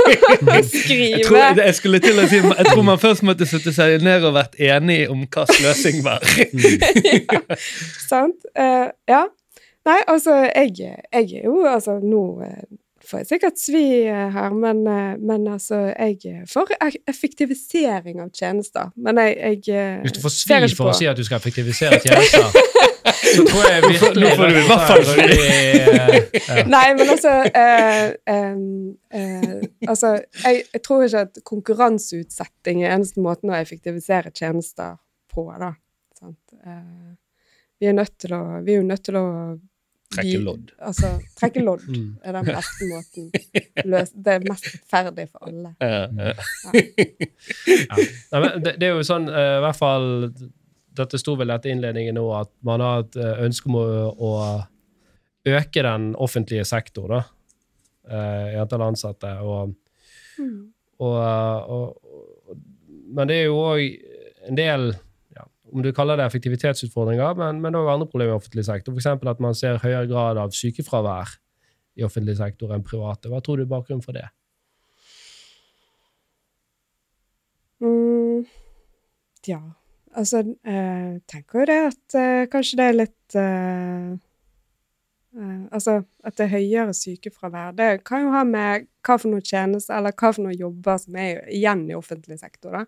Jeg, 0.54 0.66
skrive. 0.70 1.24
tror, 1.26 1.62
jeg 1.64 1.78
skulle 1.80 2.02
til 2.04 2.22
å 2.22 2.28
si 2.30 2.42
Jeg 2.44 2.68
tror 2.70 2.86
man 2.86 3.02
først 3.02 3.26
måtte 3.26 3.48
sette 3.50 3.74
seg 3.76 4.04
ned 4.06 4.26
og 4.30 4.36
vært 4.38 4.60
enig 4.62 5.04
om 5.12 5.26
hva 5.26 5.48
løsning 5.64 6.04
var. 6.06 6.22
ja, 7.34 7.42
sant? 8.06 8.46
Uh, 8.54 8.92
ja. 9.10 9.26
Nei, 9.84 10.00
altså, 10.08 10.36
jeg, 10.48 10.78
jeg 10.80 11.26
er 11.34 11.44
jo 11.44 11.58
Altså, 11.68 11.98
nå 12.00 12.24
eh, 12.46 12.62
får 13.10 13.20
jeg 13.24 13.28
sikkert 13.34 13.60
svi 13.60 13.84
eh, 14.08 14.30
her, 14.34 14.54
men, 14.56 14.82
eh, 14.88 15.16
men 15.20 15.48
altså, 15.52 15.80
jeg 15.92 16.18
er 16.30 16.46
for 16.50 16.70
e- 16.78 17.02
effektivisering 17.10 18.22
av 18.24 18.32
tjenester. 18.36 18.92
Men 18.96 19.20
jeg, 19.22 19.36
jeg 19.68 19.76
eh, 19.76 20.02
Hvis 20.06 20.16
du 20.18 20.22
får 20.24 20.34
ser 20.36 20.64
svi 20.64 20.70
ikke 20.72 20.80
for 20.82 20.92
å 20.94 20.98
si 20.98 21.10
at 21.12 21.20
du 21.20 21.24
skal 21.28 21.42
effektivisere 21.42 22.00
tjenester, 22.04 22.48
så 23.34 23.44
tror 23.50 23.66
jeg 23.68 23.84
virkelig 23.88 24.24
Nå 24.24 24.32
får 24.40 24.52
du 24.54 24.58
i 24.60 24.66
hvert 24.70 24.86
fall 24.90 25.24
eh, 25.24 26.62
Nei, 26.70 26.84
men 26.98 27.12
altså 27.16 27.34
eh, 27.50 28.04
eh, 28.32 29.50
Altså, 29.90 30.14
jeg, 30.44 30.64
jeg 30.72 30.84
tror 30.86 31.04
ikke 31.08 31.24
at 31.28 31.42
konkurranseutsetting 31.50 32.84
er 32.84 32.96
eneste 32.96 33.24
måten 33.24 33.52
å 33.52 33.58
effektivisere 33.58 34.32
tjenester 34.36 34.96
på, 35.34 35.48
da. 35.60 35.74
Sant? 36.20 36.40
Eh, 36.64 37.14
vi 37.82 37.90
er 37.92 37.98
nødt 37.98 38.16
til 38.22 38.36
å 38.38 38.42
Vi 38.64 38.78
er 38.80 38.88
nødt 38.88 39.04
til 39.10 39.20
å 39.20 39.26
Trekke 40.14 40.40
lodd. 40.44 40.72
Altså, 40.80 41.10
trekke 41.40 41.64
lodd 41.66 41.84
Mm. 41.94 42.10
er 42.24 42.38
den 42.38 42.50
beste 42.50 42.88
måten. 42.90 43.30
Løs, 43.92 44.12
det 44.16 44.34
er 44.38 44.46
mest 44.50 44.68
rettferdig 44.72 45.26
for 45.32 45.48
alle. 45.50 45.74
Ja, 45.82 46.04
ja. 46.18 46.34
Ja. 47.74 47.98
Nei, 48.32 48.40
men 48.44 48.64
det, 48.66 48.76
det 48.82 48.88
er 48.90 48.94
jo 48.98 49.04
sånn, 49.08 49.26
eh, 49.30 49.56
i 49.60 49.64
hvert 49.64 49.78
fall 49.80 50.08
Dette 50.94 51.18
sto 51.18 51.34
vel 51.40 51.50
etter 51.50 51.72
innledningen 51.74 52.14
nå, 52.20 52.24
at 52.38 52.52
man 52.68 52.82
har 52.86 53.00
et 53.06 53.16
eh, 53.18 53.40
ønske 53.48 53.70
om 53.72 53.78
å, 53.80 53.86
å 54.14 54.32
øke 55.50 55.82
den 55.84 56.12
offentlige 56.22 56.66
sektor, 56.70 57.10
da. 57.10 57.22
eh, 58.08 58.52
I 58.54 58.60
antall 58.62 58.84
ansatte. 58.86 59.32
Og, 59.42 59.74
og, 61.02 61.16
og, 61.74 62.14
og, 62.54 62.60
men 63.14 63.30
det 63.32 63.40
er 63.42 63.48
jo 63.50 63.58
òg 63.64 63.82
en 64.50 64.60
del 64.60 64.86
Om 65.74 65.82
du 65.82 65.90
kaller 65.96 66.20
det 66.20 66.28
effektivitetsutfordringer, 66.30 67.34
men, 67.40 67.62
men 67.62 67.76
også 67.76 67.96
andre 67.96 68.08
problemer 68.10 68.36
i 68.36 68.38
offentlig 68.38 68.66
sektor. 68.68 68.94
F.eks. 68.94 69.08
at 69.10 69.40
man 69.42 69.58
ser 69.58 69.82
høyere 69.82 70.06
grad 70.12 70.38
av 70.38 70.54
sykefravær 70.54 71.34
i 71.98 72.06
offentlig 72.06 72.38
sektor 72.38 72.74
enn 72.74 72.86
private. 72.86 73.30
Hva 73.32 73.42
tror 73.42 73.58
du 73.58 73.66
er 73.66 73.72
bakgrunnen 73.72 74.06
for 74.06 74.18
det? 74.18 74.28
Mm, 77.84 78.46
ja, 79.50 79.60
altså 80.16 80.44
Jeg 80.64 81.18
tenker 81.28 81.60
jo 81.60 81.66
det 81.68 81.80
at 81.90 82.16
eh, 82.16 82.46
kanskje 82.52 82.78
det 82.80 82.86
er 82.86 82.96
litt 82.96 83.36
eh, 83.36 84.14
eh, 85.36 85.62
Altså 85.74 85.98
at 86.24 86.38
det 86.38 86.46
er 86.46 86.54
høyere 86.54 86.96
sykefravær. 86.96 87.74
Det 87.76 87.90
kan 88.08 88.24
jo 88.24 88.32
ha 88.38 88.46
med 88.48 88.88
hva 89.04 89.18
for 89.18 89.34
noen 89.34 89.44
tjenester 89.44 89.98
eller 89.98 90.16
hva 90.16 90.32
for 90.32 90.46
noen 90.46 90.60
jobber 90.60 91.02
som 91.02 91.18
er 91.20 91.44
igjen 91.52 91.88
i 91.90 91.98
offentlig 91.98 92.40
sektor. 92.40 92.78
da, 92.78 92.86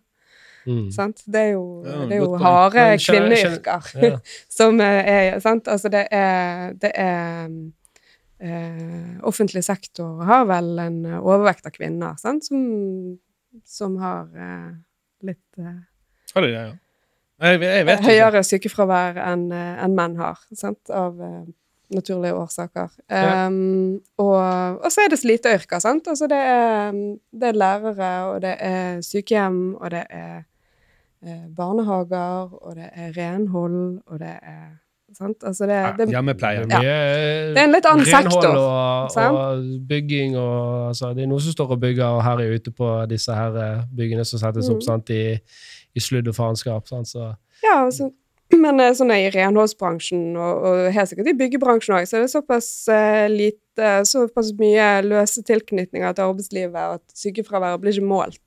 Mm. 0.66 0.92
sant? 0.92 1.22
Det 1.26 1.42
er 1.42 1.52
jo, 1.54 1.66
Ja, 1.86 1.98
det 2.10 2.18
er 2.18 2.22
jo 2.24 2.38
harde 2.42 2.86
kvinneyrker 3.04 3.90
Ja. 4.02 4.18
som 4.58 4.80
eh, 4.82 5.10
er 5.16 5.40
sant? 5.44 5.68
Altså 5.72 5.92
det 5.94 6.08
er, 6.12 6.74
det 6.82 6.92
er 6.94 7.52
eh, 8.40 9.20
Offentlig 9.24 9.64
sektor 9.64 10.24
har 10.26 10.48
vel 10.50 10.72
en 10.82 10.98
eh, 11.06 11.20
overvekt 11.20 11.68
av 11.70 11.76
kvinner 11.76 12.18
sant? 12.22 12.48
Som, 12.50 13.20
som 13.66 14.00
har 14.02 14.26
eh, 14.34 14.72
litt 15.30 15.62
eh, 15.62 15.78
Har 16.34 16.42
de 16.48 16.50
det, 16.50 16.64
ja? 16.64 16.74
Jeg, 17.46 17.62
jeg 17.62 17.86
vet 17.86 18.00
ikke. 18.00 18.10
høyere 18.10 18.42
sykefravær 18.48 19.18
enn 19.20 19.50
en 19.52 19.96
menn 19.96 20.14
har, 20.22 20.40
sant? 20.56 20.80
av 20.90 21.20
eh, 21.20 21.46
naturlige 21.94 22.34
årsaker. 22.34 22.90
Ja. 23.12 23.48
Um, 23.48 24.00
og, 24.18 24.80
og 24.82 24.92
så 24.92 25.06
er 25.06 25.12
det 25.12 25.20
sliteyrker, 25.22 25.80
sant. 25.84 26.08
Altså 26.08 26.28
det 26.32 26.40
er, 26.40 26.96
det 27.32 27.50
er 27.52 27.60
lærere, 27.60 28.12
og 28.32 28.42
det 28.42 28.56
er 28.60 29.02
sykehjem, 29.06 29.76
og 29.76 29.92
det 29.94 30.06
er 30.10 30.38
eh, 30.40 30.44
barnehager, 31.58 32.56
og 32.62 32.76
det 32.76 32.90
er 32.94 33.14
renhold, 33.18 34.02
og 34.08 34.20
det 34.20 34.34
er 34.42 34.66
Sant? 35.14 35.44
Altså 35.46 35.68
det, 35.70 35.78
det, 36.00 36.08
Hjemmepleie. 36.10 36.64
Det 36.66 36.74
er, 36.74 36.82
mye 36.82 37.54
Det 37.54 37.62
er 37.62 37.68
en 37.70 37.76
litt 37.76 37.86
annen 37.88 38.08
renhold 38.08 38.34
sektor, 38.34 38.58
Og, 38.58 39.12
sant? 39.14 39.38
og 39.38 39.88
bygging 39.88 40.34
og 40.42 40.88
altså, 40.90 41.12
Det 41.16 41.24
er 41.24 41.30
noe 41.30 41.44
som 41.46 41.54
står 41.56 41.76
og 41.76 41.82
bygger 41.84 42.18
og 42.18 42.24
her 42.26 42.42
er 42.42 42.50
jeg 42.50 42.62
ute 42.64 42.74
på 42.76 42.90
disse 43.12 43.38
her 43.38 43.56
eh, 43.62 43.84
byggene 43.96 44.26
som 44.28 44.42
settes 44.42 44.70
opp 44.74 44.82
Mm. 44.82 44.88
sant, 44.90 45.10
i, 45.14 45.38
i 45.96 46.04
sludd 46.04 46.28
og 46.28 46.36
faenskap. 46.36 46.90
Så, 47.06 47.30
Ja, 47.64 47.86
altså, 47.86 48.10
men 48.66 48.82
eh, 48.82 48.92
sånn 48.98 49.14
er 49.14 49.28
i 49.28 49.30
renholdsbransjen, 49.38 50.26
og, 50.36 50.66
og 50.68 50.92
helt 50.98 51.14
sikkert 51.14 51.32
i 51.32 51.38
byggebransjen 51.38 51.96
òg, 52.00 52.10
så 52.10 52.18
er 52.18 52.26
det 52.26 52.34
såpass 52.34 52.68
uh, 52.90 53.28
lite, 53.32 53.94
såpass 54.10 54.52
mye 54.60 54.90
løse 55.06 55.46
tilknytninger 55.46 56.18
til 56.18 56.28
arbeidslivet 56.28 56.98
at 56.98 57.06
sykefraværet 57.16 57.82
blir 57.86 57.96
ikke 57.96 58.10
målt. 58.10 58.42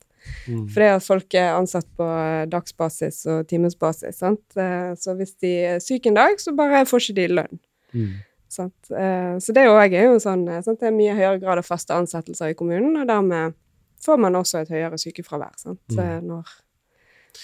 Mm. 0.47 0.65
er 0.77 0.95
at 0.95 1.05
folk 1.05 1.35
er 1.37 1.55
ansatt 1.57 1.87
på 1.97 2.05
eh, 2.05 2.45
dagsbasis 2.51 3.21
og 3.31 3.47
timesbasis. 3.49 4.19
sant? 4.21 4.43
Eh, 4.57 4.93
Så 4.99 5.15
hvis 5.19 5.35
de 5.41 5.53
er 5.73 5.79
syke 5.83 6.11
en 6.11 6.19
dag, 6.19 6.39
så 6.39 6.55
bare 6.55 6.85
får 6.85 7.05
ikke 7.05 7.17
de 7.19 7.27
lønn. 7.33 7.61
Mm. 7.93 8.13
Sant? 8.49 8.91
Eh, 8.91 9.35
Så 9.39 9.55
det 9.55 9.67
òg 9.69 9.93
er 9.93 10.09
jo 10.09 10.19
sånn 10.19 10.47
sant? 10.63 10.79
Det 10.79 10.87
er 10.87 10.95
mye 10.95 11.17
høyere 11.17 11.41
grad 11.41 11.61
av 11.61 11.67
faste 11.67 11.93
ansettelser 11.93 12.53
i 12.53 12.57
kommunen, 12.59 12.95
og 12.97 13.07
dermed 13.07 13.57
får 14.05 14.19
man 14.19 14.39
også 14.39 14.63
et 14.63 14.73
høyere 14.73 14.97
sykefravær 14.97 15.57
sant? 15.57 15.83
Mm. 15.91 16.25
Når 16.29 16.55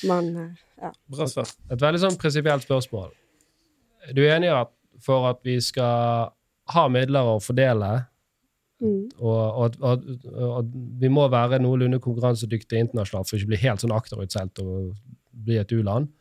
man 0.08 0.32
ja. 0.82 0.92
Bra 1.08 1.28
svar. 1.30 1.50
Et 1.72 1.82
veldig 1.82 2.02
sånn 2.02 2.18
prinsipielt 2.20 2.66
spørsmål. 2.66 3.14
Er 4.10 4.14
du 4.18 4.26
enig 4.28 4.50
i 4.50 4.56
at 4.56 4.72
for 5.04 5.28
at 5.30 5.42
vi 5.44 5.58
skal 5.64 6.32
ha 6.74 6.84
midler 6.92 7.36
å 7.36 7.40
fordele, 7.44 8.06
Mm. 8.86 9.10
og, 9.18 9.58
og, 9.64 9.78
og, 9.82 10.04
og 10.50 10.74
vi 11.02 11.10
må 11.10 11.26
være 11.32 11.60
noenlunde 11.64 12.00
konkurransedyktige 12.04 12.84
internasjonalt 12.86 13.30
for 13.30 13.40
ikke 13.40 13.50
å 13.50 13.54
bli 13.54 13.62
helt 13.64 13.84
sånn 13.84 13.96
akterutseilt 13.96 14.62
og 14.64 14.94
bli 15.46 15.58
et 15.62 15.74
u-land, 15.76 16.12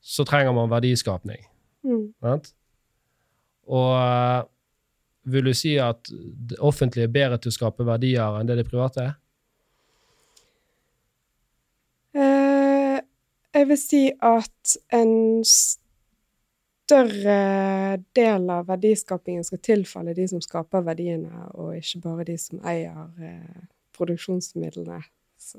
så 0.00 0.24
trenger 0.24 0.54
man 0.56 0.72
verdiskapning. 0.72 1.42
Mm. 1.84 2.10
Og 3.70 3.90
eh, 3.96 4.42
vil 5.32 5.50
du 5.50 5.54
si 5.56 5.76
at 5.80 6.10
det 6.10 6.58
offentlige 6.58 7.08
er 7.08 7.14
bedre 7.14 7.38
til 7.40 7.52
å 7.52 7.56
skape 7.58 7.86
verdier 7.86 8.40
enn 8.40 8.48
det 8.48 8.58
det 8.60 8.68
private 8.68 9.04
er? 9.04 9.12
Eh, 12.16 12.98
jeg 13.54 13.68
vil 13.70 13.80
si 13.80 14.02
at 14.16 14.76
en 14.96 15.44
større 16.90 18.02
del 18.16 18.50
av 18.50 18.66
verdiskapingen 18.66 19.44
skal 19.46 19.62
tilfalle 19.62 20.14
de 20.16 20.26
som 20.30 20.42
skaper 20.42 20.82
verdiene, 20.86 21.46
og 21.54 21.76
ikke 21.78 22.02
bare 22.02 22.26
de 22.28 22.36
som 22.40 22.60
eier 22.66 23.10
eh, 23.22 23.64
produksjonsmidlene 23.96 25.00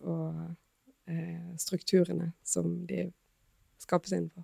og 0.01 0.41
eh, 1.07 1.51
strukturene 1.61 2.31
som 2.43 2.81
de 2.89 3.07
skapes 3.81 4.13
innenfor. 4.13 4.43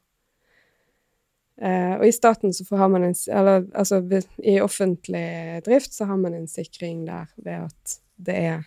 Eh, 1.58 1.96
og 1.98 2.06
i 2.06 2.14
staten 2.14 2.54
så 2.54 2.66
får- 2.66 2.90
man 2.90 3.04
en 3.04 3.16
Eller 3.28 3.66
altså 3.74 4.24
i 4.44 4.60
offentlig 4.62 5.62
drift 5.66 5.94
så 5.94 6.06
har 6.06 6.18
man 6.18 6.34
en 6.34 6.48
sikring 6.48 7.06
der 7.08 7.26
ved 7.36 7.66
at 7.66 8.02
det 8.18 8.36
er 8.36 8.64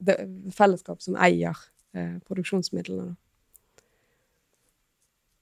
det 0.00 0.16
fellesskap 0.54 1.02
som 1.02 1.16
eier 1.16 1.56
eh, 1.94 2.18
produksjonsmidlene. 2.26 3.16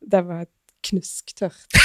Det 0.01 0.23
var 0.25 0.41
et 0.47 0.56
knusktørt. 0.91 1.67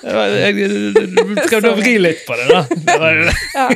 Ja, 0.00 0.12
det 0.16 0.16
var, 0.16 0.32
du 0.56 1.34
prøvde 1.44 1.70
å 1.74 1.76
vri 1.76 1.98
litt 2.00 2.22
på 2.24 2.36
det, 2.38 2.46
da. 2.48 2.60
Det 2.70 2.94
det. 3.28 3.34
Ja. 3.52 3.66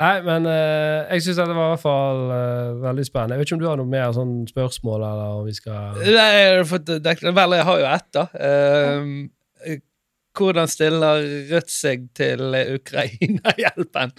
nei, 0.00 0.12
men 0.26 0.46
uh, 0.46 1.10
jeg 1.10 1.24
syns 1.24 1.40
det 1.40 1.46
var 1.48 1.66
i 1.66 1.72
hvert 1.72 1.82
fall 1.82 2.22
uh, 2.30 2.78
veldig 2.84 3.06
spennende. 3.08 3.36
Jeg 3.36 3.42
vet 3.42 3.50
ikke 3.50 3.58
om 3.58 3.64
du 3.64 3.68
har 3.68 3.80
noe 3.80 3.90
mer 3.90 4.14
sånn 4.16 4.34
spørsmål, 4.48 5.02
eller 5.08 5.40
om 5.40 5.48
vi 5.48 5.56
skal 5.56 5.98
Nei, 5.98 6.28
jeg 6.36 6.54
har 6.54 6.68
fått 6.70 6.94
dekket 7.02 7.34
Vel, 7.36 7.56
jeg 7.58 7.68
har 7.68 7.82
jo 7.82 7.88
ett, 7.90 8.08
da. 8.16 8.26
Ehm, 8.46 9.16
hvordan 10.38 10.70
stiller 10.70 11.26
Rødt 11.50 11.74
seg 11.74 12.06
til 12.16 12.54
Ukraina-hjelpen? 12.78 14.14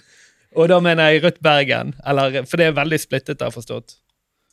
Og 0.58 0.68
da 0.68 0.78
mener 0.84 1.12
jeg 1.12 1.22
Rødt 1.24 1.40
Bergen, 1.44 1.94
eller, 2.06 2.42
for 2.48 2.60
det 2.60 2.68
er 2.68 2.76
veldig 2.76 3.00
splittet, 3.00 3.40
har 3.40 3.52
jeg 3.52 3.58
forstått. 3.60 3.96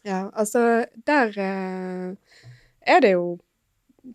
ja, 0.07 0.29
altså 0.33 0.85
der 1.07 1.33
eh, 1.35 2.15
er 2.87 2.99
det 3.01 3.11
jo 3.15 3.37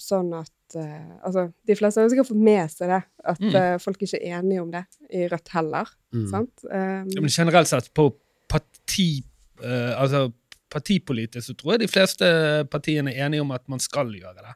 sånn 0.00 0.30
at 0.34 0.50
uh, 0.76 1.18
Altså, 1.26 1.52
de 1.68 1.74
fleste 1.76 2.00
har 2.00 2.08
sikkert 2.10 2.30
fått 2.32 2.40
med 2.42 2.70
seg 2.72 2.88
det, 2.88 3.02
at 3.24 3.40
Mm. 3.40 3.54
uh, 3.54 3.76
folk 3.78 4.00
ikke 4.02 4.18
er 4.22 4.38
enige 4.40 4.62
om 4.62 4.70
det 4.72 4.84
i 5.12 5.26
Rødt 5.28 5.48
heller. 5.54 5.90
Mm. 6.14 6.26
Sant? 6.30 6.64
Um, 6.70 7.08
Ja, 7.14 7.20
Men 7.20 7.28
generelt 7.30 7.68
sett 7.68 7.92
på 7.94 8.10
parti, 8.48 9.22
Uh, 9.62 9.94
altså 10.02 10.32
partipolitisk 10.74 11.46
så 11.46 11.54
tror 11.54 11.72
jeg 11.76 11.84
de 11.84 11.88
fleste 11.88 12.26
partiene 12.72 13.12
er 13.14 13.26
enige 13.28 13.40
om 13.44 13.52
at 13.54 13.62
man 13.70 13.78
skal 13.78 14.10
gjøre 14.10 14.34
det. 14.42 14.54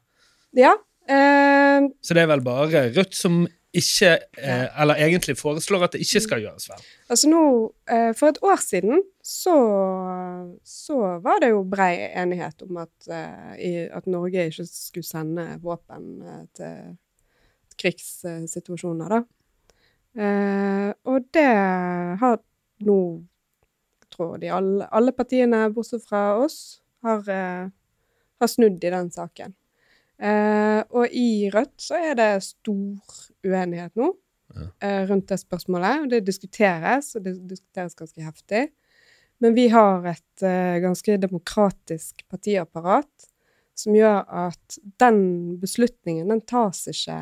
ja. 0.59 0.73
eh, 1.07 1.87
Så 2.03 2.13
det 2.13 2.23
er 2.23 2.27
vel 2.27 2.41
bare 2.43 2.91
Rødt 2.97 3.15
som 3.15 3.47
ikke 3.73 4.15
eh, 4.37 4.81
Eller 4.81 4.95
egentlig 4.95 5.35
foreslår 5.37 5.83
at 5.85 5.93
det 5.93 6.01
ikke 6.01 6.21
skal 6.23 6.41
gjøres 6.41 6.69
vel. 6.71 6.85
Altså 7.09 7.29
nå, 7.29 7.41
eh, 7.91 8.11
For 8.17 8.31
et 8.31 8.39
år 8.41 8.61
siden 8.63 9.03
så, 9.21 9.55
så 10.65 10.97
var 11.21 11.41
det 11.43 11.51
jo 11.51 11.61
brei 11.69 11.93
enighet 12.17 12.63
om 12.65 12.79
at, 12.81 12.95
eh, 13.13 13.51
i, 13.61 13.73
at 13.93 14.07
Norge 14.09 14.47
ikke 14.49 14.65
skulle 14.65 15.05
sende 15.05 15.45
våpen 15.61 16.07
eh, 16.25 16.45
til 16.57 16.97
krigssituasjoner, 17.79 19.13
da. 19.13 19.21
Eh, 20.19 20.89
og 21.05 21.29
det 21.33 21.49
har 22.19 22.39
nå 22.83 22.99
Jeg 24.01 24.15
tror 24.17 24.39
de 24.41 24.49
alle, 24.51 24.87
alle 24.91 25.13
partiene, 25.13 25.67
bortsett 25.71 26.01
fra 26.03 26.33
oss, 26.41 26.81
har, 27.05 27.21
eh, 27.29 27.69
har 28.41 28.49
snudd 28.49 28.81
i 28.83 28.89
den 28.91 29.11
saken. 29.13 29.53
Eh, 30.19 30.81
og 30.91 31.13
i 31.15 31.49
Rødt 31.53 31.77
så 31.79 31.99
er 32.09 32.17
det 32.19 32.31
stor 32.43 33.19
uenighet 33.47 33.95
nå 33.95 34.09
eh, 34.83 35.05
rundt 35.07 35.29
det 35.31 35.39
spørsmålet. 35.39 36.03
Og 36.03 36.11
det 36.11 36.25
diskuteres, 36.27 37.13
og 37.15 37.23
det 37.27 37.37
diskuteres 37.47 37.95
ganske 37.95 38.25
heftig. 38.25 38.67
Men 39.39 39.55
vi 39.55 39.69
har 39.71 40.03
et 40.11 40.43
eh, 40.43 40.79
ganske 40.83 41.17
demokratisk 41.21 42.25
partiapparat 42.27 43.29
som 43.79 43.95
gjør 43.95 44.25
at 44.27 44.79
den 44.99 45.21
beslutningen, 45.61 46.27
den 46.27 46.41
tas 46.43 46.83
ikke 46.91 47.19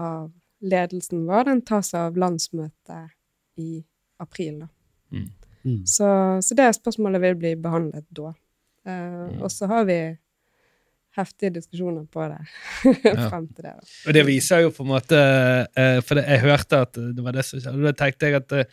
av 0.00 0.30
ledelsen 0.64 1.26
vår, 1.28 1.44
den 1.50 1.60
tas 1.68 1.92
av 1.94 2.16
landsmøtet 2.16 3.12
i 3.60 3.82
april, 4.22 4.62
da. 4.64 4.68
Mm. 5.12 5.84
Så, 5.84 6.08
så 6.42 6.54
det 6.56 6.70
spørsmålet 6.78 7.20
vil 7.20 7.36
bli 7.36 7.50
behandlet 7.60 8.06
da. 8.16 8.32
Eh, 8.88 9.42
Og 9.42 9.50
så 9.52 9.68
har 9.68 9.84
vi 9.84 9.98
heftige 11.16 11.54
diskusjoner 11.56 12.04
på 12.12 12.26
det 12.30 12.42
frem 13.30 13.48
til 13.48 13.64
det. 13.64 13.72
da. 13.72 13.88
Og 14.06 14.14
det 14.16 14.26
viser 14.28 14.66
jo 14.66 14.74
på 14.74 14.84
en 14.84 14.92
måte 14.92 15.18
eh, 15.18 15.98
For 16.04 16.20
jeg 16.20 16.44
hørte 16.44 16.84
at 16.86 16.98
det 16.98 17.24
var 17.24 17.36
det 17.36 17.46
som 17.48 17.62
skjedde. 17.62 17.82
Da 17.88 17.94
tenkte 17.96 18.28
jeg 18.28 18.38
at 18.38 18.48
det, 18.52 18.66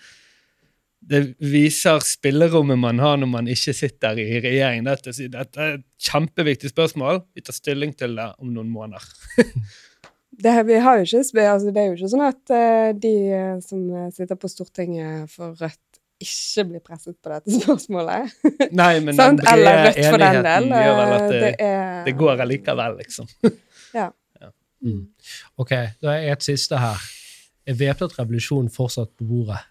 det 1.06 1.22
viser 1.40 2.04
spillerommet 2.06 2.80
man 2.82 3.02
har 3.02 3.18
når 3.22 3.32
man 3.32 3.50
ikke 3.52 3.76
sitter 3.78 4.22
i 4.22 4.40
regjering. 4.44 4.86
Dette, 4.88 5.14
dette 5.32 5.62
er 5.62 5.80
et 5.80 6.10
kjempeviktig 6.10 6.72
spørsmål. 6.74 7.24
Vi 7.38 7.46
tar 7.46 7.58
stilling 7.58 7.94
til 7.98 8.18
det 8.20 8.32
om 8.42 8.54
noen 8.54 8.72
måneder. 8.74 9.12
Det, 10.36 10.52
vi 10.68 10.76
har 10.84 10.98
jo 11.00 11.06
ikke, 11.06 11.44
altså, 11.48 11.72
det 11.72 11.80
er 11.80 11.86
jo 11.88 11.96
ikke 11.96 12.12
sånn 12.12 12.26
at 12.26 12.52
eh, 12.52 12.90
de 13.00 13.14
eh, 13.32 13.54
som 13.64 13.86
eh, 13.88 14.10
sitter 14.12 14.36
på 14.40 14.50
Stortinget 14.52 15.32
for 15.32 15.56
Rødt, 15.56 15.95
ikke 16.22 16.64
blir 16.70 16.80
presset 16.86 17.18
på 17.22 17.30
dette 17.34 17.52
spørsmålet. 17.62 18.32
Nei, 18.82 19.00
men 19.04 19.18
den 19.18 19.40
brede 19.42 19.92
enigheten 19.96 20.70
gjør 20.72 20.96
vel 21.00 21.14
at 21.18 21.26
det, 21.32 21.42
det, 21.42 21.54
er, 21.60 22.04
det 22.08 22.16
går 22.20 22.46
allikevel, 22.48 22.98
liksom. 23.04 23.28
Mm. 24.86 25.08
Ok, 25.58 25.72
da 26.04 26.12
er 26.14 26.34
et 26.36 26.44
siste 26.46 26.78
her. 26.78 27.00
Er 27.66 27.74
væpnet 27.80 28.12
revolusjon 28.20 28.68
fortsatt 28.70 29.10
på 29.18 29.26
bordet? 29.26 29.64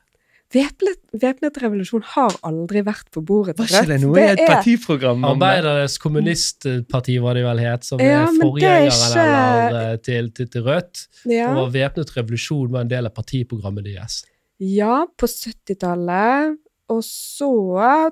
Væpnet, 0.55 0.99
væpnet 1.23 1.57
revolusjon 1.63 2.03
har 2.17 2.35
aldri 2.47 2.83
vært 2.87 3.09
på 3.15 3.23
bordet 3.27 3.55
Var 3.59 3.71
ikke 3.71 3.89
det 3.93 4.01
noe 4.03 4.19
i 4.19 4.25
et 4.33 4.43
er- 4.43 4.51
partiprogram? 4.57 5.23
Arbeidernes 5.29 5.97
kommunistparti 6.03 7.17
var 7.23 7.39
det 7.39 7.45
vel 7.47 7.63
het, 7.63 7.87
som 7.87 8.03
Ja, 8.03 8.25
er 8.25 8.27
er 8.27 8.41
forgjengeren 8.41 9.15
ikke- 9.15 9.85
eh, 9.93 9.97
til, 10.09 10.31
til, 10.33 10.49
til 10.57 10.63
Rødt. 10.67 11.07
Ja. 11.31 11.53
Og 11.63 11.73
væpnet 11.77 12.11
revolusjon 12.17 12.73
var 12.75 12.81
en 12.83 12.91
del 12.91 13.07
av 13.07 13.15
partiprogrammet 13.15 13.85
deres. 13.85 14.25
Ja, 14.65 15.05
på 15.21 15.29
70-tallet. 15.29 16.61
Og 16.93 17.01
så 17.07 17.51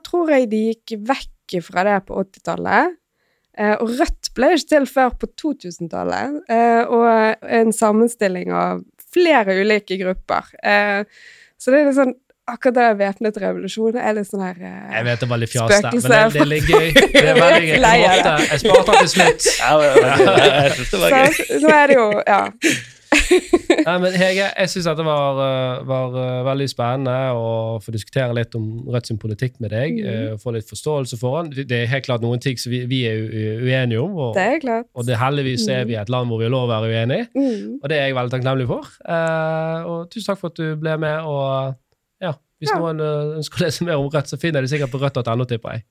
tror 0.04 0.32
jeg 0.32 0.50
de 0.52 0.64
gikk 0.70 0.96
vekk 1.08 1.58
fra 1.64 1.84
det 1.88 1.98
på 2.08 2.16
80-tallet. 2.22 2.96
Eh, 3.58 3.74
og 3.76 3.92
Rødt 3.98 4.32
ble 4.36 4.54
ikke 4.56 4.70
til 4.70 4.88
før 4.88 5.12
på 5.20 5.28
2000-tallet. 5.42 6.40
Eh, 6.52 6.82
og 6.88 7.46
en 7.60 7.72
sammenstilling 7.76 8.52
av 8.56 8.82
flere 9.12 9.58
ulike 9.60 9.98
grupper. 10.00 10.52
Eh, 10.64 11.04
så 11.60 11.72
det 11.72 11.80
er 11.80 11.90
litt 11.90 12.00
sånn 12.00 12.18
Akkurat 12.52 12.74
det 12.74 12.82
der 12.82 12.96
væpnet 12.98 13.36
revolusjon 13.38 13.94
er 14.02 14.16
litt 14.16 14.26
sånn 14.26 14.40
her 14.42 14.56
Jeg 14.58 15.04
vet 15.06 15.20
det 15.22 15.26
var 15.30 15.38
litt 15.38 15.52
fjas 15.52 15.76
men 15.84 15.92
det, 15.94 16.08
det 16.34 16.40
er 16.42 16.48
litt 16.50 16.66
gøy. 16.66 16.88
Det 16.98 17.20
er 17.22 17.38
veldig 17.38 17.68
gøy. 17.68 17.76
Jeg, 18.02 18.58
sparte 18.64 18.88
den 18.88 18.98
til 18.98 19.12
slutt. 19.12 19.46
Ja, 19.60 19.76
gøy. 19.78 21.30
Så 21.38 21.60
nå 21.62 21.70
er 21.76 21.92
det 21.92 21.98
jo 22.00 22.08
Ja. 22.26 22.40
Nei, 23.86 23.94
men 24.02 24.14
Hege, 24.16 24.46
jeg 24.48 24.70
syns 24.72 24.86
det 24.98 25.04
var, 25.06 25.38
uh, 25.38 25.82
var 25.88 26.14
uh, 26.16 26.44
veldig 26.46 26.68
spennende 26.70 27.14
å 27.36 27.46
få 27.82 27.92
diskutere 27.94 28.34
litt 28.36 28.54
om 28.58 28.66
Rødt 28.92 29.10
sin 29.10 29.18
politikk 29.20 29.58
med 29.62 29.72
deg. 29.74 29.98
Mm. 30.02 30.38
Få 30.42 30.54
litt 30.56 30.68
forståelse 30.70 31.18
for 31.20 31.42
den. 31.48 31.66
Det 31.68 31.82
er 31.82 31.90
helt 31.92 32.06
klart 32.06 32.24
noen 32.24 32.40
ting 32.42 32.58
som 32.60 32.72
vi, 32.72 32.82
vi 32.90 33.02
er 33.08 33.20
uenige 33.62 34.00
om. 34.02 34.14
Og, 34.28 34.32
Det 34.38 34.46
er 34.54 34.62
klart. 34.64 34.88
og 34.94 35.06
det 35.08 35.18
heldigvis 35.20 35.66
er 35.72 35.84
vi 35.88 35.96
i 35.96 36.00
et 36.02 36.12
land 36.12 36.30
hvor 36.30 36.40
vi 36.42 36.48
har 36.48 36.54
lov 36.54 36.68
å 36.68 36.72
være 36.72 36.92
uenige. 36.92 37.28
Mm. 37.36 37.78
Og 37.82 37.88
det 37.92 37.98
er 37.98 38.08
jeg 38.10 38.18
veldig 38.20 38.34
takknemlig 38.36 38.68
for. 38.70 38.92
Uh, 39.06 39.78
og 39.92 39.98
tusen 40.12 40.30
takk 40.32 40.42
for 40.42 40.52
at 40.54 40.60
du 40.62 40.76
ble 40.82 40.96
med. 41.02 41.26
Og 41.28 41.74
ja, 42.22 42.34
hvis 42.62 42.70
Ja. 42.72 42.78
noen 42.78 43.02
ønsker 43.40 43.60
å 43.60 43.66
lese 43.66 43.88
mer 43.88 43.98
om 44.00 44.10
Rødt, 44.12 44.30
så 44.30 44.38
finner 44.40 44.62
de 44.62 44.70
sikkert 44.70 44.92
på 44.94 45.00
rødt.no, 45.02 45.48
tipper 45.50 45.78
jeg. 45.78 45.86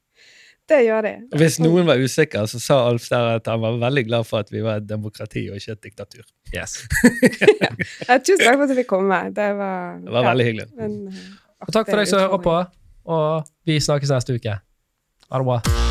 Det 0.71 0.79
gjør 0.85 1.03
de. 1.03 1.11
Hvis 1.41 1.57
noen 1.59 1.87
var 1.89 1.99
usikker, 1.99 2.45
så 2.47 2.61
sa 2.63 2.77
Alf 2.87 3.09
der 3.11 3.35
at 3.41 3.49
han 3.51 3.59
var 3.63 3.75
veldig 3.81 4.05
glad 4.07 4.27
for 4.29 4.45
at 4.45 4.51
vi 4.53 4.63
var 4.63 4.79
et 4.79 4.87
demokrati 4.87 5.45
og 5.51 5.59
ikke 5.59 5.75
et 5.75 5.83
diktatur. 5.89 6.23
Yes. 6.55 6.77
Ja, 8.07 8.17
tusen 8.17 8.43
takk 8.45 8.55
for 8.57 8.65
at 8.65 8.71
du 8.71 8.77
fikk 8.79 8.89
komme. 8.91 9.21
Det 9.35 9.51
var, 9.59 9.99
Det 10.01 10.11
var 10.15 10.23
ja, 10.23 10.29
veldig 10.31 10.47
hyggelig. 10.49 10.67
en, 10.79 10.97
Og 11.67 11.73
takk 11.75 11.91
for 11.91 12.01
deg 12.01 12.09
som 12.09 12.23
hører 12.23 12.43
på, 12.47 12.57
og 13.17 13.49
vi 13.67 13.79
snakkes 13.83 14.13
neste 14.15 14.39
uke. 14.39 14.59
Ha 15.31 15.43
det 15.43 15.47
bra. 15.51 15.90